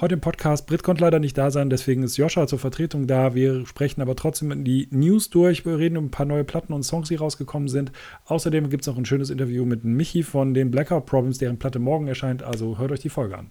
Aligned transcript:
Heute 0.00 0.14
im 0.14 0.20
Podcast. 0.20 0.68
Brit 0.68 0.84
konnte 0.84 1.02
leider 1.02 1.18
nicht 1.18 1.36
da 1.36 1.50
sein, 1.50 1.70
deswegen 1.70 2.04
ist 2.04 2.16
Joscha 2.16 2.46
zur 2.46 2.60
Vertretung 2.60 3.08
da. 3.08 3.34
Wir 3.34 3.66
sprechen 3.66 4.00
aber 4.00 4.14
trotzdem 4.14 4.62
die 4.62 4.86
News 4.92 5.28
durch. 5.28 5.66
Wir 5.66 5.76
reden 5.76 5.96
über 5.96 6.06
ein 6.06 6.12
paar 6.12 6.24
neue 6.24 6.44
Platten 6.44 6.72
und 6.72 6.84
Songs, 6.84 7.08
die 7.08 7.16
rausgekommen 7.16 7.66
sind. 7.66 7.90
Außerdem 8.26 8.70
gibt 8.70 8.82
es 8.82 8.86
noch 8.86 8.96
ein 8.96 9.06
schönes 9.06 9.28
Interview 9.28 9.64
mit 9.64 9.82
Michi 9.82 10.22
von 10.22 10.54
den 10.54 10.70
Blackout 10.70 11.06
Problems, 11.06 11.38
deren 11.38 11.58
Platte 11.58 11.80
morgen 11.80 12.06
erscheint. 12.06 12.44
Also 12.44 12.78
hört 12.78 12.92
euch 12.92 13.00
die 13.00 13.08
Folge 13.08 13.38
an. 13.38 13.50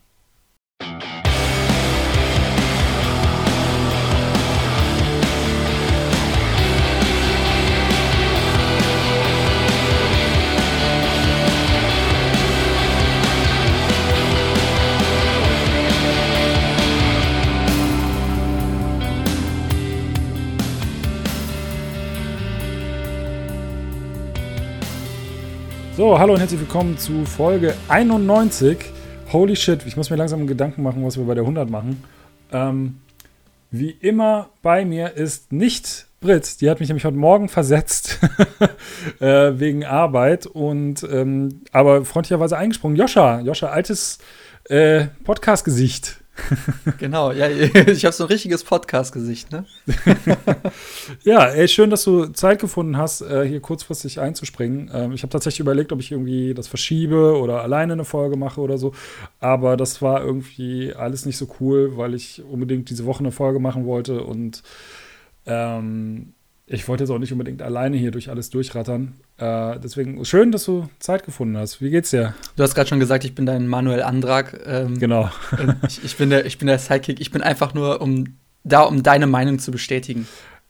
So, 25.98 26.20
hallo 26.20 26.34
und 26.34 26.40
herzlich 26.40 26.60
willkommen 26.60 26.96
zu 27.00 27.26
Folge 27.26 27.74
91. 27.88 28.78
Holy 29.34 29.56
shit, 29.56 29.84
ich 29.88 29.98
muss 29.98 30.12
mir 30.12 30.16
langsam 30.16 30.46
Gedanken 30.46 30.84
machen, 30.84 31.04
was 31.04 31.18
wir 31.18 31.26
bei 31.26 31.34
der 31.34 31.42
100 31.42 31.72
machen. 31.72 32.04
Ähm, 32.52 33.00
wie 33.72 33.90
immer 33.90 34.52
bei 34.62 34.86
mir 34.86 35.14
ist 35.14 35.52
nicht 35.52 36.06
Brit, 36.20 36.62
die 36.62 36.70
hat 36.70 36.80
mich 36.80 36.90
nämlich 36.90 37.04
heute 37.04 37.18
Morgen 37.18 37.50
versetzt 37.50 38.20
äh, 39.20 39.60
wegen 39.60 39.86
Arbeit 39.86 40.46
und 40.46 41.02
ähm, 41.02 41.62
aber 41.72 42.06
freundlicherweise 42.06 42.56
eingesprungen. 42.60 42.96
Joscha, 42.96 43.40
Joscha, 43.40 43.70
altes 43.70 44.20
äh, 44.66 45.06
Podcast-Gesicht. 45.24 46.22
genau, 46.98 47.32
ja, 47.32 47.50
ich 47.50 48.06
habe 48.06 48.14
so 48.14 48.24
ein 48.24 48.28
richtiges 48.28 48.64
Podcast-Gesicht, 48.64 49.52
ne? 49.52 49.66
ja, 51.24 51.46
ey, 51.46 51.68
schön, 51.68 51.90
dass 51.90 52.04
du 52.04 52.28
Zeit 52.28 52.60
gefunden 52.60 52.98
hast, 52.98 53.22
äh, 53.22 53.48
hier 53.48 53.60
kurzfristig 53.60 54.20
einzuspringen. 54.20 54.90
Ähm, 54.94 55.12
ich 55.14 55.24
habe 55.24 55.32
tatsächlich 55.32 55.60
überlegt, 55.60 55.92
ob 55.92 56.00
ich 56.00 56.12
irgendwie 56.12 56.54
das 56.54 56.68
verschiebe 56.68 57.38
oder 57.38 57.62
alleine 57.62 57.94
eine 57.94 58.06
Folge 58.06 58.38
mache 58.38 58.62
oder 58.62 58.78
so. 58.78 58.94
Aber 59.40 59.78
das 59.78 60.02
war 60.02 60.24
irgendwie 60.24 60.94
alles 60.94 61.26
nicht 61.26 61.38
so 61.38 61.48
cool, 61.60 61.98
weil 61.98 62.14
ich 62.14 62.44
unbedingt 62.44 62.90
diese 62.90 63.06
Woche 63.06 63.20
eine 63.20 63.32
Folge 63.32 63.60
machen 63.60 63.86
wollte 63.86 64.24
und 64.24 64.64
ähm, 65.46 66.34
ich 66.70 66.88
wollte 66.90 67.06
jetzt 67.06 67.12
auch 67.12 67.18
nicht 67.18 67.32
unbedingt 67.32 67.62
alleine 67.62 67.96
hier 67.96 68.12
durch 68.12 68.30
alles 68.30 68.50
durchrattern. 68.50 69.14
Äh, 69.38 69.80
deswegen 69.80 70.24
schön, 70.26 70.52
dass 70.52 70.66
du 70.66 70.90
Zeit 71.00 71.26
gefunden 71.26 71.58
hast. 71.58 71.82
Wie 71.82 71.90
geht's 71.90 72.10
dir? 72.10 72.36
Du 72.58 72.64
hast 72.64 72.76
gerade 72.76 72.90
schon 72.90 73.00
gesagt, 73.00 73.24
ich 73.24 73.34
bin 73.34 73.46
dein 73.46 73.68
Manuel 73.68 74.02
Andrag. 74.02 74.60
Ähm, 74.66 75.00
genau. 75.00 75.32
ich, 75.88 76.04
ich, 76.04 76.18
bin 76.18 76.30
der, 76.30 76.46
ich 76.46 76.58
bin 76.58 76.68
der 76.68 76.78
Sidekick. 76.78 77.22
Ich 77.22 77.32
bin 77.32 77.42
einfach 77.42 77.74
nur 77.74 78.02
um, 78.02 78.38
da, 78.66 78.82
um 78.82 79.02
deine 79.02 79.28
Meinung 79.28 79.60
zu 79.60 79.72
bestätigen. 79.72 80.28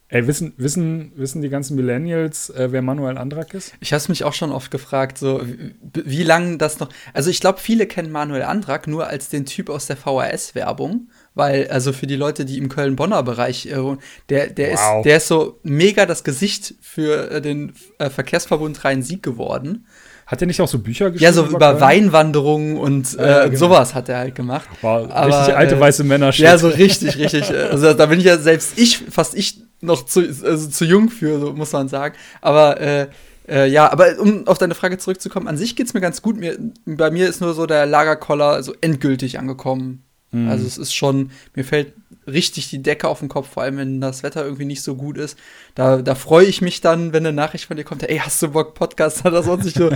Ey, 0.09 0.26
wissen, 0.26 0.54
wissen, 0.56 1.12
wissen 1.16 1.42
die 1.42 1.50
ganzen 1.50 1.76
Millennials, 1.76 2.50
äh, 2.52 2.72
wer 2.72 2.82
Manuel 2.82 3.17
Andrak 3.17 3.54
ist? 3.54 3.73
Ich 3.82 3.92
habe 3.92 3.98
es 3.98 4.08
mich 4.08 4.23
auch 4.23 4.34
schon 4.34 4.54
oft 4.54 4.72
gefragt, 4.72 5.17
so 5.17 5.42
wie, 5.44 5.73
wie 6.06 6.23
lange 6.23 6.58
das 6.58 6.80
noch. 6.80 6.89
Also 7.14 7.30
ich 7.30 7.42
glaube, 7.42 7.59
viele 7.59 7.88
kennen 7.88 8.11
Manuel 8.11 8.44
Andrak 8.44 8.88
nur 8.88 9.08
als 9.08 9.28
den 9.28 9.45
Typ 9.45 9.70
aus 9.70 9.88
der 9.88 9.98
VHS-Werbung, 9.98 11.09
weil 11.38 11.68
also 11.70 11.94
für 11.94 12.08
die 12.08 12.16
Leute, 12.16 12.46
die 12.46 12.58
im 12.58 12.70
Köln-Bonner 12.70 13.24
Bereich, 13.24 13.68
äh, 13.68 13.98
der, 14.30 14.48
der 14.48 14.72
wow. 14.72 14.98
ist, 14.98 15.06
der 15.06 15.18
ist 15.18 15.28
so 15.28 15.60
mega 15.64 16.06
das 16.06 16.24
Gesicht 16.24 16.76
für 16.82 17.32
äh, 17.32 17.42
den 17.42 17.74
äh, 18.00 18.10
Verkehrsverbund 18.10 18.84
Rhein-Sieg 18.84 19.24
geworden. 19.24 19.86
Hat 20.26 20.42
er 20.42 20.48
nicht 20.48 20.60
auch 20.60 20.68
so 20.68 20.80
Bücher 20.80 21.12
geschrieben? 21.12 21.24
Ja, 21.24 21.32
so 21.32 21.46
über, 21.46 21.56
über 21.56 21.80
Weinwanderungen 21.80 22.78
und 22.78 23.18
äh, 23.18 23.26
ja, 23.26 23.46
genau. 23.46 23.58
sowas 23.58 23.96
hat 23.96 24.10
er 24.10 24.18
halt 24.18 24.36
gemacht. 24.36 24.68
Wow, 24.82 25.10
Aber, 25.10 25.28
richtig 25.28 25.56
alte 25.56 25.76
äh, 25.76 25.80
weiße 25.80 26.04
Männer. 26.04 26.32
-Shit. 26.32 26.42
Ja, 26.42 26.58
so 26.58 26.68
richtig, 26.68 27.18
richtig. 27.18 27.50
Also 27.50 27.94
da 27.94 28.06
bin 28.08 28.20
ich 28.20 28.26
ja 28.26 28.38
selbst 28.38 28.78
ich, 28.78 28.98
fast 29.10 29.36
ich 29.36 29.62
noch 29.80 30.06
zu, 30.06 30.20
also 30.20 30.70
zu 30.70 30.84
jung 30.84 31.10
für, 31.10 31.40
so 31.40 31.54
muss 31.54 31.72
man 31.72 31.88
sagen. 31.88 32.16
Aber 32.42 32.82
äh, 32.82 33.08
äh, 33.48 33.67
ja, 33.70 33.90
aber 33.92 34.20
um 34.20 34.45
auf 34.48 34.58
deine 34.58 34.76
Frage 34.76 34.98
zurückzukommen, 34.98 35.48
an 35.48 35.58
sich 35.58 35.76
geht 35.76 35.88
es 35.88 35.94
mir 35.94 36.02
ganz 36.02 36.22
gut. 36.22 36.38
Mir, 36.38 36.58
bei 36.86 37.10
mir 37.10 37.30
ist 37.30 37.40
nur 37.40 37.54
so 37.54 37.66
der 37.66 37.86
Lagerkoller 37.86 38.61
so 38.64 38.73
endgültig 38.82 39.40
angekommen. 39.40 40.04
Mhm. 40.32 40.49
Also 40.49 40.65
es 40.65 40.77
ist 40.77 40.93
schon, 40.93 41.32
mir 41.55 41.64
fällt 41.64 41.93
richtig 42.26 42.70
die 42.70 42.83
Decke 42.83 43.08
auf 43.08 43.20
den 43.20 43.30
Kopf, 43.30 43.49
vor 43.49 43.64
allem 43.64 43.77
wenn 43.77 44.02
das 44.02 44.23
Wetter 44.23 44.43
irgendwie 44.43 44.65
nicht 44.65 44.82
so 44.82 44.95
gut 44.95 45.17
ist. 45.17 45.38
Da, 45.76 46.02
da 46.02 46.15
freue 46.15 46.45
ich 46.45 46.61
mich 46.61 46.82
dann, 46.82 47.14
wenn 47.14 47.26
eine 47.26 47.36
Nachricht 47.36 47.65
von 47.65 47.77
dir 47.77 47.83
kommt, 47.86 48.04
ey, 48.04 48.17
hast 48.17 48.42
du 48.42 48.49
Bock, 48.49 48.73
Podcast? 48.73 49.23
Hat 49.23 49.33
er 49.33 49.43
sonst 49.43 49.66
nicht 49.66 49.77
so, 49.77 49.89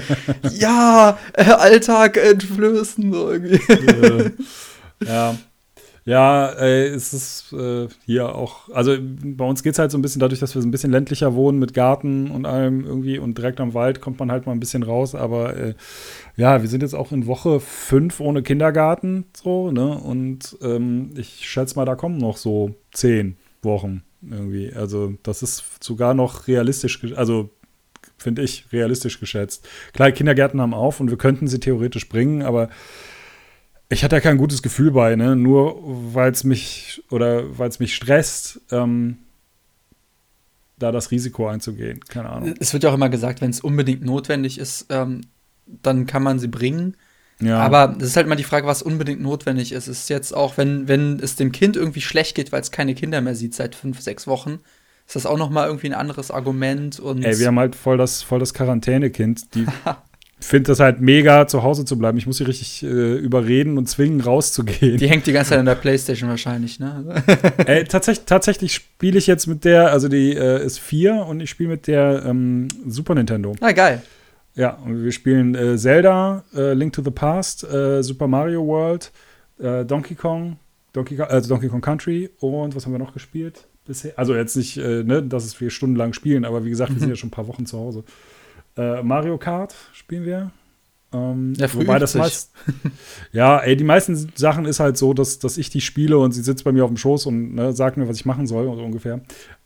ja, 0.52 1.18
äh, 1.34 1.44
Alltag 1.44 2.18
entflößen, 2.18 3.12
so 3.12 3.32
irgendwie. 3.32 3.60
ja. 3.70 4.32
Ja, 5.06 5.38
äh, 6.50 6.88
es 6.88 7.14
ist 7.14 7.54
äh, 7.54 7.88
hier 8.06 8.34
auch, 8.36 8.70
also 8.70 8.98
bei 9.00 9.46
uns 9.46 9.62
geht 9.62 9.74
es 9.74 9.80
halt 9.80 9.92
so 9.92 10.00
ein 10.00 10.02
bisschen 10.02 10.20
dadurch, 10.20 10.40
dass 10.40 10.56
wir 10.56 10.62
so 10.62 10.68
ein 10.68 10.72
bisschen 10.72 10.92
ländlicher 10.92 11.36
wohnen 11.36 11.60
mit 11.60 11.76
Garten 11.76 12.32
und 12.32 12.48
allem 12.48 12.86
irgendwie 12.86 13.20
und 13.20 13.38
direkt 13.38 13.60
am 13.60 13.76
Wald 13.76 14.02
kommt 14.02 14.20
man 14.20 14.32
halt 14.32 14.48
mal 14.48 14.54
ein 14.54 14.60
bisschen 14.60 14.82
raus, 14.82 15.14
aber 15.14 15.56
äh, 15.56 15.74
ja, 16.38 16.62
wir 16.64 16.70
sind 16.70 16.82
jetzt 16.82 16.96
auch 16.96 17.12
in 17.12 17.28
Woche 17.28 17.60
fünf 17.60 18.20
ohne 18.20 18.42
Kindergarten 18.42 19.26
so, 19.34 19.72
ne? 19.72 19.96
Und 19.96 20.58
ähm, 20.64 21.12
ich 21.18 21.48
schätze 21.48 21.76
mal, 21.76 21.86
da 21.86 21.94
kommen 21.94 22.18
noch 22.18 22.38
so 22.38 22.74
zehn 22.92 23.38
Wochen 23.62 24.02
irgendwie. 24.28 24.74
Also 24.74 25.14
das 25.22 25.44
ist 25.44 25.84
sogar 25.84 26.16
noch 26.16 26.48
realistisch, 26.48 27.00
also 27.16 27.52
finde 28.18 28.42
ich 28.42 28.66
realistisch 28.72 29.20
geschätzt. 29.20 29.68
Klar, 29.94 30.12
Kindergärten 30.12 30.62
haben 30.62 30.74
auf 30.74 31.00
und 31.00 31.10
wir 31.10 31.18
könnten 31.18 31.48
sie 31.48 31.60
theoretisch 31.60 32.10
bringen, 32.10 32.42
aber 32.42 32.70
ich 33.92 34.04
hatte 34.04 34.16
ja 34.16 34.22
kein 34.22 34.38
gutes 34.38 34.62
Gefühl 34.62 34.92
bei, 34.92 35.16
ne? 35.16 35.36
Nur 35.36 35.82
weil 36.14 36.32
es 36.32 36.44
mich 36.44 37.04
oder 37.10 37.58
weil 37.58 37.70
es 37.70 37.80
mich 37.80 37.94
stresst, 37.94 38.62
ähm, 38.72 39.18
da 40.80 40.92
das 40.92 41.12
Risiko 41.12 41.48
einzugehen. 41.48 42.00
Keine 42.06 42.30
Ahnung. 42.30 42.56
Es 42.60 42.74
wird 42.74 42.84
ja 42.84 42.90
auch 42.90 42.96
immer 42.96 43.10
gesagt, 43.10 43.42
wenn 43.42 43.50
es 43.50 43.60
unbedingt 43.60 44.04
notwendig 44.04 44.58
ist, 44.58 44.88
ähm, 44.90 45.22
dann 45.66 46.06
kann 46.06 46.24
man 46.24 46.40
sie 46.40 46.48
bringen. 46.48 46.96
Ja. 47.40 47.60
Aber 47.60 47.88
das 47.88 48.10
ist 48.10 48.18
halt 48.18 48.28
mal 48.28 48.36
die 48.36 48.44
Frage, 48.44 48.68
was 48.68 48.82
unbedingt 48.82 49.22
notwendig 49.22 49.72
ist. 49.72 49.88
Es 49.88 50.00
ist 50.02 50.10
jetzt 50.10 50.36
auch, 50.36 50.58
wenn, 50.58 50.88
wenn 50.88 51.20
es 51.20 51.36
dem 51.36 51.52
Kind 51.52 51.76
irgendwie 51.76 52.02
schlecht 52.02 52.36
geht, 52.36 52.52
weil 52.52 52.62
es 52.62 52.72
keine 52.72 52.96
Kinder 52.96 53.20
mehr 53.22 53.36
sieht 53.36 53.56
seit 53.56 53.76
fünf, 53.76 54.00
sechs 54.00 54.28
Wochen, 54.28 54.60
ist 55.06 55.16
das 55.16 55.26
auch 55.26 55.38
noch 55.38 55.50
mal 55.50 55.68
irgendwie 55.68 55.88
ein 55.88 55.96
anderes 55.96 56.32
Argument. 56.32 57.00
Und 57.00 57.24
Ey, 57.24 57.40
wir 57.40 57.48
haben 57.48 57.60
halt 57.60 57.76
voll 57.76 57.98
das, 57.98 58.22
voll 58.22 58.40
das 58.40 58.54
Quarantänekind. 58.54 59.54
Die 59.56 59.66
finde 60.42 60.72
das 60.72 60.80
halt 60.80 61.02
mega, 61.02 61.48
zu 61.48 61.64
Hause 61.64 61.86
zu 61.86 61.98
bleiben. 61.98 62.18
Ich 62.18 62.28
muss 62.28 62.38
sie 62.38 62.44
richtig 62.44 62.84
äh, 62.84 63.16
überreden 63.16 63.78
und 63.78 63.88
zwingen, 63.88 64.22
rauszugehen. 64.22 64.98
Die 64.98 65.08
hängt 65.08 65.28
die 65.28 65.32
ganze 65.32 65.52
Zeit 65.52 65.60
an 65.60 65.66
der 65.66 65.76
Playstation 65.76 66.30
wahrscheinlich, 66.30 66.80
ne? 66.80 67.24
äh, 67.66 67.84
tatsächlich 67.84 68.26
tatsächlich 68.26 68.74
spiele 68.74 69.18
ich 69.18 69.28
jetzt 69.28 69.48
mit 69.48 69.66
der, 69.66 69.92
also 69.92 70.08
die 70.08 70.36
äh, 70.36 70.66
ist 70.66 70.80
vier 70.80 71.26
und 71.28 71.40
ich 71.40 71.50
spiele 71.50 71.70
mit 71.70 71.88
der 71.88 72.24
ähm, 72.26 72.68
Super 72.88 73.16
Nintendo. 73.16 73.56
Ah, 73.62 73.72
geil. 73.72 74.02
Ja, 74.56 74.78
und 74.84 75.04
wir 75.04 75.12
spielen 75.12 75.56
äh, 75.56 75.78
Zelda, 75.78 76.44
äh, 76.54 76.74
Link 76.74 76.94
to 76.94 77.02
the 77.02 77.12
Past, 77.12 77.64
äh, 77.64 78.02
Super 78.04 78.28
Mario 78.28 78.66
World, 78.66 79.12
Donkey 79.60 80.16
Kong, 80.16 80.58
Donkey 80.92 81.22
also 81.22 81.50
Donkey 81.50 81.68
Kong 81.68 81.82
Country 81.82 82.32
und 82.40 82.76
was 82.76 82.88
haben 82.88 82.94
wir 82.94 82.98
noch 82.98 83.14
gespielt 83.14 83.68
bisher? 83.86 84.14
Also 84.16 84.34
jetzt 84.34 84.58
nicht, 84.58 84.76
ne, 84.78 85.22
dass 85.22 85.46
es 85.46 85.62
wir 85.62 85.70
stundenlang 85.70 86.14
spielen, 86.14 86.46
aber 86.46 86.66
wie 86.66 86.72
gesagt, 86.72 86.92
wir 86.92 87.00
sind 87.00 87.10
ja 87.12 87.16
schon 87.16 87.28
ein 87.28 87.32
paar 87.32 87.48
Wochen 87.48 87.68
zu 87.68 87.78
Hause. 87.78 88.04
Äh, 88.78 89.04
Mario 89.04 89.38
Kart 89.38 89.76
spielen 89.94 90.26
wir. 90.26 90.52
Ähm, 91.14 91.54
ja, 91.58 91.74
wobei 91.74 92.00
das 92.00 92.16
meist, 92.16 92.54
ja, 93.34 93.60
ey, 93.60 93.76
die 93.76 93.84
meisten 93.84 94.32
Sachen 94.36 94.66
ist 94.66 94.80
halt 94.80 94.98
so, 94.98 95.14
dass, 95.14 95.40
dass 95.40 95.58
ich 95.58 95.70
die 95.70 95.82
spiele 95.82 96.18
und 96.18 96.32
sie 96.32 96.42
sitzt 96.42 96.64
bei 96.64 96.72
mir 96.72 96.86
auf 96.86 96.90
dem 96.90 96.96
Schoß 96.98 97.26
und 97.26 97.56
ne, 97.56 97.74
sagt 97.74 97.98
mir, 97.98 98.08
was 98.08 98.16
ich 98.16 98.26
machen 98.26 98.48
soll, 98.48 98.66
so 98.66 98.84
ungefähr. 98.84 99.20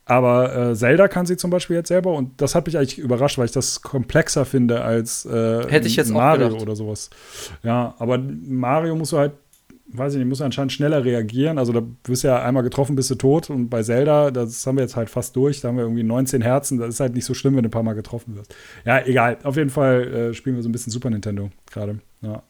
Aber 0.05 0.55
äh, 0.55 0.75
Zelda 0.75 1.07
kann 1.07 1.25
sie 1.25 1.35
zum 1.35 1.49
Beispiel 1.49 1.75
jetzt 1.75 1.87
selber 1.87 2.13
und 2.13 2.39
das 2.39 2.53
hat 2.53 2.67
mich 2.67 2.77
eigentlich 2.77 2.99
überrascht, 2.99 3.37
weil 3.37 3.45
ich 3.45 3.51
das 3.51 3.81
komplexer 3.81 4.45
finde 4.45 4.81
als 4.81 5.25
äh, 5.25 5.67
Hätte 5.67 5.87
ich 5.87 5.95
jetzt 5.95 6.11
Mario 6.11 6.55
oder 6.57 6.75
sowas. 6.75 7.09
Ja, 7.63 7.95
aber 7.97 8.19
Mario 8.19 8.95
musst 8.95 9.13
du 9.13 9.17
halt 9.17 9.33
weiß 9.97 10.13
ich 10.13 10.19
nicht, 10.19 10.27
muss 10.27 10.41
anscheinend 10.41 10.71
schneller 10.71 11.03
reagieren. 11.03 11.57
Also 11.57 11.73
da 11.73 11.81
bist 12.03 12.23
du 12.23 12.27
ja 12.29 12.43
einmal 12.43 12.63
getroffen, 12.63 12.95
bist 12.95 13.09
du 13.09 13.15
tot. 13.15 13.49
Und 13.49 13.69
bei 13.69 13.83
Zelda, 13.83 14.31
das 14.31 14.65
haben 14.65 14.77
wir 14.77 14.83
jetzt 14.83 14.95
halt 14.95 15.09
fast 15.09 15.35
durch. 15.35 15.61
Da 15.61 15.69
haben 15.69 15.77
wir 15.77 15.83
irgendwie 15.83 16.03
19 16.03 16.41
Herzen. 16.41 16.77
Das 16.79 16.89
ist 16.89 16.99
halt 16.99 17.15
nicht 17.15 17.25
so 17.25 17.33
schlimm, 17.33 17.55
wenn 17.55 17.63
du 17.63 17.69
ein 17.69 17.71
paar 17.71 17.83
Mal 17.83 17.93
getroffen 17.93 18.35
wirst. 18.35 18.53
Ja, 18.85 19.05
egal. 19.05 19.37
Auf 19.43 19.57
jeden 19.57 19.69
Fall 19.69 20.03
äh, 20.03 20.33
spielen 20.33 20.55
wir 20.55 20.63
so 20.63 20.69
ein 20.69 20.71
bisschen 20.71 20.91
Super 20.91 21.09
Nintendo 21.09 21.49
gerade. 21.71 21.99
Ja. 22.21 22.43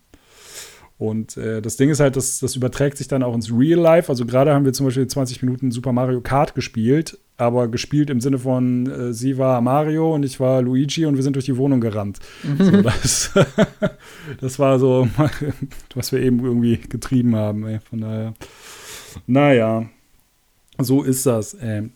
Und 0.97 1.36
äh, 1.36 1.62
das 1.62 1.75
Ding 1.75 1.89
ist 1.89 2.00
halt, 2.00 2.15
das, 2.15 2.39
das 2.39 2.56
überträgt 2.56 2.97
sich 2.97 3.07
dann 3.09 3.21
auch 3.21 3.36
ins 3.36 3.51
Real 3.51 3.80
Life. 3.80 4.09
Also 4.09 4.25
gerade 4.25 4.53
haben 4.53 4.63
wir 4.63 4.71
zum 4.71 4.86
Beispiel 4.86 5.06
20 5.06 5.42
Minuten 5.42 5.71
Super 5.71 5.92
Mario 5.92 6.21
Kart 6.21 6.56
gespielt, 6.56 7.19
aber 7.36 7.68
gespielt 7.68 8.09
im 8.09 8.21
Sinne 8.21 8.39
von, 8.39 8.89
äh, 8.89 9.13
sie 9.13 9.38
war 9.38 9.59
Mario 9.59 10.15
und 10.15 10.24
ich 10.24 10.39
war 10.39 10.62
Luigi 10.62 11.06
und 11.06 11.18
wir 11.18 11.24
sind 11.24 11.36
durch 11.36 11.45
die 11.45 11.57
Wohnung 11.57 11.81
gerannt. 11.81 12.19
Mhm. 12.44 12.63
So, 12.63 12.81
das, 12.81 13.31
das 14.39 14.57
war 14.57 14.80
so, 14.80 15.09
was 15.95 16.12
wir 16.13 16.21
eben 16.21 16.39
irgendwie 16.39 16.77
getrieben 16.77 17.36
haben. 17.36 17.68
Ey. 17.68 17.80
Von 17.81 18.00
daher, 18.00 18.33
naja, 19.27 19.89
so 20.77 21.03
ist 21.03 21.25
das. 21.25 21.56
Ey. 21.56 21.89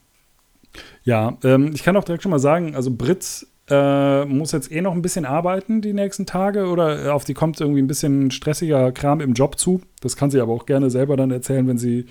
Ja, 1.04 1.38
ähm, 1.46 1.72
ich 1.74 1.84
kann 1.84 1.96
auch 1.96 2.04
direkt 2.04 2.24
schon 2.24 2.32
mal 2.32 2.40
sagen, 2.40 2.76
also 2.76 2.92
Brit 2.92 3.48
äh, 3.70 4.26
muss 4.26 4.52
jetzt 4.52 4.72
eh 4.72 4.82
noch 4.82 4.94
ein 4.94 5.02
bisschen 5.02 5.26
arbeiten 5.26 5.82
die 5.82 5.94
nächsten 5.94 6.26
Tage 6.26 6.68
oder 6.68 7.14
auf 7.14 7.24
die 7.24 7.34
kommt 7.34 7.60
irgendwie 7.62 7.82
ein 7.82 7.88
bisschen 7.88 8.32
stressiger 8.32 8.92
Kram 8.92 9.22
im 9.22 9.34
Job 9.34 9.60
zu. 9.60 9.82
Das 10.02 10.16
kann 10.16 10.32
sie 10.32 10.42
aber 10.42 10.54
auch 10.54 10.66
gerne 10.66 10.90
selber 10.90 11.18
dann 11.18 11.32
erzählen, 11.32 11.68
wenn 11.68 11.78
sie 11.78 12.06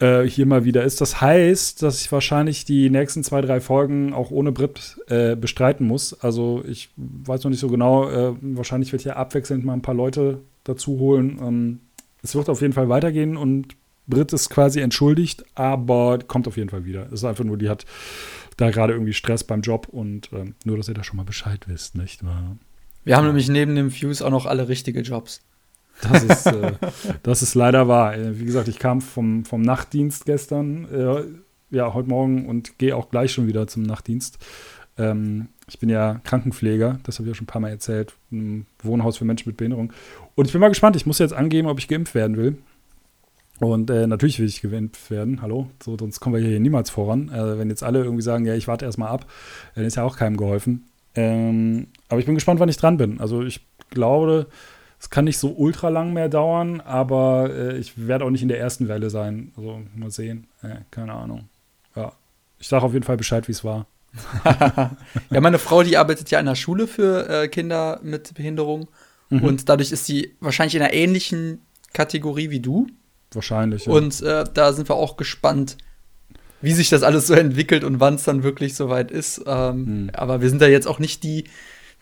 äh, 0.00 0.22
hier 0.22 0.46
mal 0.46 0.64
wieder 0.64 0.82
ist. 0.82 1.00
Das 1.00 1.20
heißt, 1.20 1.82
dass 1.82 2.00
ich 2.00 2.10
wahrscheinlich 2.10 2.64
die 2.64 2.90
nächsten 2.90 3.22
zwei, 3.22 3.40
drei 3.40 3.60
Folgen 3.60 4.12
auch 4.12 4.30
ohne 4.30 4.52
Brit 4.52 4.98
äh, 5.08 5.36
bestreiten 5.36 5.86
muss. 5.86 6.14
Also 6.20 6.64
ich 6.66 6.90
weiß 6.96 7.44
noch 7.44 7.50
nicht 7.50 7.60
so 7.60 7.68
genau. 7.68 8.08
Äh, 8.08 8.34
wahrscheinlich 8.40 8.92
wird 8.92 9.02
hier 9.02 9.16
abwechselnd 9.16 9.64
mal 9.64 9.74
ein 9.74 9.82
paar 9.82 9.94
Leute 9.94 10.40
dazu 10.64 10.98
holen. 10.98 11.38
Ähm, 11.40 11.80
es 12.22 12.34
wird 12.34 12.48
auf 12.48 12.62
jeden 12.62 12.72
Fall 12.72 12.88
weitergehen 12.88 13.36
und 13.36 13.76
Brit 14.06 14.32
ist 14.32 14.50
quasi 14.50 14.80
entschuldigt, 14.80 15.44
aber 15.54 16.18
kommt 16.18 16.46
auf 16.46 16.56
jeden 16.56 16.68
Fall 16.68 16.84
wieder. 16.84 17.06
Es 17.06 17.20
ist 17.20 17.24
einfach 17.24 17.44
nur, 17.44 17.56
die 17.56 17.68
hat 17.68 17.86
da 18.56 18.70
gerade 18.70 18.92
irgendwie 18.92 19.12
Stress 19.12 19.44
beim 19.44 19.60
Job 19.62 19.88
und 19.88 20.30
ähm, 20.32 20.54
nur, 20.64 20.76
dass 20.76 20.88
ihr 20.88 20.94
da 20.94 21.04
schon 21.04 21.16
mal 21.16 21.24
Bescheid 21.24 21.66
wisst, 21.66 21.96
nicht 21.96 22.24
wahr? 22.24 22.56
Wir 23.04 23.16
haben 23.16 23.26
nämlich 23.26 23.48
neben 23.48 23.74
dem 23.74 23.90
Fuse 23.90 24.24
auch 24.24 24.30
noch 24.30 24.46
alle 24.46 24.68
richtige 24.68 25.00
Jobs. 25.00 25.42
Das 26.02 26.22
ist, 26.22 26.46
äh, 26.46 26.72
das 27.22 27.42
ist 27.42 27.54
leider 27.54 27.88
wahr. 27.88 28.16
Äh, 28.16 28.38
wie 28.40 28.44
gesagt, 28.44 28.68
ich 28.68 28.78
kam 28.78 29.00
vom, 29.00 29.44
vom 29.44 29.62
Nachtdienst 29.62 30.26
gestern, 30.26 30.86
äh, 30.92 31.24
ja, 31.74 31.92
heute 31.94 32.08
Morgen 32.08 32.46
und 32.46 32.78
gehe 32.78 32.96
auch 32.96 33.10
gleich 33.10 33.32
schon 33.32 33.46
wieder 33.46 33.66
zum 33.66 33.82
Nachtdienst. 33.82 34.38
Ähm, 34.96 35.48
ich 35.68 35.78
bin 35.78 35.88
ja 35.88 36.20
Krankenpfleger, 36.24 37.00
das 37.02 37.18
habe 37.18 37.28
ich 37.28 37.34
ja 37.34 37.34
schon 37.34 37.44
ein 37.44 37.48
paar 37.48 37.60
Mal 37.60 37.70
erzählt, 37.70 38.14
im 38.30 38.66
Wohnhaus 38.82 39.16
für 39.16 39.24
Menschen 39.24 39.48
mit 39.48 39.56
Behinderung. 39.56 39.92
Und 40.34 40.46
ich 40.46 40.52
bin 40.52 40.60
mal 40.60 40.68
gespannt, 40.68 40.96
ich 40.96 41.06
muss 41.06 41.18
jetzt 41.18 41.32
angeben, 41.32 41.68
ob 41.68 41.78
ich 41.78 41.88
geimpft 41.88 42.14
werden 42.14 42.36
will. 42.36 42.58
Und 43.60 43.88
äh, 43.90 44.06
natürlich 44.06 44.40
will 44.40 44.46
ich 44.46 44.62
geimpft 44.62 45.10
werden, 45.10 45.40
hallo, 45.40 45.70
so, 45.82 45.96
sonst 45.96 46.20
kommen 46.20 46.34
wir 46.36 46.46
hier 46.46 46.58
niemals 46.58 46.90
voran. 46.90 47.28
Äh, 47.28 47.58
wenn 47.58 47.70
jetzt 47.70 47.84
alle 47.84 48.02
irgendwie 48.02 48.22
sagen, 48.22 48.44
ja, 48.44 48.54
ich 48.54 48.66
warte 48.66 48.84
erstmal 48.84 49.10
ab, 49.10 49.26
dann 49.74 49.84
ist 49.84 49.96
ja 49.96 50.02
auch 50.02 50.16
keinem 50.16 50.36
geholfen. 50.36 50.84
Ähm, 51.14 51.86
aber 52.08 52.18
ich 52.18 52.26
bin 52.26 52.34
gespannt, 52.34 52.58
wann 52.58 52.68
ich 52.68 52.76
dran 52.76 52.96
bin. 52.96 53.20
Also 53.20 53.42
ich 53.44 53.60
glaube, 53.90 54.48
es 55.00 55.10
kann 55.10 55.26
nicht 55.26 55.38
so 55.38 55.52
ultra 55.52 55.88
lang 55.88 56.12
mehr 56.12 56.28
dauern, 56.28 56.80
aber 56.80 57.50
äh, 57.50 57.78
ich 57.78 58.06
werde 58.08 58.24
auch 58.24 58.30
nicht 58.30 58.42
in 58.42 58.48
der 58.48 58.58
ersten 58.58 58.88
Welle 58.88 59.10
sein. 59.10 59.52
Also 59.56 59.82
mal 59.94 60.10
sehen, 60.10 60.48
äh, 60.62 60.76
keine 60.90 61.12
Ahnung. 61.12 61.48
Ja, 61.94 62.12
ich 62.58 62.68
sage 62.68 62.84
auf 62.84 62.92
jeden 62.92 63.04
Fall 63.04 63.16
Bescheid, 63.16 63.46
wie 63.46 63.52
es 63.52 63.62
war. 63.62 63.86
ja, 65.30 65.40
meine 65.40 65.58
Frau, 65.58 65.82
die 65.82 65.96
arbeitet 65.96 66.30
ja 66.30 66.40
in 66.40 66.46
der 66.46 66.54
Schule 66.54 66.86
für 66.86 67.28
äh, 67.28 67.48
Kinder 67.48 68.00
mit 68.02 68.34
Behinderung. 68.34 68.88
Mhm. 69.30 69.44
Und 69.44 69.68
dadurch 69.68 69.92
ist 69.92 70.06
sie 70.06 70.34
wahrscheinlich 70.40 70.74
in 70.74 70.82
einer 70.82 70.92
ähnlichen 70.92 71.60
Kategorie 71.92 72.50
wie 72.50 72.60
du. 72.60 72.86
Wahrscheinlich. 73.34 73.86
Ja. 73.86 73.92
Und 73.92 74.22
äh, 74.22 74.44
da 74.52 74.72
sind 74.72 74.88
wir 74.88 74.96
auch 74.96 75.16
gespannt, 75.16 75.76
wie 76.60 76.72
sich 76.72 76.88
das 76.88 77.02
alles 77.02 77.26
so 77.26 77.34
entwickelt 77.34 77.84
und 77.84 78.00
wann 78.00 78.14
es 78.14 78.24
dann 78.24 78.42
wirklich 78.42 78.74
soweit 78.74 79.10
ist. 79.10 79.42
Ähm, 79.46 80.04
mhm. 80.04 80.10
Aber 80.14 80.40
wir 80.40 80.48
sind 80.48 80.62
da 80.62 80.66
jetzt 80.66 80.86
auch 80.86 80.98
nicht 80.98 81.22
die, 81.22 81.44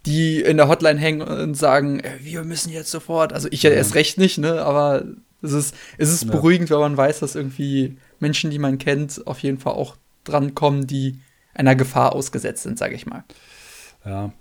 die 0.06 0.40
in 0.40 0.56
der 0.56 0.68
Hotline 0.68 0.98
hängen 0.98 1.22
und 1.22 1.54
sagen, 1.54 2.00
äh, 2.00 2.10
wir 2.20 2.44
müssen 2.44 2.72
jetzt 2.72 2.90
sofort. 2.90 3.32
Also 3.32 3.48
ich 3.50 3.62
ja 3.62 3.70
erst 3.70 3.94
recht 3.94 4.18
nicht, 4.18 4.38
ne? 4.38 4.62
Aber 4.62 5.04
es 5.42 5.52
ist, 5.52 5.74
es 5.98 6.12
ist 6.12 6.24
ja. 6.24 6.30
beruhigend, 6.30 6.70
wenn 6.70 6.78
man 6.78 6.96
weiß, 6.96 7.20
dass 7.20 7.34
irgendwie 7.34 7.96
Menschen, 8.20 8.50
die 8.50 8.58
man 8.58 8.78
kennt, 8.78 9.26
auf 9.26 9.40
jeden 9.40 9.58
Fall 9.58 9.74
auch 9.74 9.96
drankommen, 10.24 10.86
die 10.86 11.18
einer 11.54 11.74
Gefahr 11.74 12.14
ausgesetzt 12.14 12.62
sind, 12.62 12.78
sage 12.78 12.94
ich 12.94 13.06
mal. 13.06 13.24
Ja, 14.04 14.32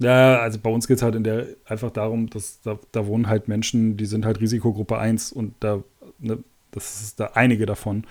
ja, 0.00 0.38
also 0.38 0.60
bei 0.60 0.70
uns 0.70 0.86
geht 0.86 0.98
es 0.98 1.02
halt 1.02 1.16
in 1.16 1.24
der 1.24 1.46
einfach 1.64 1.90
darum, 1.90 2.30
dass 2.30 2.60
da, 2.60 2.78
da, 2.92 3.06
wohnen 3.06 3.26
halt 3.26 3.48
Menschen, 3.48 3.96
die 3.96 4.06
sind 4.06 4.24
halt 4.24 4.40
Risikogruppe 4.40 4.96
1 4.96 5.32
und 5.32 5.54
da, 5.60 5.82
ne, 6.18 6.38
das 6.70 7.00
ist 7.00 7.20
da 7.20 7.32
einige 7.34 7.66
davon. 7.66 8.04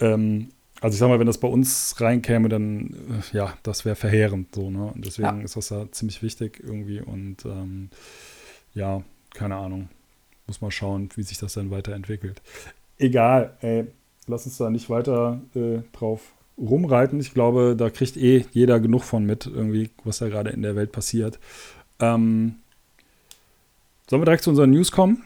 Ähm, 0.00 0.48
also 0.80 0.94
ich 0.94 0.98
sag 0.98 1.08
mal, 1.08 1.20
wenn 1.20 1.26
das 1.26 1.38
bei 1.38 1.48
uns 1.48 1.94
reinkäme, 2.00 2.48
dann 2.48 3.22
äh, 3.32 3.36
ja, 3.36 3.54
das 3.62 3.84
wäre 3.84 3.94
verheerend 3.94 4.54
so, 4.54 4.70
ne? 4.70 4.92
Und 4.94 5.06
deswegen 5.06 5.38
ja. 5.38 5.44
ist 5.44 5.56
das 5.56 5.68
da 5.68 5.90
ziemlich 5.92 6.22
wichtig 6.22 6.60
irgendwie 6.62 7.00
und 7.00 7.44
ähm, 7.44 7.90
ja, 8.74 9.02
keine 9.34 9.56
Ahnung. 9.56 9.88
Muss 10.46 10.60
mal 10.60 10.72
schauen, 10.72 11.10
wie 11.14 11.22
sich 11.22 11.38
das 11.38 11.54
dann 11.54 11.70
weiterentwickelt. 11.70 12.42
Egal, 12.98 13.56
ey, 13.60 13.86
lass 14.26 14.44
uns 14.44 14.58
da 14.58 14.70
nicht 14.70 14.90
weiter 14.90 15.40
äh, 15.54 15.78
drauf 15.92 16.20
rumreiten. 16.58 17.20
Ich 17.20 17.32
glaube, 17.32 17.74
da 17.76 17.90
kriegt 17.90 18.16
eh 18.16 18.44
jeder 18.52 18.80
genug 18.80 19.04
von 19.04 19.24
mit, 19.24 19.46
irgendwie, 19.46 19.90
was 20.04 20.18
da 20.18 20.28
gerade 20.28 20.50
in 20.50 20.62
der 20.62 20.76
Welt 20.76 20.92
passiert. 20.92 21.38
Ähm, 22.00 22.56
sollen 24.08 24.20
wir 24.20 24.26
direkt 24.26 24.44
zu 24.44 24.50
unseren 24.50 24.70
News 24.70 24.90
kommen? 24.90 25.22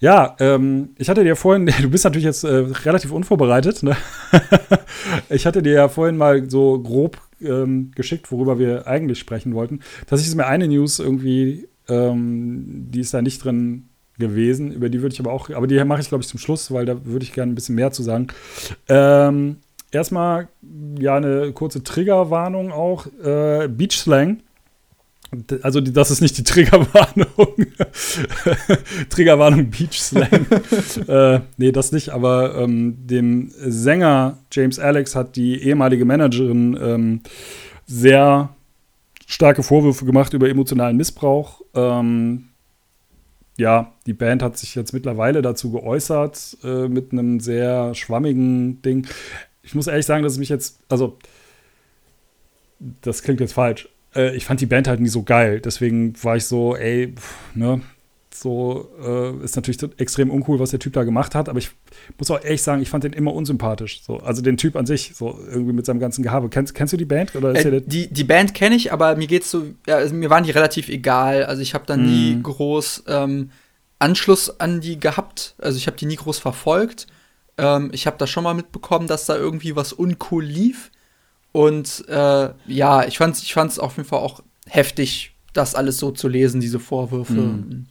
Ja, 0.00 0.36
ähm, 0.38 0.90
ich 0.96 1.08
hatte 1.08 1.24
dir 1.24 1.36
vorhin, 1.36 1.66
du 1.82 1.90
bist 1.90 2.04
natürlich 2.04 2.24
jetzt 2.24 2.44
äh, 2.44 2.66
relativ 2.84 3.12
unvorbereitet. 3.12 3.82
Ne? 3.82 3.96
ich 5.28 5.46
hatte 5.46 5.62
dir 5.62 5.72
ja 5.72 5.88
vorhin 5.88 6.16
mal 6.16 6.48
so 6.48 6.80
grob 6.80 7.20
ähm, 7.40 7.90
geschickt, 7.94 8.30
worüber 8.30 8.58
wir 8.58 8.86
eigentlich 8.86 9.18
sprechen 9.18 9.54
wollten. 9.54 9.80
Tatsächlich 10.00 10.28
ist 10.28 10.36
mir 10.36 10.46
eine 10.46 10.68
News 10.68 10.98
irgendwie, 10.98 11.68
ähm, 11.88 12.88
die 12.90 13.00
ist 13.00 13.14
da 13.14 13.22
nicht 13.22 13.44
drin 13.44 13.88
gewesen. 14.18 14.72
Über 14.72 14.88
die 14.88 15.02
würde 15.02 15.14
ich 15.14 15.20
aber 15.20 15.32
auch, 15.32 15.50
aber 15.50 15.66
die 15.66 15.82
mache 15.84 16.00
ich, 16.00 16.08
glaube 16.08 16.22
ich, 16.22 16.28
zum 16.28 16.40
Schluss, 16.40 16.72
weil 16.72 16.84
da 16.84 17.04
würde 17.04 17.24
ich 17.24 17.32
gerne 17.32 17.52
ein 17.52 17.54
bisschen 17.54 17.74
mehr 17.74 17.92
zu 17.92 18.02
sagen. 18.02 18.28
Ähm, 18.88 19.58
erstmal, 19.90 20.48
ja, 20.98 21.16
eine 21.16 21.52
kurze 21.52 21.82
Triggerwarnung 21.82 22.72
auch. 22.72 23.06
Äh, 23.22 23.68
Beach 23.68 23.96
Slang. 23.96 24.42
Also, 25.62 25.80
das 25.80 26.10
ist 26.10 26.22
nicht 26.22 26.38
die 26.38 26.44
Triggerwarnung. 26.44 27.26
Triggerwarnung 29.10 29.68
Beach 29.68 30.00
Slang. 30.00 30.46
äh, 31.08 31.40
nee, 31.58 31.70
das 31.70 31.92
nicht, 31.92 32.10
aber 32.10 32.56
ähm, 32.56 32.96
dem 33.06 33.50
Sänger 33.58 34.38
James 34.50 34.78
Alex 34.78 35.14
hat 35.14 35.36
die 35.36 35.62
ehemalige 35.62 36.06
Managerin 36.06 36.78
ähm, 36.80 37.20
sehr 37.86 38.54
starke 39.26 39.62
Vorwürfe 39.62 40.06
gemacht 40.06 40.32
über 40.32 40.48
emotionalen 40.48 40.96
Missbrauch. 40.96 41.60
Ähm, 41.74 42.48
ja, 43.58 43.92
die 44.06 44.14
Band 44.14 44.42
hat 44.42 44.56
sich 44.56 44.74
jetzt 44.74 44.94
mittlerweile 44.94 45.42
dazu 45.42 45.72
geäußert 45.72 46.56
äh, 46.64 46.88
mit 46.88 47.12
einem 47.12 47.40
sehr 47.40 47.94
schwammigen 47.94 48.80
Ding. 48.80 49.06
Ich 49.62 49.74
muss 49.74 49.88
ehrlich 49.88 50.06
sagen, 50.06 50.22
dass 50.22 50.32
es 50.32 50.38
mich 50.38 50.48
jetzt, 50.48 50.78
also, 50.88 51.18
das 53.02 53.22
klingt 53.22 53.40
jetzt 53.40 53.52
falsch. 53.52 53.88
Äh, 54.14 54.36
ich 54.36 54.44
fand 54.44 54.60
die 54.60 54.66
Band 54.66 54.88
halt 54.88 55.00
nie 55.00 55.08
so 55.08 55.22
geil. 55.22 55.60
Deswegen 55.60 56.14
war 56.22 56.36
ich 56.36 56.44
so, 56.44 56.76
ey, 56.76 57.14
pff, 57.14 57.34
ne, 57.54 57.80
so 58.40 58.88
äh, 59.02 59.44
ist 59.44 59.56
natürlich 59.56 59.82
extrem 59.98 60.30
uncool, 60.30 60.60
was 60.60 60.70
der 60.70 60.78
Typ 60.78 60.92
da 60.92 61.04
gemacht 61.04 61.34
hat, 61.34 61.48
aber 61.48 61.58
ich 61.58 61.70
muss 62.18 62.30
auch 62.30 62.42
ehrlich 62.42 62.62
sagen, 62.62 62.82
ich 62.82 62.90
fand 62.90 63.04
den 63.04 63.12
immer 63.12 63.34
unsympathisch. 63.34 64.02
So. 64.02 64.18
Also 64.18 64.42
den 64.42 64.56
Typ 64.56 64.76
an 64.76 64.86
sich, 64.86 65.12
so 65.14 65.38
irgendwie 65.50 65.72
mit 65.72 65.86
seinem 65.86 66.00
ganzen 66.00 66.22
Gehabe. 66.22 66.48
Kennst, 66.48 66.74
kennst 66.74 66.92
du 66.92 66.96
die 66.96 67.04
Band? 67.04 67.34
Oder 67.34 67.54
äh, 67.54 67.82
die, 67.84 68.12
die 68.12 68.24
Band 68.24 68.54
kenne 68.54 68.76
ich, 68.76 68.92
aber 68.92 69.16
mir 69.16 69.26
geht's 69.26 69.50
so, 69.50 69.66
ja, 69.86 69.96
also 69.96 70.14
mir 70.14 70.30
waren 70.30 70.44
die 70.44 70.50
relativ 70.50 70.88
egal. 70.88 71.44
Also 71.44 71.62
ich 71.62 71.74
habe 71.74 71.84
da 71.86 71.96
nie 71.96 72.34
hm. 72.34 72.42
groß 72.42 73.04
ähm, 73.08 73.50
Anschluss 73.98 74.60
an 74.60 74.80
die 74.80 75.00
gehabt. 75.00 75.54
Also 75.58 75.76
ich 75.76 75.86
habe 75.86 75.96
die 75.96 76.06
nie 76.06 76.16
groß 76.16 76.38
verfolgt. 76.38 77.06
Ähm, 77.56 77.90
ich 77.92 78.06
habe 78.06 78.18
da 78.18 78.26
schon 78.26 78.44
mal 78.44 78.54
mitbekommen, 78.54 79.08
dass 79.08 79.26
da 79.26 79.36
irgendwie 79.36 79.74
was 79.74 79.92
uncool 79.92 80.44
lief. 80.44 80.90
Und 81.58 82.04
äh, 82.06 82.50
ja, 82.68 83.04
ich 83.04 83.18
fand 83.18 83.34
es 83.34 83.42
ich 83.42 83.52
fand's 83.52 83.80
auf 83.80 83.96
jeden 83.96 84.08
Fall 84.08 84.20
auch 84.20 84.44
heftig, 84.68 85.34
das 85.52 85.74
alles 85.74 85.98
so 85.98 86.12
zu 86.12 86.28
lesen, 86.28 86.60
diese 86.60 86.78
Vorwürfe. 86.78 87.32
Mhm. 87.32 87.86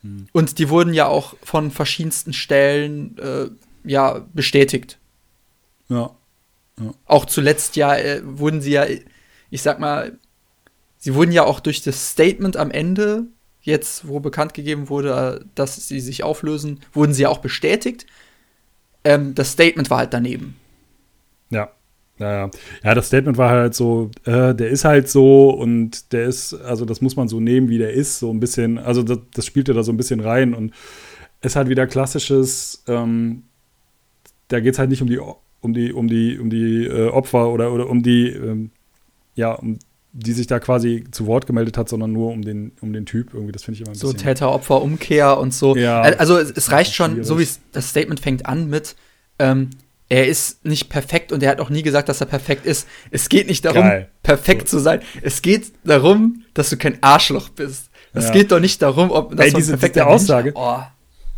Hm. 0.00 0.26
Und 0.32 0.58
die 0.58 0.70
wurden 0.70 0.94
ja 0.94 1.06
auch 1.06 1.34
von 1.42 1.70
verschiedensten 1.70 2.32
Stellen 2.32 3.18
äh, 3.18 3.50
ja 3.84 4.24
bestätigt. 4.32 4.98
Ja. 5.90 6.16
ja. 6.80 6.94
Auch 7.04 7.26
zuletzt 7.26 7.76
ja 7.76 7.94
äh, 7.94 8.22
wurden 8.24 8.62
sie 8.62 8.70
ja, 8.70 8.86
ich 9.50 9.60
sag 9.60 9.78
mal, 9.78 10.18
sie 10.96 11.14
wurden 11.14 11.32
ja 11.32 11.44
auch 11.44 11.60
durch 11.60 11.82
das 11.82 12.12
Statement 12.12 12.56
am 12.56 12.70
Ende, 12.70 13.26
jetzt 13.60 14.08
wo 14.08 14.20
bekannt 14.20 14.54
gegeben 14.54 14.88
wurde, 14.88 15.44
dass 15.54 15.86
sie 15.86 16.00
sich 16.00 16.22
auflösen, 16.22 16.80
wurden 16.94 17.12
sie 17.12 17.24
ja 17.24 17.28
auch 17.28 17.42
bestätigt. 17.42 18.06
Ähm, 19.04 19.34
das 19.34 19.52
Statement 19.52 19.90
war 19.90 19.98
halt 19.98 20.14
daneben. 20.14 20.56
Ja. 21.50 21.70
Ja, 22.18 22.50
ja, 22.82 22.94
das 22.94 23.08
Statement 23.08 23.36
war 23.36 23.50
halt 23.50 23.74
so, 23.74 24.10
äh, 24.24 24.54
der 24.54 24.68
ist 24.68 24.84
halt 24.84 25.08
so 25.08 25.50
und 25.50 26.12
der 26.12 26.24
ist, 26.24 26.54
also 26.54 26.84
das 26.84 27.02
muss 27.02 27.16
man 27.16 27.28
so 27.28 27.40
nehmen, 27.40 27.68
wie 27.68 27.78
der 27.78 27.92
ist, 27.92 28.18
so 28.18 28.30
ein 28.30 28.40
bisschen, 28.40 28.78
also 28.78 29.02
das, 29.02 29.18
das 29.34 29.44
spielte 29.44 29.74
da 29.74 29.82
so 29.82 29.92
ein 29.92 29.98
bisschen 29.98 30.20
rein 30.20 30.54
und 30.54 30.72
es 31.42 31.56
halt 31.56 31.68
wieder 31.68 31.86
klassisches, 31.86 32.82
ähm, 32.88 33.42
da 34.48 34.60
geht 34.60 34.74
es 34.74 34.78
halt 34.78 34.88
nicht 34.88 35.02
um 35.02 35.08
die, 35.08 35.18
um 35.18 35.74
die, 35.74 35.92
um 35.92 36.08
die, 36.08 36.38
um 36.38 36.48
die 36.48 36.86
äh, 36.86 37.08
Opfer 37.08 37.50
oder, 37.50 37.72
oder 37.72 37.88
um 37.90 38.02
die, 38.02 38.28
ähm, 38.28 38.70
ja, 39.34 39.52
um 39.52 39.78
die 40.18 40.32
sich 40.32 40.46
da 40.46 40.58
quasi 40.58 41.04
zu 41.10 41.26
Wort 41.26 41.46
gemeldet 41.46 41.76
hat, 41.76 41.90
sondern 41.90 42.10
nur 42.10 42.30
um 42.32 42.40
den, 42.40 42.72
um 42.80 42.94
den 42.94 43.04
Typ 43.04 43.34
irgendwie. 43.34 43.52
Das 43.52 43.64
finde 43.64 43.76
ich 43.76 43.80
immer 43.82 43.90
ein 43.90 43.96
so 43.96 44.06
bisschen. 44.06 44.18
So 44.20 44.24
Täter-Opfer-Umkehr 44.24 45.36
und 45.36 45.52
so. 45.52 45.76
Ja, 45.76 46.00
also 46.00 46.38
es, 46.38 46.50
es 46.52 46.72
reicht 46.72 46.94
schon, 46.94 47.12
schwierig. 47.12 47.26
so 47.26 47.38
wie 47.38 47.46
das 47.72 47.90
Statement 47.90 48.20
fängt 48.20 48.46
an 48.46 48.70
mit, 48.70 48.96
ähm, 49.38 49.68
er 50.08 50.26
ist 50.26 50.64
nicht 50.64 50.88
perfekt 50.88 51.32
und 51.32 51.42
er 51.42 51.50
hat 51.50 51.60
auch 51.60 51.70
nie 51.70 51.82
gesagt, 51.82 52.08
dass 52.08 52.20
er 52.20 52.26
perfekt 52.26 52.64
ist. 52.64 52.86
Es 53.10 53.28
geht 53.28 53.48
nicht 53.48 53.64
darum, 53.64 53.82
Geil. 53.82 54.08
perfekt 54.22 54.68
so. 54.68 54.76
zu 54.76 54.82
sein. 54.82 55.00
Es 55.22 55.42
geht 55.42 55.72
darum, 55.84 56.44
dass 56.54 56.70
du 56.70 56.76
kein 56.76 57.02
Arschloch 57.02 57.48
bist. 57.48 57.90
Es 58.12 58.26
ja. 58.26 58.32
geht 58.32 58.52
doch 58.52 58.60
nicht 58.60 58.80
darum, 58.82 59.10
ob 59.10 59.36
das 59.36 59.46
Ey, 59.46 59.52
diese, 59.52 59.72
perfekte 59.72 60.06
Aussage. 60.06 60.52
Oh. 60.54 60.78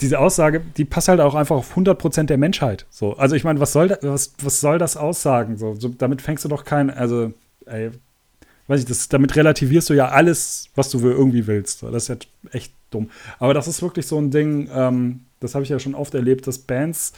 diese 0.00 0.18
Aussage, 0.18 0.62
die 0.76 0.84
passt 0.84 1.08
halt 1.08 1.20
auch 1.20 1.34
einfach 1.34 1.56
auf 1.56 1.76
100% 1.76 2.24
der 2.24 2.38
Menschheit. 2.38 2.86
So. 2.90 3.16
Also 3.16 3.36
ich 3.36 3.42
meine, 3.42 3.58
was 3.58 3.72
soll, 3.72 3.88
da, 3.88 3.96
was, 4.02 4.34
was 4.42 4.60
soll 4.60 4.78
das 4.78 4.96
aussagen? 4.96 5.56
So, 5.56 5.74
so, 5.74 5.88
damit 5.88 6.20
fängst 6.20 6.44
du 6.44 6.48
doch 6.48 6.64
kein, 6.64 6.90
also, 6.90 7.32
ey, 7.66 7.90
weiß 8.68 8.80
ich, 8.80 8.86
das, 8.86 9.08
damit 9.08 9.34
relativierst 9.34 9.88
du 9.88 9.94
ja 9.94 10.08
alles, 10.08 10.68
was 10.74 10.90
du 10.90 10.98
irgendwie 11.00 11.46
willst. 11.46 11.82
Das 11.82 11.94
ist 11.94 12.08
ja 12.08 12.16
echt 12.52 12.72
dumm. 12.90 13.10
Aber 13.38 13.54
das 13.54 13.66
ist 13.66 13.82
wirklich 13.82 14.06
so 14.06 14.18
ein 14.18 14.30
Ding, 14.30 14.68
ähm, 14.72 15.20
das 15.40 15.54
habe 15.54 15.64
ich 15.64 15.70
ja 15.70 15.78
schon 15.78 15.94
oft 15.94 16.14
erlebt, 16.14 16.46
dass 16.46 16.58
Bands 16.58 17.14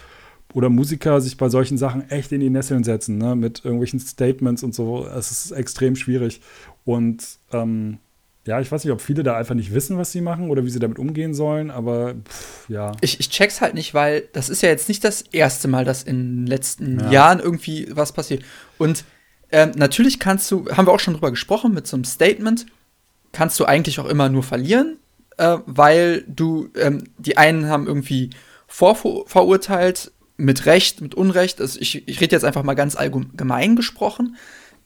oder 0.52 0.68
Musiker 0.68 1.20
sich 1.20 1.36
bei 1.36 1.48
solchen 1.48 1.78
Sachen 1.78 2.10
echt 2.10 2.32
in 2.32 2.40
die 2.40 2.50
Nesseln 2.50 2.84
setzen, 2.84 3.18
ne? 3.18 3.36
mit 3.36 3.64
irgendwelchen 3.64 4.00
Statements 4.00 4.62
und 4.62 4.74
so. 4.74 5.06
Es 5.06 5.30
ist 5.30 5.52
extrem 5.52 5.96
schwierig. 5.96 6.40
Und 6.84 7.24
ähm, 7.52 7.98
ja, 8.46 8.60
ich 8.60 8.72
weiß 8.72 8.84
nicht, 8.84 8.92
ob 8.92 9.00
viele 9.00 9.22
da 9.22 9.36
einfach 9.36 9.54
nicht 9.54 9.74
wissen, 9.74 9.98
was 9.98 10.12
sie 10.12 10.20
machen 10.20 10.50
oder 10.50 10.64
wie 10.64 10.70
sie 10.70 10.78
damit 10.78 10.98
umgehen 10.98 11.34
sollen, 11.34 11.70
aber 11.70 12.14
pff, 12.14 12.68
ja. 12.68 12.92
Ich, 13.00 13.20
ich 13.20 13.28
check's 13.28 13.60
halt 13.60 13.74
nicht, 13.74 13.94
weil 13.94 14.28
das 14.32 14.48
ist 14.48 14.62
ja 14.62 14.70
jetzt 14.70 14.88
nicht 14.88 15.04
das 15.04 15.22
erste 15.22 15.68
Mal, 15.68 15.84
dass 15.84 16.02
in 16.02 16.38
den 16.38 16.46
letzten 16.46 16.98
ja. 17.00 17.10
Jahren 17.10 17.38
irgendwie 17.38 17.88
was 17.90 18.12
passiert. 18.12 18.42
Und 18.78 19.04
ähm, 19.52 19.72
natürlich 19.76 20.18
kannst 20.18 20.50
du, 20.50 20.68
haben 20.70 20.86
wir 20.86 20.92
auch 20.92 21.00
schon 21.00 21.14
drüber 21.14 21.30
gesprochen, 21.30 21.74
mit 21.74 21.86
so 21.86 21.96
einem 21.96 22.04
Statement, 22.04 22.66
kannst 23.32 23.60
du 23.60 23.66
eigentlich 23.66 24.00
auch 24.00 24.06
immer 24.06 24.28
nur 24.28 24.42
verlieren, 24.42 24.96
äh, 25.36 25.58
weil 25.66 26.24
du, 26.26 26.70
ähm, 26.76 27.04
die 27.18 27.36
einen 27.36 27.68
haben 27.68 27.86
irgendwie 27.86 28.30
vorverurteilt, 28.66 30.12
mit 30.40 30.66
Recht, 30.66 31.00
mit 31.00 31.14
Unrecht, 31.14 31.60
also 31.60 31.78
ich, 31.80 32.08
ich 32.08 32.20
rede 32.20 32.34
jetzt 32.34 32.44
einfach 32.44 32.62
mal 32.62 32.74
ganz 32.74 32.96
allgemein 32.96 33.76
gesprochen. 33.76 34.36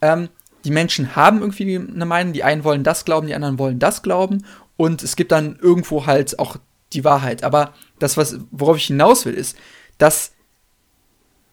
Ähm, 0.00 0.28
die 0.64 0.70
Menschen 0.70 1.14
haben 1.14 1.40
irgendwie 1.40 1.76
eine 1.76 2.06
Meinung, 2.06 2.32
die 2.32 2.42
einen 2.42 2.64
wollen 2.64 2.84
das 2.84 3.04
glauben, 3.04 3.26
die 3.26 3.34
anderen 3.34 3.58
wollen 3.58 3.78
das 3.78 4.02
glauben 4.02 4.44
und 4.76 5.02
es 5.02 5.16
gibt 5.16 5.32
dann 5.32 5.58
irgendwo 5.60 6.06
halt 6.06 6.38
auch 6.38 6.56
die 6.92 7.04
Wahrheit. 7.04 7.44
Aber 7.44 7.74
das, 7.98 8.16
was, 8.16 8.38
worauf 8.50 8.76
ich 8.76 8.86
hinaus 8.86 9.24
will, 9.24 9.34
ist, 9.34 9.56
dass 9.98 10.32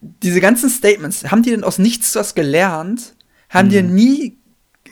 diese 0.01 0.41
ganzen 0.41 0.69
Statements, 0.69 1.29
haben 1.29 1.43
die 1.43 1.51
denn 1.51 1.63
aus 1.63 1.77
nichts 1.77 2.15
was 2.15 2.33
gelernt? 2.33 3.15
Haben 3.49 3.67
mhm. 3.67 3.71
die 3.71 3.81
nie 3.83 4.37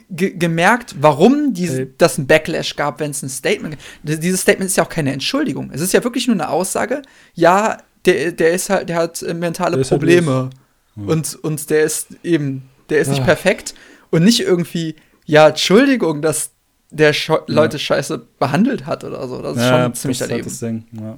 gemerkt, 0.09 0.95
warum 0.99 1.53
diese, 1.53 1.77
hey. 1.77 1.93
das 1.97 2.17
ein 2.17 2.25
Backlash 2.25 2.75
gab, 2.75 2.99
wenn 2.99 3.11
es 3.11 3.21
ein 3.21 3.29
Statement 3.29 3.77
Dieses 4.01 4.41
Statement 4.41 4.69
ist 4.69 4.77
ja 4.77 4.83
auch 4.83 4.89
keine 4.89 5.13
Entschuldigung. 5.13 5.69
Es 5.71 5.81
ist 5.81 5.93
ja 5.93 6.03
wirklich 6.03 6.27
nur 6.27 6.35
eine 6.35 6.49
Aussage. 6.49 7.03
Ja, 7.35 7.77
der, 8.13 8.31
der 8.31 8.51
ist 8.51 8.69
halt, 8.69 8.89
der 8.89 8.97
hat 8.97 9.21
äh, 9.21 9.33
mentale 9.33 9.77
der 9.77 9.83
halt 9.83 9.89
Probleme. 9.89 10.49
Halt 10.95 11.07
und, 11.07 11.35
und 11.43 11.69
der 11.69 11.83
ist 11.83 12.07
eben, 12.23 12.69
der 12.89 12.99
ist 12.99 13.07
ja. 13.07 13.13
nicht 13.13 13.25
perfekt 13.25 13.73
und 14.09 14.23
nicht 14.23 14.41
irgendwie, 14.41 14.95
ja, 15.25 15.49
Entschuldigung, 15.49 16.21
dass 16.21 16.51
der 16.91 17.13
Scho 17.13 17.35
ja. 17.35 17.43
Leute 17.47 17.79
scheiße 17.79 18.25
behandelt 18.39 18.85
hat 18.85 19.03
oder 19.03 19.27
so. 19.27 19.41
Das 19.41 19.57
ist 19.57 19.63
ja, 19.63 19.83
schon 19.83 19.93
ziemlich 19.93 20.17
daneben. 20.17 20.43
Das 20.43 20.59
Ding. 20.59 20.85
Ja. 20.91 21.17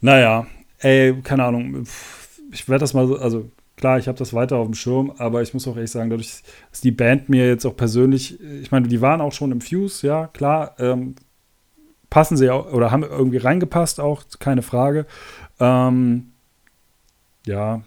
Naja, 0.00 0.46
ey, 0.78 1.14
keine 1.22 1.44
Ahnung. 1.44 1.86
Ich 2.52 2.68
werde 2.68 2.80
das 2.80 2.94
mal 2.94 3.06
so, 3.06 3.16
also 3.16 3.50
klar, 3.76 3.98
ich 3.98 4.08
habe 4.08 4.18
das 4.18 4.34
weiter 4.34 4.56
auf 4.56 4.66
dem 4.66 4.74
Schirm, 4.74 5.12
aber 5.18 5.42
ich 5.42 5.54
muss 5.54 5.66
auch 5.68 5.76
ehrlich 5.76 5.90
sagen, 5.90 6.10
dadurch, 6.10 6.42
dass 6.70 6.80
die 6.80 6.90
Band 6.90 7.28
mir 7.28 7.46
jetzt 7.46 7.64
auch 7.64 7.76
persönlich, 7.76 8.40
ich 8.40 8.70
meine, 8.70 8.88
die 8.88 9.00
waren 9.00 9.20
auch 9.20 9.32
schon 9.32 9.52
im 9.52 9.60
Fuse, 9.60 10.06
ja, 10.06 10.26
klar, 10.28 10.74
ähm, 10.78 11.14
passen 12.10 12.36
sie 12.36 12.50
auch 12.50 12.72
oder 12.72 12.90
haben 12.90 13.02
irgendwie 13.02 13.36
reingepasst 13.36 14.00
auch, 14.00 14.24
keine 14.38 14.62
Frage. 14.62 15.06
Ähm, 15.60 16.32
ja, 17.46 17.82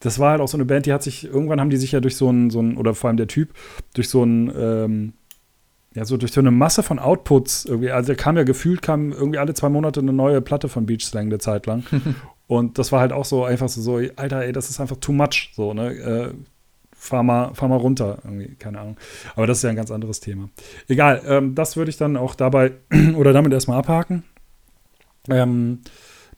das 0.00 0.18
war 0.18 0.32
halt 0.32 0.40
auch 0.40 0.48
so 0.48 0.56
eine 0.56 0.64
Band, 0.64 0.86
die 0.86 0.92
hat 0.92 1.02
sich, 1.02 1.24
irgendwann 1.24 1.60
haben 1.60 1.70
die 1.70 1.76
sich 1.76 1.92
ja 1.92 2.00
durch 2.00 2.16
so 2.16 2.30
ein, 2.30 2.50
so 2.50 2.60
ein 2.60 2.76
oder 2.76 2.94
vor 2.94 3.08
allem 3.08 3.16
der 3.16 3.26
Typ, 3.26 3.50
durch 3.94 4.08
so 4.08 4.22
ein, 4.24 4.52
ähm, 4.56 5.12
ja, 5.94 6.04
so 6.04 6.16
durch 6.16 6.32
so 6.32 6.40
eine 6.40 6.50
Masse 6.50 6.82
von 6.82 6.98
Outputs 6.98 7.64
irgendwie, 7.66 7.90
also 7.90 8.08
der 8.08 8.16
kam 8.16 8.36
ja 8.36 8.42
gefühlt, 8.42 8.82
kam 8.82 9.12
irgendwie 9.12 9.38
alle 9.38 9.54
zwei 9.54 9.68
Monate 9.68 10.00
eine 10.00 10.12
neue 10.12 10.40
Platte 10.40 10.68
von 10.68 10.86
Beach 10.86 11.04
Slang 11.04 11.26
eine 11.26 11.38
Zeit 11.38 11.66
lang. 11.66 11.84
Und 12.46 12.78
das 12.78 12.92
war 12.92 13.00
halt 13.00 13.12
auch 13.12 13.24
so 13.24 13.44
einfach 13.44 13.68
so, 13.68 13.80
so, 13.80 13.96
Alter, 14.16 14.42
ey, 14.42 14.52
das 14.52 14.68
ist 14.68 14.80
einfach 14.80 14.96
too 14.96 15.12
much, 15.12 15.52
so, 15.54 15.72
ne? 15.72 15.94
Äh, 15.94 16.34
fahr 16.92 17.22
mal, 17.22 17.54
fahr 17.54 17.68
mal 17.68 17.76
runter, 17.76 18.18
irgendwie, 18.24 18.54
keine 18.56 18.80
Ahnung. 18.80 18.96
Aber 19.34 19.46
das 19.46 19.58
ist 19.58 19.62
ja 19.62 19.70
ein 19.70 19.76
ganz 19.76 19.90
anderes 19.90 20.20
Thema. 20.20 20.50
Egal, 20.88 21.22
ähm, 21.26 21.54
das 21.54 21.76
würde 21.76 21.90
ich 21.90 21.96
dann 21.96 22.16
auch 22.16 22.34
dabei 22.34 22.72
oder 23.16 23.32
damit 23.32 23.52
erstmal 23.52 23.78
abhaken. 23.78 24.24
Ähm, 25.28 25.80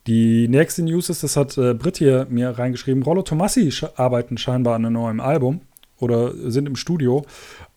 die 0.07 0.47
nächste 0.49 0.83
News 0.83 1.11
ist, 1.11 1.23
das 1.23 1.37
hat 1.37 1.59
äh, 1.59 1.75
Britt 1.75 1.99
hier 1.99 2.27
mir 2.31 2.51
reingeschrieben, 2.51 3.03
Rollo 3.03 3.23
Tomassi 3.23 3.73
arbeiten 3.97 4.39
scheinbar 4.39 4.77
an 4.77 4.85
einem 4.85 4.95
neuen 4.95 5.21
Album 5.21 5.63
oder 5.99 6.33
sind 6.51 6.67
im 6.67 6.77
Studio. 6.77 7.25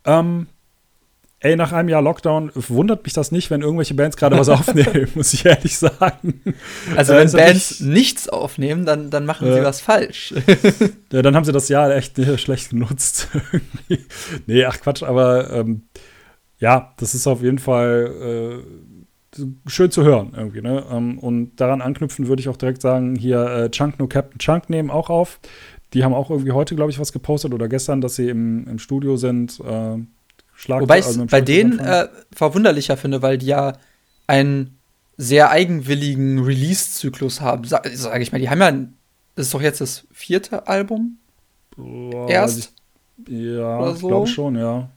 Ähm, 0.05 0.47
ey, 1.39 1.55
nach 1.55 1.71
einem 1.71 1.89
Jahr 1.89 2.03
Lockdown 2.03 2.51
wundert 2.53 3.03
mich 3.03 3.13
das 3.13 3.31
nicht, 3.31 3.49
wenn 3.49 3.61
irgendwelche 3.61 3.95
Bands 3.95 4.15
gerade 4.15 4.37
was 4.37 4.49
aufnehmen, 4.49 5.07
muss 5.15 5.33
ich 5.33 5.45
ehrlich 5.45 5.77
sagen. 5.77 6.41
Also 6.95 7.13
wenn 7.13 7.27
äh, 7.27 7.31
Bands 7.31 7.79
nichts 7.79 8.29
aufnehmen, 8.29 8.85
dann, 8.85 9.09
dann 9.09 9.25
machen 9.25 9.47
äh, 9.47 9.53
sie 9.53 9.63
was 9.63 9.81
falsch. 9.81 10.33
ja, 11.11 11.21
dann 11.23 11.35
haben 11.35 11.45
sie 11.45 11.51
das 11.51 11.69
Jahr 11.69 11.95
echt 11.95 12.19
schlecht 12.39 12.69
genutzt. 12.69 13.29
nee, 14.45 14.65
ach 14.65 14.79
Quatsch, 14.79 15.01
aber 15.01 15.51
ähm, 15.51 15.83
ja, 16.59 16.93
das 16.97 17.15
ist 17.15 17.25
auf 17.25 17.41
jeden 17.41 17.59
Fall 17.59 18.61
äh, 18.61 18.88
schön 19.67 19.91
zu 19.91 20.03
hören 20.03 20.33
irgendwie. 20.35 20.61
Ne? 20.61 20.85
Ähm, 20.91 21.19
und 21.19 21.55
daran 21.57 21.81
anknüpfen 21.81 22.27
würde 22.27 22.41
ich 22.41 22.49
auch 22.49 22.57
direkt 22.57 22.81
sagen, 22.81 23.15
hier 23.15 23.45
äh, 23.45 23.69
Chunk 23.69 23.99
No 23.99 24.07
Captain 24.07 24.39
Chunk 24.39 24.69
nehmen 24.69 24.89
auch 24.89 25.09
auf. 25.09 25.39
Die 25.93 26.03
haben 26.03 26.13
auch 26.13 26.29
irgendwie 26.29 26.51
heute, 26.51 26.75
glaube 26.75 26.91
ich, 26.91 26.99
was 26.99 27.11
gepostet 27.11 27.53
oder 27.53 27.67
gestern, 27.67 28.01
dass 28.01 28.15
sie 28.15 28.29
im, 28.29 28.67
im 28.67 28.79
Studio 28.79 29.17
sind. 29.17 29.59
Äh, 29.59 29.97
Schlag 30.53 30.81
Wobei 30.81 30.99
ich 30.99 31.05
also 31.05 31.25
bei 31.25 31.41
denen 31.41 31.79
äh, 31.79 32.09
verwunderlicher 32.33 32.97
finde, 32.97 33.21
weil 33.21 33.37
die 33.37 33.47
ja 33.47 33.73
einen 34.27 34.77
sehr 35.17 35.51
eigenwilligen 35.51 36.39
Release-Zyklus 36.39 37.41
haben. 37.41 37.63
Sage 37.63 37.89
sag 37.95 38.21
ich 38.21 38.31
mal, 38.31 38.39
die 38.39 38.49
haben 38.49 38.61
ja, 38.61 38.71
das 39.35 39.47
ist 39.47 39.53
doch 39.53 39.61
jetzt 39.61 39.81
das 39.81 40.05
vierte 40.11 40.67
Album. 40.67 41.17
Boah, 41.75 42.29
Erst. 42.29 42.73
Ich, 43.25 43.33
ja, 43.33 43.85
so. 43.87 43.93
ich 43.93 43.99
glaube 43.99 44.27
schon, 44.27 44.55
ja. 44.55 44.89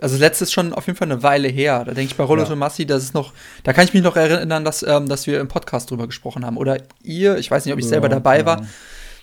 Also 0.00 0.16
letztes 0.16 0.48
ist 0.48 0.52
schon 0.52 0.72
auf 0.72 0.86
jeden 0.86 0.96
Fall 0.96 1.10
eine 1.10 1.22
Weile 1.22 1.48
her. 1.48 1.84
Da 1.84 1.92
denke 1.92 2.12
ich 2.12 2.16
bei 2.16 2.24
Rollo 2.24 2.42
ja. 2.42 2.48
Tomassi, 2.48 2.86
das 2.86 3.02
ist 3.02 3.14
noch, 3.14 3.32
da 3.64 3.72
kann 3.72 3.84
ich 3.84 3.92
mich 3.92 4.02
noch 4.02 4.16
erinnern, 4.16 4.64
dass, 4.64 4.82
ähm, 4.82 5.08
dass 5.08 5.26
wir 5.26 5.40
im 5.40 5.48
Podcast 5.48 5.90
drüber 5.90 6.06
gesprochen 6.06 6.44
haben. 6.44 6.56
Oder 6.56 6.78
ihr, 7.02 7.36
ich 7.36 7.50
weiß 7.50 7.64
nicht, 7.64 7.74
ob 7.74 7.78
ich 7.78 7.84
ja, 7.84 7.90
selber 7.90 8.08
dabei 8.08 8.38
ja. 8.38 8.46
war. 8.46 8.66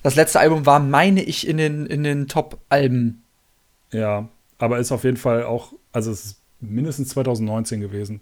Das 0.03 0.15
letzte 0.15 0.39
Album 0.39 0.65
war, 0.65 0.79
meine 0.79 1.23
ich, 1.23 1.47
in 1.47 1.57
den, 1.57 1.87
in 1.87 2.03
den 2.03 2.27
Top-Alben. 2.27 3.23
Ja, 3.91 4.29
aber 4.59 4.77
ist 4.77 4.91
auf 4.91 5.03
jeden 5.03 5.17
Fall 5.17 5.43
auch, 5.43 5.73
also 5.91 6.11
es 6.11 6.25
ist 6.25 6.41
mindestens 6.59 7.09
2019 7.09 7.81
gewesen. 7.81 8.21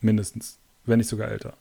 Mindestens. 0.00 0.58
Wenn 0.84 0.98
nicht 0.98 1.08
sogar 1.08 1.28
älter. 1.28 1.54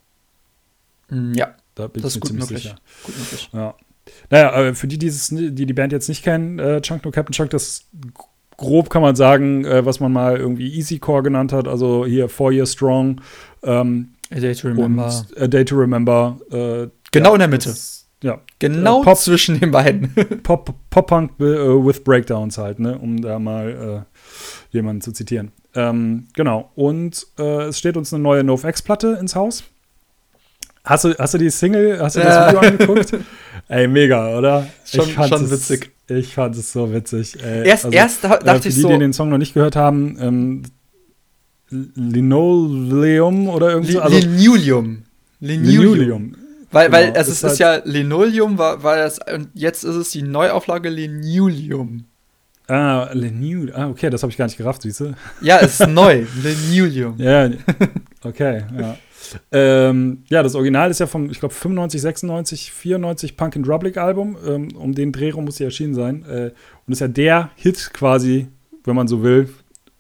Mm, 1.09 1.33
ja. 1.33 1.55
Da 1.75 1.87
bin 1.87 2.01
das 2.01 2.15
ich 2.15 2.23
mir 2.23 2.27
ziemlich 2.27 2.49
möglich. 2.49 2.63
sicher. 2.63 2.75
Gut 3.03 3.17
möglich. 3.17 3.49
Ja. 3.53 3.75
Naja, 4.31 4.73
für 4.73 4.87
die, 4.87 4.97
die 4.97 5.65
die 5.65 5.73
Band 5.73 5.91
jetzt 5.91 6.09
nicht 6.09 6.23
kennen, 6.23 6.57
äh, 6.57 6.81
Chunk 6.81 7.05
No 7.05 7.11
Captain 7.11 7.33
Chunk, 7.33 7.51
das 7.51 7.85
grob 8.59 8.89
kann 8.89 9.01
man 9.01 9.15
sagen, 9.15 9.65
äh, 9.65 9.85
was 9.85 9.99
man 9.99 10.11
mal 10.11 10.37
irgendwie 10.37 10.73
Easy 10.75 10.99
Core 10.99 11.23
genannt 11.23 11.51
hat, 11.53 11.67
also 11.67 12.05
hier 12.05 12.29
Four 12.29 12.51
Year 12.51 12.65
Strong. 12.65 13.21
Ähm, 13.63 14.09
A 14.31 14.39
Day 14.39 14.53
to 14.53 14.67
Remember. 14.67 15.25
A 15.39 15.47
Day 15.47 15.65
to 15.65 15.75
Remember. 15.75 16.37
Äh, 16.51 16.87
genau 17.11 17.29
ja, 17.29 17.35
in 17.35 17.39
der 17.39 17.47
Mitte. 17.47 17.69
Das, 17.69 18.07
ja. 18.21 18.39
Genau 18.59 19.01
äh, 19.01 19.05
Pop, 19.05 19.17
zwischen 19.17 19.59
den 19.59 19.71
beiden. 19.71 20.13
Pop, 20.43 20.73
Pop-Punk 20.89 21.39
äh, 21.39 21.43
with 21.43 22.03
Breakdowns 22.03 22.57
halt, 22.57 22.79
ne? 22.79 22.97
um 22.97 23.21
da 23.21 23.39
mal 23.39 24.05
äh, 24.05 24.75
jemanden 24.75 25.01
zu 25.01 25.13
zitieren. 25.13 25.51
Ähm, 25.73 26.27
genau. 26.33 26.71
Und 26.75 27.27
es 27.37 27.77
steht 27.77 27.95
uns 27.95 28.13
eine 28.13 28.21
neue 28.21 28.43
NoFX-Platte 28.43 29.17
ins 29.19 29.35
Haus. 29.35 29.63
Hast 30.83 31.03
du, 31.05 31.13
hast 31.17 31.33
du 31.33 31.37
die 31.37 31.49
Single, 31.49 31.99
hast 31.99 32.15
du 32.15 32.21
das 32.21 32.47
Video 32.47 32.59
angeguckt? 32.59 33.13
Ey, 33.67 33.87
mega, 33.87 34.37
oder? 34.37 34.67
Schon, 34.85 35.09
schon 35.09 35.51
witzig. 35.51 35.91
Ich 36.07 36.33
fand 36.33 36.55
es 36.55 36.71
so 36.71 36.91
witzig. 36.91 37.37
Ey. 37.43 37.67
Erst, 37.67 37.85
also, 37.85 37.97
erst 37.97 38.23
dachte 38.23 38.49
äh, 38.49 38.55
ich 38.55 38.61
die, 38.61 38.71
so. 38.71 38.87
Die, 38.87 38.93
die 38.95 38.99
den 38.99 39.13
Song 39.13 39.29
noch 39.29 39.37
nicht 39.37 39.53
gehört 39.53 39.75
haben, 39.75 40.17
ähm, 40.19 40.63
Linoleum 41.69 43.47
oder 43.47 43.71
irgendwie 43.71 43.93
so. 43.93 44.01
Also, 44.01 44.17
Linoleum. 44.17 45.03
Linoleum. 45.39 46.35
Weil, 46.71 46.89
genau, 46.89 46.97
weil 46.97 47.13
es 47.15 47.27
ist, 47.27 47.43
ist, 47.43 47.59
halt 47.59 47.59
ja 47.59 47.91
Linoleum, 47.91 48.57
war, 48.57 48.81
war 48.83 48.97
das, 48.97 49.19
und 49.33 49.49
jetzt 49.53 49.83
ist 49.83 49.95
es 49.95 50.11
die 50.11 50.21
Neuauflage 50.21 50.89
Linoleum. 50.89 52.05
Ah, 52.67 53.09
Linoleum. 53.13 53.75
Ah, 53.75 53.89
okay, 53.89 54.09
das 54.09 54.21
habe 54.21 54.31
ich 54.31 54.37
gar 54.37 54.45
nicht 54.45 54.57
gerafft, 54.57 54.83
siehst 54.83 54.99
du? 54.99 55.13
Ja, 55.41 55.59
es 55.59 55.79
ist 55.79 55.87
neu. 55.87 56.25
Linoleum. 56.43 57.15
Ja, 57.17 57.49
okay, 58.23 58.63
ja. 58.79 58.97
Ähm, 59.51 60.23
ja, 60.29 60.43
das 60.43 60.55
Original 60.55 60.89
ist 60.91 60.99
ja 60.99 61.07
vom, 61.07 61.29
ich 61.29 61.39
glaube, 61.39 61.53
95, 61.53 62.01
96, 62.01 62.71
94 62.71 63.37
Punk 63.37 63.55
and 63.55 63.67
Drublic 63.67 63.97
Album. 63.97 64.37
Ähm, 64.45 64.69
um 64.75 64.93
den 64.93 65.11
Dreh 65.11 65.31
rum 65.31 65.45
muss 65.45 65.57
sie 65.57 65.63
erschienen 65.63 65.93
sein. 65.93 66.23
Äh, 66.25 66.51
und 66.85 66.93
ist 66.93 67.01
ja 67.01 67.07
der 67.07 67.51
Hit 67.55 67.91
quasi, 67.93 68.47
wenn 68.83 68.95
man 68.95 69.07
so 69.07 69.23
will, 69.23 69.49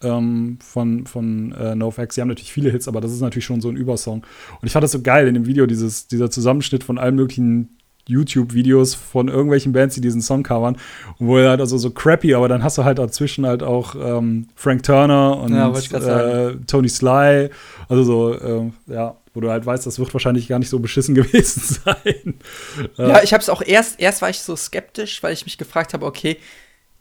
ähm, 0.01 0.57
von, 0.61 1.05
von 1.05 1.51
äh, 1.53 1.75
NoFX. 1.75 2.15
Sie 2.15 2.21
haben 2.21 2.29
natürlich 2.29 2.53
viele 2.53 2.71
Hits, 2.71 2.87
aber 2.87 3.01
das 3.01 3.11
ist 3.11 3.21
natürlich 3.21 3.45
schon 3.45 3.61
so 3.61 3.69
ein 3.69 3.75
Übersong. 3.75 4.25
Und 4.61 4.65
ich 4.65 4.71
fand 4.71 4.83
das 4.83 4.91
so 4.91 5.01
geil 5.01 5.27
in 5.27 5.33
dem 5.33 5.45
Video, 5.45 5.65
dieses, 5.65 6.07
dieser 6.07 6.31
Zusammenschnitt 6.31 6.83
von 6.83 6.97
allen 6.97 7.15
möglichen 7.15 7.78
YouTube-Videos 8.09 8.95
von 8.95 9.27
irgendwelchen 9.27 9.71
Bands, 9.71 9.95
die 9.95 10.01
diesen 10.01 10.21
Song 10.21 10.43
covern. 10.43 10.77
Und 11.17 11.27
wo 11.27 11.37
er 11.37 11.51
halt 11.51 11.61
also 11.61 11.77
so 11.77 11.91
crappy, 11.91 12.33
aber 12.33 12.47
dann 12.47 12.63
hast 12.63 12.77
du 12.77 12.83
halt 12.83 12.99
dazwischen 12.99 13.45
halt 13.45 13.63
auch 13.63 13.95
ähm, 13.95 14.47
Frank 14.55 14.83
Turner 14.83 15.37
und 15.37 15.53
ja, 15.53 15.71
äh, 15.71 16.55
Tony 16.67 16.89
Sly. 16.89 17.49
Also 17.87 18.03
so, 18.03 18.33
äh, 18.33 18.71
ja, 18.93 19.15
wo 19.33 19.41
du 19.41 19.49
halt 19.49 19.65
weißt, 19.65 19.85
das 19.85 19.99
wird 19.99 20.13
wahrscheinlich 20.13 20.47
gar 20.47 20.59
nicht 20.59 20.69
so 20.69 20.79
beschissen 20.79 21.15
gewesen 21.15 21.61
sein. 21.85 22.33
Ja, 22.97 23.21
ich 23.23 23.33
habe 23.33 23.41
es 23.41 23.49
auch 23.49 23.61
erst, 23.61 23.99
erst 23.99 24.21
war 24.21 24.29
ich 24.29 24.39
so 24.41 24.55
skeptisch, 24.55 25.21
weil 25.23 25.33
ich 25.33 25.45
mich 25.45 25.57
gefragt 25.57 25.93
habe, 25.93 26.05
okay, 26.05 26.37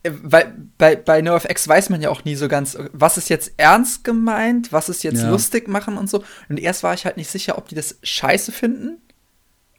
äh, 0.03 0.11
weil 0.23 0.55
bei, 0.79 0.97
bei 0.97 1.21
NoFX 1.23 1.67
weiß 1.67 1.91
man 1.91 2.01
ja 2.01 2.11
auch 2.11 2.25
nie 2.25 2.37
so 2.37 2.49
ganz, 2.49 2.79
was 2.93 3.19
ist 3.19 3.29
jetzt 3.29 3.53
ernst 3.57 4.05
gemeint, 4.05 4.73
was 4.73 4.89
ist 4.89 5.03
jetzt 5.03 5.23
Ja. 5.23 5.31
lustig 5.31 5.69
machen 5.69 5.97
und 5.99 6.09
so. 6.09 6.23
Und 6.49 6.59
erst 6.59 6.83
war 6.83 6.95
ich 6.95 7.05
halt 7.05 7.17
nicht 7.17 7.31
sicher, 7.31 7.59
ob 7.59 7.69
die 7.69 7.75
das 7.75 7.99
scheiße 8.03 8.53
finden. 8.53 8.99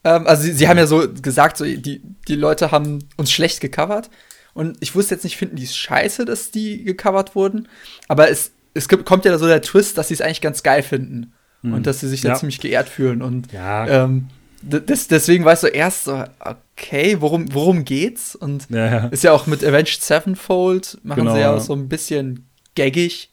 Ähm, 0.03 0.27
also 0.27 0.43
sie, 0.43 0.53
sie 0.53 0.67
haben 0.67 0.77
ja 0.77 0.87
so 0.87 1.07
gesagt, 1.21 1.57
so, 1.57 1.65
die, 1.65 2.01
die 2.27 2.35
Leute 2.35 2.71
haben 2.71 2.99
uns 3.17 3.31
schlecht 3.31 3.61
gecovert. 3.61 4.09
Und 4.53 4.77
ich 4.81 4.95
wusste 4.95 5.15
jetzt 5.15 5.23
nicht, 5.23 5.37
finden 5.37 5.55
die 5.55 5.63
es 5.63 5.75
scheiße, 5.75 6.25
dass 6.25 6.51
die 6.51 6.83
gecovert 6.83 7.35
wurden. 7.35 7.67
Aber 8.07 8.29
es, 8.29 8.51
es 8.73 8.87
kommt 8.89 9.25
ja 9.25 9.37
so 9.37 9.47
der 9.47 9.61
Twist, 9.61 9.97
dass 9.97 10.07
sie 10.09 10.13
es 10.15 10.21
eigentlich 10.21 10.41
ganz 10.41 10.63
geil 10.63 10.83
finden. 10.83 11.33
Und 11.61 11.87
dass 11.87 11.99
sie 11.99 12.07
sich 12.07 12.21
da 12.21 12.29
Ja. 12.29 12.35
ziemlich 12.35 12.61
geehrt 12.61 12.87
fühlen. 12.87 13.21
Und 13.21 13.51
Ja. 13.51 14.05
ähm, 14.05 14.27
des, 14.61 15.09
deswegen 15.09 15.43
war 15.43 15.53
ich 15.53 15.59
so 15.59 15.67
erst 15.67 16.05
so, 16.05 16.23
okay, 16.39 17.17
worum, 17.19 17.53
worum 17.53 17.83
geht's? 17.83 18.33
Und 18.35 18.67
Ja, 18.69 19.07
ist 19.07 19.23
ja 19.25 19.33
auch 19.33 19.45
mit 19.45 19.63
Avenged 19.63 20.01
Sevenfold, 20.01 20.97
machen 21.03 21.19
Genau, 21.19 21.33
sie 21.33 21.41
ja 21.41 21.51
ja. 21.51 21.55
auch 21.57 21.61
so 21.61 21.73
ein 21.73 21.89
bisschen 21.89 22.47
gaggig. 22.75 23.29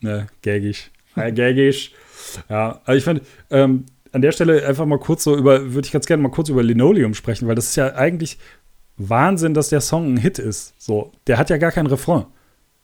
Ne, 0.00 0.26
gaggig. 0.42 0.90
Ja, 1.14 1.30
gaggig. 1.30 1.92
Ja, 2.50 2.80
also 2.84 2.98
ich 2.98 3.04
fand, 3.04 3.22
ähm, 3.50 3.86
an 4.12 4.22
der 4.22 4.32
Stelle 4.32 4.66
einfach 4.66 4.86
mal 4.86 4.98
kurz 4.98 5.24
so 5.24 5.36
über, 5.36 5.74
würde 5.74 5.86
ich 5.86 5.92
ganz 5.92 6.06
gerne 6.06 6.22
mal 6.22 6.30
kurz 6.30 6.48
über 6.48 6.62
Linoleum 6.62 7.14
sprechen, 7.14 7.48
weil 7.48 7.54
das 7.54 7.66
ist 7.66 7.76
ja 7.76 7.94
eigentlich 7.94 8.38
Wahnsinn, 8.96 9.54
dass 9.54 9.68
der 9.68 9.80
Song 9.80 10.14
ein 10.14 10.16
Hit 10.16 10.38
ist. 10.38 10.74
So, 10.78 11.12
der 11.26 11.38
hat 11.38 11.50
ja 11.50 11.56
gar 11.56 11.72
keinen 11.72 11.86
Refrain. 11.86 12.26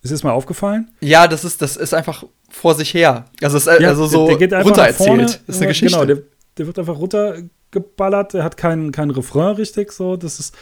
Ist 0.02 0.12
das 0.12 0.22
mal 0.22 0.32
aufgefallen? 0.32 0.90
Ja, 1.00 1.26
das 1.26 1.44
ist, 1.44 1.62
das 1.62 1.76
ist 1.76 1.94
einfach 1.94 2.24
vor 2.50 2.74
sich 2.74 2.92
her. 2.92 3.24
Also, 3.42 3.56
es, 3.56 3.66
äh, 3.66 3.84
also 3.84 4.06
so 4.06 4.26
der 4.26 4.36
geht 4.36 4.52
einfach 4.52 4.76
nach 4.76 4.90
vorne. 4.90 5.22
runtererzählt. 5.22 5.42
Das 5.46 5.56
ist 5.56 5.62
eine 5.62 5.68
Geschichte. 5.68 5.96
Genau, 5.96 6.06
der, 6.06 6.22
der 6.58 6.66
wird 6.66 6.78
einfach 6.78 6.98
runtergeballert, 6.98 8.34
der 8.34 8.44
hat 8.44 8.56
keinen 8.56 8.92
kein 8.92 9.10
Refrain 9.10 9.56
richtig, 9.56 9.92
so, 9.92 10.16
das 10.16 10.38
ist, 10.38 10.54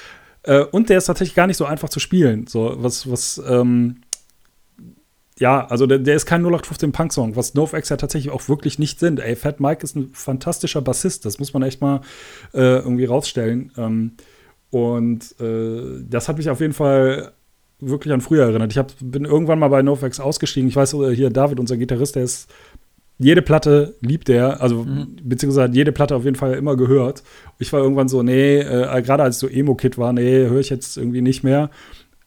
äh, 0.44 0.60
und 0.60 0.88
der 0.88 0.98
ist 0.98 1.06
tatsächlich 1.06 1.34
gar 1.34 1.46
nicht 1.48 1.56
so 1.56 1.64
einfach 1.64 1.88
zu 1.88 1.98
spielen, 1.98 2.46
so, 2.46 2.74
was, 2.78 3.10
was, 3.10 3.42
ähm, 3.46 4.01
ja, 5.42 5.66
also 5.66 5.86
der, 5.86 5.98
der 5.98 6.14
ist 6.14 6.24
kein 6.24 6.42
0815 6.42 6.92
Punk-Song, 6.92 7.34
was 7.34 7.54
NoFX 7.54 7.88
ja 7.88 7.96
tatsächlich 7.96 8.32
auch 8.32 8.48
wirklich 8.48 8.78
nicht 8.78 9.00
sind. 9.00 9.18
Ey, 9.18 9.34
Fat 9.34 9.58
Mike 9.58 9.82
ist 9.82 9.96
ein 9.96 10.10
fantastischer 10.12 10.80
Bassist, 10.80 11.24
das 11.24 11.40
muss 11.40 11.52
man 11.52 11.64
echt 11.64 11.80
mal 11.80 12.00
äh, 12.54 12.78
irgendwie 12.78 13.06
rausstellen. 13.06 13.72
Ähm, 13.76 14.12
und 14.70 15.34
äh, 15.40 16.04
das 16.08 16.28
hat 16.28 16.38
mich 16.38 16.48
auf 16.48 16.60
jeden 16.60 16.74
Fall 16.74 17.32
wirklich 17.80 18.14
an 18.14 18.20
früher 18.20 18.44
erinnert. 18.44 18.70
Ich 18.70 18.78
hab, 18.78 18.92
bin 19.00 19.24
irgendwann 19.24 19.58
mal 19.58 19.66
bei 19.66 19.82
NoFX 19.82 20.20
ausgestiegen. 20.20 20.68
Ich 20.68 20.76
weiß, 20.76 20.94
äh, 20.94 21.16
hier 21.16 21.30
David, 21.30 21.58
unser 21.58 21.76
Gitarrist, 21.76 22.14
der 22.14 22.22
ist 22.22 22.48
jede 23.18 23.42
Platte 23.42 23.96
liebt 24.00 24.28
er, 24.28 24.62
also 24.62 24.86
beziehungsweise 25.22 25.64
hat 25.64 25.74
jede 25.74 25.92
Platte 25.92 26.14
auf 26.14 26.24
jeden 26.24 26.36
Fall 26.36 26.54
immer 26.54 26.76
gehört. 26.76 27.24
Ich 27.58 27.72
war 27.72 27.80
irgendwann 27.80 28.08
so, 28.08 28.22
nee, 28.22 28.58
äh, 28.58 29.02
gerade 29.02 29.24
als 29.24 29.36
ich 29.36 29.40
so 29.40 29.48
Emo-Kid 29.48 29.98
war, 29.98 30.12
nee, 30.12 30.46
höre 30.48 30.60
ich 30.60 30.70
jetzt 30.70 30.96
irgendwie 30.96 31.20
nicht 31.20 31.42
mehr. 31.42 31.70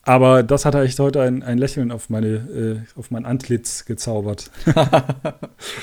Aber 0.05 0.43
das 0.43 0.65
hat 0.65 0.75
echt 0.75 0.99
heute 0.99 1.21
ein, 1.21 1.41
ein 1.41 1.57
Lächeln 1.57 1.91
auf, 1.91 2.09
meine, 2.09 2.27
äh, 2.27 2.99
auf 2.99 3.09
mein 3.09 3.25
Antlitz 3.25 3.85
gezaubert. 3.85 4.51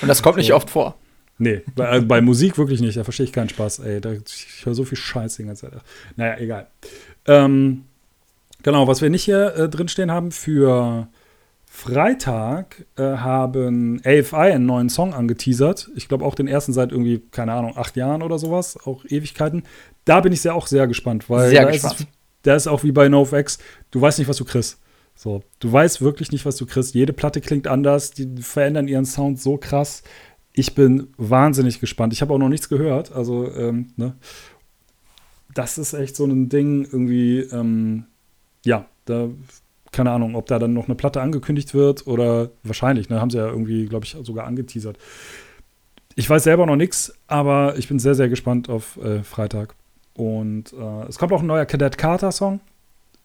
Und 0.00 0.08
das 0.08 0.22
kommt 0.22 0.36
nicht 0.36 0.54
oft 0.54 0.70
vor. 0.70 0.96
Nee, 1.38 1.62
bei, 1.74 1.88
also 1.88 2.06
bei 2.06 2.20
Musik 2.20 2.56
wirklich 2.56 2.80
nicht. 2.80 2.96
Da 2.96 3.02
verstehe 3.02 3.26
ich 3.26 3.32
keinen 3.32 3.48
Spaß. 3.48 3.80
Ey, 3.80 4.00
da, 4.00 4.12
ich 4.12 4.64
höre 4.64 4.74
so 4.74 4.84
viel 4.84 4.96
Scheiß 4.96 5.36
die 5.36 5.44
ganze 5.44 5.70
Zeit. 5.70 5.80
Naja, 6.14 6.38
egal. 6.38 6.68
Ähm, 7.26 7.84
genau, 8.62 8.86
was 8.86 9.02
wir 9.02 9.10
nicht 9.10 9.24
hier 9.24 9.56
äh, 9.56 9.68
drinstehen 9.68 10.12
haben 10.12 10.30
für 10.30 11.08
Freitag 11.66 12.84
äh, 12.96 13.02
haben 13.02 14.00
AFI 14.04 14.36
einen 14.36 14.66
neuen 14.66 14.88
Song 14.88 15.14
angeteasert. 15.14 15.90
Ich 15.96 16.06
glaube 16.06 16.24
auch 16.24 16.36
den 16.36 16.46
ersten 16.46 16.72
seit 16.72 16.92
irgendwie, 16.92 17.22
keine 17.32 17.54
Ahnung, 17.54 17.76
acht 17.76 17.96
Jahren 17.96 18.22
oder 18.22 18.38
sowas, 18.38 18.78
auch 18.84 19.04
Ewigkeiten. 19.06 19.64
Da 20.04 20.20
bin 20.20 20.32
ich 20.32 20.42
sehr 20.42 20.54
auch 20.54 20.68
sehr 20.68 20.86
gespannt, 20.86 21.28
weil 21.28 21.50
Sehr 21.50 21.66
gespannt. 21.66 22.00
Ist 22.00 22.06
da 22.42 22.54
ist 22.54 22.66
auch 22.66 22.84
wie 22.84 22.92
bei 22.92 23.08
NoFX, 23.08 23.58
du 23.90 24.00
weißt 24.00 24.18
nicht, 24.18 24.28
was 24.28 24.36
du 24.36 24.44
kriegst. 24.44 24.78
So, 25.14 25.42
du 25.60 25.72
weißt 25.72 26.00
wirklich 26.00 26.32
nicht, 26.32 26.46
was 26.46 26.56
du 26.56 26.66
kriegst. 26.66 26.94
Jede 26.94 27.12
Platte 27.12 27.40
klingt 27.40 27.66
anders, 27.66 28.12
die 28.12 28.42
verändern 28.42 28.88
ihren 28.88 29.04
Sound 29.04 29.40
so 29.40 29.56
krass. 29.56 30.02
Ich 30.52 30.74
bin 30.74 31.08
wahnsinnig 31.16 31.80
gespannt. 31.80 32.12
Ich 32.12 32.22
habe 32.22 32.34
auch 32.34 32.38
noch 32.38 32.48
nichts 32.48 32.68
gehört. 32.68 33.12
Also, 33.12 33.50
ähm, 33.54 33.92
ne? 33.96 34.16
Das 35.54 35.78
ist 35.78 35.92
echt 35.92 36.16
so 36.16 36.24
ein 36.24 36.48
Ding, 36.48 36.84
irgendwie, 36.84 37.40
ähm, 37.40 38.06
ja, 38.64 38.86
da, 39.04 39.28
keine 39.92 40.10
Ahnung, 40.10 40.34
ob 40.34 40.46
da 40.46 40.58
dann 40.58 40.72
noch 40.72 40.86
eine 40.86 40.94
Platte 40.94 41.20
angekündigt 41.20 41.74
wird 41.74 42.06
oder 42.06 42.50
wahrscheinlich, 42.62 43.10
ne? 43.10 43.20
Haben 43.20 43.30
sie 43.30 43.38
ja 43.38 43.48
irgendwie, 43.48 43.86
glaube 43.86 44.06
ich, 44.06 44.16
sogar 44.22 44.46
angeteasert. 44.46 44.98
Ich 46.14 46.28
weiß 46.28 46.44
selber 46.44 46.66
noch 46.66 46.76
nichts, 46.76 47.14
aber 47.26 47.76
ich 47.78 47.88
bin 47.88 47.98
sehr, 47.98 48.14
sehr 48.14 48.28
gespannt 48.28 48.68
auf 48.68 48.98
äh, 48.98 49.22
Freitag. 49.22 49.74
Und 50.14 50.72
äh, 50.72 51.08
es 51.08 51.18
kommt 51.18 51.32
auch 51.32 51.40
ein 51.40 51.46
neuer 51.46 51.66
Cadet 51.66 51.98
Carter-Song. 51.98 52.60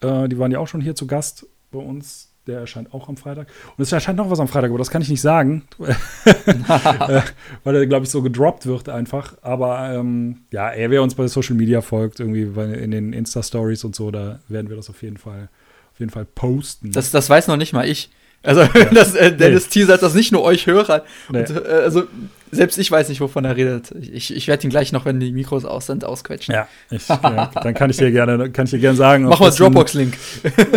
Äh, 0.02 0.30
die 0.30 0.38
waren 0.40 0.52
ja 0.52 0.60
auch 0.60 0.68
schon 0.68 0.82
hier 0.82 0.96
zu 0.96 1.08
Gast 1.08 1.46
bei 1.72 1.80
uns. 1.80 2.32
Der 2.46 2.60
erscheint 2.60 2.94
auch 2.94 3.10
am 3.10 3.18
Freitag. 3.18 3.48
Und 3.76 3.84
es 3.84 3.92
erscheint 3.92 4.18
noch 4.18 4.30
was 4.30 4.40
am 4.40 4.48
Freitag, 4.48 4.70
aber 4.70 4.78
das 4.78 4.90
kann 4.90 5.02
ich 5.02 5.10
nicht 5.10 5.20
sagen, 5.20 5.68
äh, 5.80 7.22
weil 7.66 7.76
er, 7.76 7.86
glaube 7.88 8.06
ich, 8.06 8.10
so 8.10 8.22
gedroppt 8.22 8.66
wird 8.66 8.88
einfach. 8.88 9.36
Aber 9.42 9.92
ähm, 9.92 10.44
ja, 10.52 10.70
ey, 10.70 10.90
wer 10.90 11.04
uns 11.04 11.14
bei 11.14 11.28
Social 11.28 11.58
Media 11.58 11.82
folgt, 11.82 12.22
irgendwie 12.22 12.44
in 12.44 12.92
den 12.92 13.12
Insta-Stories 13.12 13.84
und 13.84 13.98
so, 13.98 14.12
da 14.12 14.40
werden 14.48 14.70
wir 14.70 14.78
das 14.78 14.90
auf 14.90 15.04
jeden 15.04 15.18
Fall, 15.18 15.50
auf 15.92 16.00
jeden 16.00 16.10
Fall 16.10 16.24
posten. 16.24 16.94
Das, 16.94 17.12
das 17.12 17.30
weiß 17.30 17.50
noch 17.50 17.58
nicht 17.58 17.74
mal 17.74 17.86
ich. 17.86 18.12
Also, 18.44 18.64
das, 18.94 19.14
äh, 19.16 19.36
Dennis 19.36 19.68
teasert 19.68 20.02
das 20.02 20.14
nicht 20.14 20.32
nur 20.32 20.42
euch 20.44 20.68
Hörer. 20.68 21.04
Nee. 21.30 21.40
Und, 21.40 21.50
äh, 21.50 21.70
also, 21.70 22.04
selbst 22.52 22.78
ich 22.78 22.92
weiß 22.92 23.10
nicht, 23.10 23.22
wovon 23.22 23.46
er 23.46 23.56
redet. 23.56 23.92
Ich, 24.02 24.36
ich 24.36 24.48
werde 24.48 24.64
ihn 24.66 24.70
gleich 24.70 24.92
noch, 24.92 25.06
wenn 25.06 25.20
die 25.20 25.32
Mikros 25.32 25.66
aus 25.66 25.86
sind, 25.88 26.06
ausquetschen. 26.06 26.54
ja, 26.56 26.68
ich, 26.90 27.08
ja, 27.08 27.52
dann 27.62 27.74
kann 27.74 27.90
ich 27.90 27.98
dir 27.98 28.12
gerne, 28.12 28.50
kann 28.52 28.66
ich 28.66 28.72
dir 28.72 28.80
gerne 28.80 28.98
sagen, 28.98 29.26
Mach 29.26 29.40
mal 29.40 29.52
Dropbox-Link. 29.52 30.14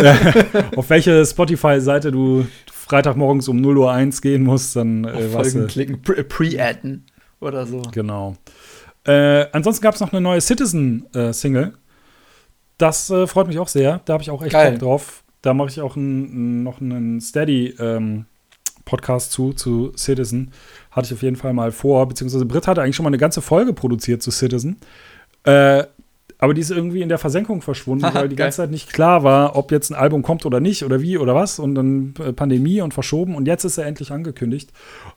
auf 0.75 0.89
welche 0.89 1.25
Spotify-Seite 1.25 2.11
du 2.11 2.45
Freitagmorgens 2.71 3.47
um 3.47 3.61
0 3.61 3.77
Uhr 3.77 3.91
1 3.91 4.21
gehen 4.21 4.43
musst, 4.43 4.75
dann 4.75 5.05
äh, 5.05 5.11
Auf 5.11 5.31
Folgen 5.31 5.67
klicken, 5.67 6.01
pre- 6.01 6.23
pre-adden 6.23 7.05
oder 7.39 7.65
so. 7.65 7.81
Genau. 7.91 8.35
Äh, 9.05 9.45
ansonsten 9.51 9.81
gab 9.83 9.95
es 9.95 10.01
noch 10.01 10.11
eine 10.11 10.21
neue 10.21 10.41
Citizen-Single. 10.41 11.73
das 12.77 13.09
äh, 13.09 13.25
freut 13.27 13.47
mich 13.47 13.57
auch 13.59 13.67
sehr. 13.69 14.01
Da 14.05 14.13
habe 14.13 14.23
ich 14.23 14.29
auch 14.29 14.41
echt 14.43 14.51
Geil. 14.51 14.71
Bock 14.71 14.79
drauf. 14.81 15.23
Da 15.41 15.53
mache 15.55 15.69
ich 15.69 15.81
auch 15.81 15.95
ein, 15.95 16.61
noch 16.63 16.81
einen 16.81 17.19
Steady-Podcast 17.19 19.31
zu, 19.31 19.53
zu 19.53 19.91
Citizen. 19.97 20.51
Hatte 20.91 21.07
ich 21.07 21.13
auf 21.13 21.21
jeden 21.21 21.37
Fall 21.37 21.53
mal 21.53 21.71
vor. 21.71 22.07
Beziehungsweise 22.07 22.45
Britt 22.45 22.67
hatte 22.67 22.81
eigentlich 22.81 22.95
schon 22.95 23.03
mal 23.03 23.09
eine 23.09 23.17
ganze 23.17 23.41
Folge 23.41 23.73
produziert 23.73 24.21
zu 24.21 24.31
Citizen. 24.31 24.77
Äh, 25.43 25.83
aber 26.41 26.55
die 26.55 26.61
ist 26.61 26.71
irgendwie 26.71 27.03
in 27.03 27.09
der 27.09 27.19
Versenkung 27.19 27.61
verschwunden, 27.61 28.03
weil 28.13 28.27
die 28.27 28.35
geil. 28.35 28.47
ganze 28.47 28.57
Zeit 28.57 28.71
nicht 28.71 28.91
klar 28.91 29.23
war, 29.23 29.55
ob 29.55 29.71
jetzt 29.71 29.91
ein 29.91 29.95
Album 29.95 30.23
kommt 30.23 30.43
oder 30.43 30.59
nicht 30.59 30.83
oder 30.83 30.99
wie 30.99 31.19
oder 31.19 31.35
was. 31.35 31.59
Und 31.59 31.75
dann 31.75 32.15
äh, 32.19 32.33
Pandemie 32.33 32.81
und 32.81 32.95
verschoben. 32.95 33.35
Und 33.35 33.47
jetzt 33.47 33.63
ist 33.63 33.77
er 33.77 33.85
endlich 33.85 34.11
angekündigt. 34.11 34.71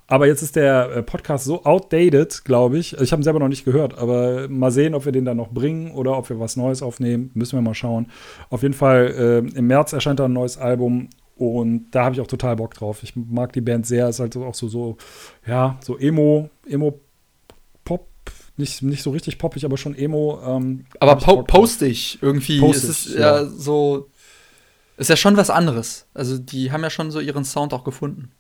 Aber 0.07 0.27
jetzt 0.27 0.43
ist 0.43 0.55
der 0.55 0.91
äh, 0.95 1.03
Podcast 1.03 1.47
so 1.47 1.65
outdated, 1.65 2.45
glaube 2.45 2.77
ich. 2.77 3.01
Ich 3.01 3.11
habe 3.11 3.23
ihn 3.23 3.25
selber 3.25 3.39
noch 3.39 3.49
nicht 3.49 3.65
gehört, 3.65 3.97
aber 3.97 4.49
mal 4.51 4.71
sehen, 4.71 4.95
ob 4.95 5.07
wir 5.07 5.13
den 5.13 5.25
dann 5.25 5.39
noch 5.39 5.49
bringen 5.49 5.93
oder 5.93 6.19
ob 6.19 6.29
wir 6.29 6.39
was 6.39 6.57
Neues 6.57 6.83
aufnehmen. 6.83 7.31
Müssen 7.33 7.57
wir 7.57 7.63
mal 7.63 7.75
schauen. 7.75 8.11
Auf 8.51 8.61
jeden 8.61 8.75
Fall, 8.75 9.47
äh, 9.55 9.59
im 9.59 9.67
März 9.67 9.95
erscheint 9.95 10.21
da 10.21 10.27
ein 10.27 10.33
neues 10.35 10.59
Album. 10.59 11.09
Und 11.37 11.91
da 11.91 12.05
habe 12.05 12.15
ich 12.15 12.21
auch 12.21 12.27
total 12.27 12.57
Bock 12.57 12.75
drauf. 12.75 13.03
Ich 13.03 13.15
mag 13.17 13.53
die 13.53 13.61
Band 13.61 13.87
sehr. 13.87 14.09
Ist 14.09 14.21
halt 14.21 14.37
auch 14.37 14.55
so, 14.55 14.69
so 14.69 14.97
ja, 15.47 15.79
so 15.83 15.99
Emo, 15.99 16.51
Emo-Pop. 16.69 18.09
Nicht, 18.57 18.83
nicht 18.83 19.03
so 19.03 19.11
richtig 19.11 19.39
poppig, 19.39 19.65
aber 19.65 19.77
schon 19.77 19.97
Emo. 19.97 20.41
Ähm, 20.47 20.87
Aber 21.01 21.17
po 21.17 21.43
postig 21.43 22.19
irgendwie. 22.23 22.61
Postig, 22.61 22.91
es 22.91 23.07
ist 23.07 23.15
ja. 23.15 23.43
ja. 23.43 23.47
so. 23.47 24.09
Ist 24.97 25.11
ja 25.11 25.17
schon 25.17 25.37
was 25.37 25.51
anderes. 25.51 26.07
Also, 26.15 26.39
die 26.39 26.71
haben 26.71 26.85
ja 26.85 26.91
schon 26.91 27.11
so 27.11 27.19
ihren 27.19 27.45
Sound 27.45 27.75
auch 27.75 27.83
gefunden. 27.83 28.31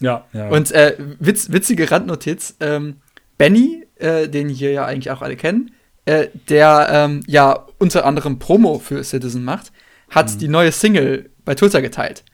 Ja, 0.00 0.26
ja. 0.32 0.48
Und 0.48 0.70
äh, 0.70 0.96
witz, 1.18 1.50
witzige 1.50 1.90
Randnotiz: 1.90 2.54
ähm, 2.60 3.00
Benny, 3.36 3.84
äh, 3.96 4.28
den 4.28 4.48
hier 4.48 4.70
ja 4.70 4.84
eigentlich 4.84 5.10
auch 5.10 5.22
alle 5.22 5.34
kennen, 5.36 5.72
äh, 6.04 6.28
der 6.48 6.88
ähm, 6.92 7.24
ja 7.26 7.66
unter 7.78 8.06
anderem 8.06 8.38
Promo 8.38 8.78
für 8.78 9.02
Citizen 9.02 9.42
macht, 9.42 9.72
hat 10.08 10.32
Mhm. 10.32 10.38
die 10.38 10.48
neue 10.48 10.70
Single 10.70 11.30
bei 11.44 11.56
Twitter 11.56 11.82
geteilt. 11.82 12.24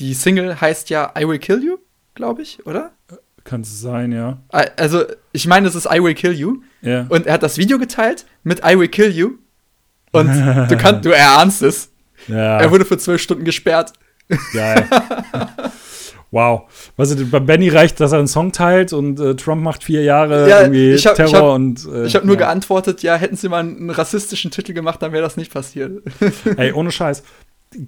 Die 0.00 0.14
Single 0.14 0.60
heißt 0.60 0.90
ja 0.90 1.12
I 1.18 1.28
Will 1.28 1.38
Kill 1.38 1.62
You, 1.62 1.76
glaube 2.14 2.42
ich, 2.42 2.64
oder? 2.66 2.90
Kann 3.44 3.60
es 3.62 3.80
sein, 3.80 4.12
ja. 4.12 4.38
Also, 4.76 5.04
ich 5.32 5.46
meine, 5.46 5.68
es 5.68 5.74
ist 5.74 5.86
I 5.86 6.02
Will 6.02 6.14
Kill 6.14 6.32
You. 6.32 6.62
Ja. 6.82 7.06
Und 7.08 7.26
er 7.26 7.34
hat 7.34 7.42
das 7.42 7.56
Video 7.58 7.78
geteilt 7.78 8.26
mit 8.42 8.60
I 8.64 8.78
Will 8.78 8.88
Kill 8.88 9.10
You. 9.10 9.32
Und 10.12 10.26
du 10.68 10.76
kannst, 10.76 11.04
du 11.04 11.10
erahnst 11.10 11.62
es. 11.62 11.90
ja. 12.28 12.58
Er 12.60 12.70
wurde 12.70 12.84
für 12.84 12.98
zwölf 12.98 13.20
Stunden 13.22 13.44
gesperrt. 13.44 13.92
Geil. 14.52 14.86
wow. 16.30 16.62
Weißt 16.96 17.18
du, 17.18 17.26
bei 17.26 17.40
Benny 17.40 17.68
reicht, 17.68 17.98
dass 18.00 18.12
er 18.12 18.18
einen 18.18 18.28
Song 18.28 18.52
teilt 18.52 18.92
und 18.92 19.18
äh, 19.20 19.34
Trump 19.36 19.62
macht 19.62 19.84
vier 19.84 20.02
Jahre 20.02 20.48
Ja, 20.48 20.60
irgendwie 20.62 20.92
ich 20.92 21.06
hab- 21.06 21.14
Terror 21.16 21.30
ich 21.30 21.36
hab- 21.36 21.54
und. 21.54 21.88
Äh, 21.92 22.06
Ich 22.06 22.14
habe 22.14 22.26
nur 22.26 22.36
ja. 22.36 22.40
geantwortet, 22.42 23.02
ja, 23.02 23.16
hätten 23.16 23.36
sie 23.36 23.48
mal 23.48 23.60
einen 23.60 23.90
rassistischen 23.90 24.50
Titel 24.50 24.72
gemacht, 24.72 25.02
dann 25.02 25.12
wäre 25.12 25.22
das 25.22 25.36
nicht 25.36 25.52
passiert. 25.52 26.02
Ey, 26.56 26.72
ohne 26.72 26.90
Scheiß. 26.92 27.22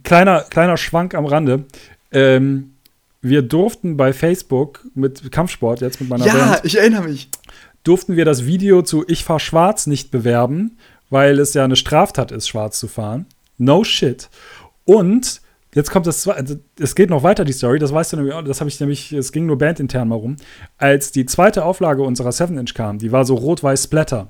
Kleiner, 0.04 0.40
kleiner 0.42 0.76
Schwank 0.76 1.14
am 1.14 1.26
Rande. 1.26 1.64
Ähm, 2.12 2.72
wir 3.20 3.42
durften 3.42 3.96
bei 3.96 4.12
Facebook 4.12 4.84
mit 4.94 5.30
Kampfsport 5.30 5.80
jetzt 5.80 6.00
mit 6.00 6.10
meiner 6.10 6.26
ja, 6.26 6.34
Band, 6.34 6.60
ich 6.64 6.78
erinnere 6.78 7.04
mich. 7.04 7.28
durften 7.84 8.16
wir 8.16 8.24
das 8.24 8.46
Video 8.46 8.82
zu 8.82 9.04
Ich 9.06 9.24
fahr 9.24 9.40
schwarz 9.40 9.86
nicht 9.86 10.10
bewerben, 10.10 10.76
weil 11.08 11.38
es 11.38 11.54
ja 11.54 11.64
eine 11.64 11.76
Straftat 11.76 12.32
ist, 12.32 12.48
schwarz 12.48 12.78
zu 12.78 12.88
fahren. 12.88 13.26
No 13.58 13.84
shit. 13.84 14.28
Und 14.84 15.40
jetzt 15.74 15.90
kommt 15.90 16.06
das, 16.06 16.26
also 16.26 16.56
es 16.78 16.94
geht 16.94 17.10
noch 17.10 17.22
weiter, 17.22 17.44
die 17.44 17.52
Story, 17.52 17.78
das 17.78 17.92
weißt 17.92 18.12
du 18.12 18.16
nämlich, 18.16 18.34
das 18.44 18.60
habe 18.60 18.68
ich 18.68 18.80
nämlich, 18.80 19.12
es 19.12 19.30
ging 19.30 19.46
nur 19.46 19.58
bandintern 19.58 20.08
mal 20.08 20.16
rum. 20.16 20.36
Als 20.78 21.12
die 21.12 21.24
zweite 21.26 21.64
Auflage 21.64 22.02
unserer 22.02 22.30
7-Inch 22.30 22.74
kam, 22.74 22.98
die 22.98 23.12
war 23.12 23.24
so 23.24 23.34
rot-weiß 23.34 23.84
Splatter. 23.84 24.28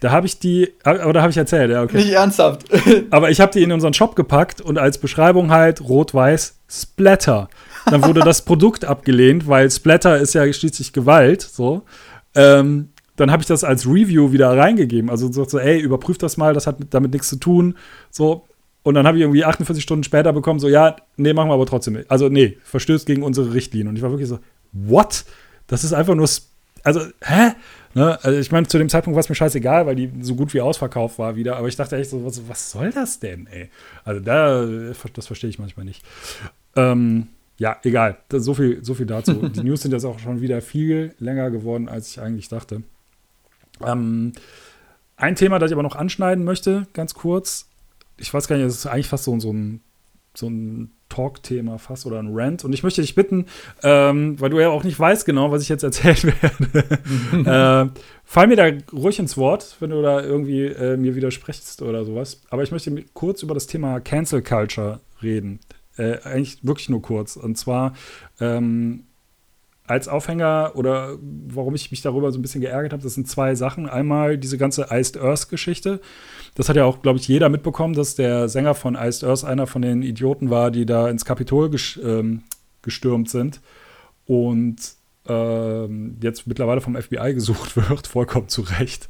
Da 0.00 0.10
habe 0.10 0.26
ich 0.26 0.38
die, 0.38 0.72
oder 0.84 1.22
habe 1.22 1.30
ich 1.30 1.36
erzählt, 1.36 1.70
ja, 1.70 1.82
okay. 1.82 1.98
Nicht 1.98 2.10
ernsthaft. 2.10 2.64
Aber 3.10 3.30
ich 3.30 3.40
habe 3.40 3.52
die 3.52 3.62
in 3.62 3.70
unseren 3.70 3.94
Shop 3.94 4.16
gepackt 4.16 4.60
und 4.60 4.76
als 4.76 4.98
Beschreibung 4.98 5.50
halt 5.50 5.80
rot-weiß 5.80 6.56
Splatter. 6.72 7.48
Dann 7.86 8.04
wurde 8.04 8.20
das 8.20 8.42
Produkt 8.44 8.84
abgelehnt, 8.84 9.46
weil 9.46 9.70
Splatter 9.70 10.18
ist 10.18 10.34
ja 10.34 10.50
schließlich 10.50 10.92
Gewalt, 10.92 11.42
so. 11.42 11.82
Ähm, 12.34 12.88
dann 13.16 13.30
habe 13.30 13.42
ich 13.42 13.46
das 13.46 13.62
als 13.62 13.86
Review 13.86 14.32
wieder 14.32 14.56
reingegeben. 14.56 15.10
Also 15.10 15.30
so, 15.30 15.44
so, 15.44 15.58
ey, 15.58 15.78
überprüf 15.78 16.16
das 16.16 16.38
mal, 16.38 16.54
das 16.54 16.66
hat 16.66 16.76
damit 16.90 17.12
nichts 17.12 17.28
zu 17.28 17.36
tun. 17.36 17.76
So. 18.10 18.46
Und 18.82 18.94
dann 18.94 19.06
habe 19.06 19.18
ich 19.18 19.22
irgendwie 19.22 19.44
48 19.44 19.82
Stunden 19.82 20.02
später 20.02 20.32
bekommen, 20.32 20.58
so, 20.58 20.68
ja, 20.68 20.96
nee, 21.16 21.32
machen 21.34 21.50
wir 21.50 21.54
aber 21.54 21.66
trotzdem 21.66 21.94
nicht. 21.94 22.10
Also, 22.10 22.28
nee, 22.30 22.56
verstößt 22.64 23.06
gegen 23.06 23.22
unsere 23.22 23.52
Richtlinien. 23.52 23.88
Und 23.88 23.96
ich 23.96 24.02
war 24.02 24.10
wirklich 24.10 24.28
so, 24.28 24.38
what? 24.72 25.24
Das 25.66 25.84
ist 25.84 25.92
einfach 25.92 26.14
nur, 26.14 26.28
also, 26.82 27.00
hä? 27.20 27.52
Ne? 27.94 28.18
Also 28.22 28.38
ich 28.38 28.50
meine, 28.50 28.66
zu 28.66 28.78
dem 28.78 28.88
Zeitpunkt 28.88 29.14
war 29.14 29.20
es 29.20 29.28
mir 29.28 29.34
scheißegal, 29.34 29.86
weil 29.86 29.94
die 29.94 30.10
so 30.22 30.34
gut 30.34 30.54
wie 30.54 30.60
ausverkauft 30.60 31.18
war 31.18 31.36
wieder. 31.36 31.56
Aber 31.56 31.68
ich 31.68 31.76
dachte 31.76 31.96
echt 31.96 32.10
so, 32.10 32.24
was, 32.24 32.48
was 32.48 32.70
soll 32.70 32.90
das 32.90 33.20
denn, 33.20 33.46
ey? 33.48 33.68
Also 34.04 34.20
da, 34.20 34.66
das 35.12 35.26
verstehe 35.26 35.50
ich 35.50 35.58
manchmal 35.58 35.84
nicht. 35.84 36.02
Ähm, 36.76 37.28
ja, 37.58 37.76
egal. 37.82 38.18
Das, 38.28 38.44
so, 38.44 38.54
viel, 38.54 38.84
so 38.84 38.94
viel 38.94 39.06
dazu. 39.06 39.34
die 39.48 39.62
News 39.62 39.82
sind 39.82 39.92
jetzt 39.92 40.04
auch 40.04 40.18
schon 40.18 40.40
wieder 40.40 40.60
viel 40.60 41.14
länger 41.18 41.50
geworden, 41.50 41.88
als 41.88 42.08
ich 42.08 42.20
eigentlich 42.20 42.48
dachte. 42.48 42.82
Ähm, 43.84 44.32
ein 45.16 45.36
Thema, 45.36 45.58
das 45.58 45.70
ich 45.70 45.74
aber 45.74 45.82
noch 45.82 45.96
anschneiden 45.96 46.44
möchte, 46.44 46.86
ganz 46.92 47.14
kurz. 47.14 47.68
Ich 48.16 48.32
weiß 48.32 48.48
gar 48.48 48.56
nicht, 48.56 48.66
das 48.66 48.76
ist 48.76 48.86
eigentlich 48.86 49.08
fast 49.08 49.24
so, 49.24 49.38
so 49.38 49.52
ein, 49.52 49.80
so 50.34 50.48
ein 50.48 50.90
Talk-Thema 51.08 51.78
fast 51.78 52.06
oder 52.06 52.18
ein 52.18 52.30
Rant. 52.32 52.64
Und 52.64 52.72
ich 52.72 52.82
möchte 52.82 53.02
dich 53.02 53.14
bitten, 53.14 53.46
ähm, 53.82 54.40
weil 54.40 54.50
du 54.50 54.58
ja 54.58 54.70
auch 54.70 54.84
nicht 54.84 54.98
weißt 54.98 55.26
genau, 55.26 55.50
was 55.50 55.62
ich 55.62 55.68
jetzt 55.68 55.82
erzählen 55.82 56.34
werde, 56.42 57.90
äh, 57.94 58.00
fall 58.24 58.46
mir 58.46 58.56
da 58.56 58.70
ruhig 58.92 59.18
ins 59.18 59.36
Wort, 59.36 59.76
wenn 59.80 59.90
du 59.90 60.02
da 60.02 60.22
irgendwie 60.22 60.64
äh, 60.64 60.96
mir 60.96 61.14
widersprichst 61.14 61.82
oder 61.82 62.04
sowas. 62.04 62.42
Aber 62.50 62.62
ich 62.62 62.70
möchte 62.70 63.04
kurz 63.14 63.42
über 63.42 63.54
das 63.54 63.66
Thema 63.66 64.00
Cancel 64.00 64.42
Culture 64.42 65.00
reden. 65.22 65.60
Äh, 65.96 66.18
eigentlich 66.24 66.58
wirklich 66.62 66.88
nur 66.88 67.02
kurz. 67.02 67.36
Und 67.36 67.58
zwar 67.58 67.94
ähm, 68.40 69.04
als 69.86 70.08
Aufhänger 70.08 70.72
oder 70.74 71.18
warum 71.48 71.74
ich 71.74 71.90
mich 71.90 72.02
darüber 72.02 72.32
so 72.32 72.38
ein 72.38 72.42
bisschen 72.42 72.60
geärgert 72.60 72.92
habe, 72.92 73.02
das 73.02 73.14
sind 73.14 73.28
zwei 73.28 73.54
Sachen. 73.54 73.88
Einmal 73.88 74.38
diese 74.38 74.56
ganze 74.56 74.88
Iced 74.90 75.18
Earth-Geschichte. 75.18 76.00
Das 76.54 76.68
hat 76.68 76.76
ja 76.76 76.84
auch, 76.84 77.02
glaube 77.02 77.18
ich, 77.18 77.28
jeder 77.28 77.48
mitbekommen, 77.48 77.94
dass 77.94 78.14
der 78.14 78.48
Sänger 78.48 78.74
von 78.74 78.94
Iced 78.94 79.24
Earth 79.24 79.44
einer 79.44 79.66
von 79.66 79.82
den 79.82 80.02
Idioten 80.02 80.50
war, 80.50 80.70
die 80.70 80.86
da 80.86 81.08
ins 81.08 81.24
Kapitol 81.24 81.70
ges 81.70 81.98
ähm, 82.02 82.42
gestürmt 82.82 83.30
sind 83.30 83.60
und 84.26 84.76
ähm, 85.26 86.16
jetzt 86.20 86.46
mittlerweile 86.46 86.80
vom 86.80 87.00
FBI 87.00 87.34
gesucht 87.34 87.76
wird, 87.88 88.06
vollkommen 88.06 88.48
zu 88.48 88.62
Recht. 88.62 89.08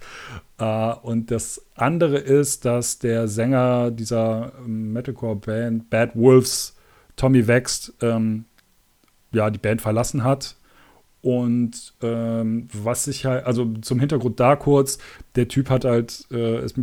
Äh, 0.59 0.95
und 1.03 1.31
das 1.31 1.65
andere 1.75 2.19
ist, 2.19 2.65
dass 2.65 2.99
der 2.99 3.29
Sänger 3.29 3.91
dieser 3.91 4.53
Metalcore-Band 4.67 5.91
Bad 5.91 6.17
Wolves, 6.17 6.72
Tommy 7.17 7.47
Wächst, 7.47 7.95
ähm, 8.01 8.45
ja, 9.33 9.51
die 9.51 9.59
Band 9.59 9.81
verlassen 9.81 10.25
hat 10.25 10.57
und 11.23 11.95
ähm, 12.03 12.69
was 12.73 13.07
ich 13.07 13.25
halt, 13.25 13.47
also 13.47 13.73
zum 13.81 14.01
Hintergrund 14.01 14.41
da 14.41 14.57
kurz, 14.57 14.99
der 15.37 15.47
Typ 15.47 15.71
hat 15.71 15.85
halt, 15.85 16.27
äh, 16.33 16.65
ist 16.65 16.77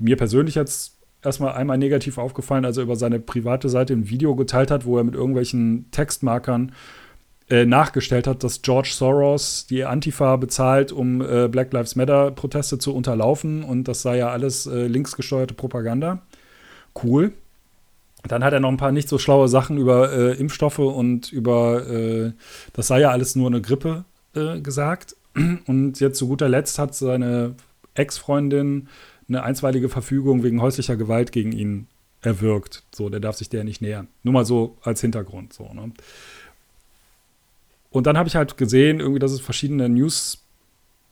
mir 0.00 0.16
persönlich 0.16 0.54
jetzt 0.54 0.96
erstmal 1.22 1.52
einmal 1.52 1.76
negativ 1.76 2.16
aufgefallen, 2.16 2.64
als 2.64 2.78
er 2.78 2.84
über 2.84 2.96
seine 2.96 3.20
private 3.20 3.68
Seite 3.68 3.92
ein 3.92 4.08
Video 4.08 4.34
geteilt 4.34 4.70
hat, 4.70 4.86
wo 4.86 4.96
er 4.96 5.04
mit 5.04 5.14
irgendwelchen 5.14 5.90
Textmarkern 5.90 6.72
äh, 7.50 7.66
nachgestellt 7.66 8.26
hat, 8.26 8.42
dass 8.42 8.62
George 8.62 8.90
Soros 8.94 9.66
die 9.66 9.84
Antifa 9.84 10.36
bezahlt, 10.36 10.90
um 10.90 11.20
äh, 11.20 11.48
Black 11.48 11.74
Lives 11.74 11.94
Matter-Proteste 11.94 12.78
zu 12.78 12.94
unterlaufen 12.94 13.62
und 13.62 13.88
das 13.88 14.00
sei 14.00 14.16
ja 14.16 14.30
alles 14.30 14.66
äh, 14.66 14.86
linksgesteuerte 14.86 15.52
Propaganda. 15.52 16.22
Cool. 17.04 17.34
Dann 18.28 18.44
hat 18.44 18.52
er 18.52 18.60
noch 18.60 18.68
ein 18.68 18.76
paar 18.76 18.92
nicht 18.92 19.08
so 19.08 19.18
schlaue 19.18 19.48
Sachen 19.48 19.78
über 19.78 20.12
äh, 20.12 20.32
Impfstoffe 20.38 20.78
und 20.78 21.32
über, 21.32 21.88
äh, 21.88 22.32
das 22.72 22.86
sei 22.86 23.00
ja 23.00 23.10
alles 23.10 23.34
nur 23.34 23.48
eine 23.48 23.60
Grippe 23.60 24.04
äh, 24.34 24.60
gesagt. 24.60 25.16
Und 25.66 25.98
jetzt 25.98 26.18
zu 26.18 26.28
guter 26.28 26.48
Letzt 26.48 26.78
hat 26.78 26.94
seine 26.94 27.54
Ex-Freundin 27.94 28.88
eine 29.28 29.42
einstweilige 29.42 29.88
Verfügung 29.88 30.42
wegen 30.42 30.60
häuslicher 30.60 30.96
Gewalt 30.96 31.32
gegen 31.32 31.52
ihn 31.52 31.86
erwirkt. 32.20 32.84
So, 32.94 33.08
der 33.08 33.20
darf 33.20 33.36
sich 33.36 33.48
der 33.48 33.64
nicht 33.64 33.82
nähern. 33.82 34.08
Nur 34.22 34.34
mal 34.34 34.44
so 34.44 34.76
als 34.82 35.00
Hintergrund. 35.00 35.52
So, 35.52 35.72
ne? 35.72 35.92
Und 37.90 38.06
dann 38.06 38.16
habe 38.16 38.28
ich 38.28 38.36
halt 38.36 38.56
gesehen, 38.56 39.00
irgendwie, 39.00 39.18
dass 39.18 39.32
es 39.32 39.40
verschiedene 39.40 39.88
News 39.88 40.41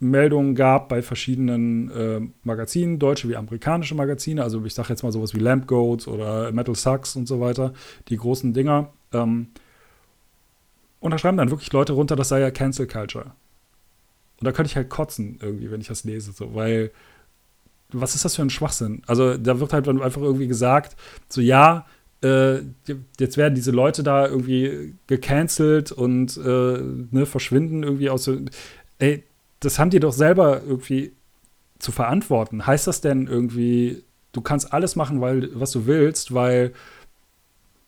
Meldungen 0.00 0.54
gab 0.54 0.88
bei 0.88 1.02
verschiedenen 1.02 1.90
äh, 1.90 2.20
Magazinen, 2.42 2.98
deutsche 2.98 3.28
wie 3.28 3.36
amerikanische 3.36 3.94
Magazine, 3.94 4.42
also 4.42 4.64
ich 4.64 4.74
sage 4.74 4.88
jetzt 4.88 5.02
mal 5.02 5.12
sowas 5.12 5.34
wie 5.34 5.38
Lamp 5.38 5.66
Goats 5.66 6.08
oder 6.08 6.50
Metal 6.52 6.74
Sucks 6.74 7.16
und 7.16 7.28
so 7.28 7.40
weiter, 7.40 7.74
die 8.08 8.16
großen 8.16 8.52
Dinger. 8.54 8.92
Ähm, 9.12 9.48
und 11.00 11.10
da 11.10 11.18
schreiben 11.18 11.36
dann 11.36 11.50
wirklich 11.50 11.72
Leute 11.72 11.92
runter, 11.92 12.16
das 12.16 12.28
sei 12.28 12.40
ja 12.40 12.50
Cancel 12.50 12.86
Culture. 12.86 13.32
Und 14.40 14.46
da 14.46 14.52
könnte 14.52 14.70
ich 14.70 14.76
halt 14.76 14.88
kotzen 14.88 15.38
irgendwie, 15.40 15.70
wenn 15.70 15.82
ich 15.82 15.88
das 15.88 16.04
lese, 16.04 16.32
so, 16.32 16.54
weil 16.54 16.90
was 17.92 18.14
ist 18.14 18.24
das 18.24 18.36
für 18.36 18.42
ein 18.42 18.50
Schwachsinn? 18.50 19.02
Also 19.06 19.36
da 19.36 19.60
wird 19.60 19.72
halt 19.72 19.86
dann 19.86 20.00
einfach 20.00 20.22
irgendwie 20.22 20.46
gesagt, 20.46 20.96
so 21.28 21.40
ja, 21.40 21.86
äh, 22.22 22.60
jetzt 23.18 23.36
werden 23.36 23.54
diese 23.54 23.70
Leute 23.70 24.02
da 24.02 24.26
irgendwie 24.26 24.94
gecancelt 25.06 25.92
und 25.92 26.36
äh, 26.36 26.80
ne, 27.10 27.26
verschwinden 27.26 27.82
irgendwie 27.82 28.10
aus. 28.10 28.30
Ey, 28.98 29.24
das 29.60 29.78
haben 29.78 29.90
die 29.90 30.00
doch 30.00 30.12
selber 30.12 30.62
irgendwie 30.66 31.12
zu 31.78 31.92
verantworten. 31.92 32.66
Heißt 32.66 32.86
das 32.86 33.00
denn 33.00 33.26
irgendwie, 33.26 34.04
du 34.32 34.40
kannst 34.40 34.72
alles 34.72 34.96
machen, 34.96 35.20
weil, 35.20 35.50
was 35.54 35.72
du 35.72 35.86
willst, 35.86 36.34
weil 36.34 36.72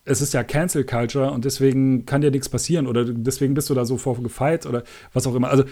es 0.05 0.21
ist 0.21 0.33
ja 0.33 0.43
Cancel 0.43 0.83
Culture 0.83 1.31
und 1.31 1.45
deswegen 1.45 2.05
kann 2.05 2.21
dir 2.21 2.31
nichts 2.31 2.49
passieren 2.49 2.87
oder 2.87 3.05
deswegen 3.05 3.53
bist 3.53 3.69
du 3.69 3.73
da 3.73 3.85
so 3.85 3.97
vorgefeit 3.97 4.65
oder 4.65 4.83
was 5.13 5.25
auch 5.27 5.35
immer. 5.35 5.49
Also 5.49 5.63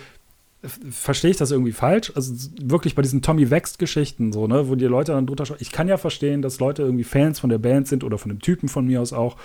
verstehe 0.89 1.31
ich 1.31 1.37
das 1.37 1.51
irgendwie 1.51 1.71
falsch? 1.71 2.13
Also 2.15 2.33
wirklich 2.61 2.95
bei 2.95 3.01
diesen 3.01 3.21
Tommy 3.21 3.49
Wächst-Geschichten, 3.49 4.31
so, 4.31 4.47
ne, 4.47 4.69
wo 4.69 4.75
die 4.75 4.85
Leute 4.85 5.11
dann 5.11 5.25
drunter 5.25 5.45
schauen. 5.45 5.57
Ich 5.59 5.71
kann 5.71 5.87
ja 5.87 5.97
verstehen, 5.97 6.41
dass 6.41 6.59
Leute 6.59 6.83
irgendwie 6.83 7.03
Fans 7.03 7.39
von 7.39 7.49
der 7.49 7.57
Band 7.57 7.87
sind 7.87 8.03
oder 8.03 8.17
von 8.17 8.29
dem 8.29 8.39
Typen 8.39 8.69
von 8.69 8.85
mir 8.85 9.01
aus 9.01 9.11
auch. 9.11 9.37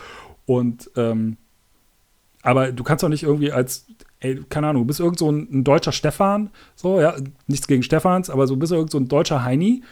Und 0.45 0.91
ähm, 0.97 1.39
aber 2.43 2.71
du 2.71 2.85
kannst 2.85 3.03
doch 3.03 3.09
nicht 3.09 3.25
irgendwie 3.25 3.51
als 3.51 3.87
ey, 4.21 4.41
keine 4.49 4.69
Ahnung, 4.69 4.83
du 4.83 4.87
bist 4.87 5.01
irgend 5.01 5.19
so 5.19 5.31
ein, 5.31 5.49
ein, 5.51 5.65
deutscher 5.65 5.93
Stefan, 5.93 6.51
so, 6.75 7.01
ja, 7.01 7.17
nichts 7.47 7.67
gegen 7.67 7.83
Stefans, 7.83 8.31
aber 8.31 8.47
so 8.47 8.57
bist 8.57 8.73
du 8.73 8.77
irgend 8.77 8.91
so 8.91 8.99
ein 8.99 9.09
deutscher 9.09 9.45
Heini 9.45 9.83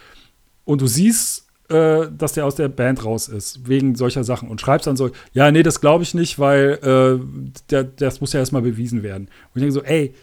und 0.64 0.80
du 0.80 0.86
siehst, 0.86 1.46
äh, 1.68 2.06
dass 2.16 2.34
der 2.34 2.46
aus 2.46 2.56
der 2.56 2.68
Band 2.68 3.04
raus 3.04 3.28
ist, 3.28 3.68
wegen 3.68 3.94
solcher 3.94 4.24
Sachen 4.24 4.48
und 4.48 4.60
schreibst 4.60 4.86
dann 4.86 4.96
so, 4.96 5.10
ja, 5.32 5.50
nee, 5.50 5.62
das 5.62 5.80
glaube 5.80 6.02
ich 6.02 6.14
nicht, 6.14 6.38
weil 6.38 6.78
äh, 6.82 7.24
der, 7.70 7.84
das 7.84 8.20
muss 8.20 8.32
ja 8.32 8.40
erstmal 8.40 8.62
bewiesen 8.62 9.02
werden. 9.02 9.24
Und 9.24 9.56
ich 9.56 9.60
denke 9.60 9.72
so, 9.72 9.82
ey, 9.82 10.14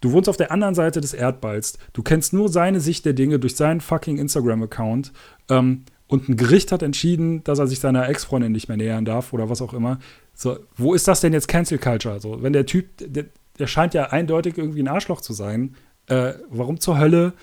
du 0.00 0.12
wohnst 0.12 0.28
auf 0.28 0.36
der 0.36 0.52
anderen 0.52 0.74
Seite 0.74 1.00
des 1.00 1.14
Erdballs, 1.14 1.78
du 1.92 2.02
kennst 2.02 2.32
nur 2.32 2.48
seine 2.48 2.80
Sicht 2.80 3.04
der 3.04 3.12
Dinge 3.12 3.38
durch 3.38 3.56
seinen 3.56 3.80
fucking 3.80 4.18
Instagram-Account 4.18 5.12
ähm, 5.48 5.84
und 6.06 6.28
ein 6.28 6.36
Gericht 6.36 6.72
hat 6.72 6.82
entschieden, 6.82 7.44
dass 7.44 7.60
er 7.60 7.68
sich 7.68 7.78
seiner 7.78 8.08
Ex-Freundin 8.08 8.50
nicht 8.50 8.68
mehr 8.68 8.76
nähern 8.76 9.04
darf 9.04 9.32
oder 9.32 9.48
was 9.48 9.62
auch 9.62 9.72
immer. 9.72 10.00
So, 10.34 10.58
wo 10.76 10.92
ist 10.92 11.06
das 11.06 11.20
denn 11.20 11.32
jetzt 11.32 11.46
Cancel 11.46 11.78
Culture? 11.78 12.18
So, 12.18 12.42
wenn 12.42 12.52
der 12.52 12.66
Typ, 12.66 12.86
der, 12.98 13.26
der 13.60 13.66
scheint 13.66 13.94
ja 13.94 14.06
eindeutig 14.06 14.58
irgendwie 14.58 14.82
ein 14.82 14.88
Arschloch 14.88 15.20
zu 15.20 15.32
sein. 15.32 15.76
Äh, 16.06 16.34
warum 16.48 16.80
zur 16.80 16.98
Hölle 16.98 17.34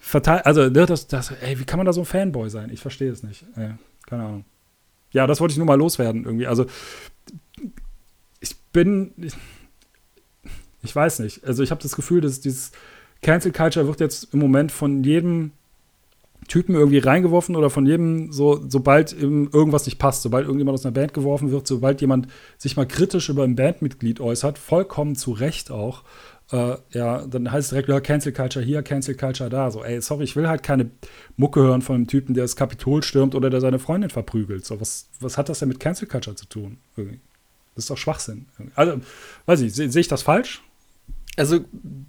verteilt, 0.00 0.46
also 0.46 0.68
ne, 0.68 0.86
das, 0.86 1.08
das, 1.08 1.32
ey, 1.32 1.58
wie 1.58 1.64
kann 1.64 1.78
man 1.78 1.86
da 1.86 1.92
so 1.92 2.02
ein 2.02 2.06
Fanboy 2.06 2.48
sein? 2.50 2.70
Ich 2.70 2.80
verstehe 2.80 3.10
es 3.10 3.22
nicht. 3.22 3.44
Ey, 3.56 3.72
keine 4.06 4.24
Ahnung. 4.24 4.44
Ja, 5.12 5.26
das 5.26 5.40
wollte 5.40 5.52
ich 5.52 5.58
nur 5.58 5.66
mal 5.66 5.78
loswerden 5.78 6.24
irgendwie. 6.24 6.46
Also 6.46 6.66
ich 8.38 8.56
bin, 8.72 9.12
ich, 9.16 9.34
ich 10.82 10.94
weiß 10.94 11.18
nicht. 11.18 11.44
Also 11.44 11.62
ich 11.62 11.70
habe 11.70 11.82
das 11.82 11.96
Gefühl, 11.96 12.20
dass 12.20 12.40
dieses 12.40 12.72
Cancel 13.22 13.52
Culture 13.52 13.86
wird 13.86 14.00
jetzt 14.00 14.32
im 14.32 14.38
Moment 14.38 14.72
von 14.72 15.02
jedem 15.02 15.52
Typen 16.50 16.74
irgendwie 16.74 16.98
reingeworfen 16.98 17.56
oder 17.56 17.70
von 17.70 17.86
jedem, 17.86 18.32
so, 18.32 18.60
sobald 18.68 19.12
irgendwas 19.12 19.86
nicht 19.86 19.98
passt, 19.98 20.22
sobald 20.22 20.44
irgendjemand 20.44 20.74
aus 20.74 20.84
einer 20.84 20.92
Band 20.92 21.14
geworfen 21.14 21.50
wird, 21.52 21.66
sobald 21.66 22.00
jemand 22.00 22.26
sich 22.58 22.76
mal 22.76 22.86
kritisch 22.86 23.28
über 23.28 23.44
ein 23.44 23.54
Bandmitglied 23.54 24.20
äußert, 24.20 24.58
vollkommen 24.58 25.14
zu 25.14 25.30
Recht 25.30 25.70
auch, 25.70 26.02
äh, 26.52 26.76
ja, 26.90 27.24
dann 27.24 27.50
heißt 27.50 27.66
es 27.66 27.70
direkt, 27.70 27.88
ja, 27.88 28.00
Cancel 28.00 28.32
Culture 28.32 28.64
hier, 28.64 28.82
Cancel 28.82 29.14
Culture 29.14 29.48
da. 29.48 29.70
So, 29.70 29.84
ey, 29.84 30.02
sorry, 30.02 30.24
ich 30.24 30.34
will 30.34 30.48
halt 30.48 30.64
keine 30.64 30.90
Mucke 31.36 31.60
hören 31.60 31.82
von 31.82 31.94
einem 31.94 32.06
Typen, 32.08 32.34
der 32.34 32.44
das 32.44 32.56
Kapitol 32.56 33.04
stürmt 33.04 33.36
oder 33.36 33.50
der 33.50 33.60
seine 33.60 33.78
Freundin 33.78 34.10
verprügelt. 34.10 34.66
So, 34.66 34.80
was, 34.80 35.08
was 35.20 35.38
hat 35.38 35.48
das 35.48 35.60
denn 35.60 35.68
mit 35.68 35.78
Cancel 35.78 36.08
Culture 36.08 36.34
zu 36.34 36.46
tun? 36.46 36.78
Irgendwie? 36.96 37.20
Das 37.76 37.84
ist 37.84 37.90
doch 37.90 37.96
Schwachsinn. 37.96 38.46
Also, 38.74 39.00
weiß 39.46 39.60
ich, 39.60 39.72
sehe 39.72 39.90
seh 39.90 40.00
ich 40.00 40.08
das 40.08 40.22
falsch? 40.22 40.62
Also 41.40 41.60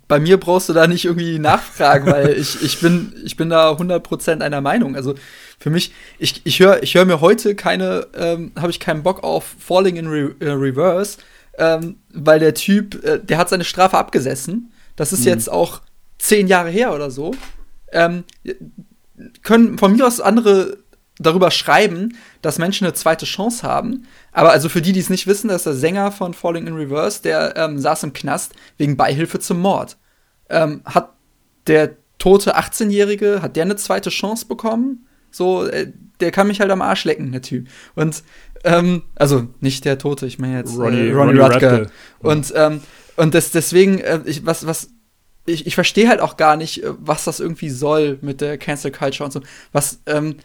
bei 0.10 0.20
mir 0.20 0.38
brauchst 0.38 0.67
du 0.67 0.74
da 0.74 0.88
nicht 0.88 1.06
irgendwie 1.06 1.39
nachfragen, 1.39 2.12
weil 2.12 2.30
ich, 2.38 2.62
ich, 2.62 2.82
bin, 2.82 3.13
ich 3.24 3.38
bin 3.38 3.50
da 3.50 3.72
100% 3.72 4.41
einer 4.41 4.60
Meinung. 4.60 4.98
Also 4.98 5.15
für 5.58 5.70
mich, 5.70 5.94
ich, 6.20 6.41
ich 6.44 6.60
höre 6.60 6.84
ich 6.84 6.96
hör 6.96 7.06
mir 7.06 7.22
heute 7.22 7.56
keine, 7.56 8.08
ähm, 8.13 8.52
habe 8.60 8.72
ich 8.72 8.82
keinen 8.82 9.04
Bock 9.04 9.24
auf 9.24 9.56
Falling 9.58 9.96
in 9.96 10.08
Re 10.08 10.36
äh, 10.41 10.50
Reverse, 10.50 11.20
ähm, 11.58 11.96
weil 12.13 12.39
der 12.39 12.54
Typ, 12.54 13.02
äh, 13.06 13.20
der 13.24 13.38
hat 13.38 13.48
seine 13.48 13.63
Strafe 13.63 13.98
abgesessen. 13.98 14.74
Das 14.98 15.13
ist 15.13 15.22
mhm. 15.22 15.28
jetzt 15.28 15.50
auch 15.50 15.80
zehn 16.20 16.48
Jahre 16.48 16.70
her 16.70 16.94
oder 16.94 17.10
so. 17.10 17.34
Ähm, 17.94 18.26
können 19.44 19.78
von 19.78 19.96
mir 19.96 20.06
aus 20.06 20.20
andere 20.20 20.78
darüber 21.21 21.51
schreiben, 21.51 22.17
dass 22.41 22.57
Menschen 22.60 22.86
eine 22.86 22.93
zweite 22.93 23.25
Chance 23.25 23.63
haben. 23.63 24.07
Aber 24.31 24.51
also 24.51 24.69
für 24.69 24.81
die, 24.81 24.93
die 24.93 24.99
es 24.99 25.10
nicht 25.10 25.27
wissen, 25.27 25.47
das 25.47 25.57
ist 25.57 25.65
der 25.65 25.73
Sänger 25.73 26.12
von 26.12 26.34
Falling 26.34 26.67
in 26.67 26.75
Reverse, 26.75 27.21
der 27.21 27.55
ähm, 27.57 27.79
saß 27.79 28.03
im 28.03 28.13
Knast 28.13 28.53
wegen 28.77 28.97
Beihilfe 28.97 29.39
zum 29.39 29.60
Mord. 29.60 29.97
Ähm, 30.49 30.81
hat 30.86 31.13
der 31.67 31.97
tote 32.17 32.57
18-Jährige, 32.57 33.41
hat 33.41 33.55
der 33.55 33.63
eine 33.63 33.75
zweite 33.75 34.10
Chance 34.10 34.45
bekommen? 34.45 35.07
So, 35.31 35.65
äh, 35.65 35.91
der 36.19 36.31
kann 36.31 36.47
mich 36.47 36.60
halt 36.60 36.71
am 36.71 36.81
Arsch 36.81 37.05
lecken, 37.05 37.31
der 37.31 37.41
Typ. 37.41 37.67
Und, 37.95 38.23
ähm, 38.63 39.03
also 39.15 39.47
nicht 39.60 39.86
der 39.86 39.97
Tote, 39.97 40.27
ich 40.27 40.39
meine 40.39 40.57
jetzt 40.57 40.77
Ronnie, 40.77 41.10
äh, 41.10 41.13
Ronnie, 41.13 41.39
Ronnie 41.39 41.53
Rutger. 41.53 41.88
Und, 42.19 42.53
ähm, 42.55 42.81
und 43.15 43.34
das, 43.34 43.51
deswegen, 43.51 43.99
äh, 43.99 44.19
ich, 44.25 44.45
was, 44.45 44.65
was, 44.65 44.89
ich, 45.45 45.65
ich 45.65 45.75
verstehe 45.75 46.10
halt 46.10 46.19
auch 46.19 46.38
gar 46.38 46.57
nicht, 46.57 46.84
äh, 46.84 46.93
was 46.99 47.23
das 47.23 47.39
irgendwie 47.39 47.69
soll 47.69 48.19
mit 48.21 48.41
der 48.41 48.57
Cancel 48.57 48.91
Culture 48.91 49.25
und 49.25 49.31
so. 49.31 49.41
Was, 49.71 49.99
ähm, 50.05 50.36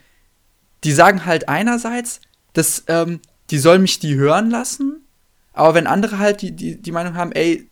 die 0.86 0.92
sagen 0.92 1.26
halt 1.26 1.48
einerseits, 1.48 2.20
dass 2.52 2.84
ähm, 2.86 3.18
die 3.50 3.58
sollen 3.58 3.82
mich 3.82 3.98
die 3.98 4.14
hören 4.14 4.50
lassen, 4.50 5.04
aber 5.52 5.74
wenn 5.74 5.88
andere 5.88 6.18
halt 6.18 6.42
die, 6.42 6.52
die, 6.52 6.80
die 6.80 6.92
Meinung 6.92 7.16
haben, 7.16 7.32
ey, 7.32 7.68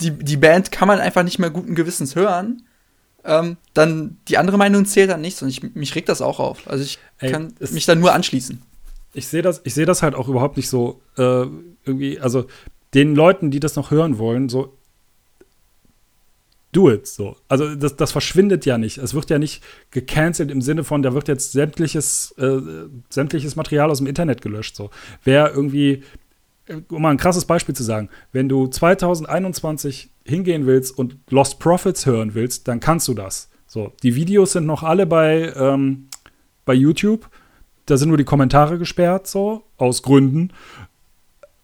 die, 0.00 0.10
die 0.10 0.38
Band 0.38 0.72
kann 0.72 0.88
man 0.88 0.98
einfach 0.98 1.22
nicht 1.22 1.38
mehr 1.38 1.50
guten 1.50 1.74
Gewissens 1.74 2.16
hören, 2.16 2.62
ähm, 3.22 3.58
dann 3.74 4.16
die 4.28 4.38
andere 4.38 4.56
Meinung 4.56 4.86
zählt 4.86 5.10
dann 5.10 5.20
nichts 5.20 5.42
und 5.42 5.50
ich, 5.50 5.62
mich 5.74 5.94
regt 5.94 6.08
das 6.08 6.22
auch 6.22 6.40
auf. 6.40 6.66
Also 6.70 6.82
ich 6.84 6.98
ey, 7.18 7.32
kann 7.32 7.52
mich 7.58 7.84
dann 7.84 8.00
nur 8.00 8.14
anschließen. 8.14 8.62
Ich 9.12 9.28
sehe 9.28 9.42
das, 9.42 9.60
ich 9.64 9.74
das 9.74 10.02
halt 10.02 10.14
auch 10.14 10.28
überhaupt 10.28 10.56
nicht 10.56 10.70
so 10.70 11.02
äh, 11.18 11.44
irgendwie, 11.84 12.18
also 12.18 12.46
den 12.94 13.14
Leuten, 13.14 13.50
die 13.50 13.60
das 13.60 13.76
noch 13.76 13.90
hören 13.90 14.16
wollen, 14.16 14.48
so 14.48 14.74
do 16.72 16.90
it 16.90 17.06
so. 17.06 17.36
Also 17.48 17.74
das, 17.74 17.96
das 17.96 18.12
verschwindet 18.12 18.64
ja 18.66 18.78
nicht. 18.78 18.98
Es 18.98 19.14
wird 19.14 19.30
ja 19.30 19.38
nicht 19.38 19.62
gecancelt 19.90 20.50
im 20.50 20.62
Sinne 20.62 20.84
von, 20.84 21.02
da 21.02 21.14
wird 21.14 21.28
jetzt 21.28 21.52
sämtliches, 21.52 22.32
äh, 22.38 22.60
sämtliches 23.08 23.56
Material 23.56 23.90
aus 23.90 23.98
dem 23.98 24.06
Internet 24.06 24.40
gelöscht. 24.40 24.76
So. 24.76 24.90
Wer 25.24 25.52
irgendwie, 25.52 26.04
äh, 26.66 26.76
um 26.88 27.02
mal 27.02 27.10
ein 27.10 27.16
krasses 27.16 27.44
Beispiel 27.44 27.74
zu 27.74 27.82
sagen, 27.82 28.08
wenn 28.32 28.48
du 28.48 28.68
2021 28.68 30.10
hingehen 30.24 30.66
willst 30.66 30.96
und 30.96 31.16
Lost 31.30 31.58
Profits 31.58 32.06
hören 32.06 32.34
willst, 32.34 32.68
dann 32.68 32.80
kannst 32.80 33.08
du 33.08 33.14
das. 33.14 33.50
So, 33.66 33.92
die 34.02 34.14
Videos 34.14 34.52
sind 34.52 34.66
noch 34.66 34.82
alle 34.82 35.06
bei, 35.06 35.52
ähm, 35.56 36.08
bei 36.64 36.74
YouTube. 36.74 37.28
Da 37.86 37.96
sind 37.96 38.08
nur 38.08 38.18
die 38.18 38.24
Kommentare 38.24 38.78
gesperrt, 38.78 39.26
so, 39.26 39.64
aus 39.76 40.02
Gründen. 40.02 40.52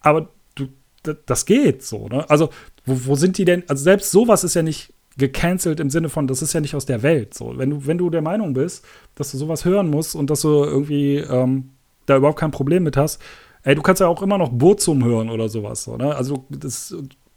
Aber 0.00 0.28
du, 0.54 0.68
das 1.02 1.46
geht 1.46 1.84
so, 1.84 2.08
ne? 2.08 2.28
Also, 2.30 2.50
wo, 2.84 3.06
wo 3.06 3.14
sind 3.16 3.38
die 3.38 3.44
denn? 3.44 3.64
Also, 3.68 3.82
selbst 3.82 4.10
sowas 4.10 4.44
ist 4.44 4.54
ja 4.54 4.62
nicht 4.62 4.92
gecancelt 5.16 5.80
im 5.80 5.90
Sinne 5.90 6.08
von, 6.08 6.26
das 6.26 6.42
ist 6.42 6.52
ja 6.52 6.60
nicht 6.60 6.74
aus 6.74 6.86
der 6.86 7.02
Welt. 7.02 7.34
So, 7.34 7.56
wenn 7.56 7.70
du, 7.70 7.86
wenn 7.86 7.98
du 7.98 8.10
der 8.10 8.22
Meinung 8.22 8.52
bist, 8.52 8.84
dass 9.14 9.32
du 9.32 9.38
sowas 9.38 9.64
hören 9.64 9.88
musst 9.88 10.14
und 10.14 10.28
dass 10.30 10.42
du 10.42 10.48
irgendwie 10.48 11.16
ähm, 11.16 11.70
da 12.04 12.16
überhaupt 12.16 12.38
kein 12.38 12.50
Problem 12.50 12.82
mit 12.82 12.96
hast, 12.96 13.20
ey, 13.62 13.74
du 13.74 13.82
kannst 13.82 14.00
ja 14.00 14.08
auch 14.08 14.22
immer 14.22 14.38
noch 14.38 14.50
Burzum 14.50 15.04
hören 15.04 15.30
oder 15.30 15.48
sowas. 15.48 15.84
So, 15.84 15.96
ne? 15.96 16.14
Also 16.14 16.44
das, 16.50 16.94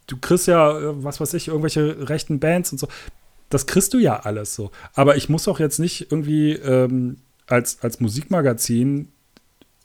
du 0.07 0.17
kriegst 0.17 0.47
ja, 0.47 0.77
äh, 0.77 1.03
was 1.03 1.19
weiß 1.19 1.33
ich, 1.35 1.47
irgendwelche 1.47 2.09
rechten 2.09 2.39
Bands 2.39 2.71
und 2.71 2.77
so. 2.79 2.87
Das 3.49 3.65
kriegst 3.65 3.93
du 3.93 3.97
ja 3.97 4.19
alles 4.19 4.53
so. 4.55 4.71
Aber 4.93 5.15
ich 5.15 5.29
muss 5.29 5.47
auch 5.47 5.59
jetzt 5.59 5.79
nicht 5.79 6.11
irgendwie 6.11 6.53
ähm, 6.53 7.17
als, 7.47 7.81
als 7.81 7.99
Musikmagazin 7.99 9.09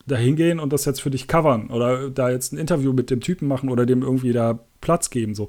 da 0.06 0.16
hingehen 0.16 0.60
und 0.60 0.72
das 0.72 0.84
jetzt 0.84 1.00
für 1.00 1.10
dich 1.10 1.28
covern 1.28 1.70
oder 1.70 2.10
da 2.10 2.28
jetzt 2.28 2.52
ein 2.52 2.58
Interview 2.58 2.92
mit 2.92 3.10
dem 3.10 3.20
Typen 3.20 3.48
machen 3.48 3.70
oder 3.70 3.86
dem 3.86 4.02
irgendwie 4.02 4.32
da 4.32 4.58
Platz 4.82 5.08
geben. 5.08 5.34
So. 5.34 5.48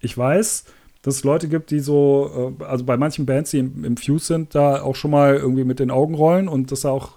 Ich 0.00 0.18
weiß, 0.18 0.64
dass 1.04 1.16
es 1.16 1.24
Leute 1.24 1.48
gibt, 1.48 1.70
die 1.70 1.80
so, 1.80 2.56
äh, 2.58 2.64
also 2.64 2.84
bei 2.84 2.96
manchen 2.96 3.26
Bands, 3.26 3.50
die 3.50 3.58
im, 3.58 3.96
Fuse 3.98 4.24
sind, 4.24 4.54
da 4.54 4.80
auch 4.82 4.96
schon 4.96 5.10
mal 5.10 5.36
irgendwie 5.36 5.64
mit 5.64 5.78
den 5.78 5.90
Augen 5.90 6.14
rollen 6.14 6.48
und 6.48 6.72
dass 6.72 6.80
da 6.80 6.90
auch 6.90 7.12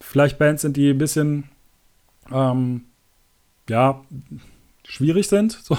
vielleicht 0.00 0.38
Bands 0.38 0.62
sind, 0.62 0.76
die 0.76 0.90
ein 0.90 0.98
bisschen, 0.98 1.44
ähm, 2.32 2.86
ja, 3.68 4.02
schwierig 4.84 5.28
sind, 5.28 5.52
so, 5.62 5.76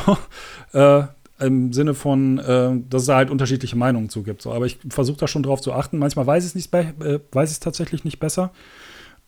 äh, 0.71 1.03
im 1.39 1.73
Sinne 1.73 1.95
von, 1.95 2.37
äh, 2.39 2.71
dass 2.89 3.01
es 3.01 3.07
da 3.07 3.17
halt 3.17 3.29
unterschiedliche 3.29 3.75
Meinungen 3.75 4.09
zu 4.09 4.23
gibt. 4.23 4.41
So. 4.41 4.53
Aber 4.53 4.65
ich 4.65 4.77
versuche 4.89 5.19
da 5.19 5.27
schon 5.27 5.43
drauf 5.43 5.61
zu 5.61 5.73
achten. 5.73 5.97
Manchmal 5.97 6.27
weiß 6.27 6.45
ich 6.45 6.65
es 6.65 6.73
äh, 6.73 7.59
tatsächlich 7.59 8.05
nicht 8.05 8.19
besser. 8.19 8.51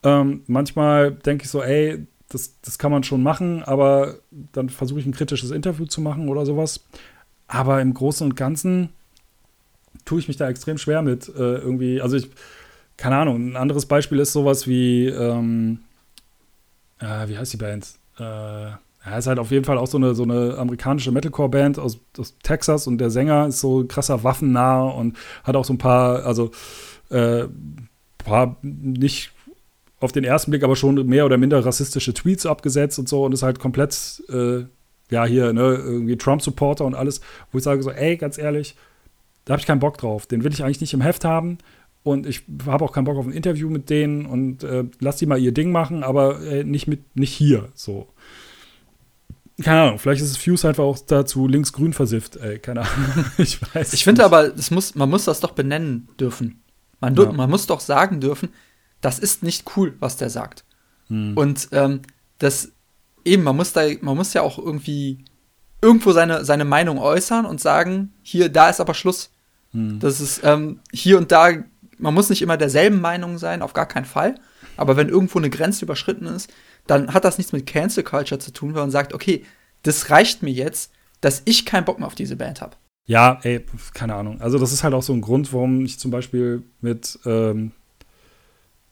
Ähm, 0.02 0.42
manchmal 0.46 1.12
denke 1.12 1.44
ich 1.44 1.50
so, 1.50 1.62
ey, 1.62 2.06
das, 2.30 2.60
das 2.62 2.78
kann 2.78 2.92
man 2.92 3.02
schon 3.02 3.22
machen, 3.22 3.62
aber 3.62 4.16
dann 4.30 4.70
versuche 4.70 5.00
ich 5.00 5.06
ein 5.06 5.12
kritisches 5.12 5.50
Interview 5.50 5.84
zu 5.84 6.00
machen 6.00 6.28
oder 6.30 6.46
sowas. 6.46 6.84
Aber 7.52 7.82
im 7.82 7.92
Großen 7.92 8.26
und 8.26 8.34
Ganzen 8.34 8.88
tue 10.06 10.18
ich 10.18 10.26
mich 10.26 10.38
da 10.38 10.48
extrem 10.48 10.78
schwer 10.78 11.02
mit. 11.02 11.28
Äh, 11.28 11.58
irgendwie, 11.58 12.00
also 12.00 12.16
ich, 12.16 12.30
keine 12.96 13.16
Ahnung, 13.16 13.50
ein 13.50 13.56
anderes 13.56 13.84
Beispiel 13.84 14.20
ist 14.20 14.32
sowas 14.32 14.66
wie, 14.66 15.06
ähm, 15.08 15.80
äh, 16.98 17.28
wie 17.28 17.36
heißt 17.36 17.52
die 17.52 17.58
Band? 17.58 17.90
Äh, 18.18 18.22
ja, 18.22 19.18
ist 19.18 19.26
halt 19.26 19.38
auf 19.38 19.50
jeden 19.50 19.66
Fall 19.66 19.76
auch 19.76 19.86
so 19.86 19.98
eine, 19.98 20.14
so 20.14 20.22
eine 20.22 20.56
amerikanische 20.56 21.12
Metalcore-Band 21.12 21.78
aus, 21.78 22.00
aus 22.16 22.38
Texas 22.42 22.86
und 22.86 22.96
der 22.96 23.10
Sänger 23.10 23.48
ist 23.48 23.60
so 23.60 23.84
krasser 23.86 24.24
waffennah 24.24 24.84
und 24.84 25.18
hat 25.44 25.54
auch 25.54 25.66
so 25.66 25.74
ein 25.74 25.78
paar, 25.78 26.24
also 26.24 26.52
äh, 27.10 27.44
paar 28.16 28.56
nicht 28.62 29.32
auf 30.00 30.12
den 30.12 30.24
ersten 30.24 30.52
Blick 30.52 30.64
aber 30.64 30.74
schon 30.74 31.06
mehr 31.06 31.26
oder 31.26 31.36
minder 31.36 31.62
rassistische 31.62 32.14
Tweets 32.14 32.46
abgesetzt 32.46 32.98
und 32.98 33.10
so 33.10 33.26
und 33.26 33.32
ist 33.32 33.42
halt 33.42 33.58
komplett 33.58 34.22
äh, 34.30 34.64
ja, 35.12 35.24
hier, 35.26 35.52
ne, 35.52 35.74
irgendwie 35.74 36.16
Trump-Supporter 36.16 36.84
und 36.84 36.94
alles, 36.94 37.20
wo 37.52 37.58
ich 37.58 37.64
sage 37.64 37.82
so, 37.82 37.90
ey, 37.90 38.16
ganz 38.16 38.38
ehrlich, 38.38 38.74
da 39.44 39.52
habe 39.52 39.60
ich 39.60 39.66
keinen 39.66 39.80
Bock 39.80 39.98
drauf. 39.98 40.26
Den 40.26 40.42
will 40.42 40.52
ich 40.52 40.64
eigentlich 40.64 40.80
nicht 40.80 40.94
im 40.94 41.00
Heft 41.00 41.24
haben. 41.24 41.58
Und 42.04 42.26
ich 42.26 42.42
habe 42.66 42.84
auch 42.84 42.92
keinen 42.92 43.04
Bock 43.04 43.16
auf 43.16 43.26
ein 43.26 43.32
Interview 43.32 43.70
mit 43.70 43.88
denen 43.88 44.26
und 44.26 44.64
äh, 44.64 44.84
lass 44.98 45.18
die 45.18 45.26
mal 45.26 45.38
ihr 45.38 45.52
Ding 45.52 45.70
machen, 45.70 46.02
aber 46.02 46.40
äh, 46.42 46.64
nicht 46.64 46.88
mit, 46.88 47.14
nicht 47.16 47.32
hier. 47.32 47.68
So. 47.74 48.08
Keine 49.62 49.82
Ahnung, 49.82 49.98
vielleicht 50.00 50.20
ist 50.20 50.30
es 50.30 50.36
Fuse 50.36 50.66
einfach 50.66 50.82
auch 50.82 50.98
dazu 50.98 51.46
links-grün 51.46 51.92
versifft, 51.92 52.36
ey, 52.36 52.58
keine 52.58 52.80
Ahnung. 52.80 53.24
ich 53.38 53.60
weiß. 53.74 53.92
Ich 53.92 54.02
finde 54.02 54.24
aber, 54.24 54.52
es 54.56 54.72
muss, 54.72 54.96
man 54.96 55.10
muss 55.10 55.26
das 55.26 55.38
doch 55.38 55.52
benennen 55.52 56.08
dürfen. 56.18 56.62
Man, 57.00 57.14
ja. 57.14 57.30
man 57.30 57.48
muss 57.48 57.68
doch 57.68 57.78
sagen 57.78 58.20
dürfen, 58.20 58.48
das 59.00 59.20
ist 59.20 59.44
nicht 59.44 59.76
cool, 59.76 59.94
was 60.00 60.16
der 60.16 60.30
sagt. 60.30 60.64
Hm. 61.06 61.36
Und 61.36 61.68
ähm, 61.70 62.00
das 62.38 62.72
eben, 63.24 63.42
man 63.42 63.56
muss 63.56 63.72
da, 63.72 63.82
man 64.00 64.16
muss 64.16 64.34
ja 64.34 64.42
auch 64.42 64.58
irgendwie 64.58 65.24
irgendwo 65.80 66.12
seine, 66.12 66.44
seine 66.44 66.64
Meinung 66.64 66.98
äußern 66.98 67.44
und 67.44 67.60
sagen, 67.60 68.12
hier, 68.22 68.48
da 68.48 68.70
ist 68.70 68.80
aber 68.80 68.94
Schluss. 68.94 69.30
Hm. 69.72 69.98
Das 69.98 70.20
ist 70.20 70.42
ähm, 70.44 70.80
hier 70.92 71.18
und 71.18 71.32
da, 71.32 71.50
man 71.98 72.14
muss 72.14 72.30
nicht 72.30 72.42
immer 72.42 72.56
derselben 72.56 73.00
Meinung 73.00 73.38
sein, 73.38 73.62
auf 73.62 73.72
gar 73.72 73.86
keinen 73.86 74.04
Fall. 74.04 74.36
Aber 74.76 74.96
wenn 74.96 75.08
irgendwo 75.08 75.38
eine 75.38 75.50
Grenze 75.50 75.84
überschritten 75.84 76.26
ist, 76.26 76.52
dann 76.86 77.12
hat 77.12 77.24
das 77.24 77.38
nichts 77.38 77.52
mit 77.52 77.66
Cancel 77.66 78.02
Culture 78.04 78.38
zu 78.38 78.52
tun, 78.52 78.74
weil 78.74 78.82
man 78.82 78.90
sagt, 78.90 79.12
okay, 79.12 79.44
das 79.82 80.10
reicht 80.10 80.42
mir 80.42 80.52
jetzt, 80.52 80.92
dass 81.20 81.42
ich 81.44 81.66
keinen 81.66 81.84
Bock 81.84 81.98
mehr 81.98 82.06
auf 82.06 82.14
diese 82.14 82.36
Band 82.36 82.60
habe. 82.60 82.76
Ja, 83.04 83.40
ey, 83.42 83.64
keine 83.94 84.14
Ahnung. 84.14 84.40
Also 84.40 84.58
das 84.58 84.72
ist 84.72 84.84
halt 84.84 84.94
auch 84.94 85.02
so 85.02 85.12
ein 85.12 85.20
Grund, 85.20 85.52
warum 85.52 85.84
ich 85.84 85.98
zum 85.98 86.10
Beispiel 86.10 86.62
mit 86.80 87.18
ähm, 87.24 87.72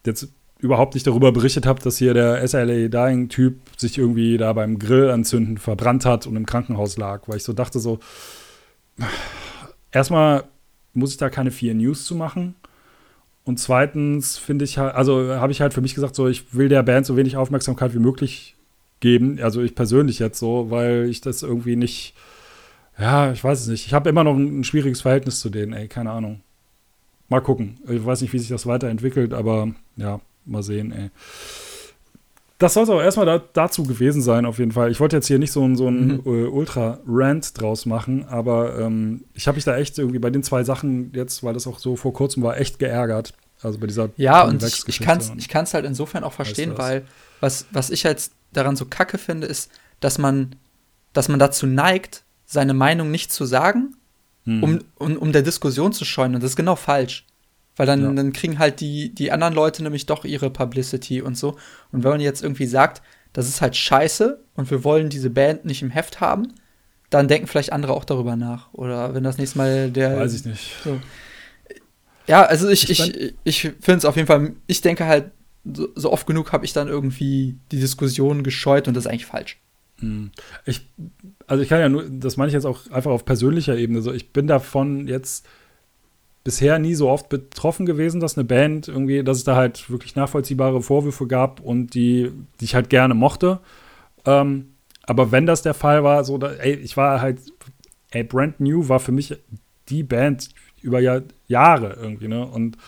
jetzt 0.05 0.29
überhaupt 0.61 0.95
nicht 0.95 1.07
darüber 1.07 1.33
berichtet 1.33 1.67
habe, 1.67 1.81
dass 1.83 1.99
hier 1.99 2.15
der 2.15 2.47
SLA 2.47 2.89
Dying-Typ 2.89 3.57
sich 3.77 3.99
irgendwie 3.99 4.37
da 4.37 4.53
beim 4.53 4.79
Grill 4.79 5.11
anzünden 5.11 5.59
verbrannt 5.59 6.05
hat 6.05 6.27
und 6.27 6.37
im 6.37 6.47
Krankenhaus 6.47 6.97
lag, 6.97 7.23
weil 7.27 7.37
ich 7.37 7.45
so 7.45 7.53
dachte 7.53 7.79
so, 7.79 7.99
erstmal 9.93 10.45
muss 10.93 11.13
ich 11.13 11.17
da 11.17 11.31
keine 11.31 11.51
vier 11.51 11.75
News 11.75 12.05
zu 12.05 12.15
machen. 12.15 12.55
Und 13.45 13.59
zweitens 13.59 14.37
finde 14.37 14.65
ich 14.65 14.79
halt, 14.79 14.95
also 14.95 15.35
habe 15.35 15.53
ich 15.53 15.61
halt 15.61 15.75
für 15.75 15.81
mich 15.81 15.95
gesagt, 15.95 16.15
so, 16.15 16.29
ich 16.29 16.55
will 16.55 16.69
der 16.69 16.83
Band 16.83 17.07
so 17.07 17.17
wenig 17.17 17.37
Aufmerksamkeit 17.37 17.95
wie 17.95 17.99
möglich 17.99 18.57
geben. 19.01 19.39
Also 19.41 19.63
ich 19.63 19.75
persönlich 19.75 20.19
jetzt 20.19 20.39
so, 20.39 20.71
weil 20.71 21.07
ich 21.09 21.21
das 21.21 21.43
irgendwie 21.43 21.77
nicht, 21.77 22.15
ja, 22.99 23.33
ich 23.33 23.43
weiß 23.43 23.61
es 23.61 23.69
nicht. 23.69 23.87
Ich 23.87 23.95
habe 23.95 24.11
immer 24.11 24.25
noch 24.25 24.37
ein, 24.37 24.61
ein 24.61 24.65
schwieriges 24.65 25.01
Verhältnis 25.01 25.41
zu 25.41 25.49
denen, 25.49 25.73
ey, 25.73 25.89
keine 25.89 26.11
Ahnung. 26.11 26.41
Mal 27.29 27.41
gucken. 27.41 27.79
Ich 27.89 28.05
weiß 28.05 28.21
nicht, 28.21 28.33
wie 28.33 28.39
sich 28.39 28.49
das 28.49 28.67
weiterentwickelt, 28.67 29.33
aber 29.33 29.73
ja, 29.97 30.21
mal 30.45 30.63
sehen, 30.63 30.93
ey. 30.93 31.11
Das 32.59 32.75
soll 32.75 32.85
es 32.85 32.91
aber 32.91 33.03
erstmal 33.03 33.25
da, 33.25 33.43
dazu 33.55 33.85
gewesen 33.85 34.21
sein, 34.21 34.45
auf 34.45 34.59
jeden 34.59 34.73
Fall. 34.73 34.91
Ich 34.91 35.01
wollte 35.01 35.17
jetzt 35.17 35.27
hier 35.27 35.39
nicht 35.39 35.51
so, 35.51 35.65
ein, 35.65 35.77
so 35.77 35.87
einen 35.87 36.19
mhm. 36.19 36.23
äh, 36.27 36.47
Ultra-Rant 36.47 37.59
draus 37.59 37.87
machen, 37.87 38.27
aber 38.29 38.79
ähm, 38.79 39.25
ich 39.33 39.49
habe 39.49 39.57
mich 39.57 39.65
da 39.65 39.79
echt 39.79 39.99
irgendwie 39.99 40.19
bei 40.19 40.29
den 40.29 40.43
zwei 40.43 40.63
Sachen 40.63 41.11
jetzt, 41.15 41.43
weil 41.43 41.55
das 41.55 41.67
auch 41.67 41.79
so 41.79 41.97
vor 41.97 42.13
kurzem 42.13 42.43
war, 42.43 42.59
echt 42.59 42.79
geärgert. 42.79 43.33
Also 43.63 43.79
bei 43.79 43.87
dieser 43.87 44.11
Ja, 44.17 44.45
und 44.45 44.63
ich, 44.63 44.87
ich 44.87 45.01
kann 45.01 45.19
es 45.19 45.33
ich 45.37 45.75
halt 45.75 45.87
insofern 45.87 46.23
auch 46.23 46.35
verstehen, 46.35 46.77
weil 46.77 47.07
was, 47.41 47.67
was 47.73 47.89
ich 47.89 48.05
halt 48.05 48.31
daran 48.53 48.77
so 48.77 48.85
kacke 48.85 49.17
finde, 49.17 49.47
ist, 49.47 49.71
dass 50.01 50.19
man, 50.19 50.57
dass 51.15 51.29
man 51.29 51.39
dazu 51.39 51.67
neigt, 51.67 52.25
seine 52.45 52.75
Meinung 52.75 53.11
nicht 53.11 53.33
zu 53.33 53.47
sagen, 53.47 53.97
hm. 54.45 54.63
um, 54.63 54.79
um, 54.97 55.17
um 55.17 55.33
der 55.33 55.43
Diskussion 55.43 55.93
zu 55.93 56.05
scheuen. 56.05 56.35
Und 56.35 56.43
das 56.43 56.51
ist 56.53 56.57
genau 56.57 56.77
falsch. 56.77 57.27
Weil 57.81 57.87
dann, 57.87 58.03
ja. 58.03 58.13
dann 58.13 58.35
kriegen 58.35 58.59
halt 58.59 58.81
die, 58.81 59.09
die 59.15 59.33
anderen 59.33 59.55
Leute 59.55 59.83
nämlich 59.83 60.05
doch 60.05 60.27
ihre 60.27 60.51
Publicity 60.51 61.23
und 61.23 61.35
so. 61.35 61.57
Und 61.93 62.05
wenn 62.05 62.11
man 62.11 62.21
jetzt 62.21 62.43
irgendwie 62.43 62.67
sagt, 62.67 63.01
das 63.33 63.49
ist 63.49 63.63
halt 63.63 63.75
scheiße 63.75 64.39
und 64.55 64.71
wir 64.71 64.85
wollen 64.85 65.09
diese 65.09 65.31
Band 65.31 65.65
nicht 65.65 65.81
im 65.81 65.89
Heft 65.89 66.21
haben, 66.21 66.53
dann 67.09 67.27
denken 67.27 67.47
vielleicht 67.47 67.73
andere 67.73 67.95
auch 67.95 68.05
darüber 68.05 68.37
nach. 68.37 68.71
Oder 68.75 69.15
wenn 69.15 69.25
das 69.25 69.39
nächste 69.39 69.57
Mal 69.57 69.91
der. 69.91 70.19
Weiß 70.19 70.35
ich 70.35 70.45
nicht. 70.45 70.75
So. 70.85 71.01
Ja, 72.27 72.43
also 72.43 72.69
ich, 72.69 72.91
ich, 72.91 73.01
ich, 73.01 73.35
ich 73.45 73.61
finde 73.63 73.97
es 73.97 74.05
auf 74.05 74.17
jeden 74.17 74.29
Fall, 74.29 74.53
ich 74.67 74.83
denke 74.83 75.07
halt, 75.07 75.31
so, 75.65 75.89
so 75.95 76.13
oft 76.13 76.27
genug 76.27 76.53
habe 76.53 76.67
ich 76.67 76.75
dann 76.75 76.87
irgendwie 76.87 77.57
die 77.73 77.81
Diskussion 77.81 78.43
gescheut 78.43 78.89
und 78.89 78.95
das 78.95 79.07
ist 79.07 79.11
eigentlich 79.11 79.25
falsch. 79.25 79.59
Hm. 80.01 80.33
Ich, 80.67 80.87
also 81.47 81.63
ich 81.63 81.71
kann 81.71 81.81
ja 81.81 81.89
nur, 81.89 82.05
das 82.11 82.37
meine 82.37 82.49
ich 82.49 82.55
jetzt 82.55 82.67
auch 82.67 82.91
einfach 82.91 83.11
auf 83.11 83.25
persönlicher 83.25 83.79
Ebene. 83.79 84.03
So, 84.03 84.13
ich 84.13 84.35
bin 84.35 84.47
davon 84.47 85.09
jetzt 85.09 85.47
bisher 86.45 86.79
nie 86.79 86.95
so 86.95 87.11
oft 87.11 87.29
betroffen 87.29 87.87
gewesen, 87.87 88.21
dass 88.21 88.37
eine 88.37 88.45
Band 88.45 88.89
irgendwie, 88.89 89.23
dass 89.23 89.39
es 89.39 89.45
da 89.45 89.57
halt 89.57 89.91
wirklich 89.91 90.17
nachvollziehbare 90.17 90.83
Vorwürfe 90.83 91.27
gab 91.27 91.61
und 91.61 91.95
die, 91.95 92.31
die 92.61 92.65
ich 92.65 92.75
halt 92.75 92.91
gerne 92.91 93.15
mochte. 93.15 93.61
Ähm, 94.25 94.75
aber 95.03 95.33
wenn 95.33 95.47
das 95.47 95.63
der 95.63 95.75
Fall 95.75 96.05
war, 96.05 96.25
so, 96.25 96.39
da, 96.39 96.53
ey, 96.53 96.75
ich 96.75 96.97
war 96.97 97.21
halt, 97.21 97.41
ey, 98.11 98.25
Brand 98.25 98.61
New 98.61 98.89
war 98.89 99.01
für 99.01 99.13
mich 99.13 99.37
die 99.89 100.03
Band 100.03 100.51
über 100.81 101.01
Jahr, 101.01 101.23
Jahre 101.47 101.97
irgendwie, 102.01 102.29
ne? 102.29 102.47
Und 102.47 102.79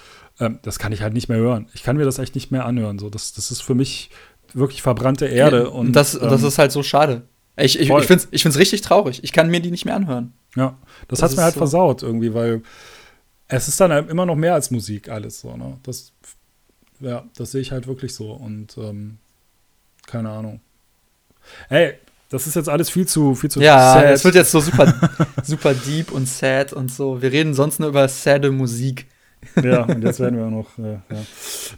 ähm, 0.41 0.59
das 0.63 0.79
kann 0.79 0.93
ich 0.93 1.03
halt 1.03 1.13
nicht 1.13 1.29
mehr 1.29 1.39
hören. 1.39 1.67
Ich 1.75 1.83
kann 1.83 1.97
mir 1.97 2.05
das 2.05 2.19
echt 2.19 2.35
nicht 2.35 2.51
mehr 2.51 2.65
anhören. 2.65 2.99
So, 2.99 3.11
das, 3.11 3.33
das 3.35 3.51
ist 3.51 3.63
für 3.63 3.75
mich 3.75 4.11
wirklich 4.55 4.83
verbrannte 4.83 5.27
Erde. 5.27 5.71
und 5.71 5.93
das, 5.93 6.15
ähm, 6.15 6.23
das 6.23 6.43
ist 6.43 6.59
halt 6.59 6.73
so 6.73 6.83
schade. 6.83 7.23
Ich, 7.57 7.79
ich, 7.79 7.91
ich 7.91 8.07
finde 8.07 8.25
es 8.25 8.29
ich 8.31 8.43
find's 8.43 8.59
richtig 8.59 8.81
traurig. 8.81 9.23
Ich 9.25 9.33
kann 9.33 9.51
mir 9.51 9.61
die 9.61 9.71
nicht 9.71 9.85
mehr 9.85 9.95
anhören. 9.95 10.33
Ja, 10.57 10.79
das, 11.09 11.21
das 11.21 11.31
hat 11.31 11.37
mir 11.37 11.43
halt 11.45 11.55
so 11.55 11.59
versaut 11.59 12.03
irgendwie, 12.03 12.33
weil 12.33 12.63
es 13.53 13.69
ist 13.69 13.81
dann 13.81 13.93
halt 13.93 14.09
immer 14.09 14.27
noch 14.27 14.37
mehr 14.37 14.55
als 14.55 14.71
Musik 14.71 15.09
alles 15.09 15.41
so, 15.41 15.57
ne? 15.57 15.79
Das, 15.83 16.13
ja, 17.01 17.25
das 17.37 17.53
sehe 17.53 17.61
ich 17.61 17.73
halt 17.73 17.87
wirklich 17.87 18.15
so 18.15 18.33
und 18.33 18.77
ähm, 18.79 19.19
keine 20.07 20.31
Ahnung. 20.31 20.61
Ey, 21.69 21.95
das 22.31 22.47
ist 22.47 22.57
jetzt 22.57 22.69
alles 22.69 22.89
viel 22.89 23.07
zu, 23.07 23.35
viel 23.35 23.51
zu 23.51 23.61
Ja, 23.61 23.95
sad. 23.95 24.05
es 24.07 24.25
wird 24.25 24.35
jetzt 24.37 24.51
so 24.51 24.61
super, 24.61 24.95
super 25.43 25.75
deep 25.75 26.11
und 26.13 26.27
sad 26.27 26.73
und 26.73 26.91
so. 26.91 27.21
Wir 27.21 27.31
reden 27.31 27.53
sonst 27.53 27.79
nur 27.79 27.91
über 27.91 28.09
sade 28.09 28.51
Musik. 28.51 29.07
Ja, 29.61 29.83
und 29.83 30.05
jetzt 30.05 30.21
werden 30.21 30.39
wir 30.39 30.47
noch. 30.47 30.79
Äh, 30.79 30.93
ja. 30.93 31.27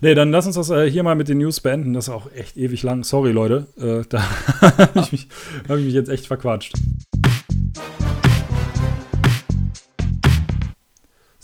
Nee, 0.02 0.14
dann 0.14 0.30
lass 0.30 0.44
uns 0.44 0.56
das 0.56 0.68
äh, 0.68 0.90
hier 0.90 1.02
mal 1.02 1.14
mit 1.14 1.28
den 1.28 1.38
News 1.38 1.60
beenden. 1.60 1.94
Das 1.94 2.08
ist 2.08 2.14
auch 2.14 2.30
echt 2.32 2.58
ewig 2.58 2.82
lang. 2.82 3.04
Sorry, 3.04 3.32
Leute. 3.32 3.66
Äh, 3.78 4.06
da 4.06 4.22
habe 4.60 5.00
ich, 5.00 5.12
mich, 5.12 5.28
hab 5.66 5.78
ich 5.78 5.84
mich 5.86 5.94
jetzt 5.94 6.10
echt 6.10 6.26
verquatscht. 6.26 6.74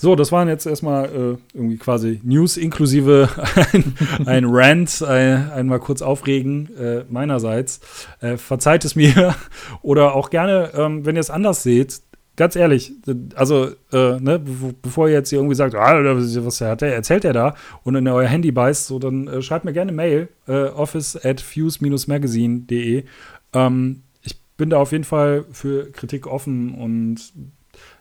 So, 0.03 0.17
das 0.17 0.33
waren 0.33 0.49
jetzt 0.49 0.65
erstmal 0.65 1.05
äh, 1.05 1.37
irgendwie 1.53 1.77
quasi 1.77 2.23
News 2.25 2.57
inklusive 2.57 3.29
ein, 3.73 3.95
ein 4.25 4.45
Rant, 4.47 5.03
ein, 5.03 5.51
einmal 5.51 5.79
kurz 5.79 6.01
aufregen 6.01 6.75
äh, 6.75 7.05
meinerseits. 7.11 7.81
Äh, 8.23 8.39
verzeiht 8.39 8.87
es 8.87 8.97
mir 8.97 9.35
oder 9.83 10.15
auch 10.15 10.31
gerne, 10.31 10.71
ähm, 10.73 11.05
wenn 11.05 11.17
ihr 11.17 11.21
es 11.21 11.29
anders 11.29 11.63
seht. 11.63 12.01
Ganz 12.35 12.57
ehrlich, 12.57 12.93
also, 13.35 13.73
äh, 13.93 14.19
ne, 14.19 14.41
bevor 14.81 15.09
ihr 15.09 15.17
jetzt 15.17 15.29
hier 15.29 15.39
irgendwie 15.39 15.55
sagt, 15.55 15.75
ah, 15.75 16.03
was 16.03 16.61
hat 16.63 16.81
der, 16.81 16.95
erzählt 16.95 17.25
der 17.25 17.35
da 17.35 17.55
und 17.83 17.95
in 17.95 18.09
euer 18.09 18.27
Handy 18.27 18.53
beißt, 18.53 18.87
so, 18.87 18.99
dann 18.99 19.29
äh, 19.29 19.43
schreibt 19.43 19.67
mir 19.67 19.75
gerne 19.75 19.93
Mail, 19.93 20.29
äh, 20.49 20.63
office 20.69 21.23
at 21.23 21.43
fuse-magazine.de. 21.43 23.05
Ähm, 23.53 24.03
ich 24.23 24.41
bin 24.57 24.71
da 24.71 24.79
auf 24.79 24.93
jeden 24.93 25.05
Fall 25.05 25.45
für 25.53 25.93
Kritik 25.93 26.27
offen 26.27 26.75
und 26.75 27.35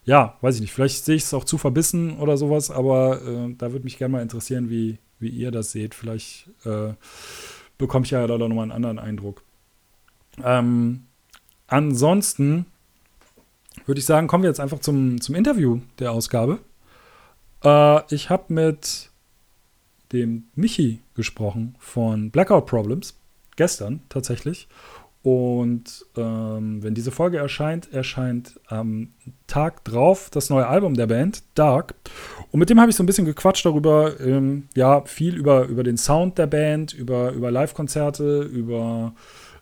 ja, 0.09 0.39
weiß 0.41 0.55
ich 0.55 0.61
nicht, 0.61 0.73
vielleicht 0.73 1.05
sehe 1.05 1.17
ich 1.17 1.21
es 1.21 1.35
auch 1.35 1.43
zu 1.43 1.59
verbissen 1.59 2.17
oder 2.17 2.35
sowas, 2.35 2.71
aber 2.71 3.21
äh, 3.21 3.53
da 3.55 3.71
würde 3.71 3.83
mich 3.83 3.99
gerne 3.99 4.13
mal 4.13 4.23
interessieren, 4.23 4.71
wie, 4.71 4.97
wie 5.19 5.29
ihr 5.29 5.51
das 5.51 5.71
seht. 5.71 5.93
Vielleicht 5.93 6.49
äh, 6.65 6.93
bekomme 7.77 8.05
ich 8.05 8.11
ja 8.11 8.25
da 8.25 8.39
nochmal 8.39 8.63
einen 8.63 8.71
anderen 8.71 8.97
Eindruck. 8.97 9.43
Ähm, 10.43 11.03
ansonsten 11.67 12.65
würde 13.85 13.99
ich 13.99 14.05
sagen, 14.07 14.25
kommen 14.25 14.41
wir 14.43 14.49
jetzt 14.49 14.59
einfach 14.59 14.79
zum, 14.79 15.21
zum 15.21 15.35
Interview 15.35 15.79
der 15.99 16.11
Ausgabe. 16.11 16.57
Äh, 17.63 18.01
ich 18.11 18.31
habe 18.31 18.51
mit 18.51 19.11
dem 20.11 20.45
Michi 20.55 21.01
gesprochen 21.13 21.75
von 21.77 22.31
Blackout 22.31 22.65
Problems, 22.65 23.15
gestern 23.57 24.01
tatsächlich. 24.09 24.67
Und 25.21 26.05
ähm, 26.15 26.81
wenn 26.81 26.93
diese 26.93 27.11
Folge 27.11 27.37
erscheint, 27.37 27.91
erscheint 27.91 28.59
am 28.67 29.09
Tag 29.47 29.83
drauf 29.83 30.29
das 30.31 30.49
neue 30.49 30.67
Album 30.67 30.93
der 30.93 31.07
Band, 31.07 31.43
Dark. 31.55 31.95
Und 32.51 32.59
mit 32.59 32.69
dem 32.69 32.79
habe 32.79 32.89
ich 32.89 32.95
so 32.95 33.03
ein 33.03 33.05
bisschen 33.05 33.25
gequatscht 33.25 33.65
darüber, 33.65 34.17
ähm, 34.21 34.69
ja, 34.75 35.01
viel 35.05 35.35
über, 35.35 35.65
über 35.65 35.83
den 35.83 35.97
Sound 35.97 36.37
der 36.37 36.47
Band, 36.47 36.93
über, 36.93 37.31
über 37.33 37.51
Live-Konzerte, 37.51 38.43
über 38.43 39.13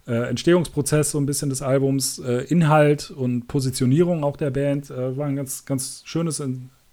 äh, 0.07 0.29
Entstehungsprozess 0.29 1.11
so 1.11 1.19
ein 1.19 1.25
bisschen 1.25 1.49
des 1.49 1.63
Albums, 1.63 2.19
äh, 2.19 2.45
Inhalt 2.49 3.09
und 3.09 3.47
Positionierung 3.47 4.23
auch 4.23 4.37
der 4.37 4.51
Band. 4.51 4.91
Äh, 4.91 5.17
war 5.17 5.25
ein 5.25 5.35
ganz, 5.35 5.65
ganz 5.65 6.03
schönes, 6.05 6.41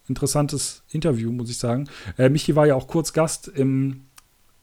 interessantes 0.09 0.83
Interview, 0.90 1.31
muss 1.33 1.50
ich 1.50 1.59
sagen. 1.59 1.88
Äh, 2.16 2.31
Michi 2.31 2.57
war 2.57 2.66
ja 2.66 2.74
auch 2.74 2.88
kurz 2.88 3.12
Gast 3.12 3.48
im 3.48 4.04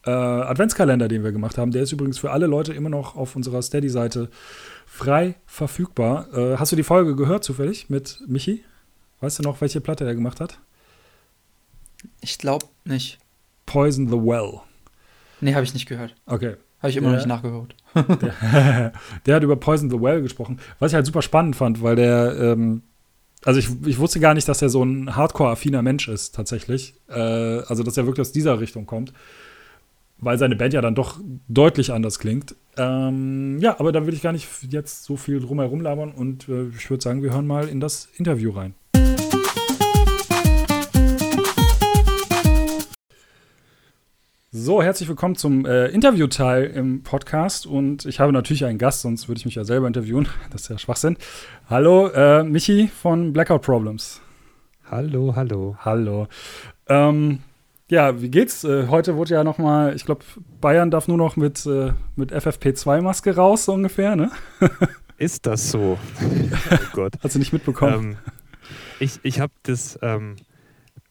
äh, 0.05 0.09
Adventskalender, 0.09 1.07
den 1.07 1.23
wir 1.23 1.31
gemacht 1.31 1.57
haben. 1.57 1.71
Der 1.71 1.83
ist 1.83 1.91
übrigens 1.91 2.17
für 2.17 2.31
alle 2.31 2.47
Leute 2.47 2.73
immer 2.73 2.89
noch 2.89 3.15
auf 3.15 3.35
unserer 3.35 3.61
Steady-Seite 3.61 4.29
frei 4.85 5.35
verfügbar. 5.45 6.27
Äh, 6.33 6.57
hast 6.57 6.71
du 6.71 6.75
die 6.75 6.83
Folge 6.83 7.15
gehört 7.15 7.43
zufällig 7.43 7.89
mit 7.89 8.21
Michi? 8.27 8.63
Weißt 9.19 9.39
du 9.39 9.43
noch, 9.43 9.61
welche 9.61 9.81
Platte 9.81 10.05
er 10.05 10.15
gemacht 10.15 10.39
hat? 10.39 10.59
Ich 12.21 12.37
glaube 12.37 12.65
nicht. 12.83 13.19
Poison 13.65 14.07
the 14.07 14.15
Well. 14.15 14.61
Nee, 15.39 15.53
habe 15.53 15.63
ich 15.63 15.73
nicht 15.73 15.87
gehört. 15.87 16.15
Okay. 16.25 16.55
Habe 16.79 16.89
ich 16.89 16.97
immer 16.97 17.09
der, 17.09 17.19
noch 17.19 17.25
nicht 17.25 17.27
nachgehört. 17.27 17.75
der, 18.21 18.93
der, 19.25 19.35
hat 19.35 19.43
über 19.43 19.55
Poison 19.55 19.91
the 19.91 20.01
Well 20.01 20.21
gesprochen, 20.21 20.59
was 20.79 20.91
ich 20.91 20.95
halt 20.95 21.05
super 21.05 21.21
spannend 21.21 21.55
fand, 21.55 21.83
weil 21.83 21.95
der, 21.95 22.35
ähm, 22.39 22.81
also 23.45 23.59
ich, 23.59 23.69
ich 23.85 23.99
wusste 23.99 24.19
gar 24.19 24.33
nicht, 24.33 24.47
dass 24.47 24.63
er 24.63 24.69
so 24.69 24.83
ein 24.83 25.15
hardcore-affiner 25.15 25.83
Mensch 25.83 26.07
ist, 26.07 26.33
tatsächlich. 26.33 26.95
Äh, 27.07 27.13
also, 27.13 27.83
dass 27.83 27.97
er 27.97 28.07
wirklich 28.07 28.21
aus 28.21 28.31
dieser 28.31 28.59
Richtung 28.59 28.87
kommt 28.87 29.13
weil 30.21 30.37
seine 30.37 30.55
Band 30.55 30.73
ja 30.73 30.81
dann 30.81 30.95
doch 30.95 31.19
deutlich 31.47 31.91
anders 31.91 32.19
klingt. 32.19 32.55
Ähm, 32.77 33.57
ja, 33.59 33.79
aber 33.79 33.91
da 33.91 34.05
will 34.05 34.13
ich 34.13 34.21
gar 34.21 34.31
nicht 34.31 34.47
jetzt 34.69 35.03
so 35.03 35.17
viel 35.17 35.41
drumherum 35.41 35.81
labern 35.81 36.11
und 36.11 36.47
äh, 36.47 36.67
ich 36.77 36.89
würde 36.89 37.03
sagen, 37.03 37.23
wir 37.23 37.33
hören 37.33 37.47
mal 37.47 37.67
in 37.67 37.79
das 37.79 38.07
Interview 38.17 38.51
rein. 38.51 38.75
So, 44.53 44.83
herzlich 44.83 45.09
willkommen 45.09 45.35
zum 45.35 45.65
äh, 45.65 45.87
Interviewteil 45.87 46.65
im 46.65 47.03
Podcast 47.03 47.65
und 47.65 48.05
ich 48.05 48.19
habe 48.19 48.31
natürlich 48.31 48.65
einen 48.65 48.77
Gast, 48.77 49.01
sonst 49.01 49.27
würde 49.27 49.39
ich 49.39 49.45
mich 49.45 49.55
ja 49.55 49.63
selber 49.63 49.87
interviewen. 49.87 50.27
Das 50.51 50.63
ist 50.63 50.69
ja 50.69 50.77
Schwachsinn. 50.77 51.17
Hallo, 51.67 52.09
äh, 52.09 52.43
Michi 52.43 52.89
von 52.89 53.33
Blackout 53.33 53.63
Problems. 53.63 54.21
Hallo, 54.89 55.33
hallo. 55.35 55.77
Hallo. 55.79 56.27
Ähm, 56.87 57.39
ja, 57.91 58.21
wie 58.21 58.29
geht's? 58.29 58.63
Äh, 58.63 58.87
heute 58.87 59.17
wurde 59.17 59.33
ja 59.33 59.43
noch 59.43 59.57
mal, 59.57 59.93
ich 59.93 60.05
glaube, 60.05 60.23
Bayern 60.61 60.91
darf 60.91 61.09
nur 61.09 61.17
noch 61.17 61.35
mit, 61.35 61.65
äh, 61.65 61.91
mit 62.15 62.33
FFP2-Maske 62.33 63.35
raus, 63.35 63.65
so 63.65 63.73
ungefähr, 63.73 64.15
ne? 64.15 64.31
Ist 65.17 65.45
das 65.45 65.71
so? 65.71 65.99
oh 66.71 66.77
Gott. 66.93 67.15
Hast 67.21 67.35
du 67.35 67.39
nicht 67.39 67.51
mitbekommen? 67.51 68.11
Ähm, 68.11 68.17
ich 69.01 69.19
ich 69.23 69.41
habe 69.41 69.51
das, 69.63 69.99
ähm, 70.01 70.37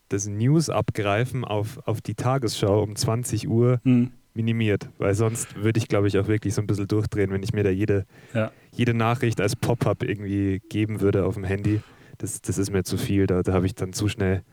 das 0.08 0.26
News-Abgreifen 0.26 1.44
auf, 1.44 1.86
auf 1.86 2.00
die 2.00 2.14
Tagesschau 2.14 2.82
um 2.82 2.96
20 2.96 3.46
Uhr 3.46 3.80
hm. 3.84 4.12
minimiert, 4.32 4.88
weil 4.96 5.14
sonst 5.14 5.56
würde 5.62 5.76
ich, 5.76 5.86
glaube 5.86 6.08
ich, 6.08 6.18
auch 6.18 6.28
wirklich 6.28 6.54
so 6.54 6.62
ein 6.62 6.66
bisschen 6.66 6.88
durchdrehen, 6.88 7.30
wenn 7.30 7.42
ich 7.42 7.52
mir 7.52 7.62
da 7.62 7.70
jede, 7.70 8.06
ja. 8.32 8.52
jede 8.72 8.94
Nachricht 8.94 9.42
als 9.42 9.54
Pop-up 9.54 10.02
irgendwie 10.02 10.62
geben 10.70 11.02
würde 11.02 11.26
auf 11.26 11.34
dem 11.34 11.44
Handy. 11.44 11.82
Das, 12.16 12.40
das 12.40 12.56
ist 12.56 12.72
mir 12.72 12.84
zu 12.84 12.96
viel, 12.96 13.26
da, 13.26 13.42
da 13.42 13.52
habe 13.52 13.66
ich 13.66 13.74
dann 13.74 13.92
zu 13.92 14.08
schnell 14.08 14.44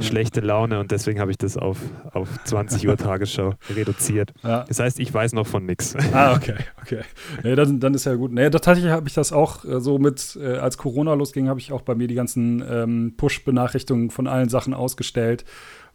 schlechte 0.00 0.40
Laune 0.40 0.78
und 0.78 0.90
deswegen 0.90 1.20
habe 1.20 1.30
ich 1.30 1.38
das 1.38 1.56
auf, 1.56 1.78
auf 2.12 2.28
20 2.44 2.86
Uhr 2.86 2.96
Tagesschau 2.98 3.54
reduziert. 3.74 4.32
Ja. 4.42 4.64
Das 4.64 4.78
heißt, 4.78 5.00
ich 5.00 5.12
weiß 5.12 5.32
noch 5.32 5.46
von 5.46 5.64
nichts. 5.64 5.96
Ah, 6.12 6.34
okay, 6.34 6.56
okay. 6.82 7.00
Nee, 7.42 7.54
dann, 7.54 7.80
dann 7.80 7.94
ist 7.94 8.04
ja 8.04 8.14
gut. 8.14 8.32
Nee, 8.32 8.50
tatsächlich 8.50 8.90
habe 8.90 9.08
ich 9.08 9.14
das 9.14 9.32
auch 9.32 9.64
äh, 9.64 9.80
so 9.80 9.98
mit, 9.98 10.38
äh, 10.40 10.56
als 10.56 10.78
Corona 10.78 11.14
losging, 11.14 11.48
habe 11.48 11.60
ich 11.60 11.72
auch 11.72 11.82
bei 11.82 11.94
mir 11.94 12.08
die 12.08 12.14
ganzen 12.14 12.62
ähm, 12.68 13.14
Push-Benachrichtigungen 13.16 14.10
von 14.10 14.26
allen 14.26 14.48
Sachen 14.48 14.74
ausgestellt, 14.74 15.44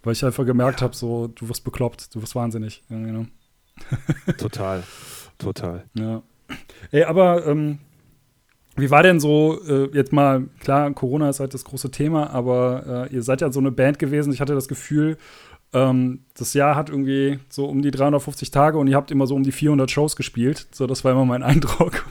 weil 0.04 0.14
ich 0.14 0.26
einfach 0.26 0.46
gemerkt 0.46 0.82
ja. 0.82 0.86
habe, 0.86 0.96
so, 0.96 1.28
du 1.28 1.50
wirst 1.50 1.64
bekloppt, 1.64 2.16
du 2.16 2.22
wirst 2.22 2.36
wahnsinnig. 2.36 2.84
Ja, 2.90 2.98
genau. 2.98 3.26
Total, 4.38 4.84
total. 5.38 5.86
Ja. 5.94 6.22
Ey, 6.92 7.04
aber 7.04 7.48
ähm, 7.48 7.80
wie 8.78 8.90
war 8.90 9.04
denn 9.04 9.20
so, 9.20 9.60
äh, 9.68 9.90
jetzt 9.94 10.14
mal, 10.14 10.46
klar, 10.60 10.92
Corona 10.94 11.30
ist 11.30 11.40
halt 11.40 11.54
das 11.54 11.66
große 11.66 11.92
Thema, 11.92 12.30
aber 12.30 13.08
äh, 13.12 13.14
ihr 13.14 13.22
seid 13.22 13.42
ja 13.42 13.52
so 13.52 13.60
eine 13.60 13.72
Band 13.72 14.00
gewesen. 14.00 14.32
Ich 14.32 14.40
hatte 14.40 14.56
das 14.56 14.68
Gefühl, 14.68 15.18
ähm, 15.74 16.26
das 16.38 16.54
Jahr 16.54 16.76
hat 16.76 16.90
irgendwie 16.90 17.40
so 17.48 17.66
um 17.66 17.82
die 17.82 17.92
350 17.92 18.52
Tage 18.52 18.78
und 18.78 18.88
ihr 18.88 18.96
habt 18.96 19.10
immer 19.10 19.26
so 19.26 19.36
um 19.36 19.44
die 19.44 19.54
400 19.54 19.90
Shows 19.90 20.16
gespielt. 20.18 20.68
So, 20.72 20.86
das 20.86 21.04
war 21.04 21.14
immer 21.14 21.26
mein 21.26 21.44
Eindruck 21.52 22.06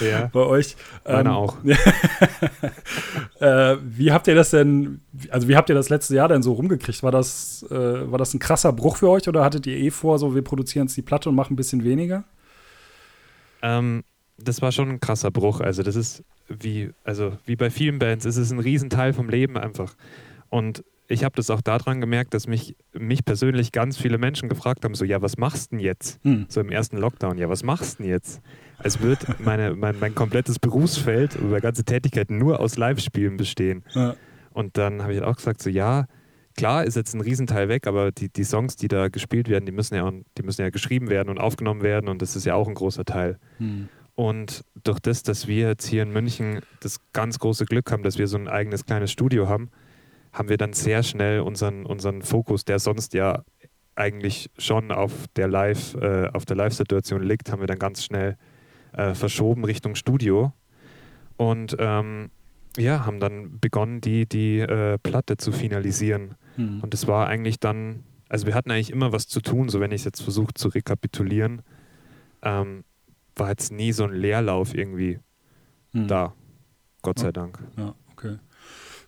ja. 0.00 0.30
bei 0.32 0.40
euch. 0.40 0.76
Meine 1.06 1.30
ähm, 1.30 1.34
auch. 1.34 1.56
äh, 3.40 3.76
wie 3.82 4.12
habt 4.12 4.28
ihr 4.28 4.34
das 4.34 4.50
denn, 4.50 5.00
also 5.30 5.48
wie 5.48 5.56
habt 5.56 5.70
ihr 5.70 5.74
das 5.74 5.88
letzte 5.88 6.14
Jahr 6.14 6.28
denn 6.28 6.42
so 6.42 6.52
rumgekriegt? 6.52 7.02
War 7.02 7.12
das, 7.12 7.64
äh, 7.70 8.10
war 8.10 8.18
das 8.18 8.34
ein 8.34 8.40
krasser 8.40 8.72
Bruch 8.72 8.96
für 8.96 9.08
euch 9.08 9.26
oder 9.28 9.42
hattet 9.42 9.66
ihr 9.66 9.76
eh 9.76 9.90
vor, 9.90 10.18
so 10.18 10.34
wir 10.34 10.42
produzieren 10.42 10.86
jetzt 10.86 10.96
die 10.96 11.02
Platte 11.02 11.30
und 11.30 11.34
machen 11.34 11.54
ein 11.54 11.56
bisschen 11.56 11.84
weniger? 11.84 12.24
Ähm, 13.62 14.04
das 14.38 14.62
war 14.62 14.72
schon 14.72 14.88
ein 14.88 15.00
krasser 15.00 15.30
Bruch. 15.30 15.60
Also 15.60 15.82
das 15.82 15.96
ist 15.96 16.24
wie, 16.48 16.90
also 17.04 17.36
wie 17.44 17.56
bei 17.56 17.70
vielen 17.70 17.98
Bands, 17.98 18.24
es 18.24 18.36
ist 18.36 18.50
ein 18.50 18.60
Riesenteil 18.60 19.12
vom 19.12 19.28
Leben 19.28 19.56
einfach. 19.56 19.94
Und 20.48 20.84
ich 21.08 21.24
habe 21.24 21.34
das 21.36 21.50
auch 21.50 21.62
daran 21.62 22.00
gemerkt, 22.00 22.34
dass 22.34 22.46
mich, 22.46 22.76
mich 22.92 23.24
persönlich 23.24 23.72
ganz 23.72 23.96
viele 23.96 24.18
Menschen 24.18 24.48
gefragt 24.48 24.84
haben: 24.84 24.94
so, 24.94 25.04
ja, 25.04 25.22
was 25.22 25.38
machst 25.38 25.72
du 25.72 25.76
denn 25.76 25.84
jetzt? 25.84 26.20
Hm. 26.22 26.46
So 26.48 26.60
im 26.60 26.70
ersten 26.70 26.98
Lockdown, 26.98 27.38
ja, 27.38 27.48
was 27.48 27.62
machst 27.62 27.98
du 27.98 28.02
denn 28.02 28.12
jetzt? 28.12 28.40
Als 28.78 29.00
würde 29.00 29.26
meine, 29.38 29.74
mein, 29.74 29.98
mein 29.98 30.14
komplettes 30.14 30.58
Berufsfeld 30.58 31.36
oder 31.36 31.46
meine 31.46 31.60
ganze 31.60 31.84
Tätigkeit 31.84 32.30
nur 32.30 32.60
aus 32.60 32.76
Live-Spielen 32.76 33.36
bestehen. 33.36 33.84
Ja. 33.94 34.16
Und 34.52 34.76
dann 34.76 35.02
habe 35.02 35.12
ich 35.14 35.20
halt 35.20 35.28
auch 35.28 35.36
gesagt: 35.36 35.62
so, 35.62 35.70
ja, 35.70 36.06
klar 36.56 36.84
ist 36.84 36.96
jetzt 36.96 37.14
ein 37.14 37.22
Riesenteil 37.22 37.68
weg, 37.68 37.86
aber 37.86 38.12
die, 38.12 38.28
die 38.28 38.44
Songs, 38.44 38.76
die 38.76 38.88
da 38.88 39.08
gespielt 39.08 39.48
werden, 39.48 39.64
die 39.64 39.72
müssen 39.72 39.94
ja, 39.94 40.10
die 40.36 40.42
müssen 40.42 40.60
ja 40.60 40.70
geschrieben 40.70 41.08
werden 41.08 41.30
und 41.30 41.38
aufgenommen 41.38 41.82
werden 41.82 42.08
und 42.08 42.20
das 42.20 42.36
ist 42.36 42.44
ja 42.44 42.54
auch 42.54 42.68
ein 42.68 42.74
großer 42.74 43.04
Teil. 43.04 43.38
Hm. 43.58 43.88
Und 44.18 44.64
durch 44.82 44.98
das, 44.98 45.22
dass 45.22 45.46
wir 45.46 45.68
jetzt 45.68 45.86
hier 45.86 46.02
in 46.02 46.10
München 46.10 46.58
das 46.80 46.98
ganz 47.12 47.38
große 47.38 47.66
Glück 47.66 47.92
haben, 47.92 48.02
dass 48.02 48.18
wir 48.18 48.26
so 48.26 48.36
ein 48.36 48.48
eigenes 48.48 48.84
kleines 48.84 49.12
Studio 49.12 49.48
haben, 49.48 49.70
haben 50.32 50.48
wir 50.48 50.56
dann 50.56 50.72
sehr 50.72 51.04
schnell 51.04 51.38
unseren, 51.38 51.86
unseren 51.86 52.22
Fokus, 52.22 52.64
der 52.64 52.80
sonst 52.80 53.14
ja 53.14 53.44
eigentlich 53.94 54.50
schon 54.58 54.90
auf 54.90 55.12
der 55.36 55.46
Live, 55.46 55.94
äh, 55.94 56.30
auf 56.32 56.44
der 56.46 56.56
Live-Situation 56.56 57.22
liegt, 57.22 57.52
haben 57.52 57.60
wir 57.60 57.68
dann 57.68 57.78
ganz 57.78 58.04
schnell 58.04 58.36
äh, 58.92 59.14
verschoben 59.14 59.64
Richtung 59.64 59.94
Studio. 59.94 60.52
Und 61.36 61.76
ähm, 61.78 62.30
ja, 62.76 63.06
haben 63.06 63.20
dann 63.20 63.60
begonnen, 63.60 64.00
die, 64.00 64.26
die 64.26 64.58
äh, 64.58 64.98
Platte 64.98 65.36
zu 65.36 65.52
finalisieren. 65.52 66.34
Hm. 66.56 66.80
Und 66.80 66.92
es 66.92 67.06
war 67.06 67.28
eigentlich 67.28 67.60
dann, 67.60 68.02
also 68.28 68.48
wir 68.48 68.56
hatten 68.56 68.72
eigentlich 68.72 68.90
immer 68.90 69.12
was 69.12 69.28
zu 69.28 69.40
tun, 69.40 69.68
so 69.68 69.78
wenn 69.78 69.92
ich 69.92 70.00
es 70.00 70.06
jetzt 70.06 70.22
versuche 70.22 70.54
zu 70.54 70.66
rekapitulieren, 70.70 71.62
ähm, 72.42 72.82
war 73.38 73.50
jetzt 73.50 73.72
nie 73.72 73.92
so 73.92 74.04
ein 74.04 74.12
Leerlauf 74.12 74.74
irgendwie 74.74 75.18
hm. 75.92 76.08
da. 76.08 76.34
Gott 77.02 77.18
sei 77.18 77.32
Dank. 77.32 77.58
Ja, 77.76 77.94
okay. 78.12 78.38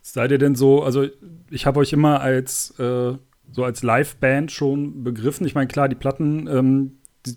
Seid 0.01 0.31
ihr 0.31 0.39
denn 0.39 0.55
so, 0.55 0.83
also 0.83 1.07
ich 1.51 1.67
habe 1.67 1.81
euch 1.81 1.93
immer 1.93 2.21
als 2.21 2.71
äh, 2.79 3.15
so 3.53 3.65
als 3.65 3.83
Live-Band 3.83 4.53
schon 4.53 5.03
begriffen. 5.03 5.47
Ich 5.47 5.55
meine, 5.55 5.67
klar, 5.67 5.89
die 5.89 5.97
Platten 5.97 6.47
ähm, 6.47 6.99
die, 7.27 7.37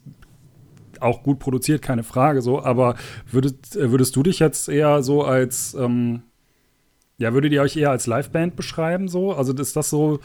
auch 0.99 1.23
gut 1.23 1.39
produziert, 1.39 1.81
keine 1.81 2.03
Frage, 2.03 2.41
so, 2.41 2.63
aber 2.63 2.95
würdet, 3.29 3.75
äh, 3.75 3.91
würdest 3.91 4.15
du 4.15 4.23
dich 4.23 4.39
jetzt 4.39 4.69
eher 4.69 5.03
so 5.03 5.23
als, 5.23 5.73
ähm, 5.73 6.23
ja, 7.17 7.33
würdet 7.33 7.51
ihr 7.51 7.61
euch 7.61 7.75
eher 7.75 7.91
als 7.91 8.07
Live-Band 8.07 8.55
beschreiben, 8.55 9.07
so? 9.07 9.33
Also 9.33 9.53
ist 9.53 9.75
das 9.75 9.89
so 9.89 10.19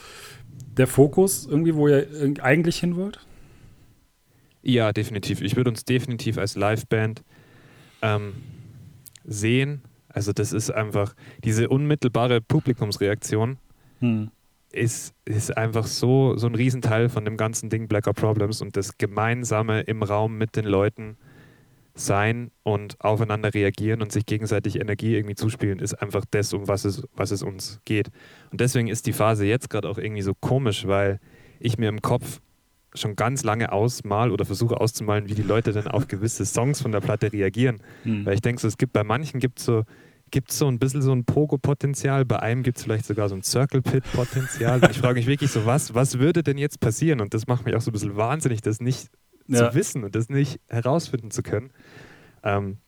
der 0.76 0.86
Fokus 0.86 1.46
irgendwie, 1.46 1.74
wo 1.74 1.88
ihr 1.88 2.06
eigentlich 2.40 2.78
hin 2.78 2.96
wollt? 2.96 3.18
Ja, 4.62 4.92
definitiv. 4.92 5.40
Ich 5.40 5.56
würde 5.56 5.70
uns 5.70 5.84
definitiv 5.84 6.38
als 6.38 6.56
Live-Band 6.56 7.22
ähm, 8.02 8.34
sehen 9.24 9.82
also 10.08 10.32
das 10.32 10.52
ist 10.52 10.70
einfach, 10.70 11.14
diese 11.44 11.68
unmittelbare 11.68 12.40
Publikumsreaktion 12.40 13.58
hm. 14.00 14.30
ist, 14.72 15.14
ist 15.24 15.56
einfach 15.56 15.86
so, 15.86 16.36
so 16.36 16.46
ein 16.46 16.54
Riesenteil 16.54 17.08
von 17.08 17.24
dem 17.24 17.36
ganzen 17.36 17.70
Ding 17.70 17.88
Blacker 17.88 18.12
Problems 18.12 18.60
und 18.60 18.76
das 18.76 18.98
Gemeinsame 18.98 19.82
im 19.82 20.02
Raum 20.02 20.38
mit 20.38 20.56
den 20.56 20.64
Leuten 20.64 21.16
sein 21.94 22.50
und 22.62 23.00
aufeinander 23.00 23.52
reagieren 23.52 24.02
und 24.02 24.12
sich 24.12 24.24
gegenseitig 24.24 24.80
Energie 24.80 25.14
irgendwie 25.14 25.34
zuspielen, 25.34 25.80
ist 25.80 25.94
einfach 25.94 26.24
das, 26.30 26.52
um 26.52 26.68
was 26.68 26.84
es, 26.84 27.02
was 27.14 27.32
es 27.32 27.42
uns 27.42 27.80
geht. 27.84 28.08
Und 28.50 28.60
deswegen 28.60 28.88
ist 28.88 29.06
die 29.06 29.12
Phase 29.12 29.46
jetzt 29.46 29.68
gerade 29.68 29.88
auch 29.88 29.98
irgendwie 29.98 30.22
so 30.22 30.32
komisch, 30.34 30.86
weil 30.86 31.20
ich 31.60 31.76
mir 31.76 31.88
im 31.88 32.00
Kopf 32.00 32.40
schon 33.00 33.16
ganz 33.16 33.44
lange 33.44 33.72
ausmal 33.72 34.30
oder 34.30 34.44
versuche 34.44 34.80
auszumalen, 34.80 35.28
wie 35.28 35.34
die 35.34 35.42
Leute 35.42 35.72
dann 35.72 35.88
auf 35.88 36.08
gewisse 36.08 36.44
Songs 36.44 36.80
von 36.80 36.92
der 36.92 37.00
Platte 37.00 37.32
reagieren. 37.32 37.80
Mhm. 38.04 38.26
Weil 38.26 38.34
ich 38.34 38.42
denke, 38.42 38.60
so, 38.60 38.68
es 38.68 38.78
gibt 38.78 38.92
bei 38.92 39.04
manchen 39.04 39.40
gibt 39.40 39.58
so 39.58 39.84
gibt 40.30 40.50
es 40.50 40.58
so 40.58 40.68
ein 40.68 40.78
bisschen 40.78 41.02
so 41.02 41.12
ein 41.12 41.24
Pogo-Potenzial, 41.24 42.24
bei 42.24 42.40
einem 42.40 42.62
gibt 42.62 42.78
es 42.78 42.84
vielleicht 42.84 43.06
sogar 43.06 43.28
so 43.28 43.34
ein 43.34 43.42
Circle-Pit-Potenzial. 43.42 44.80
ich 44.90 44.98
frage 44.98 45.14
mich 45.14 45.26
wirklich 45.26 45.50
so, 45.50 45.64
was, 45.66 45.94
was 45.94 46.18
würde 46.18 46.42
denn 46.42 46.58
jetzt 46.58 46.80
passieren? 46.80 47.20
Und 47.20 47.34
das 47.34 47.46
macht 47.46 47.64
mich 47.64 47.74
auch 47.74 47.80
so 47.80 47.90
ein 47.90 47.92
bisschen 47.92 48.16
wahnsinnig, 48.16 48.60
das 48.60 48.80
nicht 48.80 49.08
ja. 49.46 49.70
zu 49.70 49.74
wissen 49.74 50.04
und 50.04 50.14
das 50.14 50.28
nicht 50.28 50.60
herausfinden 50.68 51.30
zu 51.30 51.42
können. 51.42 51.70
Ähm, 52.42 52.78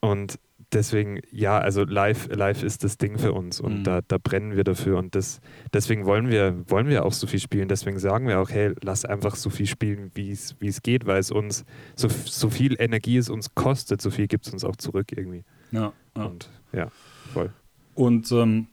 und 0.00 0.38
deswegen, 0.74 1.20
ja, 1.30 1.58
also 1.58 1.84
live, 1.84 2.28
live 2.30 2.62
ist 2.62 2.84
das 2.84 2.98
Ding 2.98 3.18
für 3.18 3.32
uns 3.32 3.60
und 3.60 3.78
mhm. 3.78 3.84
da, 3.84 4.00
da 4.06 4.18
brennen 4.18 4.56
wir 4.56 4.64
dafür 4.64 4.98
und 4.98 5.14
das, 5.14 5.40
deswegen 5.72 6.04
wollen 6.04 6.28
wir, 6.28 6.64
wollen 6.68 6.88
wir 6.88 7.04
auch 7.04 7.12
so 7.12 7.26
viel 7.26 7.40
spielen. 7.40 7.68
Deswegen 7.68 7.98
sagen 7.98 8.26
wir 8.26 8.40
auch, 8.40 8.50
hey, 8.50 8.74
lass 8.82 9.04
einfach 9.04 9.36
so 9.36 9.50
viel 9.50 9.66
spielen, 9.66 10.10
wie 10.14 10.30
es 10.30 10.82
geht, 10.82 11.06
weil 11.06 11.18
es 11.18 11.30
uns, 11.30 11.64
so, 11.96 12.08
so 12.08 12.50
viel 12.50 12.76
Energie 12.78 13.16
es 13.16 13.30
uns 13.30 13.54
kostet, 13.54 14.02
so 14.02 14.10
viel 14.10 14.26
gibt 14.26 14.46
es 14.46 14.52
uns 14.52 14.64
auch 14.64 14.76
zurück 14.76 15.12
irgendwie. 15.12 15.44
Ja, 15.70 15.92
ja. 16.16 16.24
Und 16.24 16.50
ja, 16.72 16.88
voll. 17.32 17.52
Und 17.94 18.30
ähm, 18.32 18.66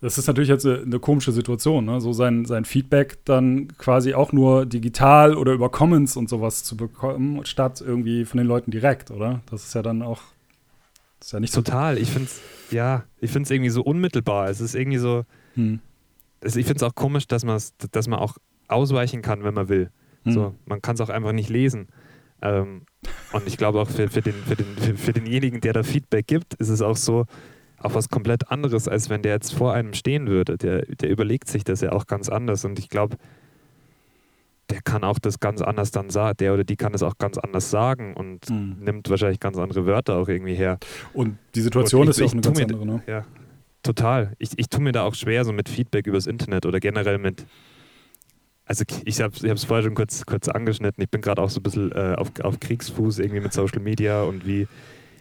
das 0.00 0.16
ist 0.16 0.26
natürlich 0.26 0.48
jetzt 0.48 0.66
eine, 0.66 0.98
komische 0.98 1.30
Situation, 1.30 1.84
ne? 1.84 2.00
so 2.00 2.12
sein, 2.12 2.46
sein 2.46 2.64
Feedback 2.64 3.18
dann 3.26 3.68
quasi 3.76 4.14
auch 4.14 4.32
nur 4.32 4.64
digital 4.64 5.36
oder 5.36 5.52
über 5.52 5.68
Comments 5.68 6.16
und 6.16 6.28
sowas 6.28 6.64
zu 6.64 6.76
bekommen, 6.76 7.44
statt 7.44 7.82
irgendwie 7.84 8.24
von 8.24 8.38
den 8.38 8.46
Leuten 8.46 8.70
direkt, 8.70 9.10
oder? 9.10 9.42
Das 9.50 9.64
ist 9.64 9.74
ja 9.74 9.82
dann 9.82 10.00
auch, 10.02 10.22
ist 11.20 11.32
ja 11.32 11.40
nicht 11.40 11.54
Total, 11.54 11.96
so 11.96 12.02
ich 12.02 12.10
finde 12.10 12.28
es, 12.28 12.40
ja, 12.70 13.04
ich 13.18 13.30
finde 13.30 13.44
es 13.44 13.50
irgendwie 13.50 13.70
so 13.70 13.82
unmittelbar. 13.82 14.48
Es 14.48 14.62
ist 14.62 14.74
irgendwie 14.74 14.98
so, 14.98 15.24
hm. 15.54 15.80
es, 16.40 16.56
ich 16.56 16.64
finde 16.64 16.82
es 16.84 16.90
auch 16.90 16.94
komisch, 16.94 17.26
dass, 17.26 17.44
dass 17.90 18.08
man 18.08 18.18
auch 18.18 18.38
ausweichen 18.68 19.20
kann, 19.20 19.44
wenn 19.44 19.54
man 19.54 19.68
will. 19.68 19.90
Hm. 20.24 20.32
So, 20.32 20.54
man 20.64 20.80
kann 20.80 20.94
es 20.94 21.02
auch 21.02 21.10
einfach 21.10 21.32
nicht 21.32 21.50
lesen. 21.50 21.88
Ähm, 22.40 22.82
und 23.32 23.46
ich 23.46 23.58
glaube 23.58 23.80
auch 23.80 23.88
für, 23.88 24.08
für, 24.08 24.22
den, 24.22 24.32
für, 24.32 24.56
den, 24.56 24.66
für, 24.78 24.94
für 24.96 25.12
denjenigen, 25.12 25.60
der 25.60 25.74
da 25.74 25.82
Feedback 25.82 26.26
gibt, 26.26 26.54
ist 26.54 26.70
es 26.70 26.80
auch 26.80 26.96
so, 26.96 27.26
auch 27.82 27.94
was 27.94 28.08
komplett 28.08 28.50
anderes, 28.50 28.88
als 28.88 29.10
wenn 29.10 29.22
der 29.22 29.32
jetzt 29.32 29.54
vor 29.54 29.72
einem 29.72 29.94
stehen 29.94 30.26
würde. 30.28 30.56
Der, 30.58 30.84
der 30.86 31.10
überlegt 31.10 31.48
sich 31.48 31.64
das 31.64 31.80
ja 31.80 31.92
auch 31.92 32.06
ganz 32.06 32.28
anders. 32.28 32.64
Und 32.64 32.78
ich 32.78 32.88
glaube, 32.88 33.16
der 34.70 34.82
kann 34.82 35.02
auch 35.02 35.18
das 35.18 35.40
ganz 35.40 35.62
anders 35.62 35.90
dann 35.90 36.10
sagen, 36.10 36.36
der 36.38 36.54
oder 36.54 36.64
die 36.64 36.76
kann 36.76 36.94
es 36.94 37.02
auch 37.02 37.18
ganz 37.18 37.38
anders 37.38 37.70
sagen 37.70 38.14
und 38.14 38.48
mhm. 38.50 38.76
nimmt 38.80 39.10
wahrscheinlich 39.10 39.40
ganz 39.40 39.56
andere 39.56 39.86
Wörter 39.86 40.16
auch 40.16 40.28
irgendwie 40.28 40.54
her. 40.54 40.78
Und 41.12 41.38
die 41.54 41.62
Situation 41.62 42.02
und 42.02 42.10
ich, 42.10 42.18
ist 42.18 42.28
auch 42.28 42.32
eine 42.32 42.40
ganz 42.42 42.60
andere, 42.60 42.86
ne? 42.86 43.02
Ja, 43.06 43.24
total. 43.82 44.34
Ich, 44.38 44.50
ich 44.56 44.68
tue 44.68 44.82
mir 44.82 44.92
da 44.92 45.02
auch 45.02 45.14
schwer 45.14 45.44
so 45.44 45.52
mit 45.52 45.68
Feedback 45.68 46.06
übers 46.06 46.26
Internet 46.26 46.66
oder 46.66 46.78
generell 46.78 47.18
mit, 47.18 47.46
also 48.64 48.84
ich 49.04 49.20
habe 49.20 49.34
es 49.34 49.64
vorher 49.64 49.82
schon 49.82 49.94
kurz, 49.94 50.24
kurz 50.24 50.48
angeschnitten, 50.48 51.02
ich 51.02 51.10
bin 51.10 51.20
gerade 51.20 51.42
auch 51.42 51.50
so 51.50 51.60
ein 51.60 51.62
bisschen 51.64 51.92
äh, 51.92 52.14
auf, 52.16 52.30
auf 52.42 52.60
Kriegsfuß 52.60 53.18
irgendwie 53.18 53.40
mit 53.40 53.52
Social 53.52 53.80
Media 53.80 54.22
und 54.22 54.46
wie, 54.46 54.68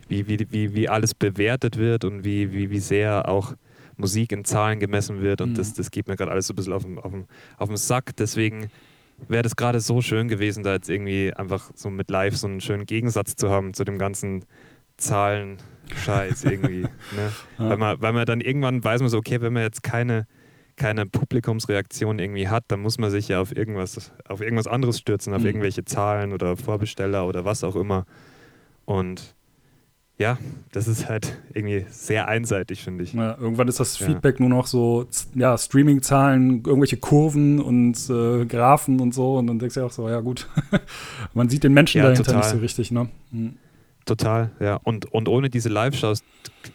wie, 0.10 0.28
wie, 0.28 0.48
wie, 0.50 0.74
wie 0.74 0.90
alles 0.90 1.14
bewertet 1.14 1.78
wird 1.78 2.04
und 2.04 2.26
wie, 2.26 2.52
wie, 2.52 2.70
wie 2.70 2.80
sehr 2.80 3.30
auch 3.30 3.54
Musik 3.96 4.32
in 4.32 4.46
Zahlen 4.46 4.80
gemessen 4.80 5.22
wird 5.22 5.42
und 5.42 5.52
mhm. 5.52 5.56
das, 5.56 5.74
das 5.74 5.92
geht 5.92 6.08
mir 6.08 6.16
gerade 6.16 6.32
alles 6.32 6.48
so 6.48 6.54
ein 6.54 6.56
bisschen 6.56 6.74
auf 6.74 6.84
dem, 6.84 7.00
auf 7.58 7.78
Sack. 7.78 8.16
Deswegen 8.18 8.70
wäre 9.28 9.44
das 9.44 9.56
gerade 9.56 9.80
so 9.82 10.02
schön 10.02 10.28
gewesen, 10.28 10.64
da 10.64 10.74
jetzt 10.74 10.90
irgendwie 10.90 11.34
einfach 11.34 11.72
so 11.76 11.90
mit 11.90 12.10
Live 12.10 12.38
so 12.38 12.48
einen 12.48 12.62
schönen 12.62 12.86
Gegensatz 12.86 13.36
zu 13.36 13.50
haben 13.50 13.74
zu 13.74 13.84
dem 13.84 13.98
ganzen 13.98 14.46
Zahlen-Scheiß 14.98 16.46
irgendwie. 16.46 16.82
ne? 17.16 17.32
ja. 17.60 17.70
weil, 17.70 17.78
man, 17.78 18.02
weil 18.02 18.14
man 18.14 18.26
dann 18.26 18.42
irgendwann 18.42 18.84
weiß 18.84 19.02
man 19.02 19.10
so, 19.10 19.18
okay, 19.18 19.42
wenn 19.42 19.54
man 19.54 19.64
jetzt 19.64 19.84
keine 19.84 20.26
keine 20.80 21.06
Publikumsreaktion 21.06 22.20
irgendwie 22.20 22.48
hat, 22.48 22.64
dann 22.70 22.80
muss 22.80 22.98
man 22.98 23.12
sich 23.12 23.28
ja 23.28 23.42
auf 23.42 23.54
irgendwas, 23.54 24.14
auf 24.30 24.40
irgendwas 24.42 24.66
anderes 24.66 24.98
stürzen, 24.98 25.34
auf 25.34 25.42
mhm. 25.42 25.48
irgendwelche 25.48 25.84
Zahlen 25.84 26.32
oder 26.32 26.56
Vorbesteller 26.56 27.28
oder 27.28 27.44
was 27.44 27.66
auch 27.66 27.76
immer. 27.76 28.06
Und 28.86 29.36
ja, 30.20 30.38
das 30.74 30.90
ist 30.90 31.08
halt 31.08 31.38
irgendwie 31.54 31.86
sehr 31.90 32.28
einseitig, 32.28 32.84
finde 32.84 33.06
ich. 33.06 33.14
Ja, 33.14 33.38
irgendwann 33.40 33.70
ist 33.70 33.80
das 33.80 33.96
Feedback 33.96 34.38
ja. 34.38 34.46
nur 34.46 34.58
noch 34.58 34.68
so, 34.68 35.08
ja, 35.34 35.58
Streaming-Zahlen, 35.58 36.64
irgendwelche 36.66 36.98
Kurven 36.98 37.62
und 37.62 37.98
äh, 38.10 38.46
Graphen 38.46 39.00
und 39.00 39.14
so. 39.14 39.38
Und 39.38 39.48
dann 39.48 39.60
denkst 39.60 39.76
du 39.76 39.80
ja 39.80 39.86
auch 39.86 39.92
so, 39.92 40.10
ja 40.10 40.20
gut, 40.20 40.50
man 41.34 41.48
sieht 41.48 41.64
den 41.64 41.74
Menschen 41.74 42.00
ja, 42.00 42.04
dahinter 42.04 42.26
total. 42.26 42.42
nicht 42.42 42.50
so 42.50 42.58
richtig, 42.58 42.92
ne? 42.92 43.08
Mhm. 43.32 43.56
Total, 44.04 44.52
ja. 44.60 44.76
Und, 44.84 45.06
und 45.06 45.30
ohne 45.30 45.50
diese 45.50 45.70
Live-Shows 45.70 46.22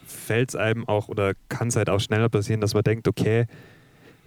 fällt 0.07 0.49
es 0.49 0.57
einem 0.57 0.89
auch 0.89 1.09
oder 1.09 1.35
kann 1.51 1.69
es 1.69 1.77
halt 1.77 1.91
auch 1.91 2.01
schneller 2.01 2.31
passieren, 2.31 2.63
dass 2.63 2.73
man 2.73 2.83
denkt, 2.83 3.09
okay, 3.09 3.47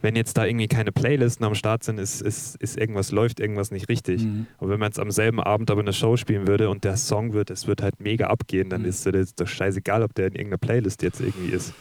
wenn 0.02 0.16
jetzt 0.16 0.38
da 0.38 0.45
irgendwie 0.45 0.68
keine 0.68 0.91
Playlisten 0.91 1.45
am 1.45 1.56
Start 1.56 1.84
sind, 1.84 2.00
ist, 2.00 2.22
ist, 2.22 2.56
ist 2.58 2.78
irgendwas, 2.78 3.12
läuft 3.12 3.39
irgendwas 3.39 3.72
nicht 3.72 3.89
richtig. 3.89 4.24
Mhm. 4.24 4.48
Und 4.60 4.70
wenn 4.70 4.80
man 4.80 4.89
jetzt 4.89 5.00
am 5.00 5.12
selben 5.12 5.39
Abend 5.39 5.72
aber 5.72 5.82
eine 5.82 5.93
Show 5.93 6.18
spielen 6.18 6.48
würde 6.48 6.70
und 6.70 6.84
der 6.84 6.98
Song 6.98 7.34
wird, 7.34 7.50
es 7.50 7.68
wird 7.68 7.82
halt 7.82 8.00
mega 8.00 8.28
abgehen, 8.28 8.70
dann 8.70 8.82
mhm. 8.82 8.89
ist 8.89 9.06
es 9.08 9.36
doch 9.36 9.48
scheißegal, 9.48 10.04
ob 10.04 10.14
der 10.14 10.28
in 10.28 10.34
irgendeiner 10.34 10.60
Playlist 10.60 11.02
jetzt 11.02 11.20
irgendwie 11.20 11.50
ist. 11.50 11.74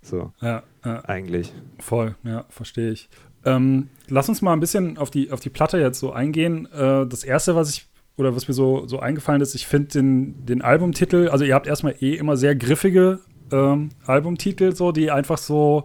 So. 0.00 0.32
Ja, 0.40 0.62
ja. 0.84 1.04
Eigentlich. 1.04 1.52
Voll, 1.78 2.14
ja, 2.24 2.46
verstehe 2.48 2.90
ich. 2.90 3.08
Ähm, 3.44 3.88
lass 4.08 4.28
uns 4.28 4.42
mal 4.42 4.52
ein 4.52 4.60
bisschen 4.60 4.96
auf 4.96 5.10
die, 5.10 5.30
auf 5.30 5.40
die 5.40 5.50
Platte 5.50 5.78
jetzt 5.78 6.00
so 6.00 6.12
eingehen. 6.12 6.66
Äh, 6.72 7.06
das 7.06 7.24
erste, 7.24 7.54
was 7.54 7.70
ich 7.70 7.88
oder 8.16 8.34
was 8.34 8.48
mir 8.48 8.54
so, 8.54 8.86
so 8.86 8.98
eingefallen 8.98 9.40
ist, 9.40 9.54
ich 9.54 9.66
finde 9.66 9.88
den, 9.88 10.44
den 10.44 10.60
Albumtitel, 10.60 11.28
also 11.28 11.44
ihr 11.44 11.54
habt 11.54 11.68
erstmal 11.68 11.94
eh 12.00 12.14
immer 12.14 12.36
sehr 12.36 12.56
griffige 12.56 13.20
ähm, 13.52 13.90
Albumtitel, 14.04 14.74
so, 14.74 14.90
die 14.90 15.12
einfach 15.12 15.38
so, 15.38 15.84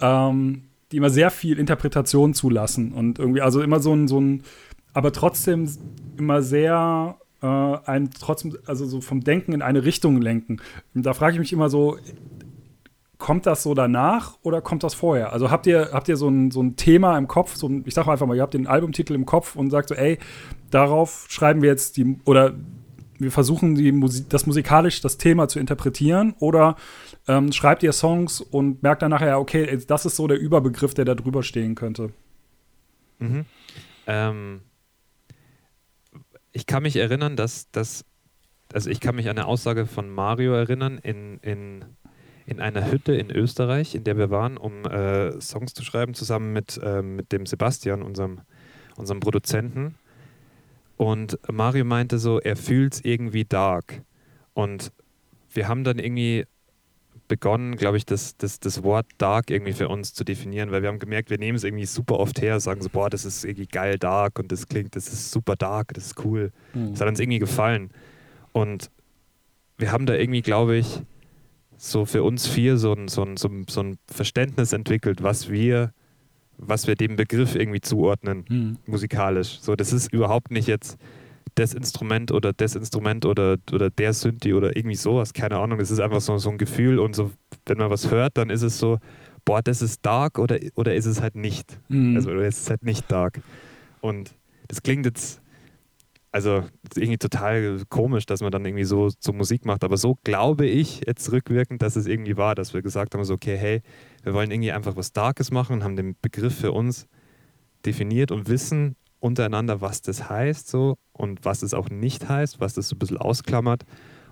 ähm, 0.00 0.63
die 0.94 0.98
immer 0.98 1.10
sehr 1.10 1.32
viel 1.32 1.58
Interpretation 1.58 2.34
zulassen 2.34 2.92
und 2.92 3.18
irgendwie, 3.18 3.40
also 3.40 3.60
immer 3.62 3.80
so 3.80 3.92
ein, 3.92 4.06
so 4.06 4.20
ein, 4.20 4.44
aber 4.92 5.10
trotzdem 5.10 5.68
immer 6.16 6.40
sehr 6.40 7.16
äh, 7.42 7.46
ein 7.46 8.10
trotzdem, 8.12 8.56
also 8.64 8.86
so 8.86 9.00
vom 9.00 9.24
Denken 9.24 9.52
in 9.52 9.60
eine 9.60 9.84
Richtung 9.84 10.22
lenken. 10.22 10.60
Und 10.94 11.04
da 11.04 11.12
frage 11.12 11.32
ich 11.32 11.40
mich 11.40 11.52
immer 11.52 11.68
so, 11.68 11.98
kommt 13.18 13.46
das 13.46 13.64
so 13.64 13.74
danach 13.74 14.38
oder 14.42 14.60
kommt 14.60 14.84
das 14.84 14.94
vorher? 14.94 15.32
Also 15.32 15.50
habt 15.50 15.66
ihr, 15.66 15.90
habt 15.92 16.06
ihr 16.08 16.16
so 16.16 16.28
ein, 16.28 16.52
so 16.52 16.62
ein 16.62 16.76
Thema 16.76 17.18
im 17.18 17.26
Kopf, 17.26 17.56
so 17.56 17.66
ein, 17.66 17.82
ich 17.86 17.94
sag 17.94 18.06
mal 18.06 18.12
einfach 18.12 18.28
mal, 18.28 18.36
ihr 18.36 18.42
habt 18.42 18.54
den 18.54 18.68
Albumtitel 18.68 19.14
im 19.14 19.26
Kopf 19.26 19.56
und 19.56 19.70
sagt 19.70 19.88
so, 19.88 19.96
ey, 19.96 20.18
darauf 20.70 21.26
schreiben 21.28 21.60
wir 21.60 21.70
jetzt 21.70 21.96
die, 21.96 22.18
oder 22.24 22.54
wir 23.18 23.30
versuchen 23.30 23.74
die 23.74 23.92
Musik, 23.92 24.28
das 24.28 24.46
musikalisch 24.46 25.00
das 25.00 25.18
Thema 25.18 25.48
zu 25.48 25.58
interpretieren 25.58 26.34
oder 26.38 26.76
ähm, 27.28 27.52
schreibt 27.52 27.82
ihr 27.82 27.92
Songs 27.92 28.40
und 28.40 28.82
merkt 28.82 29.02
dann 29.02 29.10
nachher, 29.10 29.38
okay, 29.38 29.78
das 29.86 30.06
ist 30.06 30.16
so 30.16 30.26
der 30.26 30.38
Überbegriff, 30.38 30.94
der 30.94 31.04
da 31.04 31.14
drüber 31.14 31.42
stehen 31.42 31.74
könnte. 31.74 32.10
Mhm. 33.18 33.44
Ähm, 34.06 34.60
ich 36.52 36.66
kann 36.66 36.82
mich 36.82 36.96
erinnern, 36.96 37.36
dass 37.36 37.70
das, 37.70 38.04
also 38.72 38.90
ich 38.90 39.00
kann 39.00 39.16
mich 39.16 39.28
an 39.28 39.38
eine 39.38 39.46
Aussage 39.46 39.86
von 39.86 40.10
Mario 40.10 40.52
erinnern 40.52 40.98
in, 40.98 41.38
in, 41.38 41.84
in 42.46 42.60
einer 42.60 42.90
Hütte 42.90 43.14
in 43.14 43.30
Österreich, 43.30 43.94
in 43.94 44.04
der 44.04 44.16
wir 44.16 44.30
waren, 44.30 44.56
um 44.56 44.84
äh, 44.84 45.40
Songs 45.40 45.74
zu 45.74 45.84
schreiben, 45.84 46.14
zusammen 46.14 46.52
mit, 46.52 46.80
äh, 46.82 47.02
mit 47.02 47.32
dem 47.32 47.46
Sebastian, 47.46 48.02
unserem, 48.02 48.40
unserem 48.96 49.20
Produzenten. 49.20 49.96
Und 50.96 51.38
Mario 51.50 51.84
meinte 51.84 52.18
so, 52.18 52.40
er 52.40 52.56
fühlt 52.56 52.94
es 52.94 53.04
irgendwie 53.04 53.44
dark. 53.44 54.02
Und 54.52 54.92
wir 55.52 55.68
haben 55.68 55.84
dann 55.84 55.98
irgendwie 55.98 56.46
begonnen, 57.26 57.76
glaube 57.76 57.96
ich, 57.96 58.04
das, 58.04 58.36
das, 58.36 58.60
das 58.60 58.82
Wort 58.82 59.06
dark 59.18 59.50
irgendwie 59.50 59.72
für 59.72 59.88
uns 59.88 60.12
zu 60.12 60.24
definieren, 60.24 60.70
weil 60.70 60.82
wir 60.82 60.88
haben 60.88 60.98
gemerkt, 60.98 61.30
wir 61.30 61.38
nehmen 61.38 61.56
es 61.56 61.64
irgendwie 61.64 61.86
super 61.86 62.18
oft 62.18 62.40
her, 62.40 62.60
sagen 62.60 62.82
so, 62.82 62.90
boah, 62.90 63.08
das 63.08 63.24
ist 63.24 63.44
irgendwie 63.44 63.66
geil 63.66 63.98
dark 63.98 64.38
und 64.38 64.52
das 64.52 64.68
klingt, 64.68 64.94
das 64.94 65.08
ist 65.08 65.30
super 65.30 65.56
dark, 65.56 65.94
das 65.94 66.06
ist 66.06 66.24
cool. 66.24 66.52
Mhm. 66.74 66.90
Das 66.90 67.00
hat 67.00 67.08
uns 67.08 67.20
irgendwie 67.20 67.38
gefallen. 67.38 67.90
Und 68.52 68.90
wir 69.78 69.90
haben 69.90 70.06
da 70.06 70.14
irgendwie, 70.14 70.42
glaube 70.42 70.76
ich, 70.76 71.00
so 71.76 72.04
für 72.04 72.22
uns 72.22 72.46
vier 72.46 72.76
so 72.76 72.92
ein, 72.92 73.08
so 73.08 73.22
ein, 73.22 73.36
so 73.36 73.48
ein, 73.48 73.66
so 73.68 73.80
ein 73.80 73.98
Verständnis 74.06 74.72
entwickelt, 74.72 75.22
was 75.22 75.50
wir 75.50 75.92
was 76.58 76.86
wir 76.86 76.94
dem 76.94 77.16
Begriff 77.16 77.54
irgendwie 77.54 77.80
zuordnen, 77.80 78.44
mhm. 78.48 78.78
musikalisch. 78.86 79.58
So, 79.60 79.76
das 79.76 79.92
ist 79.92 80.12
überhaupt 80.12 80.50
nicht 80.50 80.68
jetzt 80.68 80.98
das 81.54 81.74
Instrument 81.74 82.32
oder 82.32 82.52
das 82.52 82.74
Instrument 82.74 83.26
oder, 83.26 83.56
oder 83.72 83.90
der 83.90 84.12
Synthi 84.12 84.54
oder 84.54 84.76
irgendwie 84.76 84.96
sowas, 84.96 85.32
keine 85.32 85.58
Ahnung. 85.58 85.78
Das 85.78 85.90
ist 85.90 86.00
einfach 86.00 86.20
so, 86.20 86.36
so 86.38 86.50
ein 86.50 86.58
Gefühl 86.58 86.98
und 86.98 87.14
so, 87.14 87.30
wenn 87.66 87.78
man 87.78 87.90
was 87.90 88.10
hört, 88.10 88.36
dann 88.36 88.50
ist 88.50 88.62
es 88.62 88.78
so, 88.78 88.98
boah, 89.44 89.62
das 89.62 89.82
ist 89.82 90.04
dark 90.04 90.38
oder, 90.38 90.58
oder 90.74 90.94
ist 90.94 91.06
es 91.06 91.20
halt 91.20 91.36
nicht. 91.36 91.78
Mhm. 91.88 92.16
Also, 92.16 92.30
oder 92.30 92.46
ist 92.46 92.62
es 92.62 92.70
halt 92.70 92.82
nicht 92.82 93.10
dark. 93.10 93.40
Und 94.00 94.34
das 94.68 94.82
klingt 94.82 95.06
jetzt 95.06 95.40
also 96.34 96.64
irgendwie 96.96 97.16
total 97.16 97.84
komisch, 97.88 98.26
dass 98.26 98.40
man 98.40 98.50
dann 98.50 98.64
irgendwie 98.64 98.82
so, 98.82 99.08
so 99.20 99.32
Musik 99.32 99.64
macht. 99.64 99.84
Aber 99.84 99.96
so 99.96 100.18
glaube 100.24 100.66
ich 100.66 101.02
jetzt 101.06 101.30
rückwirkend, 101.30 101.80
dass 101.80 101.94
es 101.94 102.06
irgendwie 102.06 102.36
war, 102.36 102.56
dass 102.56 102.74
wir 102.74 102.82
gesagt 102.82 103.14
haben, 103.14 103.22
so, 103.22 103.34
okay, 103.34 103.56
hey, 103.56 103.82
wir 104.24 104.34
wollen 104.34 104.50
irgendwie 104.50 104.72
einfach 104.72 104.96
was 104.96 105.08
Starkes 105.08 105.52
machen 105.52 105.74
und 105.74 105.84
haben 105.84 105.94
den 105.94 106.16
Begriff 106.20 106.58
für 106.58 106.72
uns 106.72 107.06
definiert 107.86 108.32
und 108.32 108.48
wissen 108.48 108.96
untereinander, 109.20 109.80
was 109.80 110.02
das 110.02 110.28
heißt 110.28 110.66
so 110.66 110.96
und 111.12 111.44
was 111.44 111.62
es 111.62 111.72
auch 111.72 111.88
nicht 111.88 112.28
heißt, 112.28 112.58
was 112.58 112.74
das 112.74 112.88
so 112.88 112.96
ein 112.96 112.98
bisschen 112.98 113.18
ausklammert. 113.18 113.84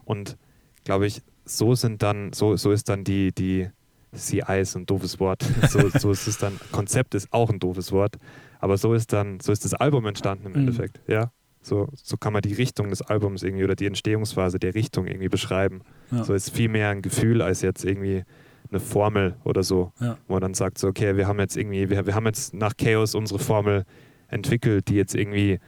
Und 0.04 0.36
glaube 0.82 1.06
ich, 1.06 1.22
so 1.44 1.76
sind 1.76 2.02
dann, 2.02 2.32
so, 2.32 2.56
so 2.56 2.72
ist 2.72 2.88
dann 2.88 3.04
die, 3.04 3.32
die 3.32 3.68
CI 4.12 4.58
ist 4.60 4.74
ein 4.74 4.86
doofes 4.86 5.20
Wort. 5.20 5.44
So, 5.68 5.88
so 5.88 6.10
ist 6.10 6.26
es 6.26 6.36
dann, 6.38 6.58
Konzept 6.72 7.14
ist 7.14 7.32
auch 7.32 7.48
ein 7.48 7.60
doofes 7.60 7.92
Wort. 7.92 8.16
Aber 8.58 8.76
so 8.76 8.92
ist 8.92 9.12
dann, 9.12 9.38
so 9.38 9.52
ist 9.52 9.64
das 9.64 9.74
Album 9.74 10.04
entstanden 10.06 10.46
im 10.46 10.52
mhm. 10.52 10.58
Endeffekt, 10.58 11.00
ja. 11.06 11.30
So, 11.62 11.88
so 11.94 12.16
kann 12.16 12.32
man 12.32 12.42
die 12.42 12.54
Richtung 12.54 12.90
des 12.90 13.02
Albums 13.02 13.42
irgendwie 13.42 13.64
oder 13.64 13.76
die 13.76 13.86
Entstehungsphase 13.86 14.58
der 14.58 14.74
Richtung 14.74 15.06
irgendwie 15.06 15.28
beschreiben. 15.28 15.82
Ja. 16.10 16.24
So 16.24 16.34
ist 16.34 16.50
viel 16.50 16.68
mehr 16.68 16.90
ein 16.90 17.02
Gefühl 17.02 17.40
als 17.40 17.62
jetzt 17.62 17.84
irgendwie 17.84 18.24
eine 18.70 18.80
Formel 18.80 19.36
oder 19.44 19.62
so, 19.62 19.92
ja. 20.00 20.18
wo 20.26 20.34
man 20.34 20.42
dann 20.42 20.54
sagt, 20.54 20.78
so, 20.78 20.88
okay, 20.88 21.16
wir 21.16 21.28
haben 21.28 21.38
jetzt 21.38 21.56
irgendwie, 21.56 21.88
wir, 21.88 22.06
wir 22.06 22.14
haben 22.14 22.26
jetzt 22.26 22.52
nach 22.54 22.76
Chaos 22.76 23.14
unsere 23.14 23.38
Formel 23.38 23.84
entwickelt, 24.28 24.88
die 24.88 24.94
jetzt 24.94 25.14
irgendwie, 25.14 25.60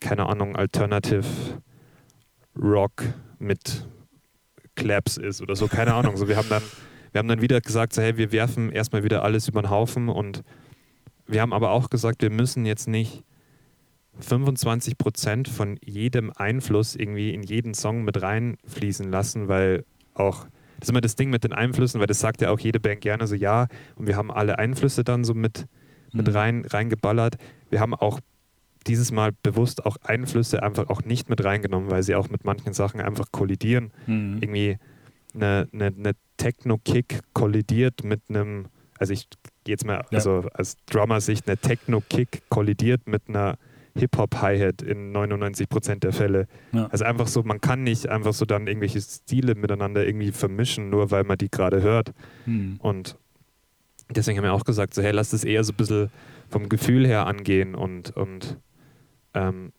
keine 0.00 0.26
Ahnung, 0.26 0.56
Alternative 0.56 1.24
Rock 2.60 3.04
mit 3.38 3.86
Claps 4.74 5.18
ist 5.18 5.42
oder 5.42 5.54
so, 5.54 5.68
keine 5.68 5.94
Ahnung. 5.94 6.16
So, 6.16 6.26
wir 6.26 6.36
haben 6.36 6.48
dann, 6.48 6.62
wir 7.12 7.18
haben 7.18 7.28
dann 7.28 7.42
wieder 7.42 7.60
gesagt, 7.60 7.92
so, 7.92 8.02
hey, 8.02 8.16
wir 8.16 8.32
werfen 8.32 8.70
erstmal 8.72 9.04
wieder 9.04 9.22
alles 9.22 9.46
über 9.46 9.62
den 9.62 9.70
Haufen 9.70 10.08
und 10.08 10.42
wir 11.26 11.42
haben 11.42 11.52
aber 11.52 11.70
auch 11.70 11.90
gesagt, 11.90 12.22
wir 12.22 12.30
müssen 12.30 12.64
jetzt 12.64 12.88
nicht 12.88 13.22
25 14.20 14.98
Prozent 14.98 15.48
von 15.48 15.78
jedem 15.84 16.32
Einfluss 16.34 16.96
irgendwie 16.96 17.32
in 17.32 17.42
jeden 17.42 17.74
Song 17.74 18.04
mit 18.04 18.20
reinfließen 18.20 19.10
lassen, 19.10 19.48
weil 19.48 19.84
auch, 20.14 20.44
das 20.78 20.88
ist 20.88 20.90
immer 20.90 21.00
das 21.00 21.16
Ding 21.16 21.30
mit 21.30 21.44
den 21.44 21.52
Einflüssen, 21.52 22.00
weil 22.00 22.06
das 22.06 22.20
sagt 22.20 22.40
ja 22.40 22.50
auch 22.50 22.60
jede 22.60 22.80
Band 22.80 23.00
gerne 23.00 23.26
so, 23.26 23.34
ja, 23.34 23.68
und 23.96 24.06
wir 24.06 24.16
haben 24.16 24.30
alle 24.30 24.58
Einflüsse 24.58 25.04
dann 25.04 25.24
so 25.24 25.34
mit, 25.34 25.66
mit 26.12 26.26
mhm. 26.26 26.32
rein, 26.32 26.64
reingeballert. 26.64 27.36
Wir 27.70 27.80
haben 27.80 27.94
auch 27.94 28.20
dieses 28.86 29.12
Mal 29.12 29.32
bewusst 29.42 29.84
auch 29.84 29.96
Einflüsse 30.02 30.62
einfach 30.62 30.88
auch 30.88 31.02
nicht 31.02 31.28
mit 31.28 31.44
reingenommen, 31.44 31.90
weil 31.90 32.02
sie 32.02 32.14
auch 32.14 32.30
mit 32.30 32.44
manchen 32.44 32.72
Sachen 32.72 33.00
einfach 33.00 33.30
kollidieren. 33.30 33.92
Mhm. 34.06 34.38
Irgendwie 34.40 34.78
eine, 35.34 35.68
eine, 35.72 35.86
eine 35.86 36.12
Techno-Kick 36.38 37.20
kollidiert 37.34 38.04
mit 38.04 38.22
einem, 38.28 38.66
also 38.98 39.12
ich 39.12 39.28
gehe 39.64 39.74
jetzt 39.74 39.84
mal, 39.84 40.04
ja. 40.10 40.18
also 40.18 40.48
als 40.54 40.76
Drummer-Sicht, 40.86 41.46
eine 41.46 41.58
Techno-Kick 41.58 42.42
kollidiert 42.48 43.06
mit 43.06 43.22
einer 43.28 43.58
Hip-Hop-Hi-Hat 43.98 44.82
in 44.82 45.12
99% 45.14 46.00
der 46.00 46.12
Fälle. 46.12 46.46
Ja. 46.72 46.86
Also 46.86 47.04
einfach 47.04 47.26
so, 47.26 47.42
man 47.42 47.60
kann 47.60 47.82
nicht 47.82 48.08
einfach 48.08 48.32
so 48.32 48.44
dann 48.44 48.66
irgendwelche 48.66 49.00
Stile 49.00 49.54
miteinander 49.54 50.06
irgendwie 50.06 50.32
vermischen, 50.32 50.90
nur 50.90 51.10
weil 51.10 51.24
man 51.24 51.38
die 51.38 51.50
gerade 51.50 51.82
hört. 51.82 52.12
Hm. 52.44 52.76
Und 52.80 53.16
deswegen 54.10 54.38
haben 54.38 54.44
wir 54.44 54.52
auch 54.52 54.64
gesagt, 54.64 54.94
so 54.94 55.02
hey, 55.02 55.12
lass 55.12 55.30
das 55.30 55.44
eher 55.44 55.64
so 55.64 55.72
ein 55.72 55.76
bisschen 55.76 56.10
vom 56.48 56.68
Gefühl 56.68 57.06
her 57.06 57.26
angehen 57.26 57.74
und, 57.74 58.16
und 58.16 58.56
ähm, 59.34 59.72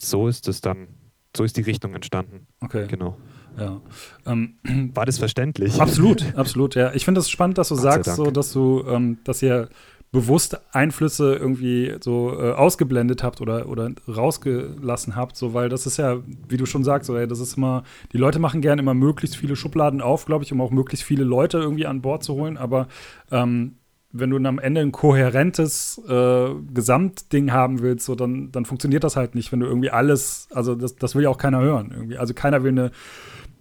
so 0.00 0.28
ist 0.28 0.48
es 0.48 0.60
dann, 0.60 0.88
so 1.36 1.44
ist 1.44 1.56
die 1.56 1.62
Richtung 1.62 1.94
entstanden. 1.94 2.46
Okay. 2.60 2.86
Genau. 2.88 3.16
Ja. 3.58 3.80
Ähm, 4.26 4.54
War 4.94 5.06
das 5.06 5.18
verständlich? 5.18 5.80
Absolut, 5.80 6.34
absolut, 6.36 6.74
ja. 6.74 6.92
Ich 6.94 7.04
finde 7.04 7.20
es 7.20 7.26
das 7.26 7.30
spannend, 7.30 7.58
dass 7.58 7.68
du 7.68 7.74
sagst, 7.74 8.16
so, 8.16 8.30
dass 8.30 8.52
du, 8.52 8.84
ähm, 8.88 9.18
dass 9.24 9.42
ihr 9.42 9.68
bewusst 10.12 10.60
Einflüsse 10.72 11.34
irgendwie 11.34 11.96
so 12.00 12.38
äh, 12.38 12.52
ausgeblendet 12.52 13.22
habt 13.22 13.40
oder, 13.40 13.66
oder 13.66 13.90
rausgelassen 14.06 15.16
habt, 15.16 15.36
so 15.36 15.54
weil 15.54 15.70
das 15.70 15.86
ist 15.86 15.96
ja, 15.96 16.18
wie 16.48 16.58
du 16.58 16.66
schon 16.66 16.84
sagst, 16.84 17.06
so, 17.06 17.16
ey, 17.16 17.26
das 17.26 17.40
ist 17.40 17.56
immer, 17.56 17.82
die 18.12 18.18
Leute 18.18 18.38
machen 18.38 18.60
gerne 18.60 18.82
immer 18.82 18.92
möglichst 18.92 19.36
viele 19.36 19.56
Schubladen 19.56 20.02
auf, 20.02 20.26
glaube 20.26 20.44
ich, 20.44 20.52
um 20.52 20.60
auch 20.60 20.70
möglichst 20.70 21.04
viele 21.04 21.24
Leute 21.24 21.58
irgendwie 21.58 21.86
an 21.86 22.02
Bord 22.02 22.22
zu 22.22 22.34
holen, 22.34 22.58
aber 22.58 22.88
ähm, 23.30 23.76
wenn 24.12 24.28
du 24.28 24.36
am 24.46 24.58
Ende 24.58 24.82
ein 24.82 24.92
kohärentes 24.92 25.98
äh, 26.06 26.50
Gesamtding 26.74 27.50
haben 27.50 27.80
willst, 27.80 28.04
so 28.04 28.14
dann, 28.14 28.52
dann 28.52 28.66
funktioniert 28.66 29.04
das 29.04 29.16
halt 29.16 29.34
nicht, 29.34 29.50
wenn 29.50 29.60
du 29.60 29.66
irgendwie 29.66 29.90
alles, 29.90 30.48
also 30.52 30.74
das, 30.74 30.96
das 30.96 31.14
will 31.14 31.22
ja 31.22 31.30
auch 31.30 31.38
keiner 31.38 31.60
hören 31.60 31.90
irgendwie. 31.90 32.18
Also 32.18 32.34
keiner 32.34 32.62
will 32.62 32.72
eine 32.72 32.90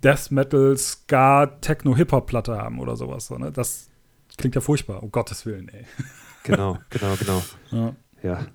Death 0.03 0.29
Metal, 0.31 0.75
Ska, 0.77 1.45
Techno, 1.61 1.95
Hip-Hop-Platte 1.95 2.57
haben 2.57 2.79
oder 2.79 2.97
sowas. 2.97 3.27
So, 3.27 3.37
ne? 3.37 3.53
Das 3.53 3.89
klingt 4.37 4.55
ja 4.55 4.61
furchtbar, 4.61 5.01
um 5.01 5.11
Gottes 5.11 5.45
Willen, 5.45 5.69
ey. 5.69 5.85
Genau, 6.43 6.77
genau, 6.89 7.15
genau. 7.19 7.41
Ja. 7.71 7.93
Ja. 8.23 8.45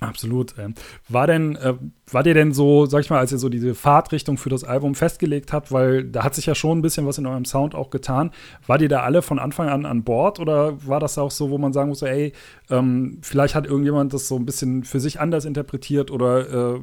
Absolut. 0.00 0.54
Ähm. 0.58 0.74
War 1.08 1.26
denn, 1.26 1.56
äh, 1.56 1.74
war 2.10 2.22
dir 2.22 2.34
denn 2.34 2.52
so, 2.52 2.86
sag 2.86 3.00
ich 3.00 3.10
mal, 3.10 3.18
als 3.18 3.32
ihr 3.32 3.38
so 3.38 3.48
diese 3.48 3.74
Fahrtrichtung 3.74 4.38
für 4.38 4.50
das 4.50 4.62
Album 4.62 4.94
festgelegt 4.94 5.52
habt, 5.52 5.72
weil 5.72 6.04
da 6.04 6.22
hat 6.22 6.34
sich 6.34 6.46
ja 6.46 6.54
schon 6.54 6.78
ein 6.78 6.82
bisschen 6.82 7.06
was 7.06 7.18
in 7.18 7.26
eurem 7.26 7.44
Sound 7.44 7.74
auch 7.74 7.90
getan, 7.90 8.30
war 8.66 8.78
dir 8.78 8.88
da 8.88 9.00
alle 9.00 9.22
von 9.22 9.38
Anfang 9.38 9.68
an 9.68 9.84
an 9.84 10.04
Bord 10.04 10.38
oder 10.38 10.86
war 10.86 11.00
das 11.00 11.18
auch 11.18 11.30
so, 11.30 11.50
wo 11.50 11.58
man 11.58 11.72
sagen 11.72 11.88
muss, 11.88 12.02
ey, 12.02 12.32
ähm, 12.70 13.18
vielleicht 13.22 13.54
hat 13.54 13.66
irgendjemand 13.66 14.12
das 14.14 14.28
so 14.28 14.36
ein 14.36 14.46
bisschen 14.46 14.84
für 14.84 15.00
sich 15.00 15.18
anders 15.18 15.44
interpretiert 15.44 16.10
oder, 16.10 16.74
äh, 16.74 16.80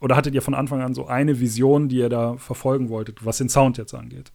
oder 0.00 0.16
hattet 0.16 0.34
ihr 0.34 0.42
von 0.42 0.54
Anfang 0.54 0.82
an 0.82 0.94
so 0.94 1.06
eine 1.06 1.38
Vision, 1.38 1.88
die 1.88 1.98
ihr 1.98 2.08
da 2.08 2.36
verfolgen 2.38 2.88
wolltet, 2.88 3.24
was 3.24 3.38
den 3.38 3.48
Sound 3.48 3.78
jetzt 3.78 3.94
angeht? 3.94 4.32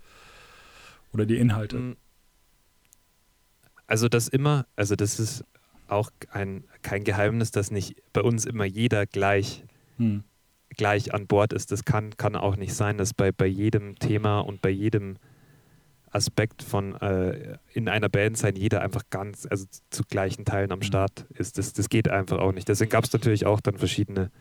Oder 1.13 1.25
die 1.25 1.37
Inhalte? 1.37 1.75
Mhm. 1.77 1.95
Also 3.91 4.07
das 4.07 4.29
immer, 4.29 4.67
also 4.77 4.95
das 4.95 5.19
ist 5.19 5.43
auch 5.89 6.11
ein, 6.31 6.63
kein 6.81 7.03
Geheimnis, 7.03 7.51
dass 7.51 7.71
nicht 7.71 8.01
bei 8.13 8.21
uns 8.21 8.45
immer 8.45 8.63
jeder 8.63 9.05
gleich, 9.05 9.65
hm. 9.97 10.23
gleich 10.69 11.13
an 11.13 11.27
Bord 11.27 11.51
ist. 11.51 11.73
Das 11.73 11.83
kann, 11.83 12.15
kann 12.15 12.37
auch 12.37 12.55
nicht 12.55 12.73
sein, 12.73 12.97
dass 12.97 13.13
bei, 13.13 13.33
bei 13.33 13.47
jedem 13.47 13.99
Thema 13.99 14.39
und 14.39 14.61
bei 14.61 14.69
jedem 14.69 15.17
Aspekt 16.09 16.63
von 16.63 16.95
äh, 17.01 17.57
in 17.73 17.89
einer 17.89 18.07
Band 18.07 18.37
sein, 18.37 18.55
jeder 18.55 18.79
einfach 18.81 19.03
ganz, 19.09 19.45
also 19.45 19.65
zu 19.89 20.03
gleichen 20.09 20.45
Teilen 20.45 20.71
am 20.71 20.79
mhm. 20.79 20.83
Start 20.83 21.25
ist. 21.33 21.57
Das, 21.57 21.73
das 21.73 21.89
geht 21.89 22.07
einfach 22.07 22.39
auch 22.39 22.53
nicht. 22.53 22.69
Deswegen 22.69 22.91
gab 22.91 23.03
es 23.03 23.11
natürlich 23.11 23.45
auch 23.45 23.59
dann 23.59 23.77
verschiedene, 23.77 24.31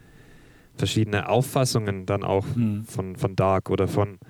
verschiedene 0.77 1.29
Auffassungen 1.29 2.07
dann 2.07 2.23
auch 2.23 2.47
mhm. 2.55 2.85
von, 2.85 3.17
von 3.17 3.35
Dark 3.35 3.69
oder 3.69 3.89
von, 3.89 4.21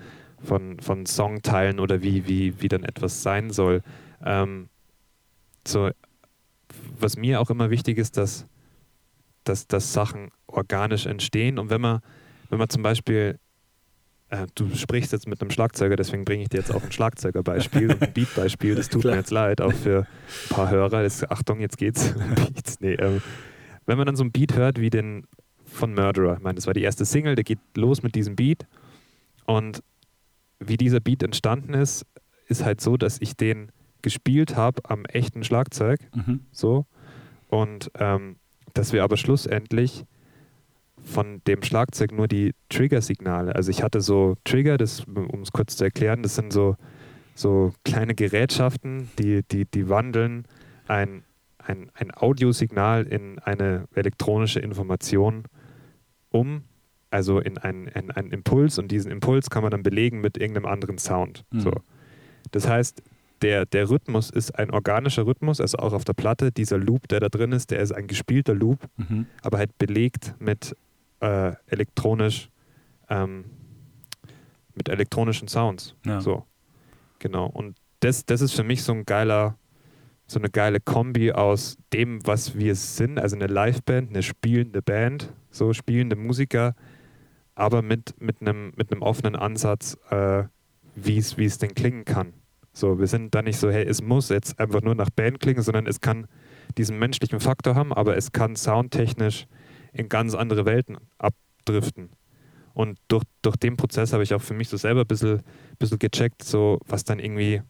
von, 0.43 0.81
von 0.81 1.05
Songteilen 1.05 1.79
oder 1.79 2.01
wie, 2.01 2.27
wie, 2.27 2.63
wie 2.63 2.69
dann 2.69 2.85
etwas 2.85 3.23
sein 3.23 3.51
soll. 3.51 3.83
Ähm, 4.25 4.71
so, 5.67 5.91
was 6.99 7.17
mir 7.17 7.41
auch 7.41 7.51
immer 7.51 7.71
wichtig 7.71 7.99
ist, 7.99 8.17
dass, 8.17 8.47
dass, 9.45 9.67
dass 9.67 9.93
Sachen 9.93 10.31
organisch 10.47 11.07
entstehen 11.07 11.59
und 11.59 11.71
wenn 11.71 11.81
man, 11.81 12.01
wenn 12.49 12.59
man 12.59 12.69
zum 12.69 12.83
Beispiel 12.83 13.39
äh, 14.31 14.47
du 14.55 14.75
sprichst 14.75 15.13
jetzt 15.13 15.27
mit 15.27 15.41
einem 15.41 15.51
Schlagzeuger, 15.51 15.97
deswegen 15.97 16.25
bringe 16.25 16.45
ich 16.45 16.49
dir 16.49 16.59
jetzt 16.59 16.73
auch 16.73 16.83
ein 16.83 16.93
Schlagzeugerbeispiel 16.93 17.93
und 17.93 18.03
ein 18.03 18.13
Beatbeispiel. 18.15 18.77
Das 18.77 18.89
tut 18.89 19.03
Klar. 19.03 19.15
mir 19.15 19.21
jetzt 19.21 19.31
leid, 19.31 19.61
auch 19.61 19.73
für 19.73 20.01
ein 20.01 20.55
paar 20.55 20.71
Hörer. 20.71 21.03
Das, 21.03 21.29
Achtung, 21.29 21.61
jetzt 21.61 21.77
geht's. 21.77 22.15
Nee, 22.81 22.95
ähm, 22.95 23.21
wenn 23.87 23.99
man 23.99 24.07
dann 24.07 24.17
so 24.17 24.25
ein 24.25 24.33
Beat 24.33 24.55
hört 24.55 24.81
wie 24.81 24.89
den 24.89 25.27
von 25.67 25.93
Murderer, 25.95 26.37
ich 26.37 26.43
meine, 26.43 26.55
das 26.55 26.67
war 26.67 26.75
die 26.75 26.83
erste 26.83 27.05
Single, 27.05 27.35
der 27.35 27.45
geht 27.45 27.59
los 27.75 28.03
mit 28.03 28.15
diesem 28.15 28.37
Beat 28.37 28.67
und 29.45 29.83
wie 30.61 30.77
dieser 30.77 31.01
Beat 31.01 31.23
entstanden 31.23 31.75
ist, 31.75 32.07
ist 32.47 32.65
halt 32.65 32.81
so, 32.81 32.97
dass 32.97 33.21
ich 33.21 33.37
den 33.37 33.73
gespielt 34.03 34.57
habe 34.57 34.83
am 34.85 35.05
echten 35.05 35.45
Schlagzeug, 35.45 36.01
mhm. 36.15 36.41
so 36.53 36.87
und 37.49 37.91
ähm, 37.99 38.37
dass 38.75 38.93
wir 38.93 39.03
aber 39.03 39.17
schlussendlich 39.17 40.05
von 41.03 41.43
dem 41.47 41.63
Schlagzeug 41.63 42.13
nur 42.13 42.29
die 42.29 42.55
Trigger-Signale. 42.69 43.55
Also 43.55 43.71
ich 43.71 43.83
hatte 43.83 44.01
so 44.01 44.37
Trigger, 44.45 44.77
um 45.07 45.43
es 45.43 45.53
kurz 45.53 45.77
zu 45.77 45.85
erklären, 45.85 46.23
das 46.23 46.35
sind 46.35 46.53
so, 46.53 46.77
so 47.35 47.73
kleine 47.85 48.15
Gerätschaften, 48.15 49.11
die, 49.19 49.43
die, 49.51 49.65
die 49.65 49.89
wandeln 49.89 50.45
ein, 50.89 51.25
ein, 51.59 51.91
ein 51.95 52.13
Audiosignal 52.15 53.05
in 53.05 53.39
eine 53.39 53.89
elektronische 53.95 54.61
Information 54.61 55.45
um, 56.31 56.63
also 57.11 57.41
in 57.41 57.59
einen, 57.59 57.89
in 57.89 58.11
einen 58.11 58.31
Impuls 58.31 58.79
und 58.79 58.91
diesen 58.91 59.11
Impuls 59.11 59.51
kann 59.51 59.63
man 59.63 59.71
dann 59.71 59.83
belegen 59.83 60.21
mit 60.21 60.39
irgendeinem 60.39 60.67
anderen 60.67 60.99
Sound. 60.99 61.45
Mhm. 61.51 61.61
So. 61.61 61.73
Das 62.53 62.69
heißt, 62.69 63.03
der, 63.43 63.67
der 63.67 63.89
Rhythmus 63.89 64.31
ist 64.31 64.59
ein 64.59 64.71
organischer 64.71 65.27
Rhythmus, 65.27 65.61
also 65.61 65.79
auch 65.79 65.93
auf 65.93 66.05
der 66.05 66.13
Platte. 66.13 66.53
Dieser 66.53 66.79
Loop, 66.79 67.09
der 67.09 67.21
da 67.21 67.29
drin 67.29 67.53
ist, 67.53 67.71
der 67.71 67.81
ist 67.81 67.93
ein 67.93 68.07
gespielter 68.07 68.55
Loop, 68.55 68.87
mhm. 68.97 69.27
aber 69.43 69.59
halt 69.59 69.77
belegt 69.79 70.35
mit 70.39 70.77
äh, 71.21 71.53
elektronisch, 71.67 72.51
ähm, 73.09 73.45
mit 74.75 74.89
elektronischen 74.89 75.49
Sounds. 75.49 75.95
Ja. 76.05 76.21
So. 76.21 76.45
Genau. 77.19 77.47
Und 77.47 77.77
das, 78.01 78.25
das 78.25 78.41
ist 78.41 78.53
für 78.53 78.65
mich 78.65 78.83
so 78.83 78.93
ein 78.93 79.05
geiler, 79.05 79.57
so 80.27 80.39
eine 80.39 80.51
geile 80.51 80.81
Kombi 80.81 81.33
aus 81.33 81.77
dem, 81.93 82.27
was 82.27 82.59
wir 82.59 82.75
sind, 82.75 83.19
also 83.19 83.37
eine 83.37 83.47
Liveband, 83.47 84.11
eine 84.11 84.23
spielende 84.23 84.83
Band, 84.83 85.33
so 85.51 85.73
spielende 85.73 86.17
Musiker, 86.17 86.75
aber 87.55 87.83
mit, 87.83 88.15
mit, 88.21 88.41
einem, 88.41 88.73
mit 88.77 88.93
einem 88.93 89.03
offenen 89.03 89.37
Ansatz, 89.37 89.99
äh, 90.11 90.45
wie 90.95 91.19
es 91.19 91.59
denn 91.59 91.75
klingen 91.75 92.05
kann. 92.05 92.33
So, 92.73 92.99
wir 92.99 93.07
sind 93.07 93.35
da 93.35 93.43
nicht 93.43 93.59
so, 93.59 93.71
hey, 93.71 93.85
es 93.85 94.03
muss 94.03 94.29
jetzt 94.29 94.59
einfach 94.61 94.83
nur 94.83 94.95
nach 94.95 95.11
Band 95.11 95.41
klingen, 95.41 95.63
sondern 95.63 95.87
es 95.87 96.01
kann 96.01 96.27
diesen 96.79 96.99
menschlichen 96.99 97.41
Faktor 97.41 97.75
haben, 97.75 97.93
aber 97.93 98.17
es 98.17 98.33
kann 98.33 98.55
soundtechnisch 98.57 99.47
in 99.93 100.09
ganz 100.09 100.35
andere 100.35 100.65
Welten 100.65 100.99
abdriften. 101.19 102.11
Und 102.73 102.99
durch, 103.09 103.25
durch 103.43 103.57
den 103.57 103.77
Prozess 103.77 104.13
habe 104.13 104.23
ich 104.23 104.35
auch 104.35 104.41
für 104.41 104.55
mich 104.55 104.69
so 104.69 104.77
selber 104.77 105.01
ein 105.01 105.07
bisschen, 105.07 105.43
bisschen 105.79 105.99
gecheckt, 105.99 106.45
so 106.45 106.79
was 106.87 107.03
dann 107.03 107.19
irgendwie, 107.19 107.63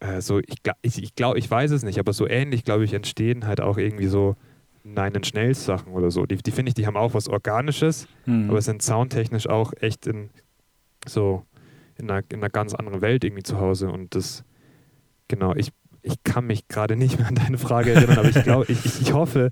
äh, 0.00 0.20
so 0.20 0.38
ich, 0.38 0.58
ich, 0.82 1.02
ich 1.02 1.14
glaube, 1.14 1.38
ich 1.38 1.50
weiß 1.50 1.70
es 1.70 1.82
nicht, 1.82 1.98
aber 1.98 2.12
so 2.12 2.28
ähnlich, 2.28 2.64
glaube 2.64 2.84
ich, 2.84 2.92
entstehen 2.92 3.46
halt 3.46 3.60
auch 3.60 3.78
irgendwie 3.78 4.06
so 4.06 4.36
Nein 4.84 5.24
Schnells 5.24 5.64
Sachen 5.64 5.92
oder 5.92 6.10
so. 6.10 6.26
Die, 6.26 6.36
die 6.36 6.50
finde 6.50 6.70
ich, 6.70 6.74
die 6.74 6.86
haben 6.86 6.96
auch 6.96 7.14
was 7.14 7.28
Organisches, 7.28 8.06
mhm. 8.26 8.50
aber 8.50 8.60
sind 8.60 8.82
soundtechnisch 8.82 9.48
auch 9.48 9.72
echt 9.80 10.06
in 10.06 10.30
so 11.06 11.44
in 12.00 12.10
einer, 12.10 12.22
in 12.28 12.40
einer 12.40 12.50
ganz 12.50 12.74
anderen 12.74 13.00
Welt 13.00 13.24
irgendwie 13.24 13.42
zu 13.42 13.60
Hause. 13.60 13.90
Und 13.90 14.14
das, 14.14 14.44
genau, 15.28 15.54
ich, 15.54 15.72
ich 16.02 16.22
kann 16.24 16.46
mich 16.46 16.68
gerade 16.68 16.96
nicht 16.96 17.18
mehr 17.18 17.28
an 17.28 17.34
deine 17.34 17.58
Frage 17.58 17.92
erinnern, 17.92 18.18
aber 18.18 18.28
ich 18.28 18.42
glaube, 18.42 18.66
ich, 18.68 18.84
ich, 18.84 19.00
ich 19.02 19.12
hoffe, 19.12 19.50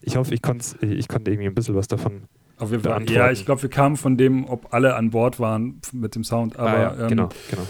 ich 0.00 0.16
hoffe, 0.16 0.34
ich, 0.34 0.40
ich 0.82 1.08
konnte 1.08 1.30
irgendwie 1.30 1.48
ein 1.48 1.54
bisschen 1.54 1.74
was 1.74 1.88
davon 1.88 2.22
Auf 2.58 2.70
jeden 2.70 2.82
Fall. 2.82 3.08
Ja, 3.10 3.30
ich 3.30 3.44
glaube, 3.44 3.62
wir 3.62 3.70
kamen 3.70 3.96
von 3.96 4.16
dem, 4.16 4.46
ob 4.46 4.72
alle 4.72 4.96
an 4.96 5.10
Bord 5.10 5.38
waren 5.38 5.80
mit 5.92 6.14
dem 6.14 6.24
Sound. 6.24 6.58
Aber, 6.58 6.70
ah, 6.70 6.80
ja, 6.80 7.02
ähm, 7.02 7.08
genau, 7.08 7.28
genau. 7.50 7.66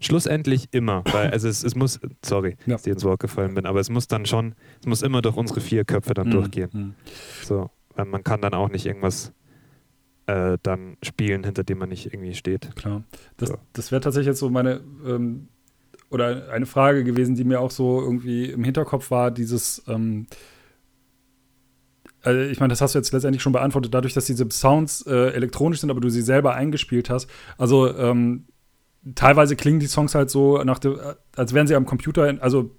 Schlussendlich 0.00 0.68
immer, 0.72 1.04
weil 1.12 1.30
also 1.30 1.46
es, 1.46 1.62
es 1.62 1.76
muss, 1.76 2.00
sorry, 2.24 2.56
ja. 2.66 2.74
dass 2.74 2.84
ich 2.84 2.92
ins 2.92 3.04
Wort 3.04 3.20
gefallen 3.20 3.54
bin, 3.54 3.64
aber 3.64 3.78
es 3.78 3.90
muss 3.90 4.08
dann 4.08 4.26
schon, 4.26 4.56
es 4.80 4.86
muss 4.86 5.02
immer 5.02 5.22
durch 5.22 5.36
unsere 5.36 5.60
vier 5.60 5.84
Köpfe 5.84 6.14
dann 6.14 6.26
mhm. 6.26 6.32
durchgehen. 6.32 6.70
Mhm. 6.72 6.94
So, 7.44 7.70
weil 7.94 8.06
man 8.06 8.24
kann 8.24 8.40
dann 8.40 8.54
auch 8.54 8.70
nicht 8.70 8.86
irgendwas 8.86 9.32
äh, 10.28 10.58
dann 10.62 10.96
spielen, 11.02 11.42
hinter 11.42 11.64
dem 11.64 11.78
man 11.78 11.88
nicht 11.88 12.12
irgendwie 12.12 12.34
steht. 12.34 12.76
Klar. 12.76 13.02
Das, 13.38 13.48
so. 13.48 13.56
das 13.72 13.90
wäre 13.90 14.00
tatsächlich 14.00 14.28
jetzt 14.28 14.38
so 14.38 14.50
meine 14.50 14.82
ähm, 15.06 15.48
oder 16.10 16.50
eine 16.52 16.66
Frage 16.66 17.02
gewesen, 17.02 17.34
die 17.34 17.44
mir 17.44 17.60
auch 17.60 17.70
so 17.70 18.00
irgendwie 18.00 18.46
im 18.46 18.62
Hinterkopf 18.62 19.10
war, 19.10 19.30
dieses 19.30 19.82
ähm, 19.88 20.26
also 22.22 22.40
ich 22.40 22.60
meine, 22.60 22.72
das 22.72 22.80
hast 22.80 22.94
du 22.94 22.98
jetzt 22.98 23.12
letztendlich 23.12 23.42
schon 23.42 23.52
beantwortet, 23.52 23.94
dadurch, 23.94 24.12
dass 24.12 24.26
diese 24.26 24.46
Sounds 24.50 25.06
äh, 25.06 25.30
elektronisch 25.30 25.80
sind, 25.80 25.90
aber 25.90 26.00
du 26.00 26.10
sie 26.10 26.20
selber 26.20 26.54
eingespielt 26.54 27.10
hast. 27.10 27.30
Also 27.56 27.96
ähm, 27.96 28.48
teilweise 29.14 29.56
klingen 29.56 29.80
die 29.80 29.86
Songs 29.86 30.14
halt 30.14 30.28
so, 30.28 30.62
nach 30.64 30.78
de, 30.78 30.98
als 31.36 31.54
wären 31.54 31.66
sie 31.66 31.76
am 31.76 31.86
Computer, 31.86 32.36
also 32.40 32.76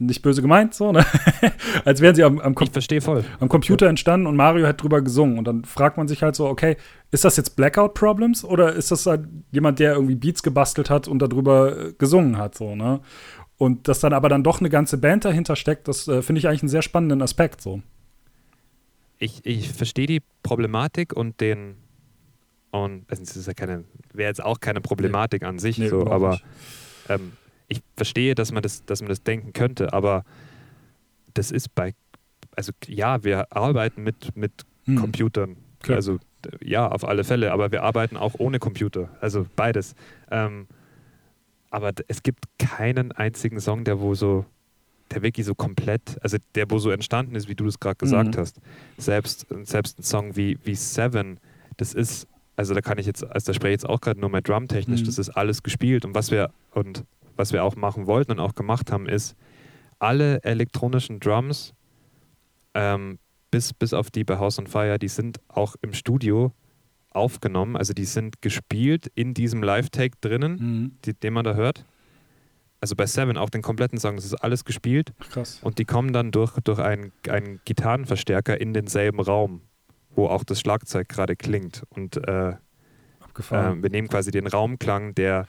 nicht 0.00 0.22
böse 0.22 0.42
gemeint, 0.42 0.74
so, 0.74 0.92
ne? 0.92 1.04
als 1.84 2.00
wären 2.00 2.14
sie 2.14 2.24
am, 2.24 2.38
am, 2.40 2.54
am 2.54 3.48
Computer 3.48 3.86
entstanden 3.86 4.26
und 4.26 4.36
Mario 4.36 4.66
hat 4.66 4.82
drüber 4.82 5.02
gesungen. 5.02 5.38
Und 5.38 5.44
dann 5.46 5.64
fragt 5.64 5.96
man 5.96 6.08
sich 6.08 6.22
halt 6.22 6.34
so, 6.34 6.46
okay, 6.46 6.76
ist 7.10 7.24
das 7.24 7.36
jetzt 7.36 7.56
Blackout-Problems 7.56 8.44
oder 8.44 8.72
ist 8.72 8.90
das 8.90 9.06
halt 9.06 9.28
jemand, 9.52 9.78
der 9.78 9.94
irgendwie 9.94 10.16
Beats 10.16 10.42
gebastelt 10.42 10.90
hat 10.90 11.06
und 11.06 11.20
darüber 11.20 11.78
äh, 11.78 11.92
gesungen 11.92 12.38
hat, 12.38 12.56
so, 12.56 12.74
ne? 12.74 13.00
Und 13.58 13.88
dass 13.88 14.00
dann 14.00 14.14
aber 14.14 14.30
dann 14.30 14.42
doch 14.42 14.60
eine 14.60 14.70
ganze 14.70 14.96
Band 14.96 15.26
dahinter 15.26 15.54
steckt, 15.54 15.86
das 15.86 16.08
äh, 16.08 16.22
finde 16.22 16.38
ich 16.38 16.48
eigentlich 16.48 16.62
einen 16.62 16.70
sehr 16.70 16.82
spannenden 16.82 17.20
Aspekt, 17.20 17.60
so 17.60 17.82
ich, 19.20 19.44
ich 19.44 19.70
verstehe 19.70 20.06
die 20.06 20.22
Problematik 20.42 21.12
und 21.12 21.40
den 21.40 21.76
und 22.72 23.04
also 23.08 23.22
es 23.22 23.36
ist 23.36 23.46
ja 23.46 23.54
keine, 23.54 23.84
wäre 24.12 24.28
jetzt 24.28 24.42
auch 24.42 24.60
keine 24.60 24.80
Problematik 24.80 25.42
nee. 25.42 25.48
an 25.48 25.58
sich, 25.58 25.78
nee, 25.78 25.88
so, 25.88 26.06
aber 26.06 26.40
ähm, 27.08 27.32
ich 27.70 27.80
verstehe, 27.96 28.34
dass 28.34 28.52
man 28.52 28.62
das, 28.62 28.84
dass 28.84 29.00
man 29.00 29.08
das 29.08 29.22
denken 29.22 29.52
könnte, 29.52 29.92
aber 29.92 30.24
das 31.32 31.50
ist 31.50 31.74
bei, 31.74 31.94
also 32.56 32.72
ja, 32.86 33.24
wir 33.24 33.56
arbeiten 33.56 34.02
mit, 34.02 34.36
mit 34.36 34.52
hm. 34.84 34.96
Computern. 34.96 35.56
Klar. 35.80 35.96
Also 35.96 36.18
ja, 36.62 36.88
auf 36.88 37.06
alle 37.06 37.24
Fälle, 37.24 37.52
aber 37.52 37.72
wir 37.72 37.82
arbeiten 37.82 38.16
auch 38.16 38.34
ohne 38.38 38.58
Computer. 38.58 39.08
Also 39.20 39.46
beides. 39.56 39.94
Ähm, 40.30 40.66
aber 41.70 41.92
es 42.08 42.22
gibt 42.22 42.44
keinen 42.58 43.12
einzigen 43.12 43.60
Song, 43.60 43.84
der 43.84 44.00
wo 44.00 44.14
so 44.14 44.44
der 45.12 45.22
wirklich 45.22 45.46
so 45.46 45.54
komplett, 45.54 46.18
also 46.22 46.36
der, 46.54 46.70
wo 46.70 46.78
so 46.78 46.90
entstanden 46.90 47.34
ist, 47.34 47.48
wie 47.48 47.54
du 47.54 47.64
das 47.64 47.80
gerade 47.80 47.96
gesagt 47.96 48.36
mhm. 48.36 48.40
hast. 48.40 48.60
Selbst, 48.96 49.46
selbst 49.62 49.98
ein 49.98 50.02
Song 50.02 50.36
wie, 50.36 50.58
wie 50.64 50.74
Seven, 50.74 51.40
das 51.78 51.94
ist, 51.94 52.28
also 52.56 52.74
da 52.74 52.80
kann 52.80 52.98
ich 52.98 53.06
jetzt, 53.06 53.24
also 53.24 53.46
da 53.46 53.54
spreche 53.54 53.70
ich 53.70 53.82
jetzt 53.82 53.88
auch 53.88 54.00
gerade 54.00 54.20
nur 54.20 54.28
mal 54.28 54.40
drumtechnisch, 54.40 55.00
mhm. 55.00 55.06
das 55.06 55.18
ist 55.18 55.30
alles 55.30 55.62
gespielt 55.62 56.04
und 56.04 56.14
was 56.14 56.30
wir 56.30 56.52
und 56.72 57.04
was 57.40 57.52
wir 57.52 57.64
auch 57.64 57.76
machen 57.76 58.06
wollten 58.06 58.32
und 58.32 58.40
auch 58.40 58.54
gemacht 58.54 58.92
haben, 58.92 59.08
ist 59.08 59.34
alle 59.98 60.42
elektronischen 60.44 61.20
Drums, 61.20 61.74
ähm, 62.74 63.18
bis, 63.50 63.72
bis 63.72 63.92
auf 63.92 64.10
die 64.10 64.24
bei 64.24 64.38
House 64.38 64.58
on 64.58 64.66
Fire, 64.66 64.98
die 64.98 65.08
sind 65.08 65.40
auch 65.48 65.74
im 65.82 65.92
Studio 65.92 66.52
aufgenommen, 67.10 67.76
also 67.76 67.92
die 67.92 68.04
sind 68.04 68.40
gespielt 68.40 69.10
in 69.14 69.34
diesem 69.34 69.62
Live-Take 69.62 70.18
drinnen, 70.20 70.52
mhm. 70.52 70.96
die, 71.04 71.14
den 71.14 71.32
man 71.32 71.44
da 71.44 71.54
hört 71.54 71.84
also 72.80 72.96
bei 72.96 73.06
Seven 73.06 73.36
auch 73.36 73.50
den 73.50 73.62
kompletten 73.62 73.98
Song, 73.98 74.16
das 74.16 74.24
ist 74.24 74.34
alles 74.34 74.64
gespielt. 74.64 75.12
Krass. 75.30 75.60
Und 75.62 75.78
die 75.78 75.84
kommen 75.84 76.12
dann 76.12 76.30
durch, 76.30 76.58
durch 76.64 76.78
einen, 76.78 77.12
einen 77.28 77.60
Gitarrenverstärker 77.64 78.60
in 78.60 78.72
denselben 78.72 79.20
Raum, 79.20 79.62
wo 80.14 80.26
auch 80.26 80.44
das 80.44 80.60
Schlagzeug 80.60 81.08
gerade 81.08 81.36
klingt. 81.36 81.82
Und 81.90 82.16
äh, 82.16 82.50
äh, 82.50 82.54
wir 83.40 83.90
nehmen 83.90 84.08
quasi 84.08 84.30
den 84.30 84.46
Raumklang 84.46 85.14
der, 85.14 85.46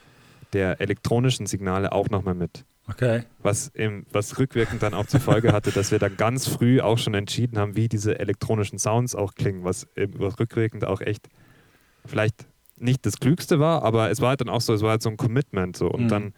der 0.53 0.81
elektronischen 0.81 1.45
Signale 1.45 1.91
auch 1.91 2.09
nochmal 2.09 2.35
mit. 2.35 2.65
Okay. 2.87 3.23
Was, 3.39 3.69
im, 3.69 4.05
was 4.11 4.37
rückwirkend 4.37 4.83
dann 4.83 4.93
auch 4.93 5.05
zur 5.05 5.19
Folge 5.19 5.53
hatte, 5.53 5.71
dass 5.71 5.91
wir 5.91 5.99
dann 5.99 6.17
ganz 6.17 6.47
früh 6.47 6.81
auch 6.81 6.97
schon 6.97 7.13
entschieden 7.13 7.57
haben, 7.57 7.75
wie 7.75 7.87
diese 7.87 8.19
elektronischen 8.19 8.79
Sounds 8.79 9.15
auch 9.15 9.35
klingen, 9.35 9.63
was, 9.63 9.87
was 9.95 10.39
rückwirkend 10.39 10.85
auch 10.85 11.01
echt 11.01 11.29
vielleicht 12.05 12.47
nicht 12.77 13.05
das 13.05 13.19
Klügste 13.19 13.59
war, 13.59 13.83
aber 13.83 14.09
es 14.09 14.21
war 14.21 14.29
halt 14.29 14.41
dann 14.41 14.49
auch 14.49 14.61
so, 14.61 14.73
es 14.73 14.81
war 14.81 14.91
halt 14.91 15.03
so 15.03 15.09
ein 15.09 15.17
Commitment 15.17 15.77
so. 15.77 15.89
Und 15.89 16.05
mhm. 16.05 16.09
dann 16.09 16.33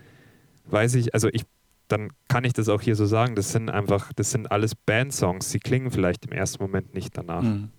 weiß 0.66 0.96
ich, 0.96 1.14
also 1.14 1.30
ich, 1.32 1.44
dann 1.88 2.12
kann 2.28 2.44
ich 2.44 2.54
das 2.54 2.70
auch 2.70 2.82
hier 2.82 2.96
so 2.96 3.06
sagen, 3.06 3.36
das 3.36 3.52
sind 3.52 3.70
einfach, 3.70 4.12
das 4.14 4.32
sind 4.32 4.52
alles 4.52 4.76
Band-Songs, 4.76 5.50
sie 5.50 5.60
klingen 5.60 5.92
vielleicht 5.92 6.26
im 6.26 6.34
ersten 6.34 6.62
Moment 6.62 6.94
nicht 6.94 7.18
danach. 7.18 7.44
Mhm. 7.44 7.70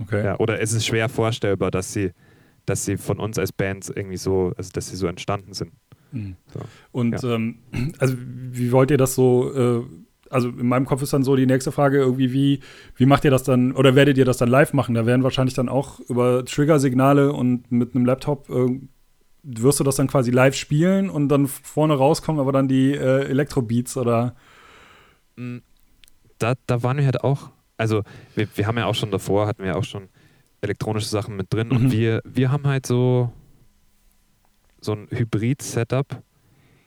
Okay. 0.00 0.24
Ja, 0.24 0.38
oder 0.38 0.60
es 0.60 0.72
ist 0.72 0.86
schwer 0.86 1.08
vorstellbar, 1.08 1.70
dass 1.70 1.92
sie, 1.92 2.12
dass 2.66 2.84
sie 2.84 2.96
von 2.96 3.18
uns 3.18 3.38
als 3.38 3.52
Bands 3.52 3.90
irgendwie 3.90 4.16
so, 4.16 4.52
also 4.56 4.70
dass 4.72 4.88
sie 4.88 4.96
so 4.96 5.06
entstanden 5.06 5.52
sind. 5.52 5.72
Mhm. 6.12 6.36
So. 6.52 6.60
Und 6.92 7.22
ja. 7.22 7.34
ähm, 7.34 7.58
also 7.98 8.16
wie 8.18 8.72
wollt 8.72 8.90
ihr 8.90 8.98
das 8.98 9.14
so 9.14 9.52
äh, 9.54 9.84
also 10.30 10.48
in 10.48 10.66
meinem 10.66 10.84
Kopf 10.84 11.00
ist 11.02 11.12
dann 11.12 11.22
so 11.22 11.36
die 11.36 11.46
nächste 11.46 11.70
Frage 11.70 11.98
irgendwie, 11.98 12.32
wie, 12.32 12.60
wie 12.96 13.06
macht 13.06 13.24
ihr 13.24 13.30
das 13.30 13.44
dann 13.44 13.72
oder 13.72 13.94
werdet 13.94 14.18
ihr 14.18 14.24
das 14.24 14.38
dann 14.38 14.48
live 14.48 14.72
machen? 14.72 14.94
Da 14.94 15.06
werden 15.06 15.22
wahrscheinlich 15.22 15.54
dann 15.54 15.68
auch 15.68 16.00
über 16.00 16.44
Trigger-Signale 16.44 17.32
und 17.32 17.70
mit 17.70 17.94
einem 17.94 18.04
Laptop 18.04 18.50
äh, 18.50 18.80
wirst 19.44 19.80
du 19.80 19.84
das 19.84 19.96
dann 19.96 20.08
quasi 20.08 20.30
live 20.30 20.56
spielen 20.56 21.08
und 21.08 21.28
dann 21.28 21.46
vorne 21.46 21.94
rauskommen 21.94 22.40
aber 22.40 22.50
dann 22.50 22.66
die 22.66 22.92
äh, 22.92 23.28
Elektrobeats 23.28 23.96
oder? 23.96 24.34
Mm, 25.36 25.58
da, 26.38 26.54
da 26.66 26.82
waren 26.82 26.96
wir 26.96 27.04
halt 27.04 27.22
auch, 27.22 27.50
also 27.76 28.02
wir, 28.34 28.48
wir 28.56 28.66
haben 28.66 28.78
ja 28.78 28.86
auch 28.86 28.94
schon 28.94 29.10
davor, 29.10 29.46
hatten 29.46 29.62
wir 29.62 29.76
auch 29.76 29.84
schon 29.84 30.08
elektronische 30.64 31.08
Sachen 31.08 31.36
mit 31.36 31.52
drin 31.52 31.68
mhm. 31.68 31.76
und 31.76 31.92
wir, 31.92 32.20
wir 32.24 32.50
haben 32.50 32.66
halt 32.66 32.86
so, 32.86 33.32
so 34.80 34.92
ein 34.92 35.08
Hybrid-Setup 35.10 36.22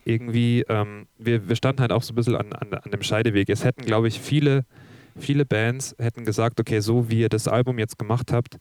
irgendwie, 0.07 0.63
ähm, 0.69 1.07
wir, 1.17 1.49
wir 1.49 1.55
standen 1.57 1.82
halt 1.82 1.91
auch 1.91 2.01
so 2.01 2.13
ein 2.13 2.15
bisschen 2.15 2.38
an, 2.38 2.53
an, 2.53 2.73
an 2.73 2.91
dem 2.91 3.03
Scheideweg. 3.03 3.49
Es 3.49 3.65
hätten, 3.65 3.84
glaube 3.84 4.07
ich, 4.07 4.21
viele, 4.21 4.63
viele 5.17 5.45
Bands 5.45 5.95
hätten 5.99 6.23
gesagt, 6.23 6.61
okay, 6.61 6.80
so 6.80 7.09
wie 7.09 7.19
ihr 7.19 7.30
das 7.30 7.49
Album 7.49 7.78
jetzt 7.78 7.99
gemacht 7.99 8.32
habt, 8.32 8.57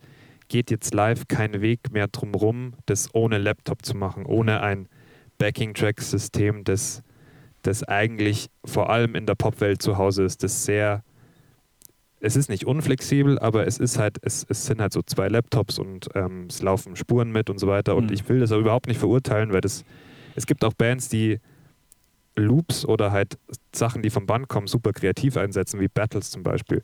geht 0.48 0.72
jetzt 0.72 0.92
live 0.92 1.28
kein 1.28 1.60
Weg 1.60 1.92
mehr 1.92 2.08
drum 2.08 2.34
rum, 2.34 2.74
das 2.86 3.14
ohne 3.14 3.38
Laptop 3.38 3.84
zu 3.84 3.96
machen, 3.96 4.26
ohne 4.26 4.60
ein 4.60 4.88
Backing-Track-System, 5.38 6.64
das, 6.64 7.02
das 7.62 7.84
eigentlich 7.84 8.48
vor 8.64 8.90
allem 8.90 9.14
in 9.14 9.26
der 9.26 9.36
Popwelt 9.36 9.82
zu 9.82 9.98
Hause 9.98 10.24
ist, 10.24 10.42
das 10.42 10.64
sehr, 10.64 11.04
es 12.20 12.36
ist 12.36 12.48
nicht 12.48 12.66
unflexibel, 12.66 13.38
aber 13.38 13.66
es 13.66 13.78
ist 13.78 13.98
halt, 13.98 14.18
es, 14.22 14.46
es 14.48 14.66
sind 14.66 14.80
halt 14.80 14.92
so 14.92 15.02
zwei 15.02 15.28
Laptops 15.28 15.78
und 15.78 16.08
ähm, 16.14 16.46
es 16.48 16.62
laufen 16.62 16.96
Spuren 16.96 17.30
mit 17.30 17.50
und 17.50 17.58
so 17.58 17.66
weiter. 17.66 17.94
Und 17.94 18.06
mhm. 18.06 18.14
ich 18.14 18.28
will 18.28 18.40
das 18.40 18.52
auch 18.52 18.58
überhaupt 18.58 18.86
nicht 18.86 18.98
verurteilen, 18.98 19.52
weil 19.52 19.60
das 19.60 19.84
es 20.36 20.46
gibt 20.46 20.62
auch 20.64 20.74
Bands, 20.74 21.08
die 21.08 21.40
Loops 22.36 22.84
oder 22.84 23.10
halt 23.10 23.38
Sachen, 23.74 24.02
die 24.02 24.10
vom 24.10 24.26
Band 24.26 24.48
kommen, 24.48 24.66
super 24.66 24.92
kreativ 24.92 25.36
einsetzen, 25.36 25.80
wie 25.80 25.88
Battles 25.88 26.30
zum 26.30 26.42
Beispiel. 26.42 26.82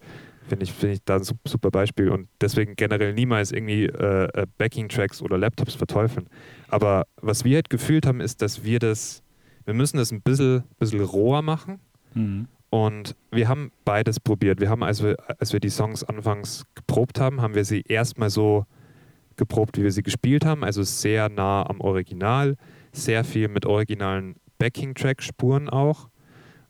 Finde 0.49 0.65
ich, 0.65 0.73
find 0.73 0.95
ich 0.95 1.05
da 1.05 1.17
ein 1.17 1.23
super 1.23 1.71
Beispiel 1.71 2.09
und 2.09 2.29
deswegen 2.41 2.75
generell 2.75 3.13
niemals 3.13 3.53
irgendwie 3.53 3.85
äh, 3.85 4.25
äh, 4.33 4.47
Backing-Tracks 4.59 5.23
oder 5.23 5.39
Laptops 5.39 5.75
verteufeln. 5.75 6.27
Aber 6.69 7.07
was 7.17 7.45
wir 7.45 7.57
halt 7.57 7.71
gefühlt 7.71 8.07
haben, 8.07 8.21
ist, 8.21 8.43
dass 8.43 8.65
wir 8.65 8.79
das, 8.79 9.23
wir 9.67 9.75
müssen 9.75 9.99
das 9.99 10.11
ein 10.11 10.23
bisschen, 10.23 10.65
bisschen 10.79 11.01
roher 11.01 11.43
machen. 11.43 11.79
Mhm. 12.15 12.49
Und 12.73 13.17
wir 13.31 13.49
haben 13.49 13.71
beides 13.85 14.19
probiert. 14.19 14.59
Wir 14.59 14.71
haben, 14.71 14.83
als 14.83 15.03
wir, 15.03 15.17
als 15.39 15.53
wir 15.53 15.61
die 15.61 15.69
Songs 15.69 16.03
anfangs 16.03 16.65
geprobt 16.75 17.21
haben, 17.21 17.43
haben 17.43 17.55
wir 17.55 17.67
sie 17.67 17.83
erstmal 17.87 18.31
so 18.31 18.65
geprobt, 19.37 19.77
wie 19.77 19.83
wir 19.83 19.93
sie 19.93 20.03
gespielt 20.03 20.47
haben, 20.47 20.65
also 20.65 20.83
sehr 20.83 21.29
nah 21.29 21.69
am 21.69 21.83
Original 21.83 22.57
sehr 22.93 23.25
viel 23.25 23.49
mit 23.49 23.67
originalen 23.67 24.37
Backing-Track-Spuren 24.59 25.69
auch. 25.69 26.09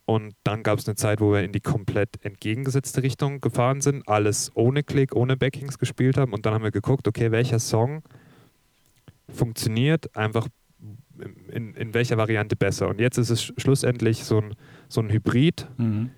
Und 0.05 0.35
dann 0.45 0.63
gab 0.63 0.79
es 0.79 0.89
eine 0.89 0.97
Zeit, 0.97 1.21
wo 1.21 1.33
wir 1.33 1.43
in 1.43 1.53
die 1.53 1.61
komplett 1.61 2.25
entgegengesetzte 2.25 3.03
Richtung 3.03 3.41
gefahren 3.41 3.81
sind, 3.81 4.09
alles 4.09 4.51
ohne 4.55 4.83
Klick, 4.83 5.15
ohne 5.15 5.37
Backings 5.37 5.79
gespielt 5.79 6.17
haben. 6.17 6.33
Und 6.33 6.45
dann 6.45 6.55
haben 6.55 6.65
wir 6.65 6.73
geguckt, 6.73 7.07
okay, 7.07 7.31
welcher 7.31 7.59
Song 7.59 8.03
funktioniert 9.29 10.15
einfach 10.17 10.49
in, 11.49 11.75
in 11.75 11.95
welcher 11.95 12.17
Variante 12.17 12.57
besser. 12.57 12.89
Und 12.89 13.01
jetzt 13.01 13.19
ist 13.19 13.31
es 13.31 13.53
schlussendlich 13.57 14.25
so 14.25 14.39
ein, 14.39 14.55
so 14.93 15.01
ein 15.01 15.11
Hybrid 15.11 15.69
mhm. 15.79 16.11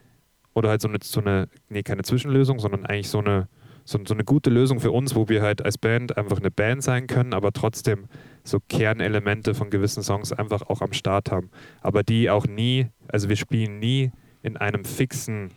oder 0.54 0.70
halt 0.70 0.80
so 0.80 0.88
eine, 0.88 0.98
so 1.02 1.20
eine, 1.20 1.48
nee, 1.68 1.82
keine 1.82 2.02
Zwischenlösung, 2.02 2.58
sondern 2.58 2.84
eigentlich 2.84 3.08
so 3.08 3.18
eine, 3.18 3.48
so, 3.84 3.98
so 4.06 4.14
eine 4.14 4.24
gute 4.24 4.50
Lösung 4.50 4.80
für 4.80 4.90
uns, 4.90 5.14
wo 5.14 5.28
wir 5.28 5.42
halt 5.42 5.64
als 5.64 5.78
Band 5.78 6.16
einfach 6.16 6.38
eine 6.38 6.50
Band 6.50 6.82
sein 6.82 7.06
können, 7.06 7.34
aber 7.34 7.52
trotzdem 7.52 8.06
so 8.42 8.58
Kernelemente 8.68 9.54
von 9.54 9.70
gewissen 9.70 10.02
Songs 10.02 10.32
einfach 10.32 10.62
auch 10.62 10.80
am 10.80 10.92
Start 10.92 11.30
haben. 11.30 11.50
Aber 11.80 12.02
die 12.02 12.30
auch 12.30 12.46
nie, 12.46 12.88
also 13.08 13.28
wir 13.28 13.36
spielen 13.36 13.78
nie 13.78 14.10
in 14.42 14.56
einem 14.56 14.84
fixen 14.84 15.50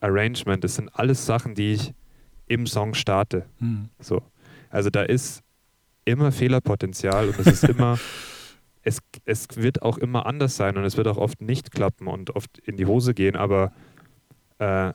Arrangement. 0.00 0.62
Das 0.62 0.76
sind 0.76 0.88
alles 0.92 1.26
Sachen, 1.26 1.54
die 1.54 1.72
ich 1.72 1.94
im 2.46 2.66
Song 2.66 2.94
starte. 2.94 3.46
Mhm. 3.60 3.88
So. 3.98 4.22
Also 4.70 4.90
da 4.90 5.02
ist 5.02 5.42
immer 6.04 6.32
Fehlerpotenzial 6.32 7.28
und 7.28 7.38
es 7.38 7.46
ist 7.46 7.64
immer, 7.64 7.98
es, 8.82 8.98
es 9.24 9.48
wird 9.56 9.82
auch 9.82 9.98
immer 9.98 10.26
anders 10.26 10.56
sein 10.56 10.76
und 10.76 10.84
es 10.84 10.96
wird 10.96 11.06
auch 11.08 11.18
oft 11.18 11.40
nicht 11.40 11.70
klappen 11.70 12.08
und 12.08 12.34
oft 12.34 12.58
in 12.58 12.76
die 12.76 12.86
Hose 12.86 13.14
gehen, 13.14 13.36
aber 13.36 13.72
äh, 14.58 14.92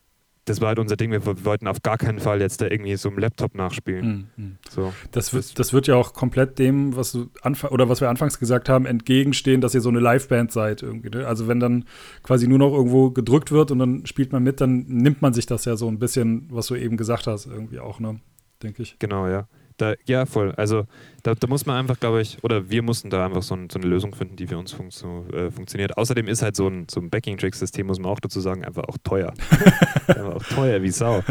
das 0.48 0.62
war 0.62 0.70
halt 0.70 0.80
unser 0.80 0.96
Ding. 0.96 1.12
Wir, 1.12 1.26
wollten 1.46 1.68
auf 1.68 1.82
gar 1.84 1.98
keinen 1.98 2.20
Fall 2.20 2.40
jetzt 2.42 2.62
da 2.62 2.68
irgendwie 2.68 2.96
so 2.96 3.10
im 3.10 3.18
Laptop 3.18 3.54
nachspielen. 3.54 4.30
Mhm. 4.36 4.58
So. 4.70 4.94
Das, 5.12 5.34
wird, 5.34 5.60
das 5.60 5.74
wird 5.74 5.88
ja 5.88 5.96
auch 5.96 6.14
komplett 6.14 6.58
dem, 6.58 6.96
was 6.96 7.12
du 7.12 7.30
oder 7.70 7.90
was 7.90 8.00
wir 8.02 8.10
anfangs 8.10 8.40
gesagt 8.40 8.70
haben, 8.70 8.86
entgegenstehen, 8.86 9.60
dass 9.62 9.76
ihr 9.76 9.82
so 9.82 9.90
eine 9.90 10.00
Liveband 10.00 10.52
seid 10.52 10.84
irgendwie. 10.84 11.10
Ne? 11.10 11.28
Also 11.28 11.48
wenn 11.48 11.60
dann 11.60 11.86
quasi 12.24 12.48
nur 12.48 12.60
noch 12.60 12.74
irgendwo 12.74 13.12
gedrückt 13.12 13.52
wird 13.52 13.72
und 13.72 13.80
dann 13.80 14.06
spielt 14.06 14.32
man 14.32 14.44
mit, 14.44 14.62
dann 14.62 14.86
nimmt 14.88 15.22
man 15.22 15.34
sich 15.34 15.46
das 15.46 15.66
ja 15.66 15.76
so 15.76 15.90
ein 15.90 16.00
bisschen, 16.00 16.48
was 16.50 16.68
du 16.68 16.76
eben 16.76 16.96
gesagt 16.96 17.28
hast, 17.28 17.46
irgendwie 17.46 17.80
auch, 17.80 18.00
ne? 18.00 18.20
Denke 18.64 18.82
ich. 18.84 18.98
Genau, 19.00 19.28
ja. 19.28 19.48
Da, 19.78 19.94
ja, 20.08 20.26
voll. 20.26 20.54
Also 20.54 20.86
da, 21.22 21.36
da, 21.36 21.48
muss 21.48 21.68
man 21.68 21.78
einfach, 21.78 22.00
glaube 22.00 22.22
ich, 22.22 22.44
oder 22.44 22.70
wir 22.70 22.82
mussten 22.82 23.12
da 23.12 23.24
einfach 23.24 23.44
so, 23.44 23.56
ein, 23.56 23.70
so 23.70 23.78
eine 23.78 23.88
Lösung 23.88 24.16
finden, 24.16 24.36
die 24.36 24.48
für 24.48 24.58
uns 24.58 24.72
fun 24.72 24.90
so, 24.90 25.28
äh, 25.32 25.52
funktioniert. 25.52 25.98
Außerdem 25.98 26.28
ist 26.28 26.42
halt 26.42 26.56
so 26.56 26.68
ein, 26.68 26.88
so 26.90 27.00
ein 27.00 27.12
Backing-Track-System, 27.12 27.86
muss 27.86 28.00
man 28.00 28.12
auch 28.12 28.20
dazu 28.20 28.42
sagen, 28.42 28.66
einfach 28.66 28.86
auch 28.86 28.98
teuer. 29.04 29.34
einfach 30.08 30.36
auch 30.36 30.44
teuer 30.44 30.82
wie 30.82 30.90
Sau, 30.90 31.24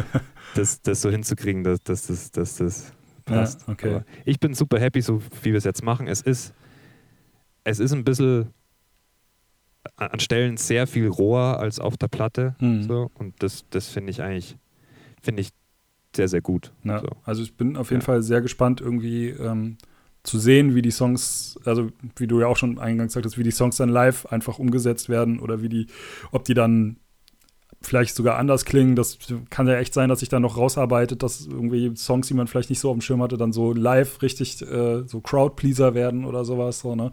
das, 0.54 0.80
das 0.80 1.02
so 1.02 1.10
hinzukriegen, 1.10 1.64
dass, 1.64 1.80
dass, 1.82 2.06
dass, 2.06 2.30
dass 2.30 2.56
das 2.56 2.92
passt. 3.24 3.62
Ja, 3.66 3.72
okay. 3.72 3.88
Aber 3.88 4.04
ich 4.24 4.38
bin 4.38 4.54
super 4.54 4.78
happy, 4.78 5.00
so 5.00 5.20
wie 5.42 5.50
wir 5.50 5.58
es 5.58 5.64
jetzt 5.64 5.82
machen. 5.82 6.06
Es 6.06 6.20
ist, 6.20 6.54
es 7.64 7.80
ist 7.80 7.92
ein 7.92 8.04
bisschen 8.04 8.54
an 9.96 10.20
Stellen 10.20 10.56
sehr 10.56 10.86
viel 10.86 11.08
roher 11.08 11.58
als 11.58 11.80
auf 11.80 11.96
der 11.96 12.08
Platte. 12.08 12.54
Mhm. 12.60 12.82
So, 12.84 13.10
und 13.14 13.42
das, 13.42 13.64
das 13.70 13.88
finde 13.88 14.10
ich 14.10 14.22
eigentlich, 14.22 14.56
finde 15.20 15.42
ich 15.42 15.50
sehr, 16.16 16.28
sehr 16.28 16.40
gut. 16.40 16.72
Ja, 16.84 17.00
so. 17.00 17.08
Also 17.24 17.42
ich 17.42 17.56
bin 17.56 17.76
auf 17.76 17.90
jeden 17.90 18.00
ja. 18.00 18.06
Fall 18.06 18.22
sehr 18.22 18.40
gespannt, 18.40 18.80
irgendwie 18.80 19.28
ähm, 19.28 19.76
zu 20.22 20.38
sehen, 20.38 20.74
wie 20.74 20.82
die 20.82 20.90
Songs, 20.90 21.58
also 21.64 21.90
wie 22.16 22.26
du 22.26 22.40
ja 22.40 22.46
auch 22.46 22.56
schon 22.56 22.78
eingangs 22.78 23.12
sagtest, 23.12 23.38
wie 23.38 23.44
die 23.44 23.52
Songs 23.52 23.76
dann 23.76 23.88
live 23.88 24.26
einfach 24.26 24.58
umgesetzt 24.58 25.08
werden 25.08 25.38
oder 25.38 25.62
wie 25.62 25.68
die, 25.68 25.86
ob 26.32 26.44
die 26.44 26.54
dann 26.54 26.96
vielleicht 27.80 28.16
sogar 28.16 28.36
anders 28.36 28.64
klingen. 28.64 28.96
Das 28.96 29.18
kann 29.50 29.66
ja 29.68 29.76
echt 29.76 29.94
sein, 29.94 30.08
dass 30.08 30.20
sich 30.20 30.28
dann 30.28 30.42
noch 30.42 30.56
rausarbeitet, 30.56 31.22
dass 31.22 31.46
irgendwie 31.46 31.94
Songs, 31.96 32.26
die 32.28 32.34
man 32.34 32.46
vielleicht 32.46 32.70
nicht 32.70 32.80
so 32.80 32.90
auf 32.90 32.96
dem 32.96 33.00
Schirm 33.00 33.22
hatte, 33.22 33.36
dann 33.36 33.52
so 33.52 33.72
live 33.72 34.22
richtig 34.22 34.62
äh, 34.62 35.04
so 35.06 35.20
Crowdpleaser 35.20 35.94
werden 35.94 36.24
oder 36.24 36.44
sowas. 36.44 36.80
So, 36.80 36.96
ne? 36.96 37.12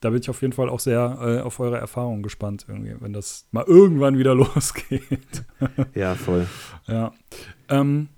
Da 0.00 0.10
bin 0.10 0.20
ich 0.20 0.30
auf 0.30 0.40
jeden 0.42 0.52
Fall 0.52 0.68
auch 0.68 0.80
sehr 0.80 1.18
äh, 1.20 1.40
auf 1.40 1.60
eure 1.60 1.78
Erfahrungen 1.78 2.22
gespannt, 2.22 2.66
irgendwie, 2.68 2.94
wenn 3.00 3.12
das 3.12 3.46
mal 3.50 3.64
irgendwann 3.66 4.18
wieder 4.18 4.34
losgeht. 4.34 5.44
ja, 5.94 6.14
voll. 6.14 6.46
Ja. 6.86 7.12
Ähm, 7.68 8.08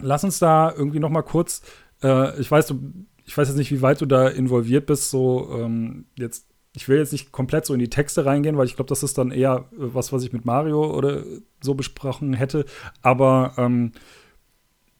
lass 0.00 0.24
uns 0.24 0.38
da 0.38 0.72
irgendwie 0.72 1.00
noch 1.00 1.10
mal 1.10 1.22
kurz, 1.22 1.62
äh, 2.02 2.38
ich 2.40 2.50
weiß, 2.50 2.66
du, 2.68 2.80
ich 3.24 3.36
weiß 3.36 3.48
jetzt 3.48 3.56
nicht, 3.56 3.70
wie 3.70 3.82
weit 3.82 4.00
du 4.00 4.06
da 4.06 4.28
involviert 4.28 4.86
bist, 4.86 5.10
so 5.10 5.50
ähm, 5.58 6.06
jetzt, 6.16 6.46
ich 6.74 6.88
will 6.88 6.98
jetzt 6.98 7.12
nicht 7.12 7.32
komplett 7.32 7.66
so 7.66 7.74
in 7.74 7.80
die 7.80 7.90
Texte 7.90 8.26
reingehen, 8.26 8.56
weil 8.56 8.66
ich 8.66 8.76
glaube, 8.76 8.88
das 8.88 9.02
ist 9.02 9.18
dann 9.18 9.30
eher 9.30 9.68
äh, 9.72 9.76
was, 9.76 10.12
was 10.12 10.24
ich 10.24 10.32
mit 10.32 10.44
Mario 10.44 10.94
oder 10.94 11.22
so 11.60 11.74
besprochen 11.74 12.34
hätte, 12.34 12.64
aber 13.02 13.54
ähm, 13.56 13.92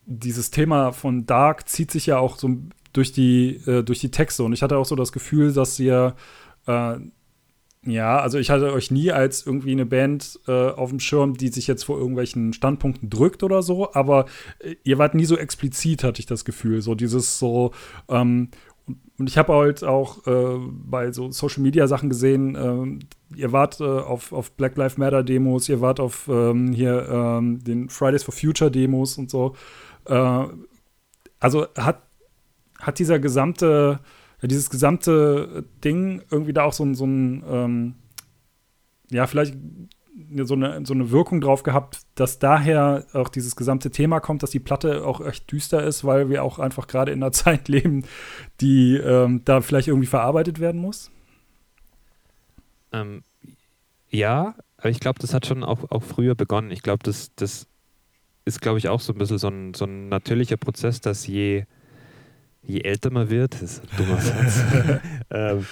dieses 0.06 0.50
Thema 0.50 0.92
von 0.92 1.26
Dark 1.26 1.68
zieht 1.68 1.90
sich 1.90 2.06
ja 2.06 2.18
auch 2.18 2.38
so 2.38 2.50
durch 2.92 3.12
die, 3.12 3.56
äh, 3.66 3.82
durch 3.82 4.00
die 4.00 4.10
Texte. 4.10 4.44
Und 4.44 4.52
ich 4.52 4.62
hatte 4.62 4.76
auch 4.78 4.84
so 4.84 4.96
das 4.96 5.12
Gefühl, 5.12 5.52
dass 5.52 5.78
ihr 5.80 6.14
äh, 6.66 6.96
ja, 7.86 8.18
also 8.18 8.38
ich 8.38 8.50
hatte 8.50 8.72
euch 8.72 8.90
nie 8.90 9.12
als 9.12 9.46
irgendwie 9.46 9.72
eine 9.72 9.86
Band 9.86 10.40
äh, 10.46 10.52
auf 10.70 10.90
dem 10.90 11.00
Schirm, 11.00 11.36
die 11.36 11.48
sich 11.48 11.66
jetzt 11.66 11.84
vor 11.84 11.98
irgendwelchen 11.98 12.52
Standpunkten 12.52 13.10
drückt 13.10 13.42
oder 13.42 13.62
so, 13.62 13.92
aber 13.92 14.26
äh, 14.60 14.76
ihr 14.84 14.98
wart 14.98 15.14
nie 15.14 15.24
so 15.24 15.36
explizit, 15.36 16.04
hatte 16.04 16.20
ich 16.20 16.26
das 16.26 16.44
Gefühl. 16.44 16.82
So 16.82 16.94
dieses 16.94 17.38
so, 17.38 17.72
ähm, 18.08 18.48
und 19.18 19.28
ich 19.28 19.38
habe 19.38 19.54
halt 19.54 19.84
auch 19.84 20.26
äh, 20.26 20.58
bei 20.68 21.12
so 21.12 21.30
Social 21.30 21.62
Media 21.62 21.86
Sachen 21.86 22.08
gesehen, 22.08 22.56
ähm, 22.56 22.98
ihr 23.36 23.52
wart 23.52 23.80
äh, 23.80 23.84
auf, 23.84 24.32
auf 24.32 24.52
Black 24.52 24.76
Lives 24.76 24.98
Matter 24.98 25.22
Demos, 25.22 25.68
ihr 25.68 25.80
wart 25.80 26.00
auf 26.00 26.28
ähm, 26.28 26.72
hier 26.72 27.08
ähm, 27.08 27.62
den 27.62 27.88
Fridays 27.88 28.24
for 28.24 28.34
Future 28.34 28.70
Demos 28.70 29.16
und 29.16 29.30
so. 29.30 29.54
Äh, 30.06 30.44
also 31.38 31.66
hat, 31.76 32.02
hat 32.78 32.98
dieser 32.98 33.18
gesamte 33.18 34.00
dieses 34.48 34.70
gesamte 34.70 35.64
Ding 35.84 36.22
irgendwie 36.30 36.52
da 36.52 36.64
auch 36.64 36.72
so, 36.72 36.92
so 36.94 37.06
ein, 37.06 37.44
ähm, 37.48 37.94
ja, 39.10 39.26
vielleicht 39.26 39.54
so 40.36 40.54
eine, 40.54 40.86
so 40.86 40.94
eine 40.94 41.10
Wirkung 41.10 41.40
drauf 41.40 41.62
gehabt, 41.62 42.02
dass 42.14 42.38
daher 42.38 43.04
auch 43.12 43.28
dieses 43.28 43.56
gesamte 43.56 43.90
Thema 43.90 44.20
kommt, 44.20 44.42
dass 44.42 44.50
die 44.50 44.60
Platte 44.60 45.04
auch 45.04 45.20
echt 45.20 45.50
düster 45.50 45.82
ist, 45.82 46.04
weil 46.04 46.28
wir 46.28 46.44
auch 46.44 46.58
einfach 46.58 46.86
gerade 46.86 47.12
in 47.12 47.22
einer 47.22 47.32
Zeit 47.32 47.68
leben, 47.68 48.04
die 48.60 48.96
ähm, 48.96 49.42
da 49.44 49.60
vielleicht 49.60 49.88
irgendwie 49.88 50.06
verarbeitet 50.06 50.60
werden 50.60 50.80
muss? 50.80 51.10
Ähm, 52.92 53.22
ja, 54.08 54.54
aber 54.76 54.90
ich 54.90 55.00
glaube, 55.00 55.18
das 55.18 55.34
hat 55.34 55.46
schon 55.46 55.64
auch, 55.64 55.90
auch 55.90 56.02
früher 56.02 56.34
begonnen. 56.34 56.70
Ich 56.70 56.82
glaube, 56.82 57.02
das, 57.02 57.34
das 57.34 57.66
ist, 58.44 58.60
glaube 58.60 58.78
ich, 58.78 58.88
auch 58.88 59.00
so 59.00 59.12
ein 59.12 59.18
bisschen 59.18 59.38
so 59.38 59.48
ein, 59.48 59.74
so 59.74 59.84
ein 59.84 60.08
natürlicher 60.08 60.56
Prozess, 60.56 61.00
dass 61.00 61.26
je 61.26 61.64
je 62.66 62.80
älter 62.80 63.10
man 63.10 63.30
wird, 63.30 63.60
ist 63.60 63.82
ein 63.82 63.96
dummer 63.96 64.20
Satz, 64.20 64.62
ähm, 65.30 65.66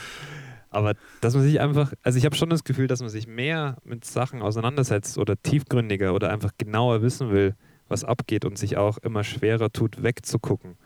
Aber 0.72 0.94
dass 1.20 1.34
man 1.34 1.42
sich 1.42 1.60
einfach, 1.60 1.92
also 2.02 2.18
ich 2.18 2.24
habe 2.24 2.34
schon 2.34 2.48
das 2.48 2.64
Gefühl, 2.64 2.86
dass 2.86 3.00
man 3.00 3.10
sich 3.10 3.26
mehr 3.26 3.76
mit 3.84 4.06
Sachen 4.06 4.40
auseinandersetzt 4.40 5.18
oder 5.18 5.40
tiefgründiger 5.40 6.14
oder 6.14 6.30
einfach 6.30 6.52
genauer 6.56 7.02
wissen 7.02 7.30
will, 7.30 7.54
was 7.88 8.04
abgeht 8.04 8.46
und 8.46 8.56
sich 8.56 8.78
auch 8.78 8.96
immer 8.98 9.22
schwerer 9.22 9.70
tut, 9.70 10.02
wegzugucken. 10.02 10.76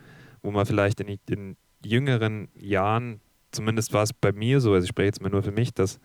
Wo 0.41 0.51
man 0.51 0.65
vielleicht 0.65 0.99
in, 0.99 1.17
in 1.29 1.55
jüngeren 1.85 2.49
Jahren, 2.59 3.21
zumindest 3.51 3.93
war 3.93 4.03
es 4.03 4.11
bei 4.11 4.33
mir 4.33 4.59
so, 4.59 4.73
also 4.73 4.83
ich 4.83 4.89
spreche 4.89 5.07
jetzt 5.07 5.21
mal 5.21 5.29
nur 5.29 5.41
für 5.41 5.53
mich, 5.53 5.73
dass, 5.73 5.99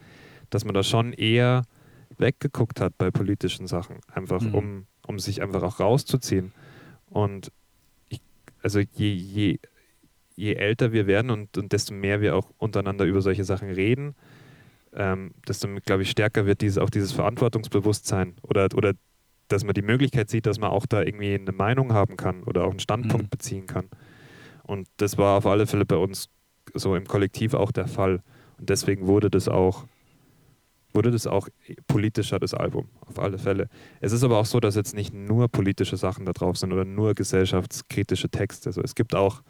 dass 0.48 0.64
man 0.64 0.74
da 0.74 0.84
schon 0.84 1.12
eher 1.12 1.62
weggeguckt 2.18 2.80
hat 2.80 2.96
bei 2.98 3.10
politischen 3.10 3.66
Sachen, 3.66 3.96
einfach 4.12 4.42
mhm. 4.42 4.54
um, 4.54 4.86
um 5.08 5.18
sich 5.18 5.42
einfach 5.42 5.62
auch 5.64 5.80
rauszuziehen. 5.80 6.52
Und 7.06 7.50
ich, 8.10 8.20
also 8.62 8.78
je, 8.78 9.12
je 9.12 9.58
je 10.34 10.54
älter 10.54 10.92
wir 10.92 11.06
werden 11.06 11.30
und, 11.30 11.56
und 11.58 11.72
desto 11.72 11.94
mehr 11.94 12.20
wir 12.20 12.36
auch 12.36 12.50
untereinander 12.58 13.04
über 13.04 13.20
solche 13.20 13.44
Sachen 13.44 13.70
reden, 13.70 14.14
ähm, 14.94 15.32
desto, 15.48 15.68
glaube 15.84 16.02
ich, 16.02 16.10
stärker 16.10 16.46
wird 16.46 16.60
dieses, 16.60 16.78
auch 16.78 16.90
dieses 16.90 17.12
Verantwortungsbewusstsein 17.12 18.34
oder, 18.42 18.68
oder 18.74 18.92
dass 19.48 19.64
man 19.64 19.74
die 19.74 19.82
Möglichkeit 19.82 20.30
sieht, 20.30 20.46
dass 20.46 20.58
man 20.58 20.70
auch 20.70 20.86
da 20.86 21.02
irgendwie 21.02 21.34
eine 21.34 21.52
Meinung 21.52 21.92
haben 21.92 22.16
kann 22.16 22.42
oder 22.44 22.64
auch 22.64 22.70
einen 22.70 22.80
Standpunkt 22.80 23.26
mhm. 23.26 23.30
beziehen 23.30 23.66
kann. 23.66 23.88
Und 24.62 24.88
das 24.96 25.18
war 25.18 25.38
auf 25.38 25.46
alle 25.46 25.66
Fälle 25.66 25.84
bei 25.84 25.96
uns 25.96 26.28
so 26.74 26.94
im 26.94 27.06
Kollektiv 27.06 27.54
auch 27.54 27.72
der 27.72 27.86
Fall. 27.86 28.22
Und 28.58 28.70
deswegen 28.70 29.06
wurde 29.06 29.30
das 29.30 29.48
auch, 29.48 29.86
wurde 30.92 31.10
das 31.10 31.26
auch 31.26 31.48
politischer, 31.86 32.38
das 32.38 32.54
Album, 32.54 32.88
auf 33.00 33.18
alle 33.18 33.38
Fälle. 33.38 33.68
Es 34.00 34.12
ist 34.12 34.22
aber 34.24 34.38
auch 34.38 34.46
so, 34.46 34.60
dass 34.60 34.76
jetzt 34.76 34.94
nicht 34.94 35.12
nur 35.12 35.48
politische 35.48 35.96
Sachen 35.96 36.24
da 36.24 36.32
drauf 36.32 36.56
sind 36.56 36.72
oder 36.72 36.84
nur 36.84 37.14
gesellschaftskritische 37.14 38.28
Texte. 38.28 38.68
Also 38.68 38.82
es 38.82 38.94
gibt 38.94 39.14
auch 39.14 39.42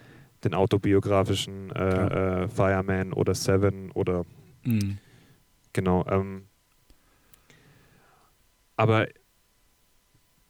den 0.44 0.54
autobiografischen 0.54 1.70
äh, 1.70 2.42
äh, 2.44 2.48
Fireman 2.48 3.12
oder 3.12 3.34
Seven 3.34 3.90
oder 3.92 4.24
mhm. 4.64 4.98
genau. 5.72 6.04
Ähm, 6.08 6.46
aber 8.76 9.06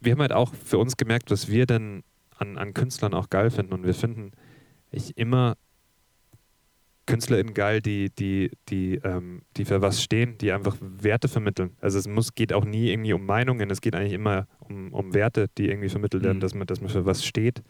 wir 0.00 0.12
haben 0.12 0.20
halt 0.20 0.32
auch 0.32 0.54
für 0.54 0.78
uns 0.78 0.96
gemerkt, 0.96 1.30
was 1.30 1.48
wir 1.48 1.66
denn 1.66 2.02
an, 2.38 2.58
an 2.58 2.74
Künstlern 2.74 3.14
auch 3.14 3.30
geil 3.30 3.50
finden. 3.50 3.72
Und 3.72 3.84
wir 3.84 3.94
finden 3.94 4.32
ich 4.90 5.16
immer 5.16 5.56
KünstlerInnen 7.06 7.54
geil, 7.54 7.80
die, 7.80 8.10
die, 8.10 8.50
die, 8.68 8.94
ähm, 9.02 9.42
die 9.56 9.64
für 9.64 9.82
was 9.82 10.02
stehen, 10.02 10.38
die 10.38 10.52
einfach 10.52 10.76
Werte 10.80 11.28
vermitteln. 11.28 11.76
Also 11.80 11.98
es 11.98 12.06
muss, 12.06 12.34
geht 12.34 12.52
auch 12.52 12.64
nie 12.64 12.90
irgendwie 12.90 13.12
um 13.12 13.26
Meinungen, 13.26 13.70
es 13.70 13.80
geht 13.80 13.96
eigentlich 13.96 14.12
immer 14.12 14.46
um, 14.60 14.92
um 14.92 15.12
Werte, 15.12 15.48
die 15.58 15.68
irgendwie 15.68 15.88
vermittelt 15.88 16.22
werden, 16.22 16.36
mhm. 16.36 16.42
dass, 16.42 16.54
man, 16.54 16.66
dass 16.66 16.80
man 16.80 16.90
für 16.90 17.04
was 17.04 17.24
steht. 17.24 17.62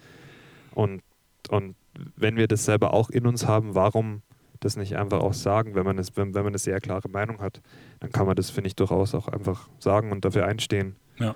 Und, 0.75 1.03
und 1.49 1.77
wenn 2.17 2.37
wir 2.37 2.49
das 2.49 2.65
selber 2.65 2.95
auch 2.95 3.11
in 3.11 3.27
uns 3.27 3.47
haben, 3.47 3.75
warum 3.75 4.23
das 4.61 4.77
nicht 4.77 4.97
einfach 4.97 5.21
auch 5.21 5.35
sagen, 5.35 5.75
wenn 5.75 5.85
man, 5.85 5.99
es, 5.99 6.17
wenn, 6.17 6.35
wenn 6.35 6.43
man 6.43 6.53
eine 6.53 6.59
sehr 6.59 6.81
klare 6.81 7.09
Meinung 7.09 7.41
hat, 7.41 7.61
dann 8.01 8.13
kann 8.13 8.27
man 8.27 8.37
das, 8.37 8.51
finde 8.51 8.69
ich, 8.69 8.77
durchaus 8.77 9.15
auch 9.15 9.29
einfach 9.29 9.69
sagen 9.79 10.13
und 10.13 10.25
dafür 10.25 10.47
einstehen. 10.47 10.97
Ja. 11.19 11.35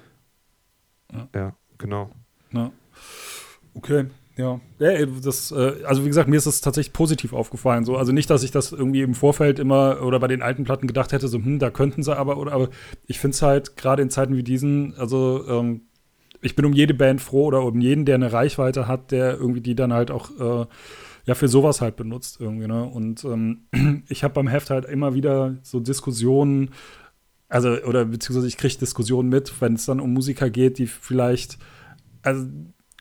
Ja, 1.12 1.28
ja 1.34 1.56
genau. 1.78 2.10
Ja. 2.52 2.70
Okay. 3.74 4.06
Ja, 4.36 4.60
ja 4.78 5.06
das, 5.06 5.50
äh, 5.50 5.82
also 5.84 6.04
wie 6.04 6.08
gesagt, 6.08 6.28
mir 6.28 6.36
ist 6.36 6.46
das 6.46 6.60
tatsächlich 6.60 6.92
positiv 6.92 7.32
aufgefallen. 7.32 7.84
So. 7.84 7.96
Also 7.96 8.12
nicht, 8.12 8.28
dass 8.28 8.42
ich 8.42 8.50
das 8.50 8.70
irgendwie 8.70 9.00
im 9.00 9.14
Vorfeld 9.14 9.58
immer 9.58 10.02
oder 10.02 10.20
bei 10.20 10.28
den 10.28 10.42
alten 10.42 10.64
Platten 10.64 10.86
gedacht 10.86 11.12
hätte, 11.12 11.28
so, 11.28 11.38
hm, 11.38 11.58
da 11.58 11.70
könnten 11.70 12.02
sie 12.02 12.16
aber, 12.16 12.36
oder, 12.36 12.52
aber 12.52 12.68
ich 13.06 13.18
finde 13.18 13.34
es 13.34 13.42
halt 13.42 13.76
gerade 13.76 14.02
in 14.02 14.10
Zeiten 14.10 14.36
wie 14.36 14.42
diesen, 14.42 14.94
also 14.96 15.42
ähm, 15.48 15.82
ich 16.42 16.56
bin 16.56 16.64
um 16.64 16.72
jede 16.72 16.94
Band 16.94 17.20
froh 17.20 17.46
oder 17.46 17.62
um 17.62 17.80
jeden, 17.80 18.04
der 18.04 18.16
eine 18.16 18.32
Reichweite 18.32 18.88
hat, 18.88 19.10
der 19.10 19.36
irgendwie 19.36 19.60
die 19.60 19.74
dann 19.74 19.92
halt 19.92 20.10
auch 20.10 20.30
äh, 20.38 20.66
ja 21.24 21.34
für 21.34 21.48
sowas 21.48 21.80
halt 21.80 21.96
benutzt 21.96 22.40
irgendwie. 22.40 22.66
Ne? 22.66 22.84
Und 22.84 23.24
ähm, 23.24 23.66
ich 24.08 24.24
habe 24.24 24.34
beim 24.34 24.48
Heft 24.48 24.70
halt 24.70 24.84
immer 24.84 25.14
wieder 25.14 25.56
so 25.62 25.80
Diskussionen, 25.80 26.70
also 27.48 27.70
oder 27.82 28.04
beziehungsweise 28.04 28.48
ich 28.48 28.56
kriege 28.56 28.78
Diskussionen 28.78 29.28
mit, 29.28 29.60
wenn 29.60 29.74
es 29.74 29.86
dann 29.86 30.00
um 30.00 30.12
Musiker 30.12 30.50
geht, 30.50 30.78
die 30.78 30.86
vielleicht 30.86 31.58
also 32.22 32.46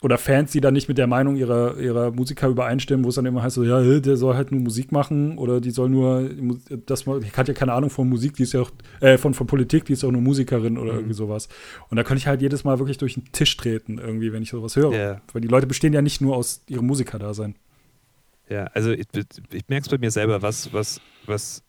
oder 0.05 0.19
Fans, 0.19 0.51
die 0.51 0.61
dann 0.61 0.75
nicht 0.75 0.87
mit 0.87 0.99
der 0.99 1.07
Meinung 1.07 1.35
ihrer, 1.35 1.79
ihrer 1.79 2.11
Musiker 2.11 2.47
übereinstimmen, 2.47 3.03
wo 3.03 3.09
es 3.09 3.15
dann 3.15 3.25
immer 3.25 3.41
heißt, 3.41 3.55
so, 3.55 3.63
ja, 3.63 3.81
der 3.99 4.17
soll 4.17 4.35
halt 4.35 4.51
nur 4.51 4.61
Musik 4.61 4.91
machen 4.91 5.35
oder 5.39 5.59
die 5.59 5.71
soll 5.71 5.89
nur, 5.89 6.29
das 6.85 7.05
die 7.05 7.31
hat 7.35 7.47
ja 7.47 7.55
keine 7.55 7.73
Ahnung 7.73 7.89
von 7.89 8.07
Musik, 8.07 8.35
die 8.35 8.43
ist 8.43 8.53
ja 8.53 8.61
auch, 8.61 8.69
äh, 8.99 9.17
von, 9.17 9.33
von 9.33 9.47
Politik, 9.47 9.85
die 9.85 9.93
ist 9.93 10.03
auch 10.03 10.11
nur 10.11 10.21
Musikerin 10.21 10.77
oder 10.77 10.91
mhm. 10.91 10.99
irgendwie 10.99 11.15
sowas. 11.15 11.49
Und 11.89 11.97
da 11.97 12.03
könnte 12.03 12.19
ich 12.19 12.27
halt 12.27 12.39
jedes 12.43 12.63
Mal 12.63 12.77
wirklich 12.77 12.99
durch 12.99 13.15
den 13.15 13.31
Tisch 13.31 13.57
treten, 13.57 13.97
irgendwie, 13.97 14.31
wenn 14.31 14.43
ich 14.43 14.51
sowas 14.51 14.75
höre. 14.75 14.91
Yeah. 14.91 15.21
Weil 15.33 15.41
die 15.41 15.47
Leute 15.47 15.65
bestehen 15.65 15.91
ja 15.91 16.03
nicht 16.03 16.21
nur 16.21 16.35
aus 16.35 16.61
ihrem 16.67 16.85
Musiker 16.85 17.17
da 17.17 17.33
sein. 17.33 17.55
Ja, 18.47 18.65
also 18.75 18.91
ich, 18.91 19.07
ich 19.51 19.67
merke 19.69 19.85
es 19.85 19.89
bei 19.89 19.97
mir 19.97 20.11
selber, 20.11 20.43
was, 20.43 20.71
was, 20.71 21.01
was 21.25 21.63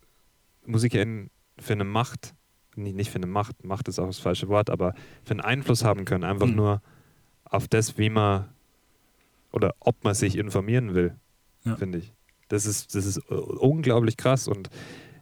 MusikerInnen 0.66 1.30
für 1.59 1.72
eine 1.72 1.84
Macht, 1.84 2.34
nicht, 2.74 2.97
nicht 2.97 3.11
für 3.11 3.16
eine 3.16 3.28
Macht, 3.28 3.64
Macht 3.64 3.89
ist 3.89 3.99
auch 3.99 4.09
das 4.09 4.18
falsche 4.18 4.49
Wort, 4.49 4.68
aber 4.68 4.93
für 5.24 5.30
einen 5.30 5.41
Einfluss 5.41 5.84
haben 5.84 6.05
können, 6.05 6.22
einfach 6.22 6.49
mhm. 6.49 6.57
nur 6.57 6.82
auf 7.51 7.68
das, 7.68 7.99
wie 7.99 8.11
man 8.11 8.49
oder 9.53 9.74
ob 9.80 10.05
man 10.05 10.14
sich 10.14 10.36
informieren 10.36 10.94
will, 10.94 11.14
ja. 11.64 11.76
finde 11.76 11.99
ich. 11.99 12.12
Das 12.49 12.66
ist, 12.66 12.94
das 12.94 13.07
ist 13.07 13.18
unglaublich 13.28 14.16
krass 14.16 14.49
und 14.49 14.70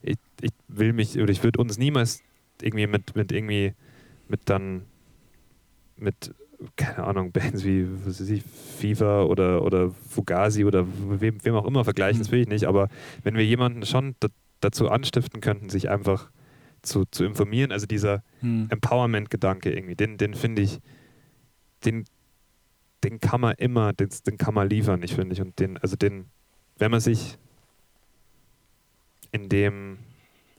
ich, 0.03 0.18
ich 0.41 0.53
will 0.68 0.93
mich 0.93 1.18
oder 1.18 1.31
ich 1.31 1.43
würde 1.43 1.61
uns 1.61 1.79
niemals 1.79 2.22
irgendwie 2.61 2.87
mit, 2.87 3.16
mit 3.16 3.33
irgendwie 3.33 3.75
mit 4.29 4.41
dann 4.47 4.83
mit 5.97 6.35
keine 6.77 7.05
Ahnung, 7.05 7.33
Bands 7.33 7.64
wie 7.64 7.87
was 8.05 8.20
weiß 8.20 8.29
ich, 8.31 8.43
FIFA 8.43 9.25
oder, 9.25 9.62
oder 9.62 9.91
Fugazi 9.91 10.64
oder 10.64 10.87
wem, 11.20 11.45
wem 11.45 11.55
auch 11.55 11.66
immer 11.66 11.85
vergleichen, 11.85 12.20
das 12.20 12.31
will 12.31 12.41
ich 12.41 12.49
nicht, 12.49 12.64
aber 12.64 12.89
wenn 13.22 13.37
wir 13.37 13.45
jemanden 13.45 13.85
schon 13.87 14.14
dazu 14.61 14.89
anstiften 14.89 15.41
könnten, 15.41 15.68
sich 15.68 15.91
einfach 15.91 16.31
zu, 16.83 17.05
zu 17.11 17.25
informieren, 17.25 17.72
also 17.72 17.87
dieser 17.87 18.22
hm. 18.41 18.68
Empowerment-Gedanke 18.70 19.72
irgendwie, 19.72 19.95
den, 19.95 20.18
den 20.18 20.35
finde 20.35 20.62
ich, 20.62 20.81
den, 21.85 22.05
den 23.05 23.21
kann 23.21 23.41
man 23.41 23.55
immer, 23.57 23.93
den, 23.93 24.09
den 24.27 24.39
kann 24.39 24.55
man 24.55 24.69
liefern, 24.69 25.03
ich 25.03 25.15
finde 25.15 25.35
ich. 25.35 25.41
Und 25.41 25.59
den, 25.61 25.79
also 25.79 25.97
den, 25.97 26.27
wenn 26.79 26.91
man 26.91 27.01
sich 27.01 27.39
in 29.31 29.49
dem, 29.49 29.99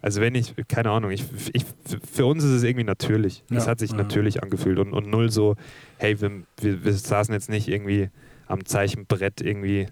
also 0.01 0.21
wenn 0.21 0.35
ich, 0.35 0.53
keine 0.67 0.91
Ahnung, 0.91 1.11
ich, 1.11 1.25
ich, 1.53 1.65
für 2.11 2.25
uns 2.25 2.43
ist 2.43 2.51
es 2.51 2.63
irgendwie 2.63 2.83
natürlich. 2.83 3.43
Ja, 3.49 3.57
es 3.57 3.67
hat 3.67 3.79
sich 3.79 3.91
ja. 3.91 3.97
natürlich 3.97 4.43
angefühlt 4.43 4.77
und, 4.79 4.93
und 4.93 5.09
null 5.09 5.31
so, 5.31 5.55
hey, 5.97 6.19
wir, 6.21 6.43
wir, 6.57 6.83
wir 6.83 6.93
saßen 6.93 7.33
jetzt 7.33 7.49
nicht 7.49 7.67
irgendwie 7.67 8.09
am 8.47 8.65
Zeichenbrett 8.65 9.41
irgendwie 9.41 9.87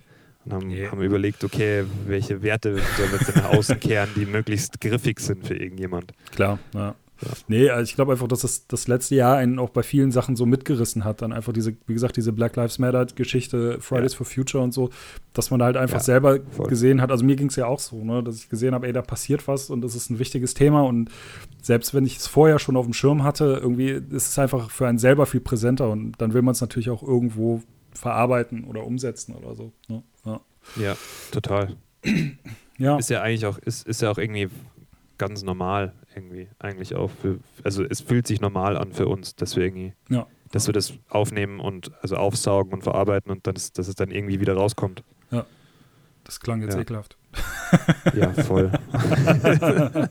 und 0.45 0.53
haben, 0.53 0.69
yeah. 0.69 0.91
haben 0.91 1.01
überlegt, 1.01 1.43
okay, 1.43 1.85
welche 2.05 2.43
Werte 2.43 2.77
sollen 2.97 3.11
wir 3.11 3.19
jetzt 3.19 3.35
nach 3.35 3.53
außen 3.53 3.79
kehren, 3.79 4.09
die 4.15 4.25
möglichst 4.25 4.79
griffig 4.81 5.19
sind 5.19 5.47
für 5.47 5.55
irgendjemand. 5.55 6.11
Klar, 6.31 6.59
ja. 6.73 6.95
Nee, 7.47 7.69
also 7.69 7.83
ich 7.83 7.95
glaube 7.95 8.11
einfach, 8.11 8.27
dass 8.27 8.41
das, 8.41 8.67
das 8.67 8.87
letzte 8.87 9.15
Jahr 9.15 9.37
einen 9.37 9.59
auch 9.59 9.69
bei 9.69 9.83
vielen 9.83 10.11
Sachen 10.11 10.35
so 10.35 10.45
mitgerissen 10.45 11.03
hat. 11.03 11.21
Dann 11.21 11.33
einfach 11.33 11.53
diese, 11.53 11.75
wie 11.87 11.93
gesagt, 11.93 12.17
diese 12.17 12.33
Black 12.33 12.55
Lives 12.55 12.79
Matter-Geschichte, 12.79 13.79
Fridays 13.79 14.13
ja. 14.13 14.17
for 14.17 14.25
Future 14.25 14.63
und 14.63 14.73
so, 14.73 14.89
dass 15.33 15.51
man 15.51 15.61
halt 15.61 15.77
einfach 15.77 15.97
ja, 15.97 16.03
selber 16.03 16.39
voll. 16.51 16.67
gesehen 16.67 17.01
hat. 17.01 17.11
Also 17.11 17.25
mir 17.25 17.35
ging 17.35 17.47
es 17.47 17.55
ja 17.55 17.65
auch 17.65 17.79
so, 17.79 18.03
ne, 18.03 18.23
dass 18.23 18.37
ich 18.37 18.49
gesehen 18.49 18.73
habe, 18.73 18.87
ey, 18.87 18.93
da 18.93 19.01
passiert 19.01 19.47
was 19.47 19.69
und 19.69 19.81
das 19.81 19.95
ist 19.95 20.09
ein 20.09 20.19
wichtiges 20.19 20.53
Thema. 20.53 20.83
Und 20.83 21.09
selbst 21.61 21.93
wenn 21.93 22.05
ich 22.05 22.17
es 22.17 22.27
vorher 22.27 22.59
schon 22.59 22.77
auf 22.77 22.85
dem 22.85 22.93
Schirm 22.93 23.23
hatte, 23.23 23.59
irgendwie 23.61 23.89
ist 23.89 24.29
es 24.29 24.39
einfach 24.39 24.69
für 24.69 24.87
einen 24.87 24.97
selber 24.97 25.25
viel 25.25 25.41
präsenter 25.41 25.89
und 25.89 26.13
dann 26.19 26.33
will 26.33 26.41
man 26.41 26.53
es 26.53 26.61
natürlich 26.61 26.89
auch 26.89 27.03
irgendwo 27.03 27.61
verarbeiten 27.93 28.63
oder 28.65 28.85
umsetzen 28.85 29.35
oder 29.35 29.55
so. 29.55 29.71
Ne? 29.87 30.03
Ja. 30.25 30.41
ja, 30.75 30.97
total. 31.31 31.75
ja. 32.77 32.97
Ist 32.97 33.09
ja 33.09 33.21
eigentlich 33.21 33.45
auch, 33.45 33.57
ist, 33.59 33.87
ist 33.87 34.01
ja 34.01 34.11
auch 34.11 34.17
irgendwie 34.17 34.49
ganz 35.17 35.43
normal 35.43 35.93
irgendwie 36.15 36.47
eigentlich 36.59 36.95
auch. 36.95 37.09
Für, 37.09 37.39
also 37.63 37.83
es 37.83 38.01
fühlt 38.01 38.27
sich 38.27 38.41
normal 38.41 38.77
an 38.77 38.93
für 38.93 39.07
uns, 39.07 39.35
dass 39.35 39.55
wir 39.55 39.63
irgendwie, 39.63 39.93
ja. 40.09 40.27
dass 40.51 40.67
wir 40.67 40.73
das 40.73 40.93
aufnehmen 41.09 41.59
und 41.59 41.91
also 42.01 42.15
aufsaugen 42.15 42.73
und 42.73 42.83
verarbeiten 42.83 43.31
und 43.31 43.47
dann, 43.47 43.55
dass 43.55 43.87
es 43.87 43.95
dann 43.95 44.11
irgendwie 44.11 44.39
wieder 44.39 44.53
rauskommt. 44.53 45.03
Ja. 45.31 45.45
Das 46.23 46.39
klang 46.39 46.61
jetzt 46.61 46.75
ja. 46.75 46.81
ekelhaft. 46.81 47.17
Ja, 48.15 48.31
voll. 48.31 48.71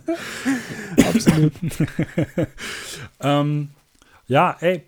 Absolut. 1.07 1.53
ähm, 3.21 3.71
ja, 4.27 4.57
ey, 4.61 4.83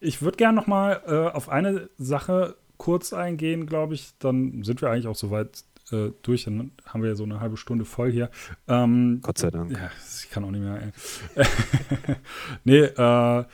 ich 0.00 0.22
würde 0.22 0.36
gerne 0.36 0.56
noch 0.56 0.66
mal 0.66 1.00
äh, 1.06 1.34
auf 1.34 1.48
eine 1.48 1.90
Sache 1.98 2.56
kurz 2.76 3.12
eingehen, 3.12 3.66
glaube 3.66 3.94
ich. 3.94 4.14
Dann 4.18 4.62
sind 4.64 4.82
wir 4.82 4.90
eigentlich 4.90 5.06
auch 5.06 5.16
soweit 5.16 5.64
äh, 5.92 6.10
durch. 6.22 6.44
Dann 6.44 6.72
haben 6.86 7.02
wir 7.02 7.10
ja 7.10 7.14
so 7.14 7.24
eine 7.24 7.40
halbe 7.40 7.56
Stunde 7.56 7.84
voll 7.84 8.10
hier. 8.10 8.30
Ähm, 8.68 9.20
Gott 9.22 9.38
sei 9.38 9.50
Dank. 9.50 9.72
Ja, 9.72 9.90
ich 10.20 10.30
kann 10.30 10.44
auch 10.44 10.50
nicht 10.50 10.62
mehr. 10.62 10.92
nee, 12.64 12.80
äh, 12.80 13.44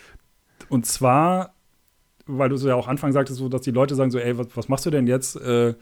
und 0.69 0.87
zwar, 0.87 1.55
weil 2.27 2.49
du 2.49 2.57
so 2.57 2.69
ja 2.69 2.75
auch 2.75 2.89
Anfang 2.89 3.13
sagtest, 3.13 3.39
so, 3.39 3.49
dass 3.49 3.63
die 3.63 3.73
Leute 3.73 3.95
sagen 3.95 4.11
so, 4.11 4.19
ey, 4.19 4.39
was, 4.39 4.49
was 4.55 4.69
machst 4.69 4.87
du 4.87 4.91
denn 4.91 5.07
jetzt, 5.07 5.37
äh, 5.37 5.75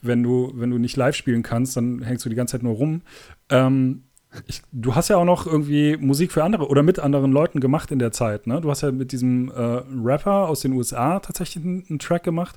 wenn 0.00 0.22
du, 0.22 0.52
wenn 0.54 0.70
du 0.70 0.78
nicht 0.78 0.96
live 0.96 1.16
spielen 1.16 1.42
kannst, 1.42 1.76
dann 1.76 2.02
hängst 2.02 2.24
du 2.24 2.28
die 2.28 2.36
ganze 2.36 2.52
Zeit 2.52 2.62
nur 2.62 2.74
rum. 2.74 3.02
Ähm, 3.50 4.04
ich, 4.46 4.62
du 4.72 4.94
hast 4.94 5.08
ja 5.08 5.16
auch 5.16 5.24
noch 5.24 5.46
irgendwie 5.46 5.96
Musik 5.96 6.32
für 6.32 6.44
andere 6.44 6.68
oder 6.68 6.82
mit 6.82 6.98
anderen 6.98 7.32
Leuten 7.32 7.60
gemacht 7.60 7.90
in 7.90 7.98
der 7.98 8.12
Zeit, 8.12 8.46
ne? 8.46 8.60
Du 8.60 8.70
hast 8.70 8.82
ja 8.82 8.92
mit 8.92 9.10
diesem 9.10 9.50
äh, 9.50 9.82
Rapper 10.04 10.48
aus 10.48 10.60
den 10.60 10.72
USA 10.72 11.18
tatsächlich 11.20 11.64
einen, 11.64 11.84
einen 11.88 11.98
Track 11.98 12.24
gemacht. 12.24 12.56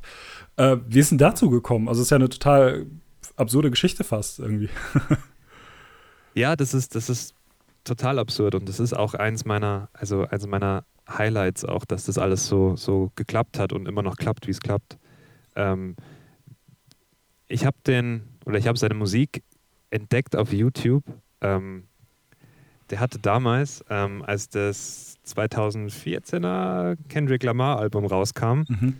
Äh, 0.57 0.77
wie 0.87 0.99
ist 0.99 1.11
denn 1.11 1.17
dazu 1.17 1.49
gekommen? 1.49 1.87
Also, 1.87 2.01
es 2.01 2.07
ist 2.07 2.11
ja 2.11 2.17
eine 2.17 2.29
total 2.29 2.87
absurde 3.41 3.69
Geschichte 3.69 4.03
fast 4.03 4.39
irgendwie. 4.39 4.69
ja, 6.33 6.55
das 6.55 6.73
ist, 6.73 6.95
das 6.95 7.09
ist 7.09 7.35
total 7.83 8.19
absurd 8.19 8.55
und 8.55 8.69
das 8.69 8.79
ist 8.79 8.93
auch 8.93 9.13
eins 9.13 9.45
meiner, 9.45 9.89
also 9.93 10.25
eins 10.27 10.47
meiner 10.47 10.85
Highlights 11.09 11.65
auch, 11.65 11.85
dass 11.85 12.05
das 12.05 12.17
alles 12.17 12.47
so, 12.47 12.75
so 12.75 13.11
geklappt 13.15 13.59
hat 13.59 13.73
und 13.73 13.87
immer 13.87 14.03
noch 14.03 14.15
klappt, 14.15 14.47
wie 14.47 14.51
es 14.51 14.59
klappt. 14.59 14.97
Ähm, 15.55 15.95
ich 17.47 17.65
habe 17.65 17.77
den, 17.85 18.23
oder 18.45 18.57
ich 18.57 18.67
habe 18.67 18.77
seine 18.77 18.93
Musik 18.93 19.43
entdeckt 19.89 20.35
auf 20.35 20.53
YouTube. 20.53 21.03
Ähm, 21.41 21.83
der 22.89 22.99
hatte 22.99 23.19
damals, 23.19 23.83
ähm, 23.89 24.21
als 24.21 24.49
das 24.49 25.17
2014er 25.25 26.97
Kendrick 27.09 27.43
Lamar 27.43 27.79
Album 27.79 28.05
rauskam, 28.05 28.63
mhm. 28.67 28.97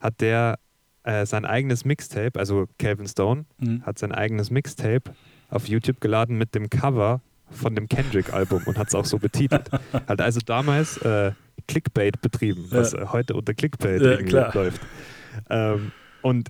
hat 0.00 0.20
der 0.20 0.58
äh, 1.04 1.26
sein 1.26 1.44
eigenes 1.44 1.84
Mixtape, 1.84 2.38
also 2.38 2.66
Calvin 2.78 3.08
Stone, 3.08 3.44
mhm. 3.58 3.82
hat 3.84 3.98
sein 3.98 4.12
eigenes 4.12 4.50
Mixtape 4.50 5.12
auf 5.48 5.68
YouTube 5.68 6.00
geladen 6.00 6.38
mit 6.38 6.54
dem 6.54 6.70
Cover 6.70 7.20
von 7.50 7.74
dem 7.74 7.88
Kendrick-Album 7.88 8.62
und 8.66 8.78
hat 8.78 8.88
es 8.88 8.94
auch 8.94 9.04
so 9.04 9.18
betitelt. 9.18 9.70
hat 10.06 10.20
also 10.20 10.40
damals 10.44 10.96
äh, 10.98 11.32
Clickbait 11.68 12.20
betrieben, 12.20 12.66
was 12.70 12.92
ja. 12.92 13.12
heute 13.12 13.34
unter 13.34 13.54
Clickbait 13.54 14.30
ja, 14.30 14.52
läuft. 14.54 14.80
Ähm, 15.50 15.92
und 16.22 16.48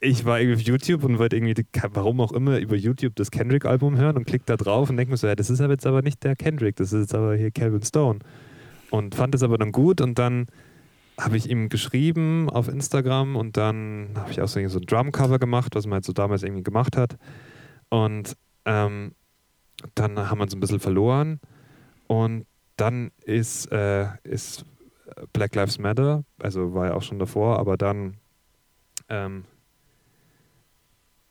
ich 0.00 0.24
war 0.24 0.40
irgendwie 0.40 0.60
auf 0.60 0.66
YouTube 0.66 1.04
und 1.04 1.18
wollte 1.18 1.36
irgendwie, 1.36 1.54
warum 1.92 2.20
auch 2.20 2.32
immer, 2.32 2.58
über 2.58 2.76
YouTube 2.76 3.16
das 3.16 3.30
Kendrick-Album 3.30 3.96
hören 3.96 4.16
und 4.16 4.26
klick 4.26 4.44
da 4.46 4.56
drauf 4.56 4.90
und 4.90 4.96
denke 4.96 5.12
mir 5.12 5.16
so, 5.16 5.26
ja, 5.26 5.34
das 5.34 5.50
ist 5.50 5.60
aber 5.60 5.72
jetzt 5.72 5.86
aber 5.86 6.02
nicht 6.02 6.22
der 6.24 6.36
Kendrick, 6.36 6.76
das 6.76 6.92
ist 6.92 7.00
jetzt 7.00 7.14
aber 7.14 7.36
hier 7.36 7.50
Calvin 7.50 7.82
Stone. 7.82 8.18
Und 8.90 9.14
fand 9.14 9.34
es 9.34 9.42
aber 9.42 9.58
dann 9.58 9.72
gut 9.72 10.00
und 10.00 10.18
dann 10.18 10.46
habe 11.18 11.36
ich 11.36 11.48
ihm 11.48 11.68
geschrieben 11.68 12.50
auf 12.50 12.68
Instagram 12.68 13.36
und 13.36 13.56
dann 13.56 14.10
habe 14.16 14.30
ich 14.30 14.40
auch 14.40 14.48
so, 14.48 14.58
ein 14.58 14.68
Drumcover 14.68 15.38
gemacht, 15.38 15.74
was 15.74 15.86
man 15.86 15.94
halt 15.94 16.04
so 16.04 16.12
damals 16.12 16.42
irgendwie 16.42 16.62
gemacht 16.62 16.96
hat. 16.96 17.16
Und 17.88 18.36
ähm, 18.64 19.14
dann 19.94 20.30
haben 20.30 20.38
wir 20.38 20.42
uns 20.42 20.54
ein 20.54 20.60
bisschen 20.60 20.80
verloren 20.80 21.40
und 22.06 22.46
dann 22.76 23.12
ist, 23.24 23.70
äh, 23.70 24.08
ist 24.24 24.64
Black 25.32 25.54
Lives 25.54 25.78
Matter, 25.78 26.24
also 26.38 26.74
war 26.74 26.86
ja 26.86 26.94
auch 26.94 27.02
schon 27.02 27.18
davor, 27.18 27.58
aber 27.58 27.76
dann, 27.76 28.16
ähm, 29.08 29.44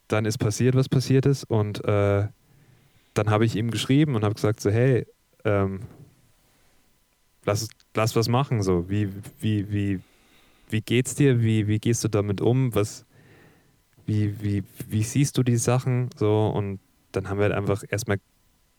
dann 0.08 0.26
ist 0.26 0.38
passiert, 0.38 0.76
was 0.76 0.88
passiert 0.88 1.26
ist 1.26 1.44
und 1.46 1.84
äh, 1.84 2.28
dann 3.14 3.30
habe 3.30 3.46
ich 3.46 3.56
ihm 3.56 3.72
geschrieben 3.72 4.16
und 4.16 4.24
habe 4.24 4.36
gesagt 4.36 4.60
so, 4.60 4.70
hey, 4.70 5.06
ähm, 5.44 5.82
lass, 7.46 7.68
lass 7.96 8.16
was 8.16 8.28
machen, 8.28 8.62
so, 8.64 8.90
wie, 8.90 9.10
wie, 9.40 9.72
wie, 9.72 10.00
wie 10.70 10.82
geht's 10.82 11.16
dir, 11.16 11.42
wie, 11.42 11.68
wie 11.68 11.80
gehst 11.80 12.04
du 12.04 12.08
damit 12.08 12.42
um, 12.42 12.74
was, 12.76 13.06
wie, 14.06 14.42
wie, 14.42 14.64
wie 14.88 15.04
siehst 15.04 15.38
du 15.38 15.44
die 15.44 15.58
Sachen, 15.58 16.10
so, 16.16 16.48
und 16.48 16.80
dann 17.12 17.30
haben 17.30 17.38
wir 17.38 17.44
halt 17.44 17.54
einfach 17.54 17.84
erstmal 17.88 18.18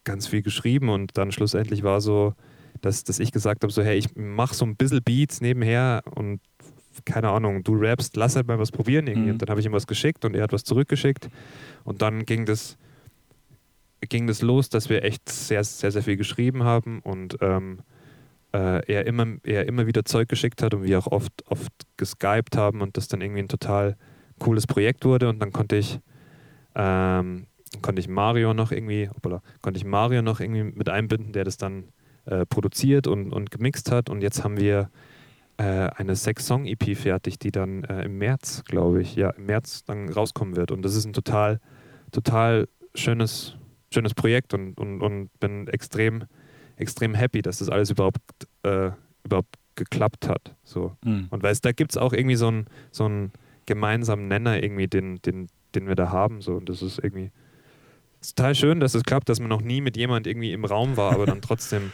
ganz 0.05 0.27
viel 0.27 0.43
geschrieben 0.43 0.89
und 0.89 1.17
dann 1.17 1.33
schlussendlich 1.33 1.83
war 1.83 2.01
so, 2.01 2.35
dass, 2.81 3.05
dass 3.05 3.19
ich 3.19 3.33
gesagt 3.33 3.63
habe, 3.63 3.73
so 3.73 3.83
hey, 3.83 3.97
ich 3.97 4.15
mache 4.17 4.55
so 4.55 4.65
ein 4.67 4.77
bisschen 4.77 5.03
Beats 5.03 5.41
nebenher 5.41 6.03
und 6.15 6.41
keine 7.05 7.31
Ahnung, 7.31 7.65
du 7.65 7.75
rappst, 7.77 8.17
lass 8.17 8.37
halt 8.37 8.47
mal 8.47 8.59
was 8.59 8.71
probieren 8.71 9.07
irgendwie. 9.07 9.27
Mhm. 9.27 9.33
Und 9.33 9.43
dann 9.43 9.49
habe 9.49 9.61
ich 9.61 9.67
ihm 9.67 9.73
was 9.73 9.87
geschickt 9.87 10.25
und 10.25 10.37
er 10.37 10.43
hat 10.43 10.53
was 10.53 10.65
zurückgeschickt. 10.65 11.29
Und 11.83 12.03
dann 12.03 12.25
ging 12.25 12.45
das, 12.45 12.77
ging 14.09 14.27
das 14.27 14.43
los, 14.43 14.69
dass 14.69 14.89
wir 14.89 15.03
echt 15.03 15.29
sehr, 15.29 15.65
sehr, 15.65 15.91
sehr 15.91 16.03
viel 16.03 16.17
geschrieben 16.17 16.63
haben 16.63 17.01
und 17.01 17.39
ähm, 17.41 17.81
äh, 18.55 18.93
er, 18.93 19.07
immer, 19.07 19.27
er 19.43 19.67
immer 19.67 19.87
wieder 19.87 20.05
Zeug 20.05 20.29
geschickt 20.29 20.63
hat 20.63 20.73
und 20.73 20.85
wir 20.85 20.99
auch 20.99 21.09
oft, 21.09 21.33
oft 21.47 21.73
geskypt 21.97 22.57
haben 22.57 22.81
und 22.81 22.97
das 22.97 23.09
dann 23.09 23.21
irgendwie 23.21 23.43
ein 23.43 23.49
total 23.49 23.97
cooles 24.39 24.67
Projekt 24.67 25.05
wurde 25.05 25.29
und 25.29 25.41
dann 25.41 25.53
konnte 25.53 25.77
ich 25.77 26.01
ähm, 26.75 27.47
konnte 27.83 28.01
ich 28.01 28.09
Mario 28.09 28.55
noch 28.55 28.73
irgendwie, 28.73 29.09
hoppala, 29.09 29.43
konnte 29.63 29.79
ich 29.79 29.85
Mario 29.85 30.23
noch 30.23 30.41
irgendwie 30.41 30.63
mit 30.63 30.89
einbinden, 30.89 31.33
der 31.33 31.45
das 31.45 31.57
dann 31.57 31.85
äh, 32.27 32.47
produziert 32.47 33.07
und, 33.07 33.33
und 33.33 33.51
gemixt 33.51 33.91
hat. 33.91 34.11
Und 34.11 34.23
jetzt 34.23 34.45
haben 34.45 34.59
wir 34.59 34.91
äh, 35.57 35.63
eine 35.63 36.17
Sechs-Song-EP 36.17 36.97
fertig, 36.97 37.39
die 37.39 37.51
dann 37.51 37.85
äh, 37.85 38.05
im 38.05 38.19
März, 38.19 38.65
glaube 38.65 39.03
ich, 39.03 39.15
ja, 39.17 39.31
im 39.31 39.47
März 39.47 39.85
dann 39.85 40.09
rauskommen 40.09 40.57
wird. 40.57 40.71
Und 40.71 40.83
das 40.83 40.95
ist 40.95 41.05
ein 41.05 41.13
total, 41.13 41.61
total 42.13 42.69
schönes, 42.95 43.57
schönes 43.93 44.15
Projekt 44.15 44.55
und, 44.55 44.79
und, 44.79 45.01
und 45.01 45.31
bin 45.41 45.69
extrem, 45.69 46.25
extrem 46.77 47.15
happy, 47.15 47.43
dass 47.43 47.59
das 47.59 47.69
alles 47.69 47.91
überhaupt, 47.91 48.21
äh, 48.63 48.91
überhaupt 49.25 49.55
geklappt 49.75 50.29
hat. 50.29 50.55
So. 50.63 50.97
Mhm. 51.05 51.29
Und 51.31 51.43
weißt, 51.43 51.65
da 51.65 51.73
gibt 51.73 51.93
es 51.93 51.97
auch 51.97 52.13
irgendwie 52.13 52.37
so 52.37 52.49
einen 52.49 52.67
so 52.91 53.11
gemeinsamen 53.67 54.29
Nenner, 54.29 54.63
irgendwie, 54.63 54.89
den, 54.89 55.21
den, 55.23 55.49
den 55.75 55.89
wir 55.89 55.95
da 55.95 56.11
haben. 56.11 56.41
So. 56.41 56.55
Und 56.55 56.69
das 56.69 56.83
ist 56.83 56.99
irgendwie 56.99 57.31
ist 58.25 58.37
total 58.37 58.55
schön, 58.55 58.81
dass 58.81 58.95
es 58.95 59.03
klappt, 59.03 59.29
dass 59.29 59.39
man 59.39 59.51
noch 59.51 59.61
nie 59.61 59.81
mit 59.81 59.97
jemand 59.97 60.27
irgendwie 60.27 60.53
im 60.53 60.65
Raum 60.65 60.97
war, 60.97 61.13
aber 61.13 61.27
dann 61.27 61.43
trotzdem 61.43 61.93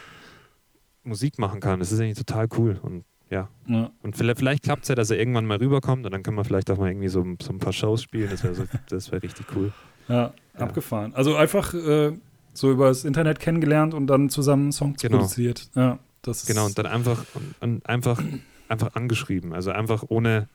Musik 1.02 1.38
machen 1.38 1.60
kann. 1.60 1.80
Das 1.80 1.90
ist 1.90 2.00
eigentlich 2.00 2.18
total 2.18 2.46
cool. 2.56 2.78
Und 2.82 3.04
ja. 3.30 3.48
ja. 3.66 3.90
Und 4.02 4.16
vielleicht, 4.16 4.38
vielleicht 4.38 4.62
klappt 4.62 4.82
es 4.82 4.88
ja, 4.88 4.94
dass 4.94 5.10
er 5.10 5.18
irgendwann 5.18 5.46
mal 5.46 5.58
rüberkommt 5.58 6.04
und 6.04 6.12
dann 6.12 6.22
können 6.22 6.36
wir 6.36 6.44
vielleicht 6.44 6.70
auch 6.70 6.78
mal 6.78 6.88
irgendwie 6.88 7.08
so, 7.08 7.24
so 7.42 7.52
ein 7.52 7.58
paar 7.58 7.72
Shows 7.72 8.02
spielen. 8.02 8.28
Das 8.30 8.44
wäre 8.44 8.54
so, 8.54 9.12
wär 9.12 9.22
richtig 9.22 9.46
cool. 9.54 9.72
Ja, 10.08 10.32
ja, 10.54 10.60
abgefahren. 10.60 11.14
Also 11.14 11.36
einfach 11.36 11.74
äh, 11.74 12.12
so 12.52 12.70
über 12.70 12.88
das 12.88 13.04
Internet 13.04 13.40
kennengelernt 13.40 13.94
und 13.94 14.06
dann 14.06 14.30
zusammen 14.30 14.72
Songs 14.72 15.00
genau. 15.00 15.18
produziert. 15.18 15.70
Ja, 15.74 15.98
das 16.22 16.46
genau, 16.46 16.66
und 16.66 16.78
dann 16.78 16.86
einfach, 16.86 17.24
und 17.60 17.86
einfach, 17.86 18.22
einfach 18.68 18.94
angeschrieben. 18.94 19.52
Also 19.52 19.70
einfach 19.70 20.04
ohne 20.08 20.48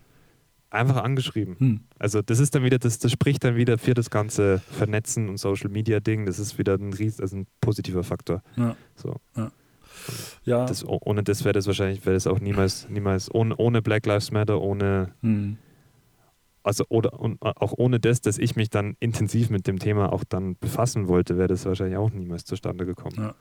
einfach 0.70 1.04
angeschrieben. 1.04 1.56
Hm. 1.58 1.80
Also 1.98 2.22
das 2.22 2.40
ist 2.40 2.54
dann 2.54 2.64
wieder, 2.64 2.78
das, 2.78 3.00
das 3.00 3.12
spricht 3.12 3.44
dann 3.44 3.56
wieder 3.56 3.78
für 3.78 3.94
das 3.94 4.10
ganze 4.10 4.60
Vernetzen 4.72 5.30
und 5.30 5.38
Social 5.38 5.70
Media 5.70 6.00
Ding. 6.00 6.26
Das 6.26 6.38
ist 6.38 6.58
wieder 6.58 6.76
ein, 6.76 6.94
ries, 6.94 7.20
also 7.20 7.38
ein 7.38 7.48
positiver 7.62 8.04
Faktor. 8.04 8.44
Ja. 8.58 8.76
So. 8.96 9.16
Ja. 9.36 9.52
ja. 10.44 10.66
Das, 10.66 10.86
ohne 10.86 11.24
das 11.24 11.44
wäre 11.44 11.54
das 11.54 11.66
wahrscheinlich, 11.68 12.06
wäre 12.06 12.16
das 12.16 12.28
auch 12.28 12.40
niemals, 12.40 12.88
niemals, 12.90 13.34
ohne, 13.34 13.56
ohne 13.58 13.82
Black 13.82 14.06
Lives 14.06 14.32
Matter, 14.32 14.62
ohne 14.62 15.14
hm. 15.22 15.58
Also 16.66 16.86
oder 16.90 17.20
und 17.20 17.42
auch 17.42 17.74
ohne 17.78 18.00
das, 18.00 18.22
dass 18.22 18.38
ich 18.38 18.56
mich 18.56 18.70
dann 18.70 18.96
intensiv 19.00 19.50
mit 19.50 19.68
dem 19.68 19.80
Thema 19.80 20.12
auch 20.12 20.24
dann 20.24 20.58
befassen 20.58 21.08
wollte, 21.08 21.38
wäre 21.38 21.48
das 21.48 21.66
wahrscheinlich 21.66 21.98
auch 21.98 22.12
niemals 22.12 22.46
zustande 22.46 22.86
gekommen. 22.86 23.16
Ja. 23.18 23.36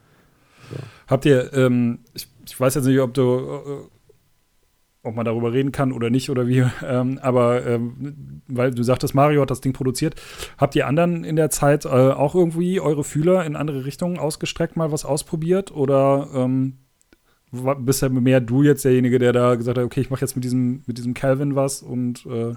So. 0.71 0.77
Habt 1.09 1.27
ihr, 1.27 1.53
ähm, 1.55 2.01
ich, 2.15 2.29
ich, 2.47 2.59
weiß 2.59 2.75
jetzt 2.75 2.87
nicht, 2.87 3.01
ob 3.01 3.15
du 3.15 3.23
äh, 3.23 3.89
ob 5.05 5.15
man 5.15 5.27
darüber 5.27 5.53
reden 5.53 5.71
kann 5.71 5.93
oder 5.93 6.11
nicht 6.11 6.31
oder 6.31 6.49
wie. 6.49 6.65
Ähm, 6.85 7.19
aber 7.23 7.65
ähm, 7.67 8.43
weil 8.47 8.71
du 8.71 8.83
sagtest, 8.83 9.15
Mario 9.15 9.41
hat 9.41 9.51
das 9.51 9.61
Ding 9.61 9.73
produziert. 9.73 10.21
Habt 10.59 10.77
ihr 10.77 10.87
anderen 10.87 11.25
in 11.25 11.37
der 11.37 11.49
Zeit 11.49 11.87
äh, 11.87 11.89
auch 11.89 12.35
irgendwie 12.35 12.79
eure 12.79 13.05
Fühler 13.05 13.45
in 13.47 13.57
andere 13.57 13.87
Richtungen 13.87 14.19
ausgestreckt, 14.19 14.77
mal 14.77 14.93
was 14.93 15.05
ausprobiert? 15.05 15.73
Oder 15.73 16.29
ähm, 16.35 16.79
bist 17.51 18.03
ja 18.03 18.09
mehr 18.11 18.41
du 18.41 18.63
jetzt 18.63 18.85
derjenige, 18.85 19.19
der 19.19 19.33
da 19.33 19.55
gesagt 19.55 19.79
hat, 19.79 19.85
okay, 19.85 20.01
ich 20.01 20.11
mache 20.11 20.21
jetzt 20.21 20.35
mit 20.35 20.45
diesem, 20.45 20.83
mit 20.87 20.99
diesem 20.99 21.15
Calvin 21.15 21.55
was 21.55 21.83
und 21.83 22.27
äh 22.27 22.55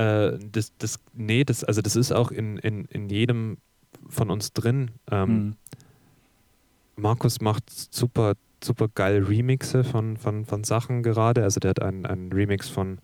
äh, 0.00 0.38
das, 0.52 0.72
das, 0.78 0.98
nee, 1.12 1.44
das, 1.44 1.64
also 1.64 1.82
das 1.82 1.96
ist 1.96 2.12
auch 2.12 2.30
in, 2.30 2.56
in, 2.58 2.84
in 2.86 3.08
jedem 3.08 3.58
von 4.08 4.30
uns 4.30 4.52
drin. 4.52 4.92
Hm. 5.08 5.56
Markus 6.96 7.40
macht 7.40 7.64
super 7.70 8.34
super 8.64 8.88
geil 8.88 9.22
Remixe 9.22 9.84
von, 9.84 10.16
von, 10.16 10.44
von 10.44 10.64
Sachen 10.64 11.02
gerade. 11.02 11.42
Also 11.42 11.60
der 11.60 11.70
hat 11.70 11.82
einen, 11.82 12.06
einen 12.06 12.32
Remix 12.32 12.68
von, 12.68 12.98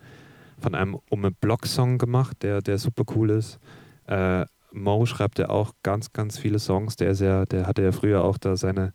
von 0.58 0.74
einem 0.74 0.98
Umme 1.10 1.30
Block-Song 1.30 1.98
gemacht, 1.98 2.42
der, 2.42 2.60
der 2.60 2.78
super 2.78 3.04
cool 3.14 3.30
ist. 3.30 3.58
Äh, 4.06 4.44
Mo 4.72 5.06
schreibt 5.06 5.38
ja 5.38 5.48
auch 5.48 5.72
ganz, 5.82 6.12
ganz 6.12 6.38
viele 6.38 6.58
Songs. 6.58 6.96
Der 6.96 7.10
ist 7.10 7.20
ja, 7.20 7.46
der 7.46 7.66
hatte 7.66 7.82
ja 7.82 7.92
früher 7.92 8.22
auch 8.24 8.38
da 8.38 8.56
seine, 8.56 8.92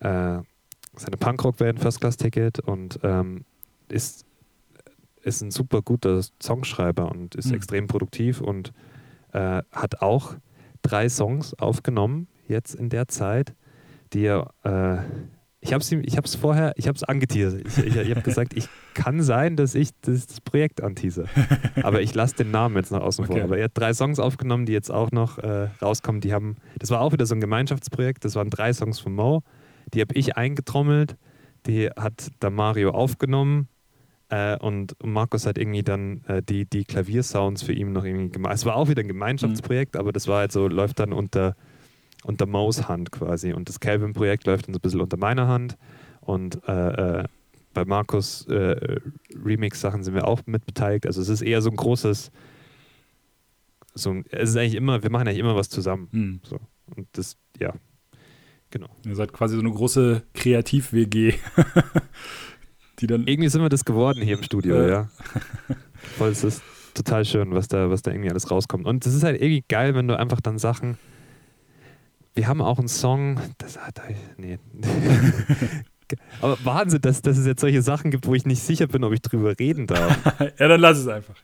äh, 0.00 0.38
seine 0.96 1.16
Punkrock-Band 1.18 1.80
First 1.80 2.00
Class 2.00 2.16
Ticket 2.16 2.60
und 2.60 3.00
ähm, 3.02 3.44
ist, 3.88 4.26
ist 5.24 5.42
ein 5.42 5.50
super 5.50 5.82
guter 5.82 6.20
Songschreiber 6.42 7.10
und 7.10 7.34
ist 7.34 7.48
mhm. 7.48 7.54
extrem 7.54 7.86
produktiv 7.86 8.40
und 8.40 8.72
äh, 9.32 9.62
hat 9.72 10.02
auch 10.02 10.36
drei 10.82 11.08
Songs 11.08 11.54
aufgenommen, 11.54 12.28
jetzt 12.46 12.74
in 12.74 12.88
der 12.88 13.08
Zeit, 13.08 13.54
die 14.12 14.26
er 14.26 14.50
äh, 14.62 14.98
ich 15.64 15.72
habe 15.72 15.80
es 15.80 15.90
ich 15.90 16.16
hab's 16.18 16.34
vorher, 16.34 16.74
ich 16.76 16.88
habe 16.88 16.96
es 16.96 17.04
angeteasert. 17.04 17.66
Ich, 17.66 17.78
ich, 17.78 17.96
ich 17.96 18.10
habe 18.10 18.20
gesagt, 18.22 18.52
ich 18.54 18.68
kann 18.92 19.22
sein, 19.22 19.56
dass 19.56 19.74
ich 19.74 19.90
das, 20.02 20.26
das 20.26 20.42
Projekt 20.42 20.82
antease. 20.82 21.24
Aber 21.82 22.02
ich 22.02 22.14
lasse 22.14 22.36
den 22.36 22.50
Namen 22.50 22.76
jetzt 22.76 22.92
nach 22.92 23.00
außen 23.00 23.24
okay. 23.24 23.32
vor. 23.32 23.42
Aber 23.44 23.56
er 23.56 23.64
hat 23.64 23.70
drei 23.72 23.94
Songs 23.94 24.18
aufgenommen, 24.18 24.66
die 24.66 24.74
jetzt 24.74 24.90
auch 24.90 25.10
noch 25.10 25.38
äh, 25.38 25.68
rauskommen. 25.80 26.20
Die 26.20 26.34
haben, 26.34 26.56
das 26.78 26.90
war 26.90 27.00
auch 27.00 27.12
wieder 27.12 27.24
so 27.24 27.34
ein 27.34 27.40
Gemeinschaftsprojekt. 27.40 28.26
Das 28.26 28.34
waren 28.34 28.50
drei 28.50 28.74
Songs 28.74 29.00
von 29.00 29.14
Mo. 29.14 29.42
Die 29.94 30.02
habe 30.02 30.14
ich 30.14 30.36
eingetrommelt. 30.36 31.16
Die 31.66 31.88
hat 31.88 32.30
der 32.42 32.50
Mario 32.50 32.90
aufgenommen. 32.90 33.68
Äh, 34.28 34.56
und 34.58 34.96
Markus 35.04 35.46
hat 35.46 35.58
irgendwie 35.58 35.82
dann 35.82 36.24
äh, 36.26 36.42
die, 36.42 36.64
die 36.64 36.84
Klaviersounds 36.84 37.62
für 37.62 37.72
ihn 37.72 37.92
noch 37.92 38.04
irgendwie 38.04 38.30
gemacht. 38.30 38.54
Es 38.54 38.64
war 38.64 38.76
auch 38.76 38.88
wieder 38.88 39.02
ein 39.02 39.08
Gemeinschaftsprojekt, 39.08 39.94
mhm. 39.94 40.00
aber 40.00 40.12
das 40.12 40.28
war 40.28 40.38
halt 40.38 40.52
so, 40.52 40.68
läuft 40.68 41.00
dann 41.00 41.12
unter 41.12 41.56
unter 42.24 42.46
Mo's 42.46 42.88
Hand 42.88 43.12
quasi. 43.12 43.52
Und 43.52 43.68
das 43.68 43.78
Calvin-Projekt 43.80 44.46
läuft 44.46 44.66
dann 44.66 44.74
so 44.74 44.78
ein 44.78 44.82
bisschen 44.82 45.00
unter 45.00 45.16
meiner 45.16 45.46
Hand. 45.46 45.76
Und 46.20 46.66
äh, 46.66 47.20
äh, 47.20 47.24
bei 47.74 47.84
Markus 47.84 48.46
äh, 48.48 48.98
Remix-Sachen 49.44 50.02
sind 50.02 50.14
wir 50.14 50.26
auch 50.26 50.40
mit 50.46 50.64
beteiligt. 50.66 51.06
Also 51.06 51.20
es 51.20 51.28
ist 51.28 51.42
eher 51.42 51.60
so 51.60 51.70
ein 51.70 51.76
großes, 51.76 52.30
so 53.94 54.10
ein, 54.10 54.24
es 54.30 54.50
ist 54.50 54.56
eigentlich 54.56 54.74
immer, 54.74 55.02
wir 55.02 55.10
machen 55.10 55.28
eigentlich 55.28 55.38
immer 55.38 55.54
was 55.54 55.68
zusammen. 55.68 56.08
Mhm. 56.12 56.40
So. 56.44 56.58
Und 56.96 57.06
das, 57.12 57.36
ja, 57.60 57.74
genau. 58.70 58.88
Ihr 59.04 59.16
seid 59.16 59.32
quasi 59.32 59.54
so 59.54 59.60
eine 59.60 59.70
große 59.70 60.22
Kreativ-WG. 60.32 61.34
die 63.00 63.06
dann. 63.06 63.26
Irgendwie 63.26 63.48
sind 63.48 63.62
wir 63.62 63.68
das 63.68 63.84
geworden 63.84 64.22
hier 64.22 64.36
im 64.36 64.42
Studio, 64.42 64.76
äh. 64.76 64.90
ja. 64.90 65.08
Voll, 66.18 66.30
es 66.30 66.44
ist 66.44 66.62
total 66.94 67.24
schön, 67.24 67.54
was 67.54 67.68
da, 67.68 67.90
was 67.90 68.02
da 68.02 68.10
irgendwie 68.10 68.30
alles 68.30 68.50
rauskommt. 68.50 68.86
Und 68.86 69.04
es 69.06 69.14
ist 69.14 69.24
halt 69.24 69.40
irgendwie 69.40 69.64
geil, 69.68 69.94
wenn 69.94 70.08
du 70.08 70.18
einfach 70.18 70.40
dann 70.40 70.58
Sachen. 70.58 70.96
Wir 72.34 72.48
haben 72.48 72.60
auch 72.60 72.78
einen 72.78 72.88
Song, 72.88 73.38
das 73.58 73.78
hat. 73.78 74.00
Nee. 74.36 74.58
Aber 76.40 76.58
Wahnsinn, 76.64 77.00
dass, 77.00 77.22
dass 77.22 77.38
es 77.38 77.46
jetzt 77.46 77.60
solche 77.60 77.82
Sachen 77.82 78.10
gibt, 78.10 78.26
wo 78.26 78.34
ich 78.34 78.44
nicht 78.44 78.62
sicher 78.62 78.86
bin, 78.86 79.04
ob 79.04 79.12
ich 79.12 79.22
drüber 79.22 79.58
reden 79.58 79.86
darf. 79.86 80.18
ja, 80.58 80.68
dann 80.68 80.80
lass 80.80 80.98
es 80.98 81.08
einfach. 81.08 81.34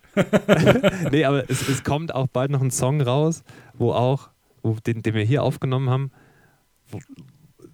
nee, 1.11 1.25
aber 1.25 1.49
es, 1.49 1.67
es 1.69 1.83
kommt 1.83 2.15
auch 2.15 2.27
bald 2.29 2.51
noch 2.51 2.61
ein 2.61 2.71
Song 2.71 3.01
raus, 3.01 3.43
wo 3.75 3.93
auch, 3.93 4.29
wo, 4.63 4.77
den, 4.87 5.03
den 5.03 5.15
wir 5.15 5.25
hier 5.25 5.43
aufgenommen 5.43 5.89
haben, 5.89 6.11
wo, 6.91 6.99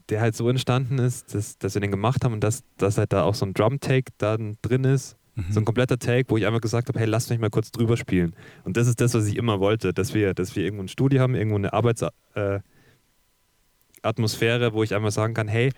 der 0.09 0.21
halt 0.21 0.37
so 0.37 0.49
entstanden 0.49 0.99
ist, 0.99 1.35
dass, 1.35 1.59
dass 1.59 1.75
wir 1.75 1.81
den 1.81 1.91
gemacht 1.91 2.25
haben 2.25 2.35
und 2.35 2.45
dass, 2.45 2.63
dass 2.79 2.99
halt 2.99 3.13
da 3.13 3.25
auch 3.25 3.35
so 3.35 3.45
ein 3.45 3.55
Drum-Take 3.55 4.13
da 4.19 4.37
drin 4.63 4.85
ist. 4.85 5.17
Mhm. 5.35 5.47
So 5.51 5.61
ein 5.61 5.65
kompletter 5.65 5.99
Take, 5.99 6.31
wo 6.31 6.37
ich 6.37 6.47
einfach 6.47 6.61
gesagt 6.61 6.89
habe, 6.89 6.99
hey, 6.99 7.07
lasst 7.07 7.31
mich 7.31 7.39
mal 7.39 7.51
kurz 7.51 7.71
drüber 7.71 7.97
spielen. 7.97 8.35
Und 8.65 8.77
das 8.77 8.87
ist 8.87 9.01
das, 9.01 9.15
was 9.15 9.27
ich 9.27 9.37
immer 9.37 9.61
wollte, 9.61 9.93
dass 9.93 10.15
wir, 10.15 10.35
dass 10.35 10.57
wir 10.57 10.65
irgendwo 10.65 10.85
ein 10.85 10.89
Studio 10.89 11.21
haben, 11.21 11.35
irgendwo 11.35 11.57
eine 11.57 11.73
Arbeitsatmosphäre, 11.73 14.67
äh, 14.67 14.73
wo 14.73 14.83
ich 14.83 14.95
einfach 14.95 15.11
sagen 15.11 15.35
kann, 15.35 15.49
hey, 15.49 15.73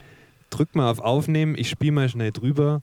drück 0.50 0.74
mal 0.74 0.90
auf 0.90 1.00
Aufnehmen, 1.00 1.54
ich 1.56 1.68
spiele 1.68 1.92
mal 1.92 2.08
schnell 2.08 2.32
drüber 2.32 2.82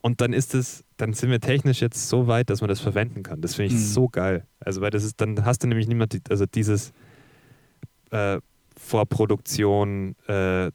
und 0.00 0.20
dann 0.20 0.32
ist 0.32 0.54
es, 0.54 0.84
dann 0.96 1.12
sind 1.12 1.30
wir 1.30 1.40
technisch 1.40 1.80
jetzt 1.80 2.08
so 2.08 2.26
weit, 2.26 2.50
dass 2.50 2.60
man 2.60 2.68
das 2.68 2.80
verwenden 2.80 3.22
kann. 3.22 3.40
Das 3.40 3.54
finde 3.54 3.74
ich 3.74 3.80
mhm. 3.80 3.84
so 3.84 4.08
geil. 4.08 4.46
Also, 4.60 4.80
weil 4.80 4.90
das 4.90 5.04
ist, 5.04 5.20
dann 5.20 5.44
hast 5.44 5.62
du 5.62 5.66
nämlich 5.66 5.88
niemand, 5.88 6.18
also 6.30 6.46
dieses 6.46 6.92
äh, 8.10 8.38
Vorproduktion, 8.88 10.16
äh, 10.26 10.70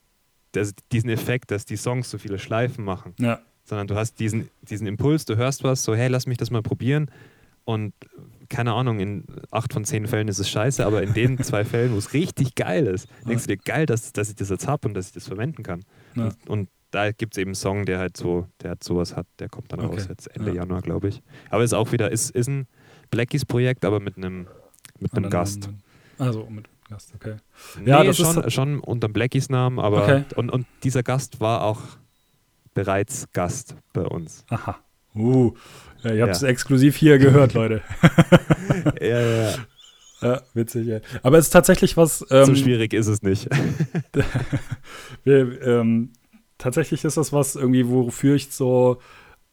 das, 0.52 0.74
diesen 0.92 1.10
Effekt, 1.10 1.52
dass 1.52 1.66
die 1.66 1.78
Songs 1.78 2.10
so 2.10 2.18
viele 2.18 2.38
Schleifen 2.38 2.86
machen. 2.86 3.14
Ja. 3.20 3.40
Sondern 3.66 3.88
du 3.88 3.96
hast 3.96 4.20
diesen, 4.20 4.50
diesen 4.62 4.88
Impuls, 4.88 5.26
du 5.26 5.36
hörst 5.36 5.64
was, 5.64 5.84
so, 5.84 5.96
hey, 5.96 6.10
lass 6.10 6.28
mich 6.28 6.38
das 6.38 6.52
mal 6.52 6.62
probieren. 6.62 7.10
Und 7.66 7.94
keine 8.50 8.74
Ahnung, 8.74 9.00
in 9.00 9.26
acht 9.52 9.74
von 9.74 9.86
zehn 9.86 10.06
Fällen 10.06 10.28
ist 10.28 10.40
es 10.40 10.50
scheiße, 10.50 10.86
aber 10.86 11.02
in 11.02 11.14
den 11.14 11.38
zwei 11.44 11.66
Fällen, 11.66 11.94
wo 11.94 11.98
es 11.98 12.14
richtig 12.14 12.56
geil 12.56 12.88
ist, 12.88 13.10
ja. 13.22 13.30
denkst 13.30 13.48
du 13.48 13.56
dir, 13.56 13.62
geil, 13.64 13.86
dass, 13.86 14.14
dass 14.14 14.30
ich 14.30 14.36
das 14.36 14.50
jetzt 14.50 14.68
habe 14.68 14.88
und 14.88 14.94
dass 14.94 15.08
ich 15.08 15.14
das 15.14 15.28
verwenden 15.28 15.64
kann. 15.64 15.84
Ja. 16.16 16.26
Und, 16.26 16.50
und, 16.50 16.70
da 16.92 17.12
gibt 17.12 17.34
es 17.34 17.40
eben 17.40 17.50
einen 17.50 17.56
Song, 17.56 17.86
der 17.86 17.98
halt 17.98 18.16
so, 18.16 18.46
der 18.62 18.70
halt 18.70 18.84
sowas 18.84 19.16
hat, 19.16 19.26
der 19.40 19.50
kommt 19.50 19.72
dann 19.72 19.80
okay. 19.80 19.96
raus 19.96 20.06
jetzt 20.08 20.28
Ende 20.28 20.52
ja. 20.52 20.58
Januar, 20.58 20.84
glaube 20.84 21.08
ich. 21.08 21.24
Aber 21.50 21.64
ist 21.64 21.74
auch 21.74 21.92
wieder, 21.92 22.12
ist, 22.12 22.30
ist 22.30 22.48
ein 22.48 22.68
Blackies-Projekt, 23.10 23.84
aber 23.84 24.00
mit 24.00 24.16
einem 24.16 24.46
mit 25.00 25.12
einem 25.16 25.32
Gast. 25.32 25.70
Also 26.20 26.48
mit 26.50 26.66
Gast, 26.90 27.14
okay. 27.16 27.36
Nee, 27.80 27.90
ja, 27.90 28.04
das 28.04 28.18
schon, 28.18 28.44
ist 28.44 28.54
schon 28.54 28.80
unter 28.80 29.10
Blackies 29.10 29.50
Namen, 29.50 29.80
aber 29.80 30.04
okay. 30.04 30.24
und, 30.36 30.50
und 30.50 30.68
dieser 30.84 31.04
Gast 31.04 31.40
war 31.40 31.64
auch 31.64 31.82
bereits 32.74 33.28
Gast 33.34 33.76
bei 33.94 34.04
uns. 34.04 34.46
Aha. 34.50 34.78
Uh, 35.16 35.54
ja, 36.04 36.14
ihr 36.14 36.24
habt 36.24 36.36
es 36.36 36.44
exklusiv 36.44 36.96
hier 36.96 37.18
gehört, 37.18 37.54
Leute. 37.54 37.82
ja, 39.00 39.20
ja. 39.20 39.54
Ja, 40.22 40.42
witzig, 40.54 40.88
ja. 40.88 41.00
Aber 41.22 41.38
es 41.38 41.46
ist 41.46 41.52
tatsächlich 41.52 41.98
was. 41.98 42.26
Ähm, 42.32 42.46
so 42.46 42.56
schwierig 42.56 42.94
ist 42.94 43.08
es 43.08 43.22
nicht. 43.24 43.50
wir, 45.26 45.62
ähm, 45.62 46.14
tatsächlich 46.58 47.04
ist 47.04 47.18
das 47.18 47.34
was 47.34 47.56
irgendwie, 47.56 47.88
wofür 47.90 48.36
ich 48.36 48.50
so 48.50 49.02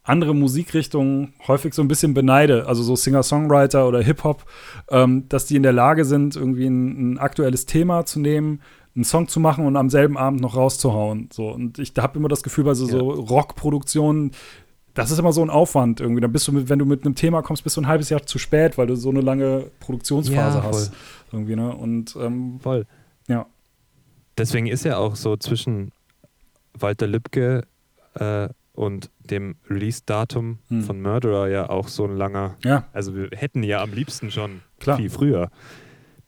andere 0.03 0.35
Musikrichtungen 0.35 1.35
häufig 1.47 1.75
so 1.75 1.83
ein 1.83 1.89
bisschen 1.89 2.15
beneide, 2.15 2.67
also 2.67 2.83
so 2.83 2.97
Singer-Songwriter 2.97 3.87
oder 3.87 4.01
Hip-Hop, 4.03 4.45
ähm, 4.91 5.29
dass 5.29 5.47
die 5.47 5.57
in 5.57 5.63
der 5.63 5.73
Lage 5.73 6.05
sind, 6.05 6.37
irgendwie 6.37 6.67
ein, 6.67 7.13
ein, 7.13 7.19
aktuelles 7.19 7.67
Thema 7.67 8.07
zu 8.07 8.19
nehmen, 8.19 8.63
einen 8.95 9.05
Song 9.05 9.29
zu 9.29 9.41
machen 9.41 9.67
und 9.67 9.77
am 9.77 9.91
selben 9.91 10.17
Abend 10.17 10.41
noch 10.41 10.57
rauszuhauen. 10.57 11.29
So. 11.33 11.49
Und 11.49 11.79
ich 11.79 11.93
habe 11.99 12.19
immer 12.19 12.29
das 12.29 12.43
Gefühl, 12.43 12.65
bei 12.65 12.75
so, 12.75 12.87
ja. 12.87 12.93
so 12.93 13.11
Rock-Produktionen, 13.11 14.33
das 14.95 15.11
ist 15.11 15.19
immer 15.19 15.33
so 15.33 15.43
ein 15.43 15.51
Aufwand 15.51 16.01
irgendwie. 16.01 16.21
Dann 16.21 16.33
bist 16.33 16.49
du, 16.49 16.53
mit, 16.53 16.69
wenn 16.69 16.79
du 16.79 16.87
mit 16.87 17.05
einem 17.05 17.15
Thema 17.15 17.43
kommst, 17.43 17.63
bist 17.63 17.77
du 17.77 17.83
ein 17.83 17.87
halbes 17.87 18.09
Jahr 18.11 18.27
zu 18.27 18.39
spät, 18.39 18.79
weil 18.79 18.87
du 18.87 18.97
so 18.97 19.11
eine 19.11 19.21
lange 19.21 19.67
Produktionsphase 19.81 20.59
ja, 20.59 20.65
hast. 20.65 20.93
Irgendwie, 21.31 21.55
ne? 21.55 21.75
Und 21.75 22.17
ähm, 22.17 22.59
voll. 22.61 22.87
Ja. 23.29 23.47
Deswegen 24.37 24.67
ist 24.67 24.85
ja 24.85 24.97
auch 24.97 25.15
so 25.15 25.37
zwischen 25.37 25.93
Walter 26.75 27.07
Lübcke 27.07 27.65
äh, 28.15 28.49
und 28.73 29.11
dem 29.19 29.57
Release-Datum 29.69 30.59
hm. 30.69 30.85
von 30.85 31.03
Murderer 31.03 31.49
ja 31.49 31.69
auch 31.69 31.89
so 31.89 32.05
ein 32.05 32.17
langer. 32.17 32.57
Ja. 32.65 32.87
Also 32.93 33.15
wir 33.15 33.31
hätten 33.33 33.63
ja 33.63 33.83
am 33.83 33.93
liebsten 33.93 34.31
schon 34.31 34.63
Klar. 34.79 34.97
viel 34.97 35.11
früher 35.11 35.51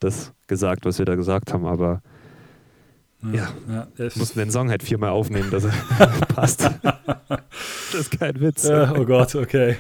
das 0.03 0.33
gesagt, 0.47 0.85
was 0.85 0.99
wir 0.99 1.07
da 1.07 1.15
gesagt 1.15 1.53
haben, 1.53 1.67
aber 1.67 2.03
ja, 3.33 3.49
ja, 3.69 3.89
ja 3.97 4.09
mussten 4.17 4.41
den 4.41 4.51
Song 4.51 4.69
halt 4.69 4.83
viermal 4.83 5.11
aufnehmen, 5.11 5.51
dass 5.51 5.65
er 5.65 5.73
passt. 6.29 6.69
das 7.23 7.95
ist 7.95 8.19
kein 8.19 8.41
Witz. 8.41 8.65
Ja, 8.65 8.93
oh 8.97 9.05
Gott, 9.05 9.35
okay. 9.37 9.77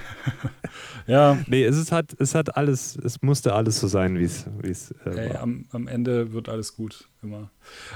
ja. 1.08 1.36
Nee, 1.48 1.64
es 1.64 1.76
ist 1.76 1.90
halt, 1.90 2.14
es 2.20 2.36
hat 2.36 2.56
alles, 2.56 2.96
es 2.96 3.20
musste 3.20 3.52
alles 3.54 3.80
so 3.80 3.88
sein, 3.88 4.16
wie 4.18 4.24
es 4.24 4.94
äh, 5.04 5.34
am, 5.34 5.64
am, 5.72 5.88
Ende 5.88 6.32
wird 6.32 6.48
alles 6.48 6.76
gut, 6.76 7.08
immer. 7.20 7.50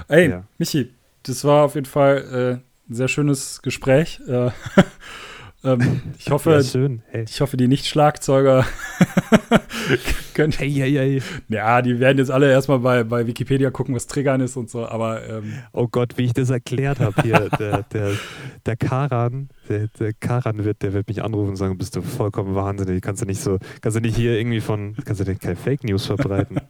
Ey. 0.08 0.40
Michi, 0.58 0.92
das 1.22 1.44
war 1.44 1.64
auf 1.64 1.76
jeden 1.76 1.86
Fall 1.86 2.60
äh, 2.60 2.65
ein 2.88 2.94
sehr 2.94 3.08
schönes 3.08 3.62
Gespräch. 3.62 4.20
Äh, 4.28 4.50
ähm, 5.64 6.02
ich 6.18 6.30
hoffe, 6.30 6.52
ja, 6.52 6.62
schön. 6.62 7.02
Hey. 7.08 7.24
ich 7.28 7.40
hoffe, 7.40 7.56
die 7.56 7.68
Nicht-Schlagzeuger 7.68 8.64
können. 10.34 10.52
Hey, 10.52 10.70
hey, 10.70 10.92
hey. 10.92 11.22
Ja, 11.48 11.82
die 11.82 11.98
werden 11.98 12.18
jetzt 12.18 12.30
alle 12.30 12.50
erstmal 12.50 12.78
bei, 12.78 13.02
bei 13.04 13.26
Wikipedia 13.26 13.70
gucken, 13.70 13.94
was 13.94 14.06
Triggern 14.06 14.40
ist 14.40 14.56
und 14.56 14.70
so, 14.70 14.86
aber. 14.86 15.28
Ähm, 15.28 15.52
oh 15.72 15.88
Gott, 15.88 16.16
wie 16.16 16.24
ich 16.26 16.32
das 16.32 16.50
erklärt 16.50 17.00
habe 17.00 17.20
hier. 17.22 17.48
der, 17.58 17.82
der, 17.82 18.12
der 18.64 18.76
Karan, 18.76 19.48
der, 19.68 19.88
der 19.98 20.12
Karan 20.12 20.64
wird, 20.64 20.82
der 20.82 20.92
wird 20.92 21.08
mich 21.08 21.22
anrufen 21.22 21.50
und 21.50 21.56
sagen, 21.56 21.76
bist 21.78 21.96
du 21.96 22.02
vollkommen 22.02 22.54
wahnsinnig. 22.54 23.02
Kannst 23.02 23.22
du 23.22 23.26
nicht 23.26 23.40
so, 23.40 23.58
kannst 23.80 23.96
du 23.96 24.00
nicht 24.00 24.16
hier 24.16 24.38
irgendwie 24.38 24.60
von, 24.60 24.94
kannst 25.04 25.20
du 25.20 25.24
denn 25.24 25.38
keine 25.38 25.56
Fake 25.56 25.82
News 25.84 26.06
verbreiten? 26.06 26.60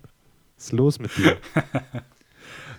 Was 0.56 0.66
ist 0.66 0.72
los 0.72 0.98
mit 0.98 1.10
dir? 1.18 1.36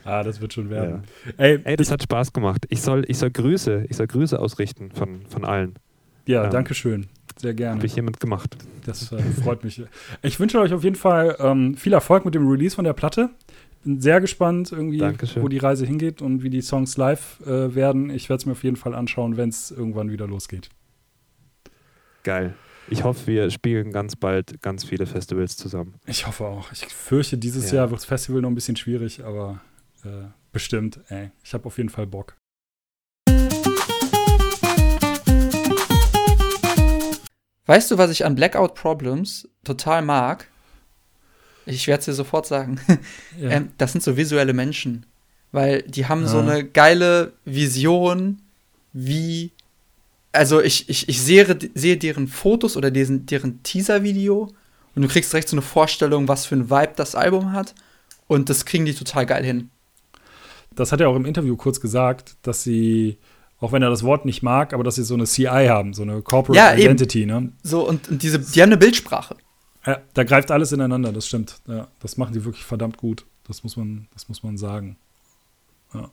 Ah, 0.07 0.23
das 0.23 0.39
wird 0.39 0.53
schon 0.53 0.69
werden. 0.69 1.03
Ja. 1.25 1.31
Ey, 1.37 1.59
Ey, 1.65 1.75
das 1.75 1.91
hat 1.91 2.01
Spaß 2.01 2.31
gemacht. 2.31 2.65
Ich 2.69 2.81
soll, 2.81 3.03
ich 3.09 3.17
soll 3.17 3.29
Grüße, 3.29 3.87
ich 3.89 3.97
soll 3.97 4.07
Grüße 4.07 4.39
ausrichten 4.39 4.89
von, 4.91 5.25
von 5.27 5.43
allen. 5.43 5.75
Ja, 6.25 6.45
ähm, 6.45 6.51
danke 6.51 6.73
schön. 6.73 7.07
Sehr 7.35 7.53
gerne. 7.53 7.75
Habe 7.75 7.85
ich 7.85 7.93
hiermit 7.93 8.21
gemacht. 8.21 8.55
Das 8.85 9.11
äh, 9.11 9.21
freut 9.43 9.65
mich. 9.65 9.81
Ich 10.21 10.39
wünsche 10.39 10.59
euch 10.59 10.73
auf 10.73 10.85
jeden 10.85 10.95
Fall 10.95 11.35
ähm, 11.39 11.75
viel 11.75 11.91
Erfolg 11.91 12.23
mit 12.23 12.35
dem 12.35 12.47
Release 12.47 12.73
von 12.73 12.85
der 12.85 12.93
Platte. 12.93 13.31
Bin 13.83 13.99
sehr 13.99 14.21
gespannt, 14.21 14.71
irgendwie, 14.71 14.99
Dankeschön. 14.99 15.43
wo 15.43 15.49
die 15.49 15.57
Reise 15.57 15.85
hingeht 15.85 16.21
und 16.21 16.41
wie 16.41 16.49
die 16.49 16.61
Songs 16.61 16.95
live 16.95 17.41
äh, 17.45 17.75
werden. 17.75 18.09
Ich 18.09 18.29
werde 18.29 18.39
es 18.39 18.45
mir 18.45 18.53
auf 18.53 18.63
jeden 18.63 18.77
Fall 18.77 18.95
anschauen, 18.95 19.35
wenn 19.35 19.49
es 19.49 19.71
irgendwann 19.71 20.09
wieder 20.09 20.25
losgeht. 20.25 20.69
Geil. 22.23 22.55
Ich 22.89 23.03
hoffe, 23.03 23.27
wir 23.27 23.49
spielen 23.51 23.91
ganz 23.91 24.15
bald 24.15 24.61
ganz 24.61 24.85
viele 24.85 25.05
Festivals 25.05 25.57
zusammen. 25.57 25.95
Ich 26.05 26.25
hoffe 26.25 26.45
auch. 26.45 26.71
Ich 26.71 26.85
fürchte, 26.85 27.37
dieses 27.37 27.71
ja. 27.71 27.79
Jahr 27.79 27.89
wird 27.89 27.99
das 27.99 28.05
Festival 28.05 28.41
noch 28.41 28.49
ein 28.49 28.55
bisschen 28.55 28.77
schwierig, 28.77 29.25
aber 29.25 29.59
äh, 30.03 30.29
bestimmt, 30.51 30.99
ey. 31.09 31.31
Ich 31.43 31.53
habe 31.53 31.65
auf 31.65 31.77
jeden 31.77 31.89
Fall 31.89 32.07
Bock. 32.07 32.35
Weißt 37.65 37.91
du, 37.91 37.97
was 37.97 38.11
ich 38.11 38.25
an 38.25 38.35
Blackout 38.35 38.75
Problems 38.75 39.47
total 39.63 40.01
mag? 40.01 40.47
Ich 41.65 41.87
werde 41.87 41.99
es 41.99 42.05
dir 42.05 42.13
sofort 42.13 42.47
sagen. 42.47 42.79
Ja. 43.39 43.51
ähm, 43.51 43.71
das 43.77 43.91
sind 43.91 44.03
so 44.03 44.17
visuelle 44.17 44.53
Menschen. 44.53 45.05
Weil 45.51 45.83
die 45.83 46.07
haben 46.07 46.21
ja. 46.21 46.27
so 46.27 46.39
eine 46.39 46.63
geile 46.63 47.33
Vision, 47.45 48.41
wie. 48.93 49.51
Also, 50.31 50.61
ich, 50.61 50.89
ich, 50.89 51.07
ich 51.07 51.21
sehe, 51.21 51.57
sehe 51.75 51.97
deren 51.97 52.27
Fotos 52.27 52.77
oder 52.77 52.89
diesen, 52.89 53.25
deren 53.25 53.61
Teaser-Video 53.63 54.53
und 54.95 55.01
du 55.01 55.07
kriegst 55.07 55.31
direkt 55.31 55.49
so 55.49 55.55
eine 55.55 55.61
Vorstellung, 55.61 56.27
was 56.27 56.45
für 56.45 56.55
ein 56.55 56.69
Vibe 56.69 56.93
das 56.95 57.15
Album 57.15 57.51
hat. 57.51 57.75
Und 58.27 58.49
das 58.49 58.65
kriegen 58.65 58.85
die 58.85 58.93
total 58.93 59.25
geil 59.25 59.43
hin 59.43 59.69
das 60.77 60.91
hat 60.91 61.01
er 61.01 61.09
auch 61.09 61.15
im 61.15 61.25
Interview 61.25 61.55
kurz 61.57 61.81
gesagt, 61.81 62.37
dass 62.43 62.63
sie, 62.63 63.17
auch 63.59 63.71
wenn 63.71 63.81
er 63.81 63.89
das 63.89 64.03
Wort 64.03 64.25
nicht 64.25 64.43
mag, 64.43 64.73
aber 64.73 64.83
dass 64.83 64.95
sie 64.95 65.03
so 65.03 65.15
eine 65.15 65.25
CI 65.25 65.67
haben, 65.67 65.93
so 65.93 66.03
eine 66.03 66.21
Corporate 66.21 66.57
ja, 66.57 66.73
Identity, 66.75 67.23
eben. 67.23 67.31
ne? 67.31 67.51
So, 67.63 67.87
und, 67.87 68.07
und, 68.09 68.21
diese, 68.21 68.39
die 68.39 68.61
haben 68.61 68.69
eine 68.69 68.77
Bildsprache. 68.77 69.35
Ja, 69.85 69.99
da 70.13 70.23
greift 70.23 70.51
alles 70.51 70.71
ineinander, 70.71 71.11
das 71.11 71.27
stimmt. 71.27 71.59
Ja, 71.67 71.87
das 71.99 72.17
machen 72.17 72.33
die 72.33 72.45
wirklich 72.45 72.63
verdammt 72.63 72.97
gut. 72.97 73.25
Das 73.47 73.63
muss 73.63 73.77
man, 73.77 74.07
das 74.13 74.29
muss 74.29 74.43
man 74.43 74.57
sagen. 74.57 74.97
Ja. 75.93 76.09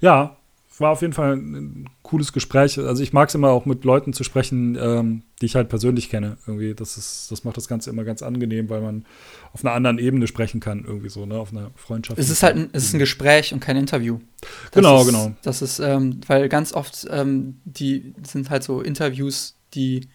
ja, 0.00 0.36
war 0.80 0.90
auf 0.90 1.00
jeden 1.00 1.12
Fall 1.12 1.34
ein 1.36 1.88
cooles 2.02 2.32
Gespräch. 2.32 2.78
Also 2.78 3.02
ich 3.02 3.12
mag 3.12 3.28
es 3.28 3.34
immer 3.34 3.50
auch 3.50 3.66
mit 3.66 3.84
Leuten 3.84 4.12
zu 4.12 4.24
sprechen, 4.24 4.76
ähm, 4.80 5.22
die 5.40 5.46
ich 5.46 5.54
halt 5.54 5.68
persönlich 5.68 6.10
kenne. 6.10 6.36
Irgendwie, 6.46 6.74
das 6.74 6.96
ist, 6.96 7.30
das 7.30 7.44
macht 7.44 7.56
das 7.56 7.68
Ganze 7.68 7.90
immer 7.90 8.04
ganz 8.04 8.22
angenehm, 8.22 8.68
weil 8.68 8.80
man 8.80 9.04
auf 9.52 9.64
einer 9.64 9.74
anderen 9.74 9.98
Ebene 9.98 10.26
sprechen 10.26 10.60
kann, 10.60 10.84
irgendwie 10.84 11.08
so, 11.08 11.26
ne, 11.26 11.36
auf 11.36 11.52
einer 11.52 11.70
Freundschaft. 11.74 12.18
Es 12.18 12.30
ist 12.30 12.42
halt 12.42 12.56
ein, 12.56 12.70
es 12.72 12.84
ist 12.84 12.94
ein 12.94 12.98
Gespräch 12.98 13.52
und 13.52 13.60
kein 13.60 13.76
Interview. 13.76 14.18
Das 14.40 14.72
genau, 14.72 15.00
ist, 15.00 15.06
genau. 15.06 15.32
Das 15.42 15.62
ist, 15.62 15.78
ähm, 15.78 16.20
weil 16.26 16.48
ganz 16.48 16.72
oft 16.72 17.06
ähm, 17.10 17.60
die 17.64 18.14
sind 18.22 18.50
halt 18.50 18.62
so 18.62 18.80
Interviews, 18.80 19.56
die 19.74 20.08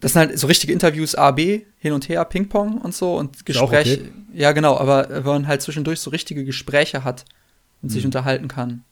das 0.00 0.14
sind 0.14 0.20
halt 0.20 0.38
so 0.38 0.46
richtige 0.46 0.72
Interviews 0.72 1.14
A, 1.14 1.30
B, 1.30 1.62
hin 1.78 1.92
und 1.92 2.08
her, 2.08 2.24
Ping-Pong 2.24 2.78
und 2.78 2.94
so 2.94 3.18
und 3.18 3.44
Gespräche. 3.44 4.00
Okay. 4.00 4.12
Ja, 4.32 4.52
genau, 4.52 4.78
aber 4.78 5.08
wenn 5.10 5.24
man 5.24 5.46
halt 5.46 5.60
zwischendurch 5.60 6.00
so 6.00 6.10
richtige 6.10 6.44
Gespräche 6.44 7.04
hat 7.04 7.26
und 7.82 7.90
mhm. 7.90 7.94
sich 7.94 8.04
unterhalten 8.06 8.48
kann. 8.48 8.84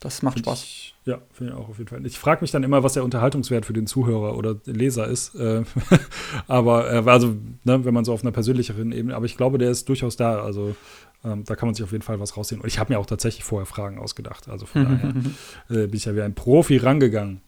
Das 0.00 0.22
macht 0.22 0.38
Spaß. 0.38 0.62
Ich, 0.62 0.94
ja, 1.06 1.18
finde 1.32 1.52
ich 1.52 1.58
auch 1.58 1.68
auf 1.68 1.78
jeden 1.78 1.88
Fall. 1.88 2.04
Ich 2.06 2.18
frage 2.18 2.42
mich 2.42 2.52
dann 2.52 2.62
immer, 2.62 2.84
was 2.84 2.92
der 2.92 3.02
Unterhaltungswert 3.02 3.66
für 3.66 3.72
den 3.72 3.86
Zuhörer 3.86 4.36
oder 4.36 4.56
Leser 4.64 5.08
ist. 5.08 5.34
Äh, 5.34 5.64
aber, 6.46 6.92
äh, 6.92 7.10
also, 7.10 7.34
ne, 7.64 7.84
wenn 7.84 7.94
man 7.94 8.04
so 8.04 8.12
auf 8.12 8.22
einer 8.22 8.30
persönlicheren 8.30 8.92
Ebene, 8.92 9.16
aber 9.16 9.26
ich 9.26 9.36
glaube, 9.36 9.58
der 9.58 9.70
ist 9.70 9.88
durchaus 9.88 10.16
da. 10.16 10.40
Also, 10.40 10.76
ähm, 11.24 11.44
da 11.44 11.56
kann 11.56 11.66
man 11.66 11.74
sich 11.74 11.82
auf 11.82 11.92
jeden 11.92 12.04
Fall 12.04 12.20
was 12.20 12.36
rausziehen. 12.36 12.60
Und 12.60 12.68
ich 12.68 12.78
habe 12.78 12.92
mir 12.92 12.98
auch 12.98 13.06
tatsächlich 13.06 13.44
vorher 13.44 13.66
Fragen 13.66 13.98
ausgedacht. 13.98 14.48
Also 14.48 14.66
von 14.66 14.84
daher 15.68 15.82
äh, 15.82 15.86
bin 15.86 15.96
ich 15.96 16.04
ja 16.04 16.14
wie 16.14 16.22
ein 16.22 16.34
Profi 16.34 16.76
rangegangen. 16.76 17.40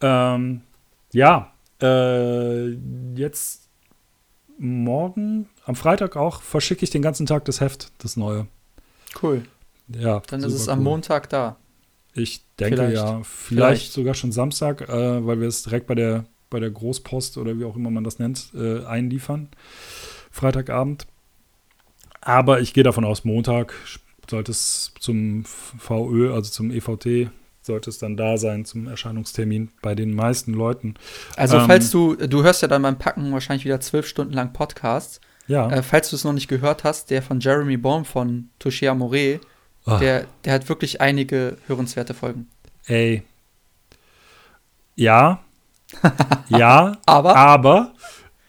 Ähm, 0.00 0.62
ja, 1.12 1.52
äh, 1.80 2.70
jetzt 3.14 3.68
morgen, 4.58 5.48
am 5.64 5.76
Freitag 5.76 6.16
auch, 6.16 6.42
verschicke 6.42 6.84
ich 6.84 6.90
den 6.90 7.02
ganzen 7.02 7.26
Tag 7.26 7.44
das 7.44 7.60
Heft, 7.60 7.92
das 7.98 8.16
neue. 8.16 8.46
Cool. 9.22 9.44
Ja. 9.88 10.20
Dann 10.26 10.42
ist 10.42 10.54
es 10.54 10.68
am 10.68 10.78
cool. 10.80 10.84
Montag 10.84 11.28
da. 11.28 11.56
Ich 12.14 12.42
denke 12.58 12.76
vielleicht. 12.76 12.94
ja, 12.94 13.22
vielleicht, 13.22 13.26
vielleicht, 13.26 13.92
sogar 13.92 14.14
schon 14.14 14.32
Samstag, 14.32 14.88
äh, 14.88 15.26
weil 15.26 15.40
wir 15.40 15.48
es 15.48 15.64
direkt 15.64 15.86
bei 15.86 15.94
der, 15.94 16.24
bei 16.48 16.60
der 16.60 16.70
Großpost 16.70 17.38
oder 17.38 17.58
wie 17.58 17.64
auch 17.64 17.76
immer 17.76 17.90
man 17.90 18.04
das 18.04 18.18
nennt, 18.18 18.52
äh, 18.54 18.84
einliefern. 18.84 19.48
Freitagabend. 20.30 21.06
Aber 22.20 22.60
ich 22.60 22.72
gehe 22.72 22.84
davon 22.84 23.04
aus, 23.04 23.24
Montag 23.24 23.74
sollte 24.30 24.52
es 24.52 24.92
zum 24.98 25.44
VÖ, 25.44 26.32
also 26.32 26.50
zum 26.50 26.70
EVT, 26.70 27.30
sollte 27.60 27.90
es 27.90 27.98
dann 27.98 28.16
da 28.16 28.36
sein 28.36 28.64
zum 28.64 28.86
Erscheinungstermin 28.86 29.70
bei 29.82 29.94
den 29.94 30.14
meisten 30.14 30.54
Leuten. 30.54 30.94
Also, 31.36 31.58
ähm, 31.58 31.66
falls 31.66 31.90
du, 31.90 32.14
du 32.14 32.42
hörst 32.42 32.62
ja 32.62 32.68
dann 32.68 32.82
beim 32.82 32.98
Packen 32.98 33.32
wahrscheinlich 33.32 33.64
wieder 33.64 33.80
zwölf 33.80 34.06
Stunden 34.06 34.32
lang 34.32 34.52
Podcasts. 34.52 35.20
Ja. 35.46 35.70
Äh, 35.70 35.82
falls 35.82 36.10
du 36.10 36.16
es 36.16 36.24
noch 36.24 36.32
nicht 36.32 36.48
gehört 36.48 36.84
hast, 36.84 37.10
der 37.10 37.22
von 37.22 37.40
Jeremy 37.40 37.76
Baum 37.76 38.04
von 38.04 38.50
Touché 38.60 38.88
Amore, 38.88 39.40
oh. 39.86 39.98
der, 39.98 40.26
der 40.44 40.52
hat 40.52 40.68
wirklich 40.68 41.00
einige 41.00 41.56
hörenswerte 41.66 42.14
Folgen. 42.14 42.48
Ey. 42.86 43.22
Ja. 44.96 45.40
ja. 46.48 46.98
aber? 47.06 47.36
Aber 47.36 47.94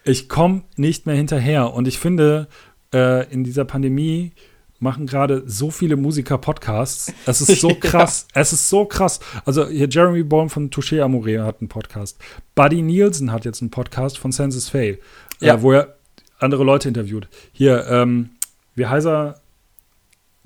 ich 0.04 0.30
komme 0.30 0.64
nicht 0.76 1.06
mehr 1.06 1.16
hinterher. 1.16 1.74
Und 1.74 1.88
ich 1.88 2.00
finde, 2.00 2.48
äh, 2.94 3.32
in 3.32 3.44
dieser 3.44 3.66
Pandemie 3.66 4.32
machen 4.80 5.08
gerade 5.08 5.44
so 5.48 5.72
viele 5.72 5.96
Musiker 5.96 6.38
Podcasts. 6.38 7.14
Es 7.26 7.42
ist 7.42 7.62
so 7.62 7.70
krass. 7.80 8.28
ja. 8.36 8.42
Es 8.42 8.54
ist 8.54 8.70
so 8.70 8.86
krass. 8.86 9.20
Also 9.46 9.68
hier 9.68 9.88
Jeremy 9.90 10.24
Baum 10.24 10.50
von 10.50 10.70
Touché 10.70 11.02
Amore 11.02 11.44
hat 11.44 11.62
einen 11.62 11.70
Podcast. 11.70 12.20
Buddy 12.56 12.82
Nielsen 12.82 13.32
hat 13.32 13.46
jetzt 13.46 13.62
einen 13.62 13.72
Podcast 13.72 14.18
von 14.18 14.32
Census 14.32 14.70
Fail, 14.70 15.00
äh, 15.42 15.48
ja. 15.48 15.56
äh, 15.56 15.62
wo 15.62 15.72
er 15.72 15.96
andere 16.40 16.64
Leute 16.64 16.88
interviewt. 16.88 17.28
Hier, 17.52 17.88
ähm, 17.88 18.32
wie 18.76 18.86
heißt 18.86 19.08
er? 19.08 19.42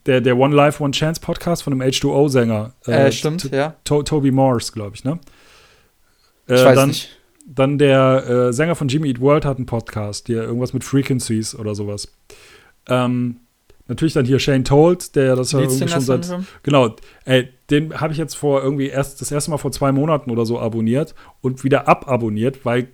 Der, 0.10 0.22
der 0.22 0.40
One 0.40 0.56
Life, 0.56 0.84
One 0.84 0.90
Chance 0.90 1.22
Podcast 1.22 1.62
von 1.62 1.72
einem 1.72 1.84
H2O-Sänger. 1.84 2.74
Äh, 2.88 3.10
äh, 3.10 3.12
stimmt, 3.12 3.44
ja. 3.52 3.76
To 3.84 4.02
Toby 4.02 4.32
Morse, 4.32 4.72
glaube 4.72 4.96
ich, 4.96 5.04
ne? 5.04 5.20
ich 6.48 6.54
weiß 6.54 6.76
dann, 6.76 6.88
nicht. 6.88 7.16
Dann 7.46 7.78
der 7.78 8.28
äh, 8.28 8.52
Sänger 8.52 8.74
von 8.74 8.88
Jimmy 8.88 9.10
Eat 9.10 9.22
World 9.22 9.46
hat 9.46 9.58
einen 9.58 9.68
Podcast, 9.68 10.28
der 10.28 10.42
irgendwas 10.46 10.74
mit 10.74 10.84
Frequencies 10.84 11.54
oder 11.54 11.76
sowas. 11.76 12.12
Ähm, 12.88 13.42
natürlich 13.88 14.14
dann 14.14 14.26
hier 14.26 14.40
Shane 14.40 14.64
Told, 14.64 15.16
der 15.16 15.36
das 15.36 15.52
ja 15.52 15.60
irgendwie 15.60 15.88
schon 15.88 16.02
seit. 16.02 16.28
Genau, 16.64 16.96
ey, 17.26 17.50
den 17.70 18.02
habe 18.02 18.12
ich 18.12 18.18
jetzt 18.18 18.34
vor 18.34 18.64
irgendwie 18.64 18.88
erst 18.88 19.22
das 19.22 19.32
erste 19.32 19.52
Mal 19.52 19.58
vor 19.58 19.72
zwei 19.72 19.92
Monaten 19.92 20.32
oder 20.32 20.44
so 20.44 20.60
abonniert 20.60 21.14
und 21.42 21.64
wieder 21.64 21.88
ababonniert, 21.88 22.66
weil 22.66 22.88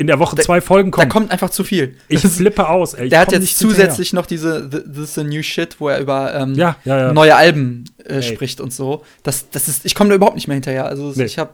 in 0.00 0.06
der 0.06 0.18
Woche 0.18 0.34
da, 0.34 0.42
zwei 0.42 0.62
Folgen 0.62 0.90
kommen. 0.90 1.08
Da 1.08 1.12
kommt 1.12 1.30
einfach 1.30 1.50
zu 1.50 1.62
viel. 1.62 1.94
Ich 2.08 2.22
flippe 2.22 2.70
aus, 2.70 2.94
ey. 2.94 3.10
Der 3.10 3.20
hat 3.20 3.32
jetzt 3.32 3.58
zusätzlich 3.58 4.14
noch 4.14 4.24
diese 4.24 4.68
This 4.70 5.10
is 5.10 5.18
a 5.18 5.24
New 5.24 5.42
Shit, 5.42 5.78
wo 5.78 5.90
er 5.90 6.00
über 6.00 6.34
ähm, 6.34 6.54
ja, 6.54 6.76
ja, 6.86 6.98
ja. 6.98 7.12
neue 7.12 7.36
Alben 7.36 7.84
äh, 8.04 8.22
spricht 8.22 8.62
und 8.62 8.72
so. 8.72 9.02
Das, 9.22 9.50
das 9.50 9.68
ist, 9.68 9.84
ich 9.84 9.94
komme 9.94 10.08
da 10.08 10.16
überhaupt 10.16 10.36
nicht 10.36 10.48
mehr 10.48 10.54
hinterher. 10.54 10.86
Also 10.86 11.12
nee. 11.14 11.24
ich 11.24 11.38
habe 11.38 11.50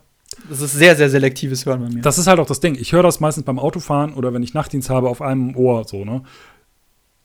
das 0.48 0.60
ist 0.60 0.74
sehr, 0.74 0.94
sehr 0.94 1.10
selektives 1.10 1.66
Hören 1.66 1.82
bei 1.82 1.88
mir. 1.88 2.02
Das 2.02 2.18
ist 2.18 2.28
halt 2.28 2.38
auch 2.38 2.46
das 2.46 2.60
Ding. 2.60 2.76
Ich 2.78 2.92
höre 2.92 3.02
das 3.02 3.18
meistens 3.18 3.44
beim 3.44 3.58
Autofahren 3.58 4.14
oder 4.14 4.32
wenn 4.32 4.44
ich 4.44 4.54
Nachtdienst 4.54 4.90
habe 4.90 5.08
auf 5.08 5.22
einem 5.22 5.56
Ohr 5.56 5.84
so, 5.84 6.04
ne? 6.04 6.22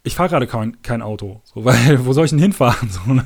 ich 0.04 0.16
fahre 0.16 0.30
gerade 0.30 0.48
kein, 0.48 0.82
kein 0.82 1.02
Auto, 1.02 1.42
so, 1.44 1.64
weil 1.66 2.06
wo 2.06 2.14
soll 2.14 2.26
ich 2.26 2.32
denn 2.32 2.40
hinfahren? 2.40 2.90
So, 2.90 3.14
ne? 3.14 3.24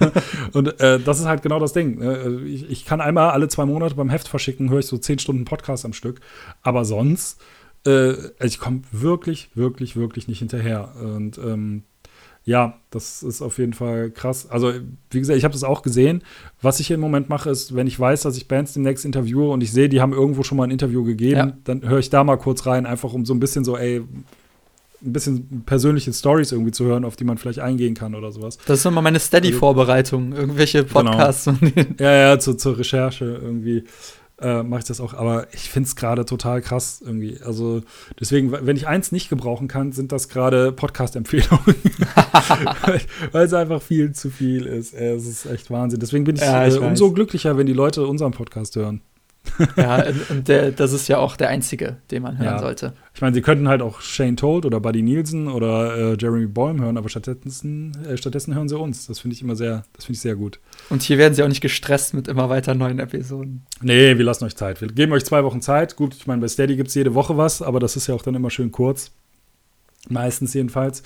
Und 0.53 0.79
äh, 0.79 0.99
das 0.99 1.19
ist 1.19 1.25
halt 1.25 1.41
genau 1.41 1.59
das 1.59 1.73
Ding. 1.73 1.99
Ne? 1.99 2.09
Also 2.09 2.39
ich, 2.39 2.69
ich, 2.69 2.85
kann 2.85 3.01
einmal 3.01 3.31
alle 3.31 3.47
zwei 3.47 3.65
Monate 3.65 3.95
beim 3.95 4.09
Heft 4.09 4.27
verschicken, 4.27 4.69
höre 4.69 4.79
ich 4.79 4.87
so 4.87 4.97
zehn 4.97 5.19
Stunden 5.19 5.45
Podcast 5.45 5.85
am 5.85 5.93
Stück, 5.93 6.19
aber 6.61 6.83
sonst, 6.85 7.39
äh, 7.85 8.15
ich 8.43 8.59
komme 8.59 8.81
wirklich, 8.91 9.49
wirklich, 9.55 9.95
wirklich 9.95 10.27
nicht 10.27 10.39
hinterher. 10.39 10.93
Und 11.01 11.37
ähm, 11.37 11.83
ja, 12.45 12.79
das 12.91 13.23
ist 13.23 13.41
auf 13.41 13.57
jeden 13.57 13.73
Fall 13.73 14.11
krass. 14.11 14.47
Also, 14.49 14.71
wie 15.09 15.19
gesagt, 15.19 15.37
ich 15.37 15.43
habe 15.43 15.53
das 15.53 15.63
auch 15.63 15.81
gesehen. 15.81 16.23
Was 16.61 16.79
ich 16.79 16.91
im 16.91 16.99
Moment 16.99 17.27
mache, 17.27 17.49
ist, 17.49 17.75
wenn 17.75 17.87
ich 17.87 17.99
weiß, 17.99 18.21
dass 18.21 18.37
ich 18.37 18.47
Bands 18.47 18.73
demnächst 18.73 19.03
interviewe 19.03 19.49
und 19.49 19.61
ich 19.61 19.71
sehe, 19.71 19.89
die 19.89 19.99
haben 19.99 20.13
irgendwo 20.13 20.43
schon 20.43 20.57
mal 20.57 20.65
ein 20.65 20.71
Interview 20.71 21.03
gegeben, 21.03 21.35
ja. 21.35 21.57
dann 21.63 21.87
höre 21.87 21.99
ich 21.99 22.11
da 22.11 22.23
mal 22.23 22.37
kurz 22.37 22.67
rein, 22.67 22.85
einfach 22.85 23.13
um 23.13 23.25
so 23.25 23.33
ein 23.33 23.39
bisschen 23.39 23.65
so, 23.65 23.75
ey, 23.75 24.03
ein 25.03 25.13
bisschen 25.13 25.63
persönliche 25.65 26.13
Stories 26.13 26.51
irgendwie 26.51 26.71
zu 26.71 26.85
hören, 26.85 27.03
auf 27.03 27.15
die 27.15 27.23
man 27.23 27.37
vielleicht 27.37 27.59
eingehen 27.59 27.95
kann 27.95 28.13
oder 28.15 28.31
sowas. 28.31 28.57
Das 28.67 28.79
ist 28.79 28.85
immer 28.85 29.01
meine 29.01 29.19
Steady-Vorbereitung, 29.19 30.33
irgendwelche 30.33 30.83
genau. 30.85 31.01
Podcasts. 31.01 31.45
Genau. 31.45 31.85
ja, 31.99 32.13
ja, 32.13 32.39
zu, 32.39 32.53
zur 32.55 32.77
Recherche 32.77 33.25
irgendwie 33.25 33.83
äh, 34.41 34.63
mache 34.63 34.81
ich 34.81 34.85
das 34.85 34.99
auch. 34.99 35.13
Aber 35.13 35.47
ich 35.53 35.69
finde 35.69 35.87
es 35.87 35.95
gerade 35.95 36.25
total 36.25 36.61
krass 36.61 37.01
irgendwie. 37.03 37.39
Also 37.43 37.81
deswegen, 38.19 38.51
wenn 38.51 38.75
ich 38.75 38.87
eins 38.87 39.11
nicht 39.11 39.29
gebrauchen 39.29 39.67
kann, 39.67 39.91
sind 39.91 40.11
das 40.11 40.29
gerade 40.29 40.71
Podcast-Empfehlungen. 40.71 41.75
Weil 43.31 43.45
es 43.45 43.53
einfach 43.53 43.81
viel 43.81 44.11
zu 44.13 44.29
viel 44.29 44.65
ist. 44.65 44.93
Es 44.93 45.25
ist 45.25 45.45
echt 45.45 45.71
Wahnsinn. 45.71 45.99
Deswegen 45.99 46.25
bin 46.25 46.35
ich, 46.35 46.41
ja, 46.41 46.67
ich 46.67 46.75
äh, 46.75 46.79
umso 46.79 47.11
glücklicher, 47.11 47.57
wenn 47.57 47.67
die 47.67 47.73
Leute 47.73 48.05
unseren 48.05 48.31
Podcast 48.31 48.75
hören. 48.75 49.01
ja, 49.77 50.03
und 50.29 50.47
der, 50.47 50.71
das 50.71 50.91
ist 50.93 51.07
ja 51.07 51.17
auch 51.17 51.37
der 51.37 51.49
einzige, 51.49 51.97
den 52.11 52.23
man 52.23 52.37
hören 52.37 52.55
ja. 52.55 52.59
sollte. 52.59 52.93
Ich 53.13 53.21
meine, 53.21 53.33
sie 53.33 53.41
könnten 53.41 53.67
halt 53.67 53.81
auch 53.81 54.01
Shane 54.01 54.35
Told 54.35 54.65
oder 54.65 54.79
Buddy 54.79 55.01
Nielsen 55.01 55.47
oder 55.47 56.13
äh, 56.13 56.17
Jeremy 56.19 56.47
Boym 56.47 56.81
hören, 56.81 56.97
aber 56.97 57.07
stattdessen, 57.09 57.97
äh, 58.05 58.17
stattdessen 58.17 58.53
hören 58.53 58.67
sie 58.67 58.77
uns. 58.77 59.07
Das 59.07 59.19
finde 59.19 59.35
ich 59.35 59.41
immer 59.41 59.55
sehr, 59.55 59.83
das 59.93 60.05
finde 60.05 60.15
ich 60.15 60.21
sehr 60.21 60.35
gut. 60.35 60.59
Und 60.89 61.01
hier 61.01 61.17
werden 61.17 61.33
sie 61.33 61.43
auch 61.43 61.47
nicht 61.47 61.61
gestresst 61.61 62.13
mit 62.13 62.27
immer 62.27 62.49
weiter 62.49 62.75
neuen 62.75 62.99
Episoden. 62.99 63.65
Nee, 63.81 64.17
wir 64.17 64.25
lassen 64.25 64.45
euch 64.45 64.55
Zeit. 64.55 64.81
Wir 64.81 64.89
geben 64.89 65.13
euch 65.13 65.25
zwei 65.25 65.43
Wochen 65.43 65.61
Zeit. 65.61 65.95
Gut, 65.95 66.13
ich 66.15 66.27
meine, 66.27 66.41
bei 66.41 66.47
Steady 66.47 66.75
gibt 66.75 66.89
es 66.89 66.95
jede 66.95 67.13
Woche 67.13 67.37
was, 67.37 67.61
aber 67.61 67.79
das 67.79 67.95
ist 67.95 68.07
ja 68.07 68.15
auch 68.15 68.21
dann 68.21 68.35
immer 68.35 68.49
schön 68.49 68.71
kurz. 68.71 69.11
Meistens 70.09 70.53
jedenfalls. 70.53 71.01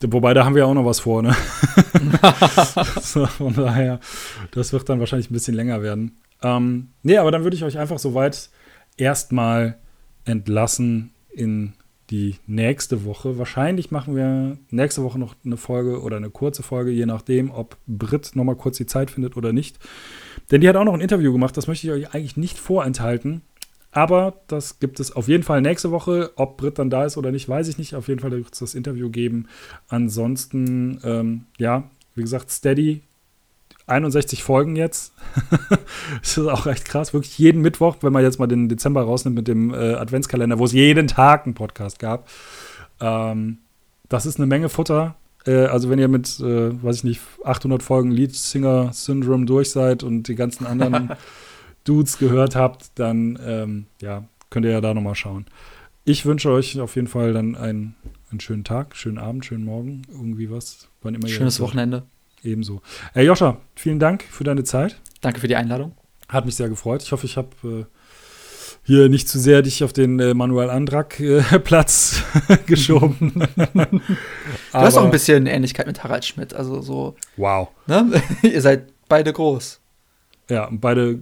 Wobei, 0.00 0.32
da 0.32 0.44
haben 0.44 0.54
wir 0.54 0.66
auch 0.66 0.74
noch 0.74 0.84
was 0.84 1.00
vor, 1.00 1.22
ne? 1.22 1.34
so, 3.02 3.26
von 3.26 3.54
daher, 3.54 4.00
das 4.52 4.72
wird 4.72 4.88
dann 4.88 5.00
wahrscheinlich 5.00 5.30
ein 5.30 5.34
bisschen 5.34 5.54
länger 5.54 5.82
werden. 5.82 6.16
Ähm, 6.42 6.88
nee, 7.02 7.16
aber 7.16 7.30
dann 7.30 7.42
würde 7.42 7.56
ich 7.56 7.64
euch 7.64 7.78
einfach 7.78 7.98
soweit 7.98 8.50
erstmal 8.96 9.78
entlassen 10.24 11.10
in 11.30 11.72
die 12.10 12.36
nächste 12.46 13.04
Woche. 13.04 13.38
Wahrscheinlich 13.38 13.90
machen 13.90 14.16
wir 14.16 14.56
nächste 14.70 15.02
Woche 15.02 15.18
noch 15.18 15.36
eine 15.44 15.56
Folge 15.56 16.00
oder 16.00 16.16
eine 16.16 16.30
kurze 16.30 16.62
Folge, 16.62 16.90
je 16.90 17.06
nachdem, 17.06 17.50
ob 17.50 17.76
Brit 17.86 18.32
nochmal 18.34 18.56
kurz 18.56 18.78
die 18.78 18.86
Zeit 18.86 19.10
findet 19.10 19.36
oder 19.36 19.52
nicht. 19.52 19.78
Denn 20.50 20.60
die 20.60 20.68
hat 20.68 20.76
auch 20.76 20.84
noch 20.84 20.94
ein 20.94 21.00
Interview 21.00 21.32
gemacht, 21.32 21.56
das 21.56 21.66
möchte 21.66 21.86
ich 21.86 21.92
euch 21.92 22.14
eigentlich 22.14 22.36
nicht 22.36 22.58
vorenthalten. 22.58 23.42
Aber 23.90 24.42
das 24.46 24.80
gibt 24.80 25.00
es 25.00 25.12
auf 25.12 25.28
jeden 25.28 25.42
Fall 25.42 25.60
nächste 25.60 25.90
Woche. 25.90 26.30
Ob 26.36 26.58
Brit 26.58 26.78
dann 26.78 26.90
da 26.90 27.04
ist 27.04 27.16
oder 27.16 27.32
nicht, 27.32 27.48
weiß 27.48 27.68
ich 27.68 27.78
nicht. 27.78 27.94
Auf 27.94 28.08
jeden 28.08 28.20
Fall 28.20 28.30
wird 28.30 28.52
es 28.52 28.58
das 28.58 28.74
Interview 28.74 29.10
geben. 29.10 29.48
Ansonsten, 29.88 31.00
ähm, 31.04 31.46
ja, 31.58 31.90
wie 32.14 32.20
gesagt, 32.20 32.50
Steady 32.50 33.02
61 33.88 34.42
Folgen 34.42 34.76
jetzt. 34.76 35.12
das 36.20 36.36
ist 36.36 36.46
auch 36.46 36.66
echt 36.66 36.84
krass. 36.84 37.12
Wirklich 37.12 37.38
jeden 37.38 37.62
Mittwoch, 37.62 37.96
wenn 38.00 38.12
man 38.12 38.22
jetzt 38.22 38.38
mal 38.38 38.46
den 38.46 38.68
Dezember 38.68 39.02
rausnimmt 39.02 39.36
mit 39.36 39.48
dem 39.48 39.72
äh, 39.72 39.94
Adventskalender, 39.94 40.58
wo 40.58 40.64
es 40.64 40.72
jeden 40.72 41.08
Tag 41.08 41.46
einen 41.46 41.54
Podcast 41.54 41.98
gab. 41.98 42.28
Ähm, 43.00 43.58
das 44.08 44.26
ist 44.26 44.38
eine 44.38 44.46
Menge 44.46 44.68
Futter. 44.68 45.16
Äh, 45.46 45.66
also, 45.66 45.90
wenn 45.90 45.98
ihr 45.98 46.08
mit, 46.08 46.40
äh, 46.40 46.82
weiß 46.82 46.96
ich 46.96 47.04
nicht, 47.04 47.20
800 47.44 47.82
Folgen 47.82 48.10
Lead 48.10 48.34
Singer 48.34 48.92
Syndrome 48.92 49.46
durch 49.46 49.70
seid 49.70 50.02
und 50.02 50.28
die 50.28 50.34
ganzen 50.34 50.66
anderen 50.66 51.10
Dudes 51.84 52.18
gehört 52.18 52.56
habt, 52.56 52.90
dann 52.96 53.38
ähm, 53.44 53.86
ja, 54.00 54.24
könnt 54.50 54.66
ihr 54.66 54.72
ja 54.72 54.80
da 54.80 54.94
nochmal 54.94 55.14
schauen. 55.14 55.46
Ich 56.04 56.26
wünsche 56.26 56.50
euch 56.50 56.80
auf 56.80 56.96
jeden 56.96 57.08
Fall 57.08 57.32
dann 57.32 57.54
einen, 57.54 57.94
einen 58.30 58.40
schönen 58.40 58.64
Tag, 58.64 58.96
schönen 58.96 59.18
Abend, 59.18 59.44
schönen 59.44 59.64
Morgen, 59.64 60.02
irgendwie 60.10 60.50
was. 60.50 60.88
Wann 61.02 61.14
immer 61.14 61.28
Schönes 61.28 61.60
Wochenende. 61.60 62.04
Ebenso. 62.42 62.82
Äh, 63.14 63.24
Joscha, 63.24 63.58
vielen 63.74 63.98
Dank 63.98 64.22
für 64.22 64.44
deine 64.44 64.64
Zeit. 64.64 65.00
Danke 65.20 65.40
für 65.40 65.48
die 65.48 65.56
Einladung. 65.56 65.92
Hat 66.28 66.46
mich 66.46 66.56
sehr 66.56 66.68
gefreut. 66.68 67.02
Ich 67.02 67.12
hoffe, 67.12 67.26
ich 67.26 67.36
habe 67.36 67.48
äh, 67.64 67.84
hier 68.84 69.08
nicht 69.08 69.28
zu 69.28 69.38
sehr 69.38 69.62
dich 69.62 69.82
auf 69.82 69.92
den 69.92 70.20
äh, 70.20 70.34
Manuel 70.34 70.70
Andrak 70.70 71.20
äh, 71.20 71.42
Platz 71.58 72.22
geschoben. 72.66 73.32
du 73.56 74.00
hast 74.72 74.96
auch 74.96 75.04
ein 75.04 75.10
bisschen 75.10 75.46
Ähnlichkeit 75.46 75.86
mit 75.86 76.02
Harald 76.04 76.24
Schmidt. 76.24 76.54
Also 76.54 76.80
so. 76.80 77.16
Wow. 77.36 77.68
Ne? 77.86 78.22
Ihr 78.42 78.62
seid 78.62 78.92
beide 79.08 79.32
groß. 79.32 79.80
Ja, 80.48 80.68
beide 80.70 81.20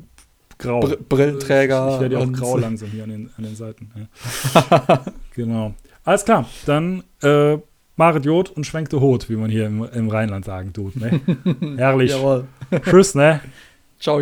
grau. 0.59 0.81
Br 0.81 0.97
Brillenträger. 0.97 1.95
Ich 1.95 2.01
werde 2.01 2.17
ja 2.17 2.21
auch 2.21 2.33
grau 2.33 2.57
langsam 2.57 2.89
hier 2.91 3.05
an 3.05 3.11
den, 3.11 3.31
an 3.37 3.45
den 3.45 3.57
Seiten. 3.57 3.91
Ja. 3.95 5.05
genau. 5.35 5.75
Alles 6.05 6.25
klar, 6.25 6.49
dann 6.67 7.03
äh, 7.21 7.59
Marit 7.97 8.27
Jod 8.27 8.51
und 8.51 8.65
schwenkte 8.67 9.01
Hot, 9.01 9.31
wie 9.31 9.37
man 9.37 9.51
hier 9.51 9.67
im, 9.67 9.83
im 9.85 10.09
Rheinland 10.09 10.45
sagen 10.45 10.73
tut. 10.73 10.97
Ne? 10.97 11.21
Herrlich. 11.77 12.11
Jawohl. 12.11 12.47
Tschüss, 12.85 13.15
ne? 13.15 13.41
Ciao. 13.99 14.21